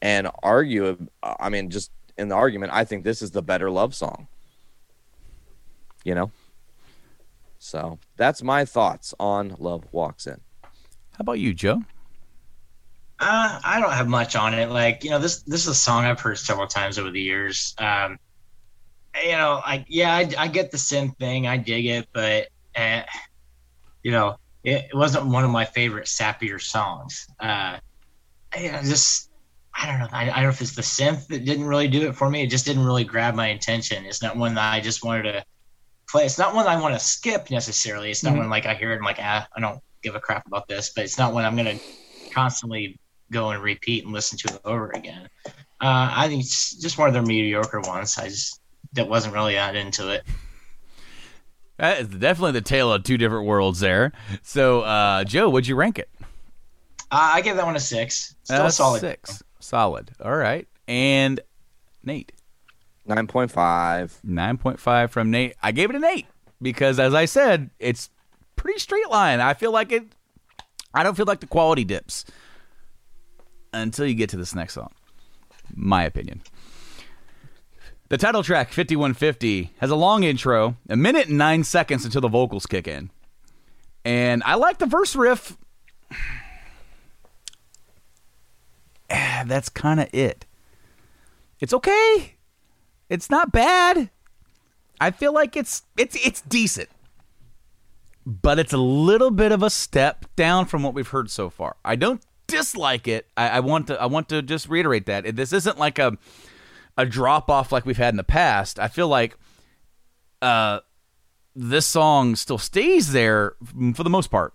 And 0.00 0.28
argue, 0.42 1.06
I 1.22 1.48
mean, 1.48 1.70
just 1.70 1.92
in 2.18 2.28
the 2.28 2.34
argument, 2.34 2.72
I 2.72 2.84
think 2.84 3.04
this 3.04 3.22
is 3.22 3.30
the 3.30 3.42
better 3.42 3.70
love 3.70 3.94
song. 3.94 4.26
You 6.04 6.16
know? 6.16 6.32
So 7.58 8.00
that's 8.16 8.42
my 8.42 8.64
thoughts 8.64 9.14
on 9.20 9.54
Love 9.58 9.84
Walks 9.92 10.26
In. 10.26 10.40
How 10.62 11.20
about 11.20 11.38
you, 11.38 11.54
Joe? 11.54 11.82
Uh, 13.24 13.60
I 13.62 13.80
don't 13.80 13.92
have 13.92 14.08
much 14.08 14.34
on 14.34 14.52
it. 14.52 14.68
Like, 14.68 15.04
you 15.04 15.10
know, 15.10 15.20
this 15.20 15.44
this 15.44 15.62
is 15.62 15.68
a 15.68 15.74
song 15.76 16.04
I've 16.04 16.20
heard 16.20 16.38
several 16.38 16.66
times 16.66 16.98
over 16.98 17.08
the 17.08 17.20
years. 17.20 17.72
Um, 17.78 18.18
you 19.22 19.32
know, 19.32 19.60
I 19.64 19.84
yeah, 19.88 20.12
I, 20.12 20.28
I 20.36 20.48
get 20.48 20.72
the 20.72 20.76
synth 20.76 21.16
thing, 21.18 21.46
I 21.46 21.56
dig 21.56 21.86
it, 21.86 22.08
but 22.12 22.48
uh, 22.74 23.02
you 24.02 24.10
know, 24.10 24.34
it, 24.64 24.86
it 24.90 24.96
wasn't 24.96 25.26
one 25.26 25.44
of 25.44 25.52
my 25.52 25.64
favorite 25.64 26.06
sappier 26.06 26.60
songs. 26.60 27.24
Uh, 27.38 27.78
you 28.58 28.72
know, 28.72 28.82
just 28.82 29.30
I 29.72 29.86
don't 29.86 30.00
know. 30.00 30.08
I, 30.10 30.22
I 30.22 30.26
don't 30.26 30.42
know 30.42 30.48
if 30.48 30.60
it's 30.60 30.74
the 30.74 30.82
synth 30.82 31.28
that 31.28 31.44
didn't 31.44 31.66
really 31.66 31.86
do 31.86 32.08
it 32.08 32.16
for 32.16 32.28
me. 32.28 32.42
It 32.42 32.50
just 32.50 32.66
didn't 32.66 32.84
really 32.84 33.04
grab 33.04 33.36
my 33.36 33.48
attention. 33.48 34.04
It's 34.04 34.20
not 34.20 34.36
one 34.36 34.54
that 34.54 34.72
I 34.74 34.80
just 34.80 35.04
wanted 35.04 35.24
to 35.30 35.44
play. 36.10 36.24
It's 36.24 36.38
not 36.38 36.56
one 36.56 36.66
I 36.66 36.80
want 36.80 36.94
to 36.94 37.00
skip 37.00 37.52
necessarily. 37.52 38.10
It's 38.10 38.24
not 38.24 38.36
one 38.36 38.50
like 38.50 38.66
I 38.66 38.74
hear 38.74 38.90
it 38.90 38.94
and 38.94 39.02
I'm 39.02 39.06
like, 39.06 39.20
ah, 39.20 39.46
I 39.56 39.60
don't 39.60 39.78
give 40.02 40.16
a 40.16 40.20
crap 40.20 40.44
about 40.48 40.66
this. 40.66 40.92
But 40.92 41.04
it's 41.04 41.18
not 41.18 41.32
one 41.32 41.44
I'm 41.44 41.54
gonna 41.54 41.78
constantly 42.34 42.98
go 43.32 43.50
and 43.50 43.62
repeat 43.62 44.04
and 44.04 44.12
listen 44.12 44.38
to 44.38 44.54
it 44.54 44.60
over 44.64 44.90
again. 44.90 45.28
Uh, 45.46 45.50
I 46.14 46.28
think 46.28 46.42
it's 46.44 46.76
just 46.76 46.98
one 46.98 47.08
of 47.08 47.14
their 47.14 47.22
mediocre 47.22 47.80
ones. 47.80 48.16
I 48.18 48.28
just 48.28 48.60
that 48.92 49.08
wasn't 49.08 49.34
really 49.34 49.54
that 49.54 49.74
into 49.74 50.10
it. 50.10 50.22
That 51.78 52.00
is 52.00 52.08
definitely 52.08 52.52
the 52.52 52.60
tale 52.60 52.92
of 52.92 53.02
two 53.02 53.18
different 53.18 53.46
worlds 53.46 53.80
there. 53.80 54.12
So, 54.42 54.82
uh, 54.82 55.24
Joe, 55.24 55.48
would 55.48 55.66
you 55.66 55.74
rank 55.74 55.98
it? 55.98 56.08
Uh, 57.10 57.32
I 57.34 57.40
give 57.40 57.56
that 57.56 57.64
one 57.66 57.74
a 57.74 57.80
six. 57.80 58.34
Still 58.44 58.62
Uh, 58.62 58.70
solid. 58.70 59.00
Six. 59.00 59.42
Solid. 59.58 60.10
All 60.24 60.36
right. 60.36 60.68
And 60.86 61.40
Nate, 62.04 62.32
9.5. 63.08 63.50
9.5 64.24 65.10
from 65.10 65.30
Nate. 65.30 65.54
I 65.62 65.72
gave 65.72 65.90
it 65.90 65.96
an 65.96 66.04
8 66.04 66.26
because, 66.60 66.98
as 67.00 67.14
I 67.14 67.24
said, 67.24 67.70
it's 67.78 68.10
pretty 68.56 68.78
straight 68.78 69.08
line. 69.10 69.40
I 69.40 69.54
feel 69.54 69.72
like 69.72 69.90
it, 69.92 70.04
I 70.94 71.02
don't 71.02 71.16
feel 71.16 71.26
like 71.26 71.40
the 71.40 71.46
quality 71.46 71.84
dips 71.84 72.24
until 73.72 74.06
you 74.06 74.14
get 74.14 74.30
to 74.30 74.36
this 74.36 74.54
next 74.54 74.74
song. 74.74 74.92
My 75.74 76.04
opinion. 76.04 76.42
The 78.08 78.18
title 78.18 78.42
track, 78.42 78.68
5150, 78.68 79.70
has 79.78 79.90
a 79.90 79.96
long 79.96 80.22
intro, 80.22 80.76
a 80.88 80.96
minute 80.96 81.28
and 81.28 81.38
nine 81.38 81.64
seconds 81.64 82.04
until 82.04 82.20
the 82.20 82.28
vocals 82.28 82.66
kick 82.66 82.86
in. 82.86 83.10
And 84.04 84.42
I 84.44 84.56
like 84.56 84.78
the 84.78 84.86
verse 84.86 85.16
riff. 85.16 85.56
That's 89.08 89.68
kind 89.70 90.00
of 90.00 90.08
it. 90.12 90.44
It's 91.60 91.72
okay. 91.72 92.34
It's 93.08 93.30
not 93.30 93.52
bad. 93.52 94.10
I 95.00 95.10
feel 95.10 95.32
like 95.32 95.56
it's 95.56 95.82
it's 95.96 96.16
it's 96.16 96.42
decent. 96.42 96.88
But 98.24 98.58
it's 98.58 98.72
a 98.72 98.78
little 98.78 99.30
bit 99.30 99.52
of 99.52 99.62
a 99.62 99.70
step 99.70 100.26
down 100.36 100.66
from 100.66 100.82
what 100.82 100.94
we've 100.94 101.08
heard 101.08 101.30
so 101.30 101.50
far. 101.50 101.76
I 101.84 101.96
don't 101.96 102.22
dislike 102.52 103.08
it. 103.08 103.26
I, 103.36 103.48
I 103.48 103.60
want 103.60 103.88
to 103.88 104.00
I 104.00 104.06
want 104.06 104.28
to 104.28 104.42
just 104.42 104.68
reiterate 104.68 105.06
that. 105.06 105.34
This 105.36 105.52
isn't 105.52 105.78
like 105.78 105.98
a 105.98 106.16
a 106.96 107.06
drop 107.06 107.50
off 107.50 107.72
like 107.72 107.84
we've 107.86 107.96
had 107.96 108.12
in 108.12 108.16
the 108.16 108.24
past. 108.24 108.78
I 108.78 108.88
feel 108.88 109.08
like 109.08 109.36
uh 110.40 110.80
this 111.54 111.86
song 111.86 112.36
still 112.36 112.58
stays 112.58 113.12
there 113.12 113.54
for 113.94 114.02
the 114.04 114.10
most 114.10 114.30
part. 114.30 114.54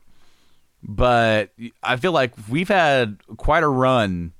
but 0.83 1.51
I 1.83 1.95
feel 1.97 2.11
like 2.11 2.33
we've 2.49 2.67
had 2.67 3.17
quite 3.37 3.63
a 3.63 3.67
run 3.67 4.33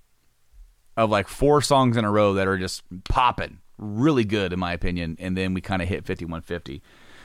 of 0.96 1.10
like 1.10 1.28
four 1.28 1.62
songs 1.62 1.98
in 1.98 2.06
a 2.06 2.12
row 2.12 2.34
that 2.36 2.48
are 2.48 2.58
just 2.58 2.84
popping, 3.10 3.60
really 3.78 4.24
good 4.24 4.54
in 4.54 4.60
my 4.60 4.74
opinion, 4.74 5.18
and 5.20 5.36
then 5.38 5.54
we 5.54 5.62
kind 5.62 5.82
of 5.82 5.88
hit 5.88 6.06
5150. 6.06 6.82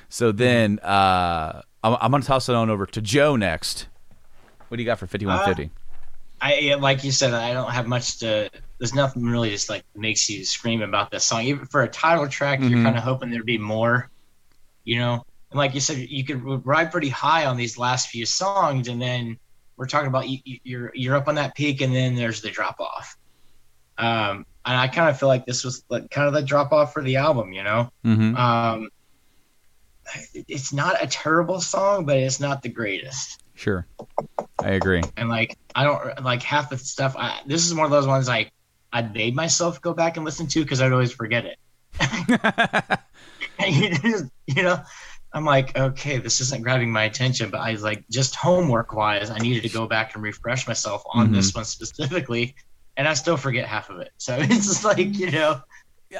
So 0.08 0.32
then 0.32 0.78
uh, 0.80 1.62
I'm, 1.82 1.96
I'm 2.00 2.20
to 2.20 2.26
toss 2.26 2.48
it 2.48 2.54
on 2.54 2.68
over 2.68 2.84
to 2.86 3.00
Joe 3.00 3.36
next. 3.36 3.88
What 4.68 4.76
do 4.76 4.82
you 4.82 4.86
got 4.86 4.98
for 4.98 5.06
5150? 5.06 5.70
I 6.44 6.74
like 6.74 7.04
you 7.04 7.12
said, 7.12 7.32
I 7.34 7.52
don't 7.54 7.70
have 7.70 7.86
much 7.86 8.18
to. 8.18 8.50
There's 8.78 8.94
nothing 8.94 9.24
really 9.24 9.50
just 9.50 9.70
like 9.70 9.84
makes 9.94 10.28
you 10.28 10.44
scream 10.44 10.82
about 10.82 11.10
this 11.12 11.22
song. 11.24 11.42
Even 11.44 11.66
for 11.66 11.82
a 11.82 11.88
title 11.88 12.26
track, 12.28 12.58
Mhm. 12.58 12.70
you're 12.70 12.82
kind 12.82 12.96
of 12.96 13.04
hoping 13.04 13.30
there'd 13.30 13.46
be 13.46 13.58
more, 13.58 14.10
you 14.84 14.98
know. 14.98 15.24
And 15.50 15.58
like 15.58 15.72
you 15.74 15.80
said, 15.80 15.98
you 15.98 16.24
could 16.24 16.42
ride 16.66 16.90
pretty 16.90 17.10
high 17.10 17.46
on 17.46 17.56
these 17.56 17.78
last 17.78 18.08
few 18.08 18.26
songs, 18.26 18.88
and 18.88 19.00
then 19.00 19.38
we're 19.76 19.86
talking 19.86 20.08
about 20.08 20.28
you, 20.28 20.38
you- 20.44 20.58
you're 20.64 20.92
you're 20.94 21.16
up 21.16 21.28
on 21.28 21.36
that 21.36 21.54
peak, 21.54 21.80
and 21.80 21.94
then 21.94 22.16
there's 22.16 22.40
the 22.42 22.50
drop 22.50 22.80
off. 22.80 23.16
Um, 23.98 24.44
and 24.64 24.76
I 24.76 24.88
kind 24.88 25.10
of 25.10 25.18
feel 25.20 25.28
like 25.28 25.46
this 25.46 25.62
was 25.64 25.84
like 25.90 26.10
kind 26.10 26.26
of 26.26 26.34
the 26.34 26.42
drop 26.42 26.72
off 26.72 26.92
for 26.92 27.02
the 27.02 27.16
album, 27.16 27.52
you 27.52 27.62
know. 27.62 27.90
mm-hmm. 28.04 28.34
Um, 28.36 28.88
it's 30.34 30.72
not 30.72 31.02
a 31.02 31.06
terrible 31.06 31.60
song, 31.60 32.04
but 32.04 32.16
it's 32.16 32.40
not 32.40 32.62
the 32.62 32.68
greatest. 32.68 33.42
Sure. 33.54 33.86
I 34.62 34.70
agree. 34.70 35.02
and 35.16 35.28
like 35.28 35.56
I 35.74 35.84
don't 35.84 36.22
like 36.22 36.42
half 36.42 36.70
the 36.70 36.78
stuff. 36.78 37.14
I, 37.16 37.40
this 37.46 37.66
is 37.66 37.74
one 37.74 37.84
of 37.84 37.90
those 37.90 38.06
ones 38.06 38.28
I 38.28 38.50
I 38.92 39.02
made 39.02 39.34
myself 39.34 39.80
go 39.80 39.94
back 39.94 40.16
and 40.16 40.24
listen 40.24 40.46
to 40.48 40.62
because 40.62 40.80
I'd 40.80 40.92
always 40.92 41.12
forget 41.12 41.44
it. 41.46 41.58
you 44.46 44.62
know, 44.62 44.82
I'm 45.32 45.44
like, 45.44 45.76
okay, 45.78 46.18
this 46.18 46.40
isn't 46.40 46.62
grabbing 46.62 46.92
my 46.92 47.04
attention, 47.04 47.50
but 47.50 47.60
I 47.60 47.72
was 47.72 47.82
like, 47.82 48.04
just 48.10 48.34
homework 48.34 48.92
wise, 48.92 49.30
I 49.30 49.38
needed 49.38 49.62
to 49.62 49.70
go 49.70 49.86
back 49.86 50.14
and 50.14 50.22
refresh 50.22 50.66
myself 50.68 51.02
on 51.12 51.32
this 51.32 51.50
mm-hmm. 51.50 51.60
one 51.60 51.64
specifically, 51.64 52.54
and 52.96 53.08
I 53.08 53.14
still 53.14 53.36
forget 53.38 53.66
half 53.66 53.88
of 53.88 54.00
it. 54.00 54.10
So 54.18 54.36
it's 54.40 54.66
just 54.66 54.84
like 54.84 54.98
you 54.98 55.30
know, 55.30 55.62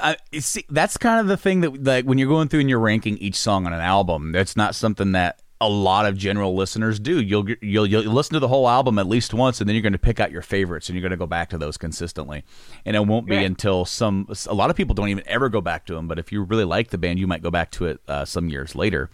I, 0.00 0.16
see, 0.38 0.64
that's 0.70 0.96
kind 0.96 1.20
of 1.20 1.26
the 1.26 1.36
thing 1.36 1.60
that 1.60 1.84
like 1.84 2.04
when 2.04 2.18
you're 2.18 2.28
going 2.28 2.48
through 2.48 2.60
and 2.60 2.70
you're 2.70 2.80
ranking 2.80 3.18
each 3.18 3.36
song 3.36 3.66
on 3.66 3.72
an 3.72 3.80
album, 3.80 4.32
that's 4.32 4.56
not 4.56 4.74
something 4.74 5.12
that 5.12 5.40
a 5.62 5.68
lot 5.68 6.06
of 6.06 6.16
general 6.18 6.54
listeners 6.54 6.98
do. 6.98 7.20
You'll 7.22 7.48
you'll 7.60 7.86
you'll 7.86 8.12
listen 8.12 8.34
to 8.34 8.40
the 8.40 8.48
whole 8.48 8.68
album 8.68 8.98
at 8.98 9.06
least 9.06 9.32
once, 9.32 9.60
and 9.60 9.68
then 9.68 9.74
you're 9.76 9.82
going 9.82 9.92
to 9.92 9.98
pick 9.98 10.20
out 10.20 10.30
your 10.32 10.42
favorites, 10.42 10.88
and 10.88 10.96
you're 10.96 11.02
going 11.02 11.12
to 11.12 11.16
go 11.16 11.26
back 11.26 11.48
to 11.50 11.58
those 11.58 11.76
consistently. 11.76 12.42
And 12.84 12.96
it 12.96 13.06
won't 13.06 13.26
be 13.26 13.36
Yeah. 13.36 13.42
until 13.42 13.84
some 13.84 14.26
a 14.46 14.54
lot 14.54 14.70
of 14.70 14.76
people 14.76 14.94
don't 14.94 15.08
even 15.08 15.24
ever 15.26 15.48
go 15.48 15.60
back 15.60 15.86
to 15.86 15.94
them. 15.94 16.08
But 16.08 16.18
if 16.18 16.32
you 16.32 16.42
really 16.42 16.64
like 16.64 16.90
the 16.90 16.98
band, 16.98 17.18
you 17.18 17.26
might 17.26 17.42
go 17.42 17.50
back 17.50 17.70
to 17.72 17.86
it 17.86 18.00
uh, 18.08 18.24
some 18.24 18.48
years 18.48 18.74
later. 18.74 19.08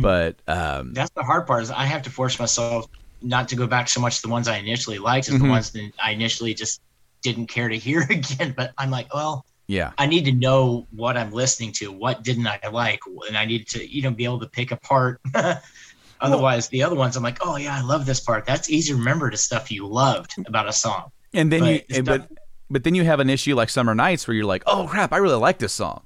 But 0.00 0.36
um, 0.46 0.94
that's 0.94 1.10
the 1.10 1.22
hard 1.24 1.46
part 1.46 1.62
is 1.64 1.70
I 1.70 1.84
have 1.84 2.02
to 2.02 2.10
force 2.10 2.38
myself 2.38 2.86
not 3.20 3.48
to 3.48 3.56
go 3.56 3.66
back 3.66 3.88
so 3.88 4.00
much 4.00 4.16
to 4.16 4.22
the 4.22 4.28
ones 4.28 4.48
I 4.48 4.56
initially 4.58 4.98
liked 4.98 5.28
as 5.28 5.34
Mhm. 5.34 5.42
the 5.42 5.48
ones 5.48 5.70
that 5.72 5.90
I 6.02 6.12
initially 6.12 6.54
just 6.54 6.80
didn't 7.22 7.46
care 7.48 7.68
to 7.68 7.76
hear 7.76 8.00
again. 8.10 8.54
But 8.56 8.72
I'm 8.78 8.90
like, 8.90 9.12
well, 9.12 9.44
yeah, 9.72 9.92
I 9.98 10.06
need 10.06 10.24
to 10.26 10.32
know 10.32 10.86
what 10.90 11.16
I'm 11.16 11.32
listening 11.32 11.72
to. 11.80 11.90
What 11.90 12.22
didn't 12.22 12.46
I 12.46 12.60
like? 12.70 13.00
And 13.28 13.36
I 13.36 13.44
need 13.44 13.66
to, 13.68 13.78
you 13.94 14.02
know, 14.02 14.10
be 14.10 14.24
able 14.24 14.40
to 14.40 14.46
pick 14.48 14.70
apart. 14.70 15.20
Otherwise, 16.20 16.68
the 16.68 16.82
other 16.82 16.94
ones, 16.94 17.16
I'm 17.16 17.22
like, 17.22 17.38
oh 17.44 17.56
yeah, 17.56 17.76
I 17.76 17.82
love 17.82 18.06
this 18.06 18.20
part. 18.20 18.46
That's 18.46 18.70
easy 18.70 18.92
to 18.92 18.98
remember 18.98 19.30
the 19.30 19.36
stuff 19.36 19.72
you 19.72 19.86
loved 19.86 20.34
about 20.46 20.68
a 20.68 20.72
song. 20.72 21.10
and 21.34 21.50
then 21.50 21.60
But 21.60 21.68
you 21.70 21.80
it's 21.88 22.08
but 22.08 22.28
but 22.70 22.84
then 22.84 22.94
you 22.94 23.04
have 23.04 23.18
an 23.20 23.28
issue 23.28 23.54
like 23.54 23.68
Summer 23.70 23.94
Nights 23.94 24.26
where 24.28 24.34
you're 24.34 24.46
like, 24.46 24.62
oh 24.66 24.86
crap, 24.88 25.12
I 25.12 25.16
really 25.16 25.36
like 25.36 25.58
this 25.58 25.72
song. 25.72 26.02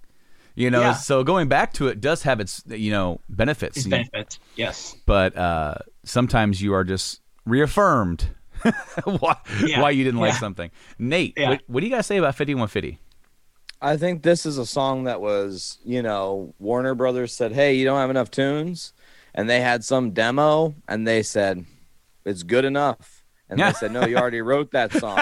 You 0.55 0.70
know, 0.70 0.80
Yeah. 0.80 0.94
so 0.94 1.22
going 1.22 1.48
back 1.48 1.74
to 1.74 1.88
it 1.88 2.01
does 2.01 2.22
have 2.22 2.40
its 2.40 2.62
you 2.66 2.90
know 2.90 3.20
benefits. 3.28 3.76
It's 3.78 3.86
benefits. 3.86 4.38
Yes. 4.56 4.97
but 5.05 5.36
uh, 5.36 5.74
sometimes 6.05 6.62
you 6.62 6.72
are 6.72 6.84
just 6.84 7.20
reaffirmed 7.44 8.28
why, 9.05 9.36
Yeah. 9.66 9.82
why 9.82 9.90
you 9.90 10.02
didn't 10.02 10.20
like 10.20 10.32
something. 10.34 10.70
Nate, 10.98 11.34
Yeah. 11.36 11.51
what, 11.51 11.60
what 11.66 11.80
do 11.80 11.86
you 11.86 11.93
guys 11.94 12.06
say 12.06 12.16
about 12.16 12.34
5150? 12.34 12.98
I 13.81 13.97
think 13.97 14.23
this 14.23 14.47
is 14.47 14.59
a 14.59 14.66
song 14.66 15.05
that 15.05 15.20
was, 15.20 15.78
you 15.85 16.03
know, 16.03 16.55
Warner 16.59 16.94
Brothers 16.94 17.32
said, 17.35 17.53
"Hey, 17.53 17.74
you 17.74 17.85
don't 17.85 17.98
have 17.98 18.11
enough 18.11 18.31
tunes," 18.31 18.93
and 19.35 19.48
they 19.51 19.61
had 19.61 19.85
some 19.85 20.11
demo, 20.12 20.74
and 20.89 21.07
they 21.07 21.23
said, 21.23 21.65
"It's 22.24 22.43
good 22.43 22.65
enough," 22.65 23.23
and 23.51 23.61
they 23.61 23.73
said, 23.73 23.93
"No, 23.93 24.07
you 24.07 24.16
already 24.16 24.40
wrote 24.40 24.70
that 24.73 24.93
song." 24.93 25.16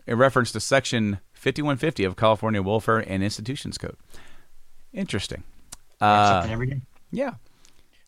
In 0.07 0.19
reference 0.19 0.53
to 0.53 0.61
Section 0.61 1.19
5150 1.33 2.05
of 2.05 2.17
California 2.17 2.63
Welfare 2.63 2.99
and 2.99 3.25
Institutions 3.25 3.77
Code. 3.79 3.97
Interesting. 4.93 5.43
Uh, 6.01 6.47
every 6.49 6.67
day. 6.69 6.81
yeah. 7.11 7.35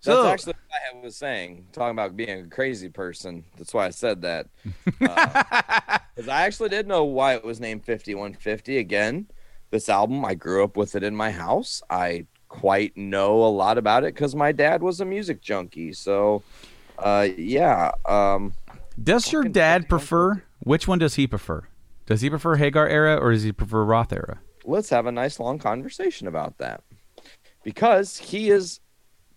That's 0.05 0.27
actually 0.27 0.55
what 0.69 1.01
I 1.01 1.05
was 1.05 1.17
saying, 1.17 1.67
talking 1.73 1.93
about 1.93 2.17
being 2.17 2.41
a 2.41 2.47
crazy 2.49 2.89
person. 2.89 3.45
That's 3.57 3.73
why 3.73 3.87
I 3.87 3.91
said 3.91 4.23
that. 4.23 4.49
Because 6.15 6.29
I 6.29 6.43
actually 6.43 6.69
did 6.69 6.87
know 6.87 7.03
why 7.03 7.35
it 7.35 7.45
was 7.45 7.59
named 7.59 7.85
5150. 7.85 8.79
Again, 8.79 9.27
this 9.71 9.89
album, 9.89 10.25
I 10.25 10.35
grew 10.35 10.63
up 10.63 10.77
with 10.77 10.95
it 10.95 11.03
in 11.03 11.17
my 11.17 11.33
house. 11.33 11.83
I 11.91 12.27
quite 12.49 12.97
know 12.97 13.45
a 13.45 13.51
lot 13.51 13.79
about 13.79 14.05
it 14.05 14.15
because 14.15 14.33
my 14.37 14.53
dad 14.53 14.81
was 14.81 15.01
a 15.01 15.05
music 15.05 15.41
junkie. 15.41 15.93
So, 15.93 16.45
uh, 17.01 17.27
yeah. 17.37 17.91
Um, 18.07 18.55
Does 19.03 19.33
your 19.33 19.43
dad 19.43 19.89
prefer? 19.89 20.45
Which 20.61 20.87
one 20.87 21.01
does 21.01 21.17
he 21.17 21.27
prefer? 21.27 21.67
Does 22.07 22.21
he 22.21 22.31
prefer 22.31 22.55
Hagar 22.55 22.87
era 22.87 23.17
or 23.17 23.33
does 23.33 23.43
he 23.43 23.51
prefer 23.51 23.83
Roth 23.83 24.13
era? 24.13 24.39
let's 24.65 24.91
have 24.91 25.07
a 25.07 25.13
nice 25.13 25.39
long 25.39 25.59
conversation 25.59 26.27
about 26.27 26.59
that 26.59 26.83
because 27.63 28.17
he 28.17 28.51
is 28.51 28.81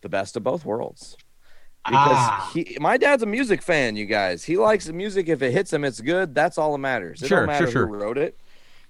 the 0.01 0.09
best 0.09 0.35
of 0.37 0.43
both 0.43 0.65
worlds. 0.65 1.17
Because 1.85 2.09
Ah. 2.11 2.51
he, 2.53 2.77
my 2.81 2.97
dad's 2.97 3.23
a 3.23 3.25
music 3.25 3.61
fan, 3.61 3.95
you 3.95 4.05
guys. 4.05 4.43
He 4.43 4.57
likes 4.57 4.85
the 4.85 4.93
music. 4.93 5.29
If 5.29 5.41
it 5.41 5.51
hits 5.51 5.71
him, 5.71 5.85
it's 5.85 6.01
good. 6.01 6.35
That's 6.35 6.57
all 6.57 6.73
that 6.73 6.79
matters. 6.79 7.21
It 7.21 7.27
Sure, 7.27 7.39
don't 7.39 7.47
matter 7.47 7.65
sure, 7.65 7.71
sure. 7.71 7.87
who 7.87 7.93
wrote 7.95 8.17
it. 8.17 8.37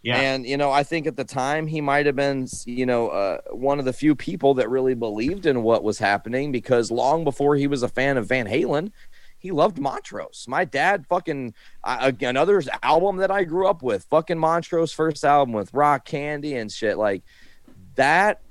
Yeah. 0.01 0.17
And 0.19 0.45
you 0.47 0.57
know, 0.57 0.71
I 0.71 0.83
think 0.83 1.05
at 1.05 1.15
the 1.17 1.23
time 1.23 1.67
he 1.67 1.81
might 1.81 2.05
have 2.05 2.15
been, 2.15 2.47
you 2.65 2.85
know, 2.85 3.09
uh, 3.09 3.39
one 3.51 3.77
of 3.79 3.85
the 3.85 3.93
few 3.93 4.15
people 4.15 4.53
that 4.55 4.69
really 4.69 4.93
believed 4.95 5.45
in 5.45 5.63
what 5.63 5.83
was 5.83 5.99
happening 5.99 6.51
because 6.51 6.89
long 6.91 7.23
before 7.23 7.55
he 7.55 7.67
was 7.67 7.83
a 7.83 7.87
fan 7.87 8.15
of 8.17 8.27
Van 8.27 8.47
Halen, 8.47 8.91
he 9.37 9.51
loved 9.51 9.77
Montrose. 9.79 10.45
My 10.47 10.65
dad 10.65 11.05
fucking 11.07 11.53
uh, 11.83 12.11
another 12.21 12.63
album 12.81 13.17
that 13.17 13.29
I 13.31 13.43
grew 13.43 13.67
up 13.67 13.83
with, 13.83 14.05
fucking 14.05 14.39
Montrose 14.39 14.91
first 14.91 15.23
album 15.25 15.53
with 15.53 15.71
Rock 15.73 16.05
Candy 16.05 16.55
and 16.55 16.71
shit 16.71 16.97
like 16.97 17.23
that. 17.95 18.41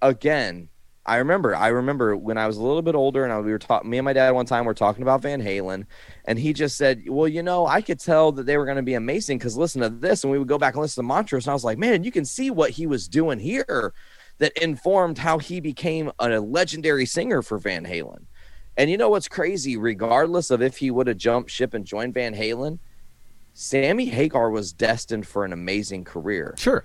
Again, 0.00 0.68
I 1.06 1.16
remember. 1.16 1.54
I 1.54 1.68
remember 1.68 2.16
when 2.16 2.38
I 2.38 2.46
was 2.46 2.56
a 2.56 2.62
little 2.62 2.80
bit 2.80 2.94
older, 2.94 3.24
and 3.24 3.32
I, 3.32 3.38
we 3.38 3.52
were 3.52 3.58
talking. 3.58 3.90
Me 3.90 3.98
and 3.98 4.04
my 4.04 4.14
dad 4.14 4.30
one 4.30 4.46
time 4.46 4.64
were 4.64 4.74
talking 4.74 5.02
about 5.02 5.20
Van 5.20 5.42
Halen, 5.42 5.84
and 6.24 6.38
he 6.38 6.54
just 6.54 6.76
said, 6.78 7.02
"Well, 7.08 7.28
you 7.28 7.42
know, 7.42 7.66
I 7.66 7.82
could 7.82 8.00
tell 8.00 8.32
that 8.32 8.46
they 8.46 8.56
were 8.56 8.64
going 8.64 8.78
to 8.78 8.82
be 8.82 8.94
amazing 8.94 9.38
because 9.38 9.56
listen 9.56 9.82
to 9.82 9.90
this." 9.90 10.24
And 10.24 10.32
we 10.32 10.38
would 10.38 10.48
go 10.48 10.56
back 10.56 10.74
and 10.74 10.80
listen 10.80 11.02
to 11.02 11.08
Montrose, 11.08 11.46
and 11.46 11.50
I 11.50 11.54
was 11.54 11.64
like, 11.64 11.76
"Man, 11.76 12.04
you 12.04 12.10
can 12.10 12.24
see 12.24 12.50
what 12.50 12.70
he 12.70 12.86
was 12.86 13.06
doing 13.06 13.38
here, 13.38 13.92
that 14.38 14.52
informed 14.62 15.18
how 15.18 15.38
he 15.38 15.60
became 15.60 16.10
a 16.18 16.40
legendary 16.40 17.04
singer 17.04 17.42
for 17.42 17.58
Van 17.58 17.84
Halen." 17.84 18.24
And 18.76 18.90
you 18.90 18.96
know 18.96 19.10
what's 19.10 19.28
crazy? 19.28 19.76
Regardless 19.76 20.50
of 20.50 20.62
if 20.62 20.78
he 20.78 20.90
would 20.90 21.06
have 21.06 21.18
jumped 21.18 21.50
ship 21.50 21.74
and 21.74 21.84
joined 21.84 22.14
Van 22.14 22.34
Halen, 22.34 22.78
Sammy 23.52 24.06
Hagar 24.06 24.50
was 24.50 24.72
destined 24.72 25.26
for 25.28 25.44
an 25.44 25.52
amazing 25.52 26.04
career 26.04 26.54
Sure. 26.56 26.84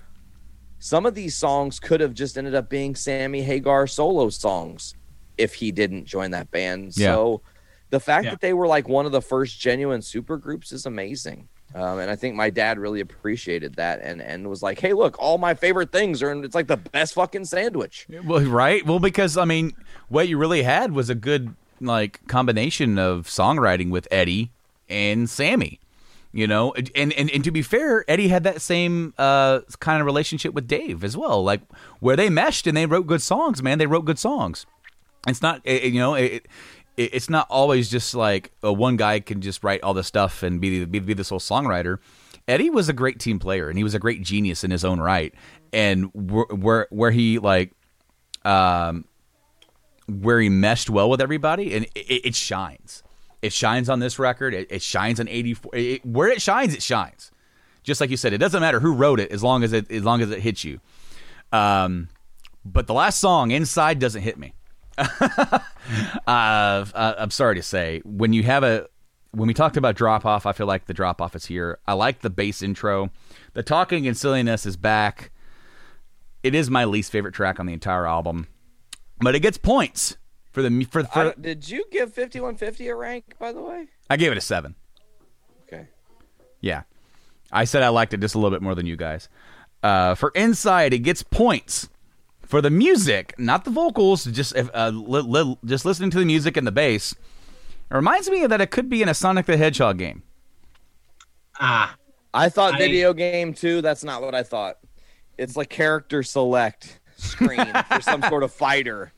Some 0.80 1.06
of 1.06 1.14
these 1.14 1.36
songs 1.36 1.78
could 1.78 2.00
have 2.00 2.14
just 2.14 2.36
ended 2.36 2.54
up 2.56 2.68
being 2.68 2.94
Sammy 2.96 3.42
Hagar 3.42 3.86
solo 3.86 4.28
songs 4.30 4.94
if 5.38 5.54
he 5.54 5.70
didn't 5.70 6.06
join 6.06 6.32
that 6.32 6.50
band. 6.50 6.96
Yeah. 6.96 7.14
So 7.14 7.42
the 7.90 8.00
fact 8.00 8.24
Yeah. 8.24 8.30
that 8.32 8.40
they 8.40 8.52
were 8.52 8.66
like 8.66 8.88
one 8.88 9.06
of 9.06 9.12
the 9.12 9.22
first 9.22 9.60
genuine 9.60 10.02
super 10.02 10.36
groups 10.36 10.72
is 10.72 10.86
amazing. 10.86 11.48
Um, 11.74 12.00
and 12.00 12.10
I 12.10 12.16
think 12.16 12.34
my 12.34 12.50
dad 12.50 12.78
really 12.80 12.98
appreciated 13.00 13.76
that 13.76 14.00
and 14.02 14.20
and 14.20 14.48
was 14.50 14.60
like, 14.60 14.80
"Hey, 14.80 14.92
look, 14.92 15.16
all 15.20 15.38
my 15.38 15.54
favorite 15.54 15.92
things 15.92 16.20
are, 16.20 16.32
and 16.32 16.44
it's 16.44 16.54
like 16.54 16.66
the 16.66 16.76
best 16.76 17.14
fucking 17.14 17.44
sandwich." 17.44 18.08
Well, 18.24 18.40
right. 18.42 18.84
Well, 18.84 18.98
because 18.98 19.36
I 19.36 19.44
mean, 19.44 19.72
what 20.08 20.26
you 20.26 20.36
really 20.36 20.64
had 20.64 20.90
was 20.92 21.08
a 21.10 21.14
good 21.14 21.54
like 21.80 22.26
combination 22.26 22.98
of 22.98 23.26
songwriting 23.28 23.90
with 23.90 24.08
Eddie 24.10 24.50
and 24.88 25.30
Sammy. 25.30 25.78
You 26.32 26.46
know, 26.46 26.72
and 26.74 27.12
and, 27.14 27.28
and 27.30 27.42
to 27.42 27.50
be 27.50 27.60
fair, 27.62 28.04
Eddie 28.08 28.28
had 28.28 28.44
that 28.44 28.60
same 28.62 29.14
uh, 29.18 29.60
kind 29.80 30.00
of 30.00 30.06
relationship 30.06 30.54
with 30.54 30.68
Dave 30.68 31.02
as 31.02 31.16
well, 31.16 31.42
like 31.42 31.60
where 31.98 32.14
they 32.14 32.30
meshed 32.30 32.68
and 32.68 32.76
they 32.76 32.86
wrote 32.86 33.08
good 33.08 33.20
songs. 33.22 33.62
Man, 33.64 33.78
they 33.78 33.86
wrote 33.86 34.04
good 34.04 34.18
songs. 34.18 34.64
It's 35.26 35.42
not, 35.42 35.60
it, 35.64 35.82
it- 35.84 35.92
you 35.92 35.98
know, 35.98 36.14
it, 36.14 36.46
it, 36.96 37.14
it's 37.14 37.28
not 37.28 37.48
always 37.50 37.90
just 37.90 38.14
like 38.14 38.52
uh, 38.62 38.72
one 38.72 38.96
guy 38.96 39.18
can 39.18 39.40
just 39.40 39.64
write 39.64 39.82
all 39.82 39.92
this 39.92 40.06
stuff 40.06 40.44
and 40.44 40.60
be, 40.60 40.84
be 40.84 41.00
be 41.00 41.14
this 41.14 41.30
whole 41.30 41.40
songwriter. 41.40 41.98
Eddie 42.46 42.70
was 42.70 42.88
a 42.88 42.92
great 42.92 43.18
team 43.18 43.40
player 43.40 43.68
and 43.68 43.76
he 43.76 43.82
was 43.82 43.94
a 43.94 43.98
great 43.98 44.22
genius 44.22 44.62
in 44.62 44.70
his 44.70 44.84
own 44.84 45.00
right. 45.00 45.34
And 45.72 46.10
where 46.14 46.46
where, 46.46 46.86
where 46.90 47.10
he 47.10 47.40
like 47.40 47.72
um, 48.44 49.04
where 50.08 50.40
he 50.40 50.48
meshed 50.48 50.90
well 50.90 51.10
with 51.10 51.20
everybody, 51.20 51.74
and 51.74 51.86
it, 51.96 52.26
it 52.26 52.34
shines. 52.34 53.02
It 53.42 53.52
shines 53.52 53.88
on 53.88 54.00
this 54.00 54.18
record. 54.18 54.54
It, 54.54 54.70
it 54.70 54.82
shines 54.82 55.20
on 55.20 55.28
eighty 55.28 55.54
four. 55.54 55.74
It, 55.74 56.04
where 56.04 56.28
it 56.28 56.42
shines, 56.42 56.74
it 56.74 56.82
shines. 56.82 57.30
Just 57.82 58.00
like 58.00 58.10
you 58.10 58.16
said, 58.16 58.32
it 58.32 58.38
doesn't 58.38 58.60
matter 58.60 58.80
who 58.80 58.92
wrote 58.92 59.20
it 59.20 59.30
as 59.30 59.42
long 59.42 59.62
as 59.62 59.72
it 59.72 59.90
as 59.90 60.04
long 60.04 60.20
as 60.20 60.30
it 60.30 60.40
hits 60.40 60.64
you. 60.64 60.80
Um, 61.52 62.08
but 62.64 62.86
the 62.86 62.94
last 62.94 63.20
song, 63.20 63.50
"Inside," 63.50 63.98
doesn't 63.98 64.22
hit 64.22 64.38
me. 64.38 64.54
uh, 64.98 65.60
uh, 66.26 67.14
I'm 67.18 67.30
sorry 67.30 67.54
to 67.54 67.62
say, 67.62 68.02
when 68.04 68.32
you 68.32 68.42
have 68.42 68.62
a 68.62 68.86
when 69.32 69.46
we 69.46 69.54
talked 69.54 69.76
about 69.76 69.94
drop 69.94 70.26
off, 70.26 70.44
I 70.44 70.52
feel 70.52 70.66
like 70.66 70.86
the 70.86 70.94
drop 70.94 71.22
off 71.22 71.34
is 71.34 71.46
here. 71.46 71.78
I 71.86 71.94
like 71.94 72.20
the 72.20 72.30
bass 72.30 72.62
intro. 72.62 73.10
The 73.54 73.62
talking 73.62 74.06
and 74.06 74.16
silliness 74.16 74.66
is 74.66 74.76
back. 74.76 75.30
It 76.42 76.54
is 76.54 76.70
my 76.70 76.84
least 76.84 77.12
favorite 77.12 77.34
track 77.34 77.60
on 77.60 77.66
the 77.66 77.72
entire 77.72 78.06
album, 78.06 78.48
but 79.20 79.34
it 79.34 79.40
gets 79.40 79.58
points 79.58 80.16
for 80.52 80.62
the 80.62 80.84
for, 80.90 81.04
for 81.04 81.18
I- 81.30 81.34
did 81.40 81.68
you 81.68 81.84
give 81.90 82.12
5150 82.12 82.88
a 82.88 82.94
rank, 82.94 83.24
by 83.38 83.52
the 83.52 83.60
way? 83.62 83.86
I 84.08 84.16
gave 84.16 84.32
it 84.32 84.38
a 84.38 84.40
seven. 84.40 84.74
Okay. 85.66 85.86
Yeah, 86.60 86.82
I 87.52 87.64
said 87.64 87.82
I 87.82 87.88
liked 87.88 88.12
it 88.14 88.20
just 88.20 88.34
a 88.34 88.38
little 88.38 88.50
bit 88.50 88.62
more 88.62 88.74
than 88.74 88.86
you 88.86 88.96
guys. 88.96 89.28
Uh, 89.82 90.14
for 90.14 90.30
inside, 90.34 90.92
it 90.92 90.98
gets 91.00 91.22
points 91.22 91.88
for 92.42 92.60
the 92.60 92.70
music, 92.70 93.34
not 93.38 93.64
the 93.64 93.70
vocals. 93.70 94.24
Just 94.24 94.54
if, 94.56 94.68
uh, 94.74 94.90
li- 94.92 95.22
li- 95.22 95.56
just 95.64 95.84
listening 95.84 96.10
to 96.10 96.18
the 96.18 96.24
music 96.26 96.56
and 96.56 96.66
the 96.66 96.72
bass. 96.72 97.12
It 97.12 97.94
reminds 97.94 98.28
me 98.30 98.46
that 98.46 98.60
it 98.60 98.70
could 98.70 98.88
be 98.88 99.02
in 99.02 99.08
a 99.08 99.14
Sonic 99.14 99.46
the 99.46 99.56
Hedgehog 99.56 99.98
game. 99.98 100.22
Ah, 101.58 101.96
I 102.34 102.48
thought 102.48 102.74
I- 102.74 102.78
video 102.78 103.12
game 103.12 103.54
too. 103.54 103.80
That's 103.80 104.04
not 104.04 104.22
what 104.22 104.34
I 104.34 104.42
thought. 104.42 104.78
It's 105.38 105.56
like 105.56 105.70
character 105.70 106.22
select 106.22 107.00
screen 107.16 107.66
for 107.90 108.00
some 108.00 108.22
sort 108.22 108.42
of 108.42 108.52
fighter. 108.52 109.12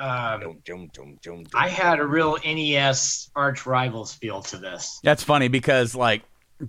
Um, 0.00 0.40
Dum, 0.40 0.58
dum, 0.64 0.90
dum, 0.94 1.18
dum, 1.22 1.42
dum. 1.44 1.46
I 1.54 1.68
had 1.68 1.98
a 2.00 2.06
real 2.06 2.36
NES 2.44 3.30
arch 3.36 3.66
rivals 3.66 4.14
feel 4.14 4.42
to 4.42 4.56
this. 4.56 5.00
That's 5.02 5.22
funny 5.22 5.48
because 5.48 5.94
like 5.94 6.22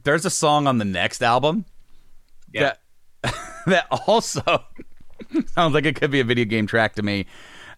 there's 0.03 0.25
a 0.25 0.29
song 0.29 0.67
on 0.67 0.77
the 0.77 0.85
next 0.85 1.21
album 1.21 1.65
Yeah. 2.53 2.73
that 3.23 3.33
that 3.67 3.87
also 4.07 4.41
sounds 5.47 5.73
like 5.73 5.85
it 5.85 5.95
could 5.95 6.11
be 6.11 6.19
a 6.19 6.23
video 6.23 6.45
game 6.45 6.67
track 6.67 6.95
to 6.95 7.03
me. 7.03 7.25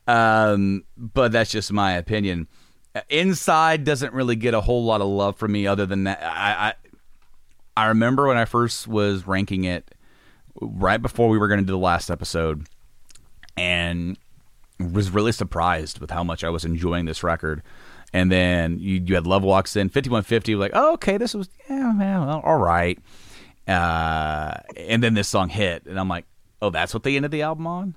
Um, 0.08 0.84
but 0.98 1.32
that's 1.32 1.52
just 1.52 1.72
my 1.72 1.94
opinion. 1.94 2.48
Uh, 2.96 3.02
Inside 3.10 3.84
doesn't 3.84 4.14
really 4.14 4.36
get 4.36 4.54
a 4.54 4.62
whole 4.62 4.84
lot 4.84 5.02
of 5.02 5.08
love 5.08 5.38
from 5.38 5.52
me 5.54 5.66
other 5.68 5.86
than 5.86 6.04
that. 6.06 6.22
I 6.24 6.74
I, 7.78 7.84
I 7.86 7.86
remember 7.88 8.28
when 8.28 8.38
I 8.38 8.46
first 8.46 8.88
was 8.88 9.26
ranking 9.26 9.64
it 9.64 9.94
right 10.62 11.02
before 11.02 11.30
we 11.30 11.38
were 11.38 11.48
going 11.48 11.60
to 11.62 11.66
do 11.66 11.72
the 11.74 11.78
last 11.78 12.12
episode 12.12 12.68
and 13.58 14.18
was 14.80 15.10
really 15.10 15.32
surprised 15.32 16.00
with 16.00 16.12
how 16.12 16.24
much 16.24 16.44
I 16.44 16.50
was 16.50 16.66
enjoying 16.66 17.06
this 17.06 17.24
record. 17.24 17.62
And 18.12 18.32
then 18.32 18.80
you, 18.80 19.02
you 19.06 19.16
had 19.16 19.26
Love 19.26 19.44
Walks 19.44 19.76
In, 19.76 19.90
5150, 19.90 20.56
like, 20.56 20.72
oh, 20.74 20.94
okay, 20.94 21.18
this 21.18 21.34
was, 21.34 21.50
yeah, 21.70 21.98
well, 21.98 22.42
all 22.44 22.58
right. 22.58 23.00
Uh, 23.68 24.54
and 24.78 25.02
then 25.02 25.14
this 25.16 25.28
song 25.28 25.50
hit, 25.50 25.86
and 25.86 26.00
I'm 26.00 26.10
like, 26.10 26.26
oh, 26.62 26.70
that's 26.70 26.94
what 26.94 27.04
they 27.04 27.16
ended 27.16 27.32
the 27.32 27.42
album 27.42 27.66
on? 27.66 27.96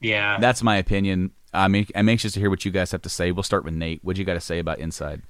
Yeah. 0.00 0.38
That's 0.38 0.62
my 0.62 0.76
opinion. 0.76 1.30
I'm, 1.54 1.74
I'm 1.94 2.08
anxious 2.08 2.32
to 2.34 2.40
hear 2.40 2.50
what 2.50 2.64
you 2.64 2.70
guys 2.70 2.92
have 2.92 3.02
to 3.02 3.08
say. 3.08 3.32
We'll 3.32 3.42
start 3.42 3.64
with 3.64 3.72
Nate. 3.72 4.00
What 4.02 4.16
do 4.16 4.20
you 4.20 4.26
got 4.26 4.34
to 4.34 4.40
say 4.40 4.58
about 4.58 4.78
Inside? 4.78 5.22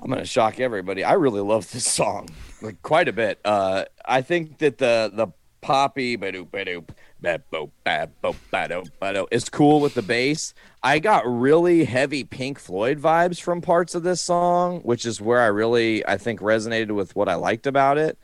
I'm 0.00 0.10
gonna 0.10 0.26
shock 0.26 0.60
everybody. 0.60 1.02
I 1.02 1.14
really 1.14 1.40
love 1.40 1.70
this 1.72 1.86
song, 1.90 2.28
like 2.60 2.82
quite 2.82 3.08
a 3.08 3.12
bit. 3.12 3.40
Uh, 3.44 3.84
I 4.04 4.20
think 4.20 4.58
that 4.58 4.76
the 4.78 5.10
the 5.12 5.28
poppy 5.62 6.16
ba-doop, 6.16 6.50
ba-doop, 6.50 6.90
ba-boop, 7.24 7.70
ba-boop, 7.84 8.36
ba-doop, 8.50 8.90
ba-doop 9.00 9.26
is 9.30 9.48
cool 9.48 9.80
with 9.80 9.94
the 9.94 10.02
bass. 10.02 10.54
I 10.82 10.98
got 10.98 11.26
really 11.26 11.84
heavy 11.84 12.22
Pink 12.24 12.58
Floyd 12.58 13.00
vibes 13.00 13.40
from 13.40 13.60
parts 13.60 13.94
of 13.94 14.02
this 14.02 14.20
song, 14.20 14.80
which 14.80 15.04
is 15.06 15.20
where 15.20 15.40
I 15.40 15.46
really 15.46 16.06
I 16.06 16.18
think 16.18 16.40
resonated 16.40 16.92
with 16.92 17.16
what 17.16 17.28
I 17.28 17.34
liked 17.34 17.66
about 17.66 17.98
it. 17.98 18.18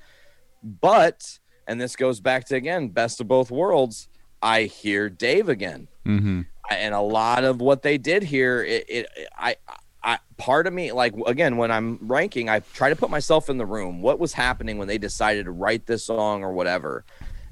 But 0.62 1.38
and 1.66 1.80
this 1.80 1.96
goes 1.96 2.20
back 2.20 2.46
to 2.46 2.56
again 2.56 2.88
best 2.88 3.20
of 3.20 3.28
both 3.28 3.50
worlds. 3.50 4.08
I 4.42 4.64
hear 4.64 5.08
Dave 5.08 5.48
again 5.48 5.88
Mm-hmm. 6.06 6.40
and 6.70 6.94
a 6.94 7.00
lot 7.00 7.44
of 7.44 7.60
what 7.60 7.82
they 7.82 7.98
did 7.98 8.22
here 8.22 8.64
it, 8.64 8.84
it 8.88 9.06
I, 9.36 9.56
I 10.02 10.18
part 10.38 10.66
of 10.66 10.72
me 10.72 10.92
like 10.92 11.14
again 11.26 11.58
when 11.58 11.70
i'm 11.70 11.98
ranking 12.00 12.48
i 12.48 12.60
try 12.60 12.88
to 12.88 12.96
put 12.96 13.10
myself 13.10 13.50
in 13.50 13.58
the 13.58 13.66
room 13.66 14.00
what 14.00 14.18
was 14.18 14.32
happening 14.32 14.78
when 14.78 14.88
they 14.88 14.96
decided 14.96 15.44
to 15.44 15.50
write 15.50 15.84
this 15.84 16.06
song 16.06 16.42
or 16.42 16.52
whatever 16.54 17.04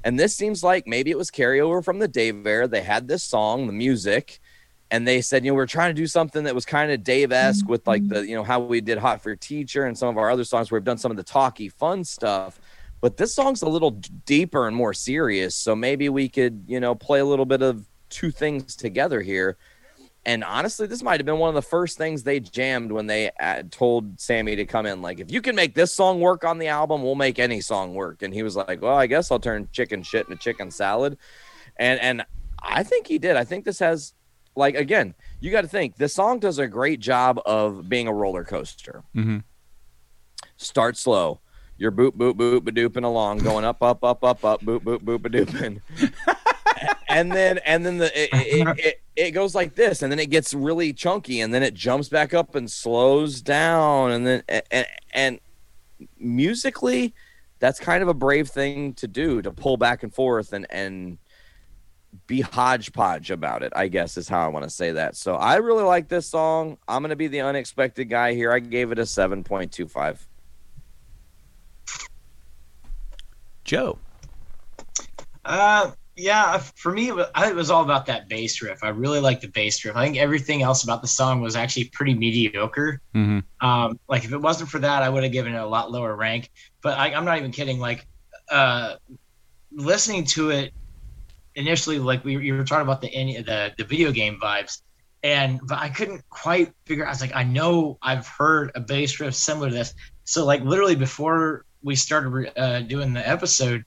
and 0.03 0.19
this 0.19 0.35
seems 0.35 0.63
like 0.63 0.87
maybe 0.87 1.11
it 1.11 1.17
was 1.17 1.29
carryover 1.29 1.83
from 1.83 1.99
the 1.99 2.07
dave 2.07 2.45
era. 2.45 2.67
They 2.67 2.81
had 2.81 3.07
this 3.07 3.23
song 3.23 3.67
the 3.67 3.73
music 3.73 4.39
and 4.91 5.07
they 5.07 5.21
said 5.21 5.45
you 5.45 5.51
know 5.51 5.55
we're 5.55 5.65
trying 5.65 5.93
to 5.93 6.01
do 6.01 6.07
something 6.07 6.43
that 6.43 6.55
was 6.55 6.65
kind 6.65 6.91
of 6.91 7.03
dave-esque 7.03 7.67
with 7.67 7.85
like 7.85 8.07
the 8.07 8.27
you 8.27 8.35
know 8.35 8.43
how 8.43 8.59
we 8.59 8.81
did 8.81 8.97
hot 8.97 9.21
for 9.21 9.29
your 9.29 9.35
teacher 9.35 9.85
and 9.85 9.97
some 9.97 10.09
of 10.09 10.17
our 10.17 10.29
other 10.29 10.43
songs 10.43 10.71
where 10.71 10.79
we've 10.79 10.85
done 10.85 10.97
some 10.97 11.11
of 11.11 11.17
the 11.17 11.23
talky 11.23 11.69
fun 11.69 12.03
stuff. 12.03 12.59
But 13.01 13.15
this 13.17 13.33
song's 13.33 13.61
a 13.61 13.69
little 13.69 13.91
deeper 14.25 14.67
and 14.67 14.75
more 14.75 14.93
serious. 14.93 15.55
So 15.55 15.75
maybe 15.75 16.09
we 16.09 16.29
could 16.29 16.63
you 16.67 16.79
know 16.79 16.95
play 16.95 17.19
a 17.19 17.25
little 17.25 17.45
bit 17.45 17.61
of 17.61 17.85
two 18.09 18.31
things 18.31 18.75
together 18.75 19.21
here 19.21 19.57
and 20.29 20.43
honestly 20.43 20.85
this 20.85 21.01
might 21.01 21.19
have 21.19 21.25
been 21.25 21.39
one 21.39 21.49
of 21.49 21.55
the 21.55 21.69
first 21.77 21.97
things 21.97 22.21
they 22.23 22.39
jammed 22.39 22.91
when 22.91 23.07
they 23.07 23.31
uh, 23.39 23.63
told 23.71 24.19
sammy 24.19 24.55
to 24.55 24.65
come 24.65 24.85
in. 24.85 25.01
Like 25.01 25.19
if 25.19 25.31
you 25.31 25.41
can 25.41 25.55
make 25.55 25.73
this 25.73 25.91
song 25.93 26.19
work 26.19 26.43
on 26.43 26.59
the 26.59 26.67
album 26.67 27.01
we'll 27.03 27.15
make 27.15 27.39
any 27.39 27.61
song 27.61 27.93
work. 27.95 28.21
And 28.21 28.33
he 28.33 28.43
was 28.43 28.55
like 28.55 28.81
well 28.81 28.95
i 28.95 29.07
guess 29.07 29.31
i'll 29.31 29.39
turn 29.39 29.67
chicken 29.71 30.03
shit 30.03 30.27
into 30.27 30.37
chicken 30.37 30.69
salad. 30.71 31.17
And 31.77 31.99
and 32.01 32.25
i 32.61 32.83
think 32.83 33.07
he 33.07 33.17
did. 33.17 33.35
I 33.35 33.43
think 33.43 33.65
this 33.65 33.79
has 33.79 34.13
like 34.55 34.75
again 34.75 35.15
you 35.39 35.49
got 35.51 35.61
to 35.61 35.67
think 35.67 35.95
this 35.97 36.13
song 36.13 36.39
does 36.39 36.59
a 36.59 36.67
great 36.67 36.99
job 36.99 37.39
of 37.45 37.87
being 37.89 38.07
a 38.07 38.13
roller 38.13 38.43
coaster. 38.43 39.03
Mhm. 39.15 39.43
start 40.57 40.97
slow. 40.97 41.39
You're 41.77 41.93
boop 41.93 42.11
boop 42.11 42.33
boop 42.33 42.63
ba 42.65 42.71
dooping 42.71 43.05
along 43.05 43.37
going 43.39 43.63
up 43.63 43.81
up 43.81 44.03
up 44.03 44.23
up 44.23 44.43
up 44.43 44.61
boop 44.61 44.81
boop 44.81 44.99
boop 44.99 45.21
ba 45.21 45.29
dooping 45.29 45.81
and 47.09 47.31
then 47.31 47.57
and 47.65 47.85
then 47.85 47.97
the 47.97 48.23
it, 48.23 48.29
it, 48.33 48.79
it, 48.85 49.01
it 49.15 49.31
goes 49.31 49.55
like 49.55 49.75
this 49.75 50.01
and 50.01 50.11
then 50.11 50.19
it 50.19 50.29
gets 50.29 50.53
really 50.53 50.93
chunky 50.93 51.41
and 51.41 51.53
then 51.53 51.63
it 51.63 51.73
jumps 51.73 52.07
back 52.07 52.33
up 52.33 52.55
and 52.55 52.69
slows 52.69 53.41
down 53.41 54.11
and 54.11 54.25
then 54.25 54.43
and, 54.71 54.85
and 55.13 55.39
musically 56.17 57.13
that's 57.59 57.79
kind 57.79 58.01
of 58.01 58.07
a 58.07 58.13
brave 58.13 58.47
thing 58.47 58.93
to 58.93 59.07
do 59.07 59.41
to 59.41 59.51
pull 59.51 59.75
back 59.75 60.03
and 60.03 60.13
forth 60.13 60.53
and 60.53 60.65
and 60.69 61.17
be 62.25 62.41
hodgepodge 62.41 63.29
about 63.29 63.61
it 63.61 63.71
i 63.75 63.87
guess 63.87 64.17
is 64.17 64.27
how 64.27 64.43
i 64.43 64.47
want 64.47 64.63
to 64.63 64.69
say 64.69 64.91
that. 64.91 65.15
So 65.15 65.35
i 65.35 65.57
really 65.57 65.83
like 65.83 66.07
this 66.07 66.25
song. 66.25 66.77
I'm 66.87 67.01
going 67.01 67.09
to 67.09 67.15
be 67.15 67.27
the 67.27 67.41
unexpected 67.41 68.05
guy 68.05 68.33
here. 68.33 68.51
I 68.51 68.59
gave 68.59 68.91
it 68.91 68.99
a 68.99 69.03
7.25 69.03 70.25
Joe. 73.63 73.99
Uh, 75.45 75.91
yeah, 76.19 76.57
for 76.57 76.91
me, 76.91 77.07
it 77.07 77.15
was, 77.15 77.27
it 77.37 77.55
was 77.55 77.71
all 77.71 77.83
about 77.83 78.05
that 78.07 78.27
bass 78.27 78.61
riff. 78.61 78.83
I 78.83 78.89
really 78.89 79.19
like 79.19 79.41
the 79.41 79.47
bass 79.47 79.83
riff. 79.83 79.95
I 79.95 80.05
think 80.05 80.17
everything 80.17 80.61
else 80.61 80.83
about 80.83 81.01
the 81.01 81.07
song 81.07 81.41
was 81.41 81.55
actually 81.55 81.85
pretty 81.85 82.13
mediocre. 82.13 83.01
Mm-hmm. 83.15 83.67
Um, 83.67 83.99
like 84.07 84.25
if 84.25 84.33
it 84.33 84.37
wasn't 84.37 84.69
for 84.69 84.79
that, 84.79 85.01
I 85.01 85.09
would 85.09 85.23
have 85.23 85.31
given 85.31 85.55
it 85.55 85.57
a 85.57 85.65
lot 85.65 85.91
lower 85.91 86.15
rank. 86.15 86.51
But 86.81 86.97
I, 86.97 87.13
I'm 87.13 87.25
not 87.25 87.37
even 87.37 87.51
kidding. 87.51 87.79
Like, 87.79 88.05
uh, 88.51 88.95
listening 89.71 90.25
to 90.25 90.49
it 90.49 90.73
initially, 91.55 91.99
like 91.99 92.23
we 92.23 92.37
you 92.37 92.55
were 92.55 92.63
talking 92.63 92.83
about 92.83 93.01
the 93.01 93.09
the 93.09 93.73
the 93.77 93.83
video 93.83 94.11
game 94.11 94.39
vibes, 94.41 94.81
and 95.23 95.59
but 95.67 95.79
I 95.79 95.89
couldn't 95.89 96.27
quite 96.29 96.73
figure. 96.85 97.05
I 97.05 97.09
was 97.09 97.21
like, 97.21 97.35
I 97.35 97.43
know 97.43 97.97
I've 98.01 98.27
heard 98.27 98.71
a 98.75 98.79
bass 98.79 99.19
riff 99.19 99.35
similar 99.35 99.69
to 99.69 99.75
this. 99.75 99.93
So 100.25 100.45
like 100.45 100.61
literally 100.61 100.95
before 100.95 101.65
we 101.81 101.95
started 101.95 102.51
uh, 102.57 102.81
doing 102.81 103.13
the 103.13 103.27
episode, 103.27 103.85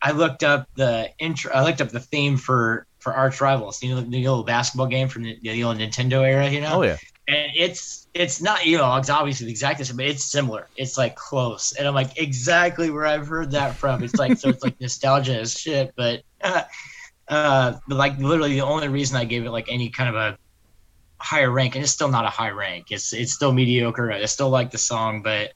I 0.00 0.12
looked 0.12 0.44
up 0.44 0.68
the 0.74 1.10
intro. 1.18 1.52
I 1.52 1.64
looked 1.64 1.80
up 1.80 1.88
the 1.90 2.00
theme 2.00 2.36
for 2.36 2.86
for 2.98 3.14
Arch 3.14 3.40
Rivals, 3.40 3.82
you 3.82 3.94
know, 3.94 4.00
the 4.00 4.26
old 4.26 4.46
basketball 4.46 4.86
game 4.86 5.08
from 5.08 5.22
the, 5.22 5.38
the 5.42 5.64
old 5.64 5.78
Nintendo 5.78 6.26
era, 6.26 6.48
you 6.48 6.60
know. 6.60 6.74
Oh 6.74 6.82
yeah. 6.82 6.96
and 7.28 7.52
it's 7.56 8.08
it's 8.14 8.40
not 8.40 8.66
you 8.66 8.76
know 8.78 8.96
it's 8.96 9.10
obviously 9.10 9.46
the 9.46 9.52
exact 9.52 9.84
same 9.84 9.96
but 9.96 10.06
it's 10.06 10.24
similar 10.24 10.66
it's 10.76 10.96
like 10.96 11.14
close 11.14 11.72
and 11.76 11.86
i'm 11.86 11.94
like 11.94 12.18
exactly 12.18 12.90
where 12.90 13.06
i've 13.06 13.28
heard 13.28 13.50
that 13.50 13.74
from 13.74 14.02
it's 14.02 14.14
like 14.16 14.36
so 14.38 14.48
it's 14.48 14.64
like 14.64 14.80
nostalgia 14.80 15.38
as 15.38 15.56
shit 15.56 15.92
but 15.94 16.22
uh, 16.42 16.62
uh 17.28 17.74
but 17.86 17.96
like 17.96 18.18
literally 18.18 18.54
the 18.54 18.62
only 18.62 18.88
reason 18.88 19.16
i 19.16 19.24
gave 19.24 19.44
it 19.44 19.50
like 19.50 19.66
any 19.70 19.90
kind 19.90 20.08
of 20.08 20.14
a 20.14 20.38
higher 21.18 21.50
rank 21.50 21.74
and 21.74 21.84
it's 21.84 21.92
still 21.92 22.08
not 22.08 22.24
a 22.24 22.30
high 22.30 22.50
rank 22.50 22.86
it's 22.90 23.12
it's 23.12 23.32
still 23.32 23.52
mediocre 23.52 24.10
i 24.10 24.24
still 24.24 24.50
like 24.50 24.70
the 24.70 24.78
song 24.78 25.22
but 25.22 25.52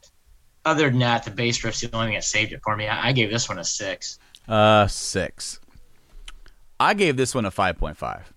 other 0.64 0.90
than 0.90 0.98
that 0.98 1.24
the 1.24 1.30
bass 1.30 1.64
riff's 1.64 1.80
the 1.80 1.94
only 1.94 2.08
thing 2.08 2.14
that 2.14 2.24
saved 2.24 2.52
it 2.52 2.60
for 2.62 2.76
me 2.76 2.86
i, 2.86 3.08
I 3.08 3.12
gave 3.12 3.30
this 3.30 3.48
one 3.48 3.58
a 3.58 3.64
six 3.64 4.18
Uh, 4.48 4.86
six. 4.86 5.60
I 6.80 6.94
gave 6.94 7.16
this 7.16 7.34
one 7.34 7.44
a 7.44 7.50
five 7.50 7.78
point 7.78 7.96
five. 7.96 8.32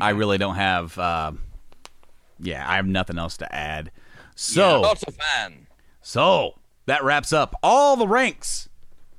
I 0.00 0.10
really 0.10 0.38
don't 0.38 0.56
have. 0.56 0.98
Uh, 0.98 1.32
yeah, 2.38 2.68
I 2.68 2.76
have 2.76 2.86
nothing 2.86 3.18
else 3.18 3.36
to 3.38 3.54
add. 3.54 3.90
So, 4.34 4.82
Not 4.82 5.02
a 5.02 5.12
fan. 5.12 5.66
so 6.02 6.54
that 6.86 7.02
wraps 7.02 7.32
up 7.32 7.54
all 7.62 7.96
the 7.96 8.06
ranks 8.06 8.68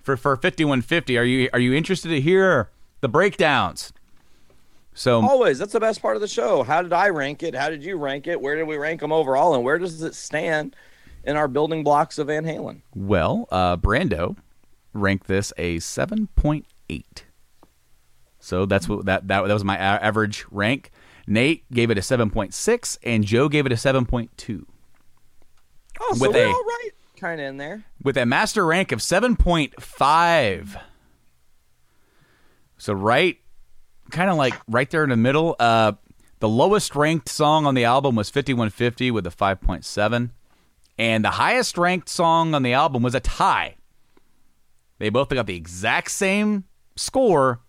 for 0.02 0.16
for 0.18 0.36
fifty 0.38 0.64
one 0.66 0.82
fifty. 0.82 1.18
Are 1.18 1.24
you 1.24 1.50
are 1.54 1.60
you 1.60 1.74
interested 1.74 2.10
to 2.10 2.22
hear 2.22 2.70
the 3.02 3.10
breakdowns? 3.10 3.94
So 4.94 5.22
Always. 5.22 5.60
That's 5.60 5.74
the 5.74 5.80
best 5.80 6.02
part 6.02 6.16
of 6.16 6.22
the 6.22 6.28
show. 6.28 6.64
How 6.64 6.82
did 6.82 6.94
I 6.94 7.10
rank 7.10 7.44
it? 7.44 7.54
How 7.54 7.70
did 7.70 7.84
you 7.84 7.98
rank 7.98 8.26
it? 8.26 8.42
Where 8.42 8.56
did 8.56 8.64
we 8.64 8.78
rank 8.78 9.02
them 9.02 9.12
overall? 9.12 9.54
And 9.54 9.64
where 9.64 9.78
does 9.78 10.02
it 10.02 10.16
stand 10.16 10.76
in 11.24 11.36
our 11.36 11.48
building 11.48 11.84
blocks 11.84 12.18
of 12.18 12.28
Van 12.28 12.44
Halen? 12.46 12.82
Well, 12.96 13.48
uh, 13.52 13.78
Brando 13.78 14.38
ranked 14.98 15.28
this 15.28 15.54
a 15.58 15.80
seven 15.80 16.28
point 16.36 16.66
eight. 16.90 17.26
So 18.40 18.66
that's 18.66 18.88
what 18.88 19.06
that 19.06 19.28
that, 19.28 19.48
that 19.48 19.54
was 19.54 19.64
my 19.64 19.76
a- 19.76 19.80
average 20.02 20.46
rank. 20.52 20.92
Nate 21.28 21.70
gave 21.72 21.90
it 21.92 21.98
a 21.98 22.02
seven 22.02 22.30
point 22.30 22.54
six, 22.54 22.98
and 23.04 23.24
Joe 23.26 23.50
gave 23.50 23.66
it 23.66 23.72
a 23.72 23.78
seven 23.78 24.06
point 24.06 24.30
two, 24.38 24.66
Oh, 26.00 26.14
so 26.14 26.22
With 26.28 26.36
we're 26.36 26.46
a- 26.46 26.50
all 26.50 26.64
right. 26.64 26.90
Kind 27.20 27.42
of 27.42 27.48
in 27.48 27.58
there. 27.58 27.84
with 28.04 28.16
a 28.16 28.26
master 28.28 28.64
rank 28.66 28.92
of 28.92 29.02
seven 29.02 29.36
point 29.36 29.82
five. 29.82 30.78
So 32.78 32.94
right, 32.94 33.38
kind 34.12 34.30
of 34.30 34.38
like 34.38 34.54
right 34.68 34.88
there 34.90 35.04
in 35.04 35.10
the 35.10 35.18
middle. 35.18 35.56
Uh, 35.60 35.94
the 36.40 36.48
lowest 36.48 36.96
ranked 36.96 37.28
song 37.30 37.66
on 37.66 37.74
the 37.74 37.86
album 37.86 38.16
was 38.16 38.30
fifty 38.30 38.54
one 38.54 38.70
fifty 38.70 39.10
with 39.10 39.26
a 39.26 39.32
five 39.32 39.60
point 39.60 39.84
seven, 39.84 40.32
and 41.00 41.26
the 41.26 41.32
highest 41.32 41.76
ranked 41.78 42.08
song 42.08 42.54
on 42.54 42.62
the 42.62 42.74
album 42.74 43.02
was 43.02 43.16
a 43.16 43.20
tie. 43.20 43.77
They 45.00 45.10
both 45.10 45.30
got 45.30 45.46
the 45.46 45.56
exact 45.56 46.12
same 46.12 46.66
score 46.96 47.62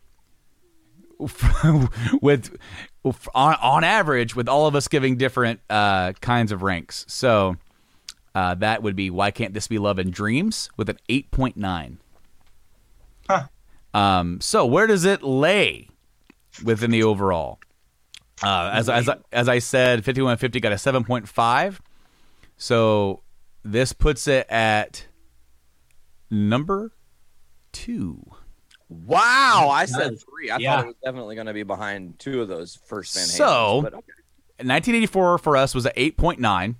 with 2.23 2.57
on 3.35 3.55
on 3.55 3.85
average 3.85 4.37
with 4.37 4.49
all 4.49 4.67
of 4.67 4.75
us 4.75 4.89
giving 4.89 5.17
different 5.17 5.61
uh, 5.69 6.13
kinds 6.21 6.53
of 6.53 6.63
ranks. 6.63 7.05
So 7.09 7.57
uh, 8.35 8.55
that 8.57 8.83
would 8.83 8.97
be 8.97 9.11
why 9.11 9.31
can't 9.31 9.53
this 9.53 9.67
be 9.67 9.79
love 9.79 9.99
and 9.99 10.13
dreams 10.13 10.71
with 10.77 10.89
an 10.89 10.99
8.9. 11.09 11.97
Huh. 13.29 13.49
Um, 13.93 14.41
so 14.41 14.65
where 14.65 14.87
does 14.87 15.05
it 15.05 15.23
lay 15.23 15.89
within 16.63 16.91
the 16.91 17.03
overall? 17.03 17.59
Uh, 18.43 18.71
as 18.73 18.89
as 18.89 19.11
as 19.33 19.49
I 19.49 19.59
said, 19.59 20.05
5150 20.05 20.61
got 20.61 20.73
a 20.73 20.77
7.5. 20.77 21.79
So 22.57 23.23
this 23.65 23.93
puts 23.93 24.29
it 24.29 24.47
at 24.49 25.07
number 26.31 26.93
2. 27.85 28.19
Wow. 28.89 29.69
I 29.71 29.85
said 29.85 30.19
three. 30.21 30.51
I 30.51 30.57
Yeah. 30.59 30.77
thought 30.77 30.85
it 30.85 30.87
was 30.89 30.97
definitely 31.05 31.35
going 31.35 31.47
to 31.47 31.53
be 31.53 31.63
behind 31.63 32.19
two 32.19 32.41
of 32.43 32.49
those 32.49 32.79
first 32.87 33.15
Van 33.15 33.25
Halen. 33.25 33.37
So- 33.37 33.81
but 33.83 33.95
okay. 33.95 34.13
1984 34.61 35.39
for 35.39 35.57
us 35.57 35.73
was 35.75 35.87
a 35.87 35.93
8.9, 35.97 36.75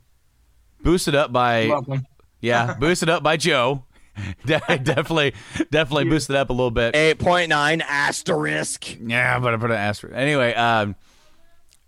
boosted 0.83 1.15
up 1.15 1.33
by 1.33 1.67
welcome 1.69 2.05
yeah, 2.41 2.75
boosted 2.81 3.09
up 3.09 3.23
by 3.23 3.37
Joe. 3.37 3.85
De- 4.47 4.59
definitely, 4.83 5.33
definitely 5.71 6.05
boosted 6.07 6.35
up 6.35 6.51
a 6.51 6.53
little 6.53 6.73
bit. 6.73 6.95
8.9 6.95 7.83
asterisk. 7.83 8.97
Yeah, 9.01 9.39
but 9.39 9.55
I 9.55 9.57
put 9.59 9.71
an 9.71 9.77
asterisk. 9.77 10.17
Anyway, 10.17 10.55
um, 10.55 10.97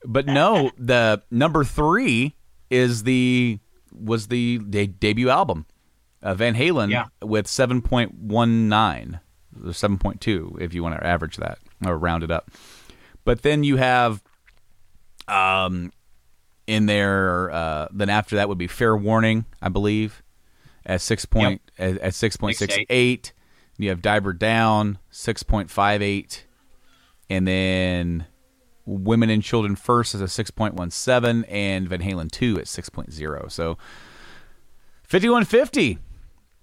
but 0.04 0.26
no, 0.26 0.70
the 0.78 1.22
number 1.30 1.64
three 1.64 2.36
is 2.70 3.02
the 3.02 3.58
was 3.92 4.28
the 4.28 4.58
de- 4.58 4.86
debut 4.86 5.28
album, 5.28 5.66
uh, 6.22 6.34
Van 6.34 6.54
Halen, 6.54 6.90
Yeah. 6.90 7.06
with 7.22 7.46
seven 7.46 7.80
point 7.82 8.14
one 8.14 8.68
nine, 8.68 9.20
or 9.64 9.72
seven 9.72 9.98
point 9.98 10.20
two, 10.20 10.56
if 10.60 10.74
you 10.74 10.82
want 10.82 10.98
to 11.00 11.06
average 11.06 11.36
that 11.36 11.58
or 11.84 11.96
round 11.98 12.22
it 12.22 12.30
up. 12.30 12.50
But 13.24 13.42
then 13.42 13.64
you 13.64 13.76
have, 13.76 14.22
um, 15.28 15.92
in 16.66 16.86
there, 16.86 17.50
uh, 17.50 17.88
then 17.92 18.08
after 18.10 18.36
that 18.36 18.48
would 18.48 18.58
be 18.58 18.66
Fair 18.66 18.96
Warning, 18.96 19.44
I 19.60 19.68
believe, 19.68 20.22
at 20.86 21.00
six 21.00 21.24
point 21.24 21.60
at, 21.78 21.98
at 21.98 22.14
six 22.14 22.36
point 22.36 22.56
six 22.56 22.76
eight. 22.88 23.32
You 23.78 23.88
have 23.88 24.02
Diver 24.02 24.32
Down 24.32 24.98
six 25.10 25.42
point 25.42 25.70
five 25.70 26.02
eight, 26.02 26.44
and 27.28 27.46
then 27.48 28.26
Women 28.86 29.30
and 29.30 29.42
Children 29.42 29.74
First 29.76 30.14
is 30.14 30.20
a 30.20 30.28
six 30.28 30.50
point 30.50 30.74
one 30.74 30.90
seven, 30.90 31.44
and 31.44 31.88
Van 31.88 32.00
Halen 32.02 32.30
two 32.30 32.58
at 32.58 32.68
six 32.68 32.88
point 32.88 33.12
zero. 33.12 33.46
So 33.48 33.78
fifty 35.02 35.28
one 35.28 35.44
fifty, 35.44 35.98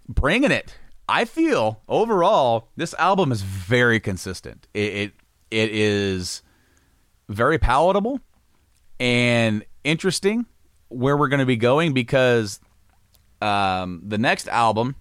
bringing 0.08 0.52
it. 0.52 0.78
I 1.10 1.26
feel 1.26 1.82
overall 1.88 2.70
this 2.76 2.94
album 2.96 3.32
is 3.32 3.42
very 3.42 4.00
consistent. 4.00 4.68
It 4.74 4.94
it, 4.94 5.14
it 5.52 5.70
is 5.72 6.42
very 7.30 7.58
palatable 7.58 8.20
and 9.00 9.64
interesting 9.84 10.46
where 10.90 11.16
we're 11.18 11.28
going 11.28 11.40
to 11.40 11.46
be 11.46 11.58
going 11.58 11.94
because 11.94 12.60
um, 13.42 14.02
the 14.06 14.18
next 14.18 14.48
album, 14.48 14.96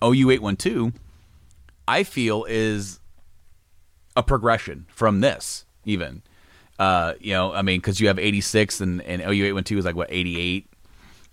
OU812, 0.00 0.94
I 1.86 2.02
feel 2.02 2.44
is 2.48 3.00
a 4.16 4.22
progression 4.22 4.86
from 4.88 5.20
this, 5.20 5.66
even. 5.84 6.22
Uh, 6.78 7.14
you 7.20 7.32
know, 7.32 7.52
I 7.52 7.62
mean, 7.62 7.78
because 7.78 8.00
you 8.00 8.08
have 8.08 8.18
86 8.18 8.80
and, 8.80 9.02
and 9.02 9.22
OU812 9.22 9.78
is 9.78 9.84
like, 9.84 9.94
what, 9.94 10.08
88? 10.10 10.66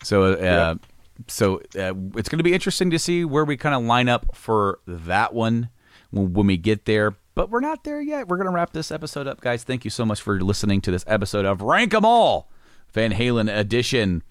So, 0.04 0.34
uh, 0.34 0.76
so 1.28 1.58
uh, 1.78 1.94
it's 2.16 2.30
going 2.30 2.38
to 2.40 2.44
be 2.44 2.54
interesting 2.54 2.90
to 2.92 3.00
see 3.00 3.26
where 3.26 3.46
we 3.46 3.58
kind 3.58 3.76
of 3.76 3.84
line 3.84 4.10
up 4.10 4.36
for 4.36 4.80
that 4.88 5.34
one 5.34 5.70
when, 6.12 6.34
when 6.34 6.48
we 6.48 6.58
get 6.58 6.86
there. 6.86 7.16
But 7.34 7.50
we're 7.50 7.62
not 7.62 7.84
there 7.84 8.02
yet. 8.02 8.28
We're 8.28 8.38
going 8.38 8.48
to 8.48 8.54
wrap 8.54 8.74
this 8.74 8.92
episode 8.92 9.26
up, 9.28 9.40
guys. 9.42 9.64
Thank 9.64 9.86
you 9.86 9.90
so 9.92 10.06
much 10.06 10.22
for 10.22 10.40
listening 10.42 10.82
to 10.82 10.92
this 10.92 11.06
episode 11.08 11.46
of 11.46 11.62
Rank 11.62 11.94
'Em 11.94 12.04
All 12.06 12.50
Van 12.94 13.12
Halen 13.14 13.54
edition. 13.56 14.22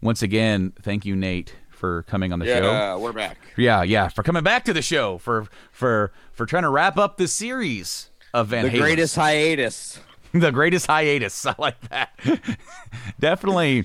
Once 0.00 0.22
again, 0.22 0.72
thank 0.82 1.04
you, 1.04 1.14
Nate, 1.14 1.54
for 1.70 2.02
coming 2.04 2.32
on 2.32 2.38
the 2.38 2.46
show. 2.46 2.62
Yeah, 2.70 2.96
we're 2.96 3.12
back. 3.12 3.36
Yeah, 3.56 3.82
yeah, 3.82 4.08
for 4.08 4.22
coming 4.22 4.42
back 4.42 4.64
to 4.64 4.72
the 4.72 4.82
show 4.82 5.18
for 5.18 5.46
for 5.70 6.12
for 6.32 6.46
trying 6.46 6.62
to 6.62 6.70
wrap 6.70 6.96
up 6.96 7.16
this 7.18 7.32
series 7.32 8.10
of 8.32 8.48
Van 8.48 8.64
The 8.64 8.70
Halen. 8.70 8.78
greatest 8.80 9.16
hiatus. 9.16 10.00
the 10.32 10.50
greatest 10.52 10.86
hiatus. 10.86 11.44
I 11.46 11.54
like 11.58 11.80
that. 11.88 12.10
definitely, 13.20 13.84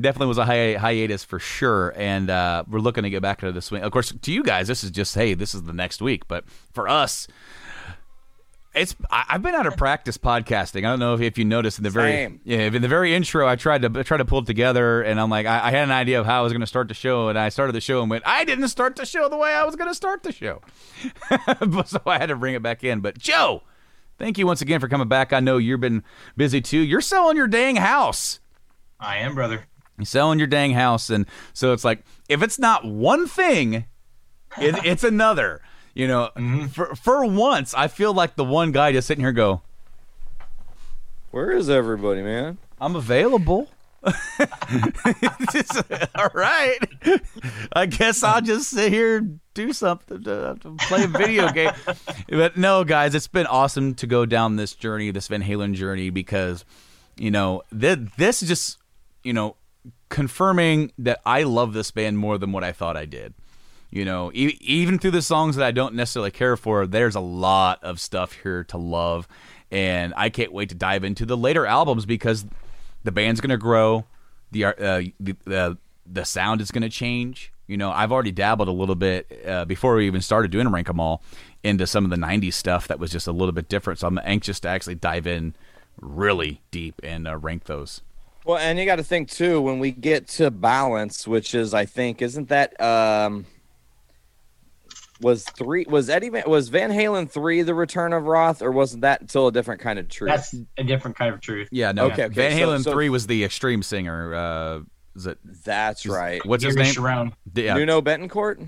definitely 0.00 0.28
was 0.28 0.38
a 0.38 0.44
hi- 0.44 0.74
hiatus 0.74 1.24
for 1.24 1.38
sure. 1.38 1.92
And 1.96 2.30
uh, 2.30 2.64
we're 2.68 2.80
looking 2.80 3.02
to 3.04 3.10
get 3.10 3.22
back 3.22 3.42
into 3.42 3.52
the 3.52 3.62
swing. 3.62 3.82
Of 3.82 3.92
course, 3.92 4.12
to 4.12 4.32
you 4.32 4.42
guys, 4.42 4.68
this 4.68 4.84
is 4.84 4.90
just 4.90 5.14
hey, 5.14 5.34
this 5.34 5.54
is 5.54 5.62
the 5.62 5.72
next 5.72 6.00
week. 6.00 6.28
But 6.28 6.44
for 6.72 6.88
us, 6.88 7.26
it's 8.74 8.94
I, 9.10 9.24
I've 9.28 9.42
been 9.42 9.54
out 9.54 9.66
of 9.66 9.76
practice 9.76 10.16
podcasting. 10.18 10.78
I 10.78 10.90
don't 10.90 10.98
know 10.98 11.14
if, 11.14 11.20
if 11.20 11.38
you 11.38 11.44
noticed 11.44 11.78
in 11.78 11.84
the 11.84 11.90
very 11.90 12.12
Same. 12.12 12.40
yeah 12.44 12.58
in 12.58 12.82
the 12.82 12.88
very 12.88 13.14
intro. 13.14 13.46
I 13.46 13.56
tried 13.56 13.82
to 13.82 14.00
I 14.00 14.02
tried 14.02 14.18
to 14.18 14.24
pull 14.24 14.40
it 14.40 14.46
together, 14.46 15.02
and 15.02 15.20
I'm 15.20 15.30
like 15.30 15.46
I, 15.46 15.66
I 15.66 15.70
had 15.70 15.84
an 15.84 15.90
idea 15.90 16.20
of 16.20 16.26
how 16.26 16.40
I 16.40 16.42
was 16.42 16.52
going 16.52 16.60
to 16.60 16.66
start 16.66 16.88
the 16.88 16.94
show, 16.94 17.28
and 17.28 17.38
I 17.38 17.48
started 17.48 17.74
the 17.74 17.80
show 17.80 18.00
and 18.00 18.10
went 18.10 18.26
I 18.26 18.44
didn't 18.44 18.68
start 18.68 18.96
the 18.96 19.06
show 19.06 19.28
the 19.28 19.36
way 19.36 19.52
I 19.52 19.64
was 19.64 19.76
going 19.76 19.90
to 19.90 19.94
start 19.94 20.22
the 20.22 20.32
show, 20.32 20.60
so 21.86 22.00
I 22.06 22.18
had 22.18 22.26
to 22.26 22.36
bring 22.36 22.54
it 22.54 22.62
back 22.62 22.84
in. 22.84 23.00
But 23.00 23.18
Joe. 23.18 23.62
Thank 24.18 24.36
you 24.36 24.48
once 24.48 24.60
again 24.60 24.80
for 24.80 24.88
coming 24.88 25.06
back. 25.06 25.32
I 25.32 25.38
know 25.38 25.58
you've 25.58 25.78
been 25.78 26.02
busy 26.36 26.60
too. 26.60 26.80
You're 26.80 27.00
selling 27.00 27.36
your 27.36 27.46
dang 27.46 27.76
house. 27.76 28.40
i 28.98 29.18
am 29.18 29.36
brother 29.36 29.68
You're 29.98 30.06
selling 30.06 30.38
your 30.38 30.48
dang 30.48 30.72
house, 30.72 31.10
and 31.10 31.26
so 31.52 31.72
it's 31.72 31.84
like 31.84 32.04
if 32.28 32.42
it's 32.42 32.58
not 32.58 32.84
one 32.84 33.26
thing, 33.26 33.74
it, 33.74 33.84
it's 34.84 35.04
another. 35.04 35.60
You 35.94 36.06
know, 36.06 36.30
mm-hmm. 36.36 36.66
for 36.66 36.94
for 36.94 37.26
once, 37.26 37.74
I 37.74 37.88
feel 37.88 38.14
like 38.14 38.36
the 38.36 38.44
one 38.44 38.72
guy 38.72 38.92
just 38.92 39.08
sitting 39.08 39.24
here 39.24 39.32
go, 39.32 39.62
Where 41.32 41.50
is 41.50 41.68
everybody, 41.68 42.22
man? 42.22 42.58
"I'm 42.80 42.94
available." 42.94 43.68
Just, 45.52 45.82
all 46.14 46.30
right. 46.34 46.78
I 47.72 47.86
guess 47.86 48.22
I'll 48.22 48.40
just 48.40 48.70
sit 48.70 48.92
here 48.92 49.18
and 49.18 49.40
do 49.54 49.72
something 49.72 50.22
to, 50.22 50.56
to 50.60 50.76
play 50.86 51.04
a 51.04 51.08
video 51.08 51.48
game. 51.52 51.72
But 52.28 52.56
no, 52.56 52.84
guys, 52.84 53.14
it's 53.14 53.26
been 53.26 53.46
awesome 53.46 53.94
to 53.96 54.06
go 54.06 54.24
down 54.26 54.56
this 54.56 54.74
journey, 54.74 55.10
this 55.10 55.28
Van 55.28 55.42
Halen 55.42 55.74
journey, 55.74 56.10
because 56.10 56.64
you 57.16 57.30
know 57.30 57.62
th- 57.78 57.98
this 58.16 58.40
just 58.40 58.78
you 59.24 59.32
know 59.32 59.56
confirming 60.08 60.92
that 60.98 61.20
I 61.24 61.42
love 61.42 61.72
this 61.72 61.90
band 61.90 62.18
more 62.18 62.38
than 62.38 62.52
what 62.52 62.64
I 62.64 62.72
thought 62.72 62.96
I 62.96 63.04
did. 63.04 63.34
You 63.90 64.04
know, 64.04 64.30
e- 64.34 64.58
even 64.60 64.98
through 64.98 65.12
the 65.12 65.22
songs 65.22 65.56
that 65.56 65.64
I 65.64 65.70
don't 65.70 65.94
necessarily 65.94 66.30
care 66.30 66.56
for, 66.56 66.86
there's 66.86 67.14
a 67.14 67.20
lot 67.20 67.82
of 67.82 68.00
stuff 68.00 68.34
here 68.34 68.64
to 68.64 68.76
love, 68.76 69.26
and 69.70 70.12
I 70.16 70.28
can't 70.28 70.52
wait 70.52 70.68
to 70.70 70.74
dive 70.74 71.04
into 71.04 71.24
the 71.24 71.36
later 71.36 71.64
albums 71.66 72.04
because 72.04 72.44
the 73.04 73.12
band's 73.12 73.40
going 73.40 73.50
to 73.50 73.56
grow, 73.56 74.04
the 74.50 74.66
uh, 74.66 75.02
the 75.20 75.36
uh, 75.46 75.74
the 76.06 76.24
sound 76.24 76.60
is 76.60 76.70
going 76.70 76.82
to 76.82 76.88
change. 76.90 77.52
You 77.66 77.76
know, 77.76 77.90
I've 77.90 78.12
already 78.12 78.32
dabbled 78.32 78.68
a 78.68 78.72
little 78.72 78.94
bit 78.94 79.42
uh, 79.46 79.64
before 79.64 79.96
we 79.96 80.06
even 80.06 80.22
started 80.22 80.50
doing 80.50 80.68
Rank 80.68 80.88
'Em 80.88 81.00
All 81.00 81.22
into 81.62 81.86
some 81.86 82.04
of 82.04 82.10
the 82.10 82.16
'90s 82.16 82.54
stuff 82.54 82.88
that 82.88 82.98
was 82.98 83.10
just 83.10 83.26
a 83.26 83.32
little 83.32 83.52
bit 83.52 83.68
different. 83.68 84.00
So 84.00 84.08
I'm 84.08 84.18
anxious 84.22 84.60
to 84.60 84.68
actually 84.68 84.96
dive 84.96 85.26
in 85.26 85.54
really 86.00 86.60
deep 86.70 87.00
and 87.02 87.26
uh, 87.26 87.36
rank 87.36 87.64
those. 87.64 88.02
Well, 88.48 88.56
and 88.56 88.78
you 88.78 88.86
got 88.86 88.96
to 88.96 89.04
think 89.04 89.28
too 89.28 89.60
when 89.60 89.78
we 89.78 89.90
get 89.90 90.26
to 90.28 90.50
balance, 90.50 91.28
which 91.28 91.54
is 91.54 91.74
I 91.74 91.84
think 91.84 92.22
isn't 92.22 92.48
that 92.48 92.80
um 92.80 93.44
was 95.20 95.44
three 95.44 95.84
was 95.86 96.08
Eddie 96.08 96.30
Van, 96.30 96.44
was 96.46 96.70
Van 96.70 96.90
Halen 96.90 97.30
three 97.30 97.60
the 97.60 97.74
Return 97.74 98.14
of 98.14 98.24
Roth 98.24 98.62
or 98.62 98.72
wasn't 98.72 99.02
that 99.02 99.20
until 99.20 99.48
a 99.48 99.52
different 99.52 99.82
kind 99.82 99.98
of 99.98 100.08
truth? 100.08 100.30
That's 100.30 100.54
a 100.78 100.82
different 100.82 101.18
kind 101.18 101.34
of 101.34 101.42
truth. 101.42 101.68
Yeah, 101.70 101.92
no. 101.92 102.06
Okay, 102.06 102.24
okay, 102.24 102.34
Van 102.34 102.58
Halen 102.58 102.84
so- 102.84 102.92
three 102.92 103.10
was 103.10 103.26
the 103.26 103.44
extreme 103.44 103.82
singer. 103.82 104.34
Uh, 104.34 104.80
is 105.14 105.26
it? 105.26 105.38
That's 105.62 106.06
right. 106.06 106.42
What's 106.46 106.64
his 106.64 106.74
name? 106.74 106.94
Cherone. 106.94 107.32
Yeah, 107.54 107.74
Nuno 107.74 108.00
Bettencourt? 108.00 108.66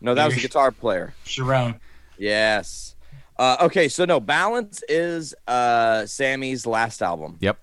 No, 0.00 0.14
that 0.14 0.24
was 0.26 0.34
the 0.34 0.40
Gary- 0.40 0.48
guitar 0.48 0.70
player. 0.70 1.14
Cherone. 1.24 1.80
Yes. 2.16 2.94
Uh, 3.36 3.56
okay, 3.62 3.88
so 3.88 4.04
no, 4.04 4.20
Balance 4.20 4.84
is 4.88 5.34
uh, 5.48 6.06
Sammy's 6.06 6.64
last 6.64 7.02
album. 7.02 7.38
Yep. 7.40 7.58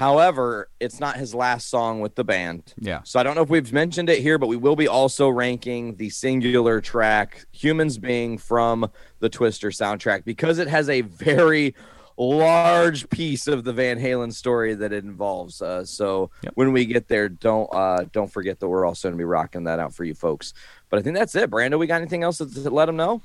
However, 0.00 0.70
it's 0.80 0.98
not 0.98 1.18
his 1.18 1.34
last 1.34 1.68
song 1.68 2.00
with 2.00 2.14
the 2.14 2.24
band. 2.24 2.72
Yeah. 2.78 3.02
So 3.04 3.20
I 3.20 3.22
don't 3.22 3.34
know 3.36 3.42
if 3.42 3.50
we've 3.50 3.70
mentioned 3.70 4.08
it 4.08 4.20
here, 4.22 4.38
but 4.38 4.46
we 4.46 4.56
will 4.56 4.74
be 4.74 4.88
also 4.88 5.28
ranking 5.28 5.96
the 5.96 6.08
singular 6.08 6.80
track 6.80 7.44
Humans 7.52 7.98
Being 7.98 8.38
from 8.38 8.90
the 9.18 9.28
Twister 9.28 9.68
soundtrack 9.68 10.24
because 10.24 10.58
it 10.58 10.68
has 10.68 10.88
a 10.88 11.02
very 11.02 11.74
large 12.16 13.10
piece 13.10 13.46
of 13.46 13.64
the 13.64 13.74
Van 13.74 13.98
Halen 14.00 14.32
story 14.32 14.72
that 14.72 14.90
it 14.90 15.04
involves. 15.04 15.60
Uh, 15.60 15.84
so 15.84 16.30
Yep. 16.44 16.52
when 16.54 16.72
we 16.72 16.86
get 16.86 17.08
there, 17.08 17.28
don't 17.28 17.68
uh, 17.70 18.06
don't 18.10 18.32
forget 18.32 18.58
that 18.60 18.68
we're 18.68 18.86
also 18.86 19.08
going 19.08 19.18
to 19.18 19.20
be 19.20 19.24
rocking 19.24 19.64
that 19.64 19.78
out 19.80 19.92
for 19.94 20.04
you 20.04 20.14
folks. 20.14 20.54
But 20.88 20.98
I 20.98 21.02
think 21.02 21.14
that's 21.14 21.34
it. 21.34 21.50
Brando, 21.50 21.78
we 21.78 21.86
got 21.86 22.00
anything 22.00 22.22
else 22.22 22.38
to, 22.38 22.46
to 22.46 22.70
let 22.70 22.86
them 22.86 22.96
know? 22.96 23.20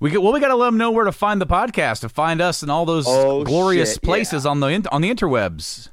We 0.00 0.10
get, 0.10 0.20
well, 0.20 0.32
we 0.32 0.40
got 0.40 0.48
to 0.48 0.56
let 0.56 0.66
them 0.66 0.78
know 0.78 0.90
where 0.90 1.04
to 1.04 1.12
find 1.12 1.40
the 1.40 1.46
podcast, 1.46 2.00
to 2.00 2.08
find 2.08 2.40
us 2.40 2.64
in 2.64 2.70
all 2.70 2.84
those 2.84 3.04
Oh, 3.06 3.44
glorious 3.44 3.92
shit, 3.92 4.02
places 4.02 4.44
on 4.44 4.58
the 4.58 4.84
on 4.90 5.00
the 5.00 5.08
interwebs. 5.14 5.90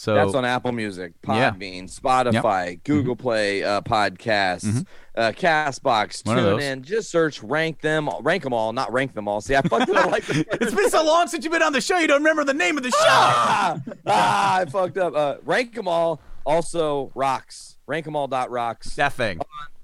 So 0.00 0.14
That's 0.14 0.34
on 0.34 0.46
Apple 0.46 0.72
Music, 0.72 1.12
Yeah. 1.28 1.50
Podbean, 1.50 1.94
Spotify, 1.94 2.82
Google 2.84 3.16
Play 3.16 3.62
uh, 3.62 3.82
Podcasts, 3.82 4.86
uh, 5.14 5.32
Castbox. 5.32 6.26
One 6.26 6.38
Tune 6.38 6.60
in. 6.60 6.82
Just 6.82 7.10
search 7.10 7.42
rank 7.42 7.82
them, 7.82 8.08
rank 8.22 8.42
them 8.44 8.54
all, 8.54 8.72
not 8.72 8.90
rank 8.94 9.12
them 9.12 9.28
all. 9.28 9.42
See, 9.42 9.54
I 9.54 9.60
fucked 9.60 9.90
it 9.90 9.96
up 9.96 10.10
like 10.10 10.24
it's 10.28 10.74
been 10.74 10.88
so 10.88 11.04
long 11.04 11.26
since 11.26 11.44
you've 11.44 11.52
been 11.52 11.62
on 11.62 11.74
the 11.74 11.82
show, 11.82 11.98
you 11.98 12.06
don't 12.06 12.22
remember 12.22 12.44
the 12.44 12.54
name 12.54 12.78
of 12.78 12.82
the 12.82 12.90
show. 12.92 12.96
ah, 13.02 13.78
ah, 14.06 14.56
I 14.60 14.64
fucked 14.64 14.96
up. 14.96 15.14
Uh, 15.14 15.34
rank 15.44 15.74
them 15.74 15.86
all. 15.86 16.22
Also, 16.46 17.12
rocks. 17.14 17.76
Rank 17.86 18.06
them 18.06 18.16
all. 18.16 18.26
Dot 18.26 18.50
rocks. 18.50 18.94
that 18.94 19.12
thing. 19.12 19.38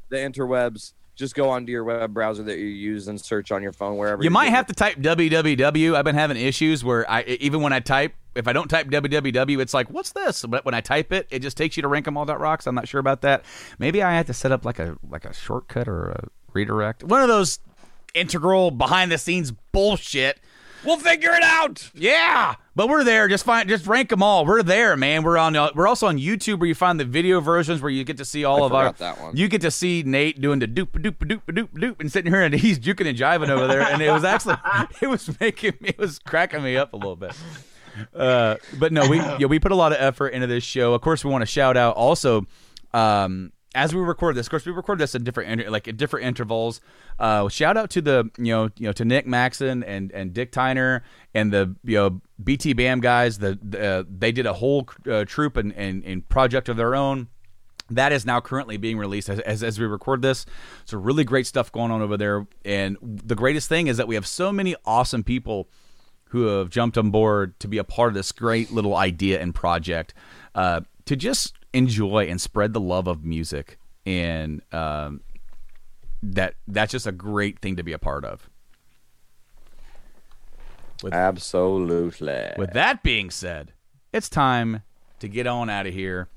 The 0.08 0.16
interwebs. 0.16 0.94
Just 1.16 1.34
go 1.34 1.48
onto 1.48 1.72
your 1.72 1.82
web 1.82 2.12
browser 2.12 2.42
that 2.42 2.58
you 2.58 2.66
use 2.66 3.08
and 3.08 3.18
search 3.18 3.50
on 3.50 3.62
your 3.62 3.72
phone 3.72 3.96
wherever. 3.96 4.22
You 4.22 4.30
might 4.30 4.50
have 4.50 4.66
to 4.66 4.74
type 4.74 4.98
www. 4.98 5.94
I've 5.94 6.04
been 6.04 6.14
having 6.14 6.36
issues 6.36 6.84
where 6.84 7.10
I 7.10 7.22
even 7.22 7.62
when 7.62 7.72
I 7.72 7.80
type, 7.80 8.14
if 8.34 8.46
I 8.46 8.52
don't 8.52 8.68
type 8.68 8.88
www, 8.88 9.60
it's 9.60 9.72
like, 9.72 9.88
what's 9.88 10.12
this? 10.12 10.44
But 10.44 10.66
when 10.66 10.74
I 10.74 10.82
type 10.82 11.12
it, 11.12 11.26
it 11.30 11.38
just 11.40 11.56
takes 11.56 11.76
you 11.78 11.82
to 11.82 11.88
rankemall.rocks. 11.88 12.66
I'm 12.66 12.74
not 12.74 12.86
sure 12.86 13.00
about 13.00 13.22
that. 13.22 13.46
Maybe 13.78 14.02
I 14.02 14.14
have 14.14 14.26
to 14.26 14.34
set 14.34 14.52
up 14.52 14.66
like 14.66 14.78
a 14.78 14.98
like 15.08 15.24
a 15.24 15.32
shortcut 15.32 15.88
or 15.88 16.10
a 16.10 16.28
redirect. 16.52 17.02
One 17.02 17.22
of 17.22 17.28
those 17.28 17.60
integral 18.12 18.70
behind 18.70 19.10
the 19.10 19.18
scenes 19.18 19.52
bullshit. 19.72 20.38
We'll 20.84 20.98
figure 20.98 21.32
it 21.32 21.42
out. 21.42 21.90
Yeah, 21.94 22.56
but 22.76 22.90
we're 22.90 23.02
there. 23.02 23.26
Just 23.26 23.44
find, 23.44 23.68
just 23.68 23.86
rank 23.86 24.10
them 24.10 24.22
all. 24.22 24.44
We're 24.44 24.62
there, 24.62 24.96
man. 24.96 25.22
We're 25.24 25.38
on. 25.38 25.56
Uh, 25.56 25.70
we're 25.74 25.88
also 25.88 26.06
on 26.06 26.18
YouTube 26.18 26.60
where 26.60 26.68
you 26.68 26.74
find 26.74 27.00
the 27.00 27.04
video 27.06 27.40
versions 27.40 27.80
where 27.80 27.90
you 27.90 28.04
get 28.04 28.18
to 28.18 28.24
see 28.24 28.44
all 28.44 28.62
I 28.62 28.66
of 28.66 28.72
our. 28.74 28.92
that 28.92 29.20
one. 29.20 29.34
You 29.34 29.48
get 29.48 29.62
to 29.62 29.70
see 29.70 30.02
Nate 30.04 30.40
doing 30.40 30.58
the 30.58 30.68
doop 30.68 30.90
doop 30.90 31.16
doop 31.16 31.40
doop 31.48 31.70
doop 31.70 32.00
and 32.00 32.12
sitting 32.12 32.30
here 32.30 32.42
and 32.42 32.54
he's 32.54 32.78
juking 32.78 33.08
and 33.08 33.18
jiving 33.18 33.48
over 33.48 33.66
there, 33.66 33.80
and 33.80 34.00
it 34.02 34.12
was 34.12 34.22
actually 34.24 34.56
it 35.00 35.08
was 35.08 35.40
making 35.40 35.72
me 35.80 35.88
it 35.88 35.98
was 35.98 36.18
cracking 36.18 36.62
me 36.62 36.76
up 36.76 36.92
a 36.92 36.96
little 36.96 37.16
bit. 37.16 37.34
Uh, 38.14 38.56
but 38.78 38.92
no, 38.92 39.08
we 39.08 39.16
yeah, 39.16 39.46
we 39.46 39.58
put 39.58 39.72
a 39.72 39.76
lot 39.76 39.92
of 39.92 39.98
effort 39.98 40.28
into 40.28 40.46
this 40.46 40.62
show. 40.62 40.92
Of 40.92 41.00
course, 41.00 41.24
we 41.24 41.30
want 41.30 41.42
to 41.42 41.46
shout 41.46 41.76
out 41.76 41.96
also. 41.96 42.46
Um, 42.92 43.52
as 43.74 43.94
we 43.94 44.00
record 44.00 44.36
this, 44.36 44.46
of 44.46 44.50
course, 44.50 44.64
we 44.64 44.72
record 44.72 44.98
this 44.98 45.14
in 45.14 45.22
different 45.22 45.50
inter- 45.50 45.70
like 45.70 45.86
at 45.86 45.96
different 45.96 46.26
intervals. 46.26 46.80
Uh, 47.18 47.48
shout 47.48 47.76
out 47.76 47.90
to 47.90 48.00
the 48.02 48.30
you 48.38 48.52
know 48.52 48.70
you 48.76 48.86
know 48.86 48.92
to 48.92 49.04
Nick 49.04 49.26
Maxon 49.26 49.82
and 49.82 50.12
and 50.12 50.32
Dick 50.32 50.52
Tyner 50.52 51.02
and 51.34 51.52
the 51.52 51.74
you 51.84 51.96
know 51.96 52.20
BT 52.42 52.74
Bam 52.74 53.00
guys. 53.00 53.38
The, 53.38 53.58
the 53.62 53.86
uh, 53.86 54.04
they 54.08 54.32
did 54.32 54.46
a 54.46 54.52
whole 54.52 54.88
uh, 55.10 55.24
troop 55.24 55.56
and, 55.56 55.72
and 55.72 56.04
and 56.04 56.28
project 56.28 56.68
of 56.68 56.76
their 56.76 56.94
own. 56.94 57.28
That 57.88 58.12
is 58.12 58.26
now 58.26 58.40
currently 58.40 58.78
being 58.78 58.98
released 58.98 59.28
as, 59.28 59.38
as, 59.40 59.62
as 59.62 59.78
we 59.78 59.86
record 59.86 60.20
this. 60.20 60.44
So 60.86 60.98
really 60.98 61.22
great 61.22 61.46
stuff 61.46 61.70
going 61.70 61.92
on 61.92 62.02
over 62.02 62.16
there. 62.16 62.48
And 62.64 62.96
the 63.00 63.36
greatest 63.36 63.68
thing 63.68 63.86
is 63.86 63.96
that 63.98 64.08
we 64.08 64.16
have 64.16 64.26
so 64.26 64.50
many 64.50 64.74
awesome 64.84 65.22
people 65.22 65.68
who 66.30 66.46
have 66.46 66.68
jumped 66.68 66.98
on 66.98 67.10
board 67.10 67.58
to 67.60 67.68
be 67.68 67.78
a 67.78 67.84
part 67.84 68.08
of 68.08 68.14
this 68.14 68.32
great 68.32 68.72
little 68.72 68.96
idea 68.96 69.40
and 69.40 69.54
project 69.54 70.14
uh, 70.56 70.80
to 71.04 71.14
just 71.14 71.54
enjoy 71.72 72.24
and 72.24 72.40
spread 72.40 72.72
the 72.72 72.80
love 72.80 73.06
of 73.06 73.24
music 73.24 73.78
and 74.04 74.62
um, 74.72 75.20
that 76.22 76.54
that's 76.66 76.92
just 76.92 77.06
a 77.06 77.12
great 77.12 77.58
thing 77.60 77.76
to 77.76 77.82
be 77.82 77.92
a 77.92 77.98
part 77.98 78.24
of 78.24 78.48
Absolutely. 81.12 82.52
with 82.56 82.72
that 82.72 83.02
being 83.02 83.30
said 83.30 83.72
it's 84.12 84.28
time 84.28 84.82
to 85.20 85.28
get 85.28 85.46
on 85.46 85.68
out 85.70 85.86
of 85.86 85.94
here 85.94 86.28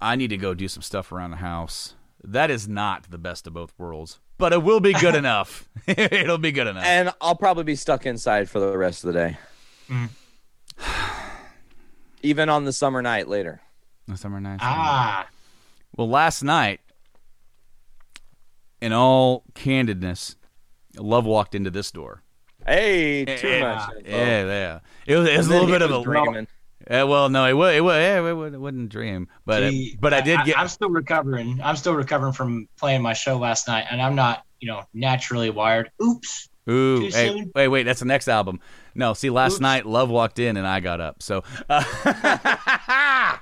i 0.00 0.14
need 0.16 0.28
to 0.28 0.36
go 0.36 0.54
do 0.54 0.68
some 0.68 0.82
stuff 0.82 1.10
around 1.12 1.30
the 1.30 1.36
house 1.38 1.94
that 2.22 2.50
is 2.50 2.66
not 2.68 3.10
the 3.10 3.18
best 3.18 3.46
of 3.46 3.52
both 3.54 3.72
worlds 3.78 4.18
but 4.38 4.52
it 4.52 4.62
will 4.62 4.80
be 4.80 4.92
good 4.92 5.14
enough 5.24 5.68
it'll 5.86 6.38
be 6.38 6.52
good 6.52 6.66
enough 6.66 6.84
and 6.84 7.12
I'll 7.20 7.34
probably 7.36 7.64
be 7.64 7.76
stuck 7.76 8.04
inside 8.06 8.50
for 8.50 8.60
the 8.60 8.76
rest 8.76 9.02
of 9.04 9.12
the 9.12 9.18
day. 9.18 9.36
Mm. 9.88 10.08
Even 12.22 12.48
on 12.48 12.64
the 12.64 12.72
summer 12.72 13.02
night 13.02 13.28
later. 13.28 13.60
The 14.08 14.16
summer 14.16 14.40
nights. 14.40 14.60
Ah, 14.62 15.28
Well, 15.96 16.08
last 16.08 16.42
night, 16.42 16.80
in 18.80 18.92
all 18.92 19.44
candidness, 19.54 20.36
love 20.96 21.24
walked 21.24 21.54
into 21.54 21.70
this 21.70 21.90
door. 21.90 22.22
Hey, 22.66 23.24
too 23.24 23.48
Yeah, 23.48 23.60
much. 23.60 23.96
info. 23.98 24.10
Yeah, 24.10 24.44
yeah. 24.44 24.78
It 25.06 25.16
was, 25.16 25.28
it 25.28 25.36
was 25.38 25.46
a 25.46 25.50
little 25.50 25.66
bit 25.68 25.82
of 25.82 25.90
a. 25.90 26.02
dreaming. 26.02 26.46
Yeah, 26.90 27.02
well, 27.04 27.28
no, 27.28 27.46
it 27.46 27.52
was. 27.54 27.74
It 27.74 27.80
was. 27.82 27.94
Yeah, 27.96 28.18
it, 28.28 28.32
wa- 28.34 28.42
it 28.44 28.60
wasn't 28.60 28.84
a 28.84 28.88
dream, 28.88 29.28
but 29.44 29.62
it- 29.64 29.70
gee, 29.70 29.96
but 30.00 30.12
I 30.14 30.20
did 30.20 30.40
get. 30.44 30.58
I'm 30.58 30.68
still 30.68 30.90
recovering. 30.90 31.60
I'm 31.62 31.76
still 31.76 31.94
recovering 31.94 32.32
from 32.32 32.68
playing 32.78 33.02
my 33.02 33.12
show 33.12 33.38
last 33.38 33.66
night, 33.68 33.86
and 33.90 34.00
I'm 34.00 34.14
not, 34.14 34.44
you 34.60 34.68
know, 34.68 34.82
naturally 34.94 35.50
wired. 35.50 35.90
Oops. 36.02 36.48
Ooh, 36.68 36.98
too 36.98 37.16
hey, 37.16 37.28
soon? 37.28 37.52
wait, 37.54 37.68
wait. 37.68 37.82
That's 37.84 38.00
the 38.00 38.06
next 38.06 38.26
album. 38.28 38.58
No, 38.96 39.14
see, 39.14 39.30
last 39.30 39.54
Oops. 39.54 39.60
night 39.60 39.86
Love 39.86 40.10
walked 40.10 40.38
in 40.40 40.56
and 40.56 40.66
I 40.66 40.80
got 40.80 41.00
up. 41.00 41.22
So, 41.22 41.44
uh, 41.68 41.84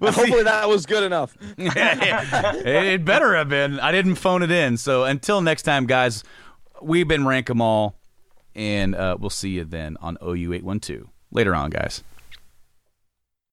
Well, 0.00 0.12
hopefully 0.12 0.42
that 0.44 0.66
was 0.68 0.86
good 0.86 1.02
enough. 1.02 1.36
it, 1.58 2.66
it 2.66 3.04
better 3.04 3.34
have 3.36 3.48
been. 3.48 3.78
I 3.80 3.92
didn't 3.92 4.14
phone 4.16 4.42
it 4.42 4.50
in. 4.50 4.76
So 4.76 5.04
until 5.04 5.40
next 5.40 5.62
time, 5.62 5.86
guys, 5.86 6.24
we've 6.82 7.08
been 7.08 7.26
rank 7.26 7.50
'em 7.50 7.60
all, 7.60 7.98
and 8.56 8.94
uh, 8.96 9.16
we'll 9.20 9.30
see 9.30 9.50
you 9.50 9.64
then 9.64 9.96
on 10.00 10.18
OU 10.22 10.54
eight 10.54 10.64
one 10.64 10.80
two 10.80 11.10
later 11.30 11.54
on, 11.54 11.70
guys. 11.70 12.02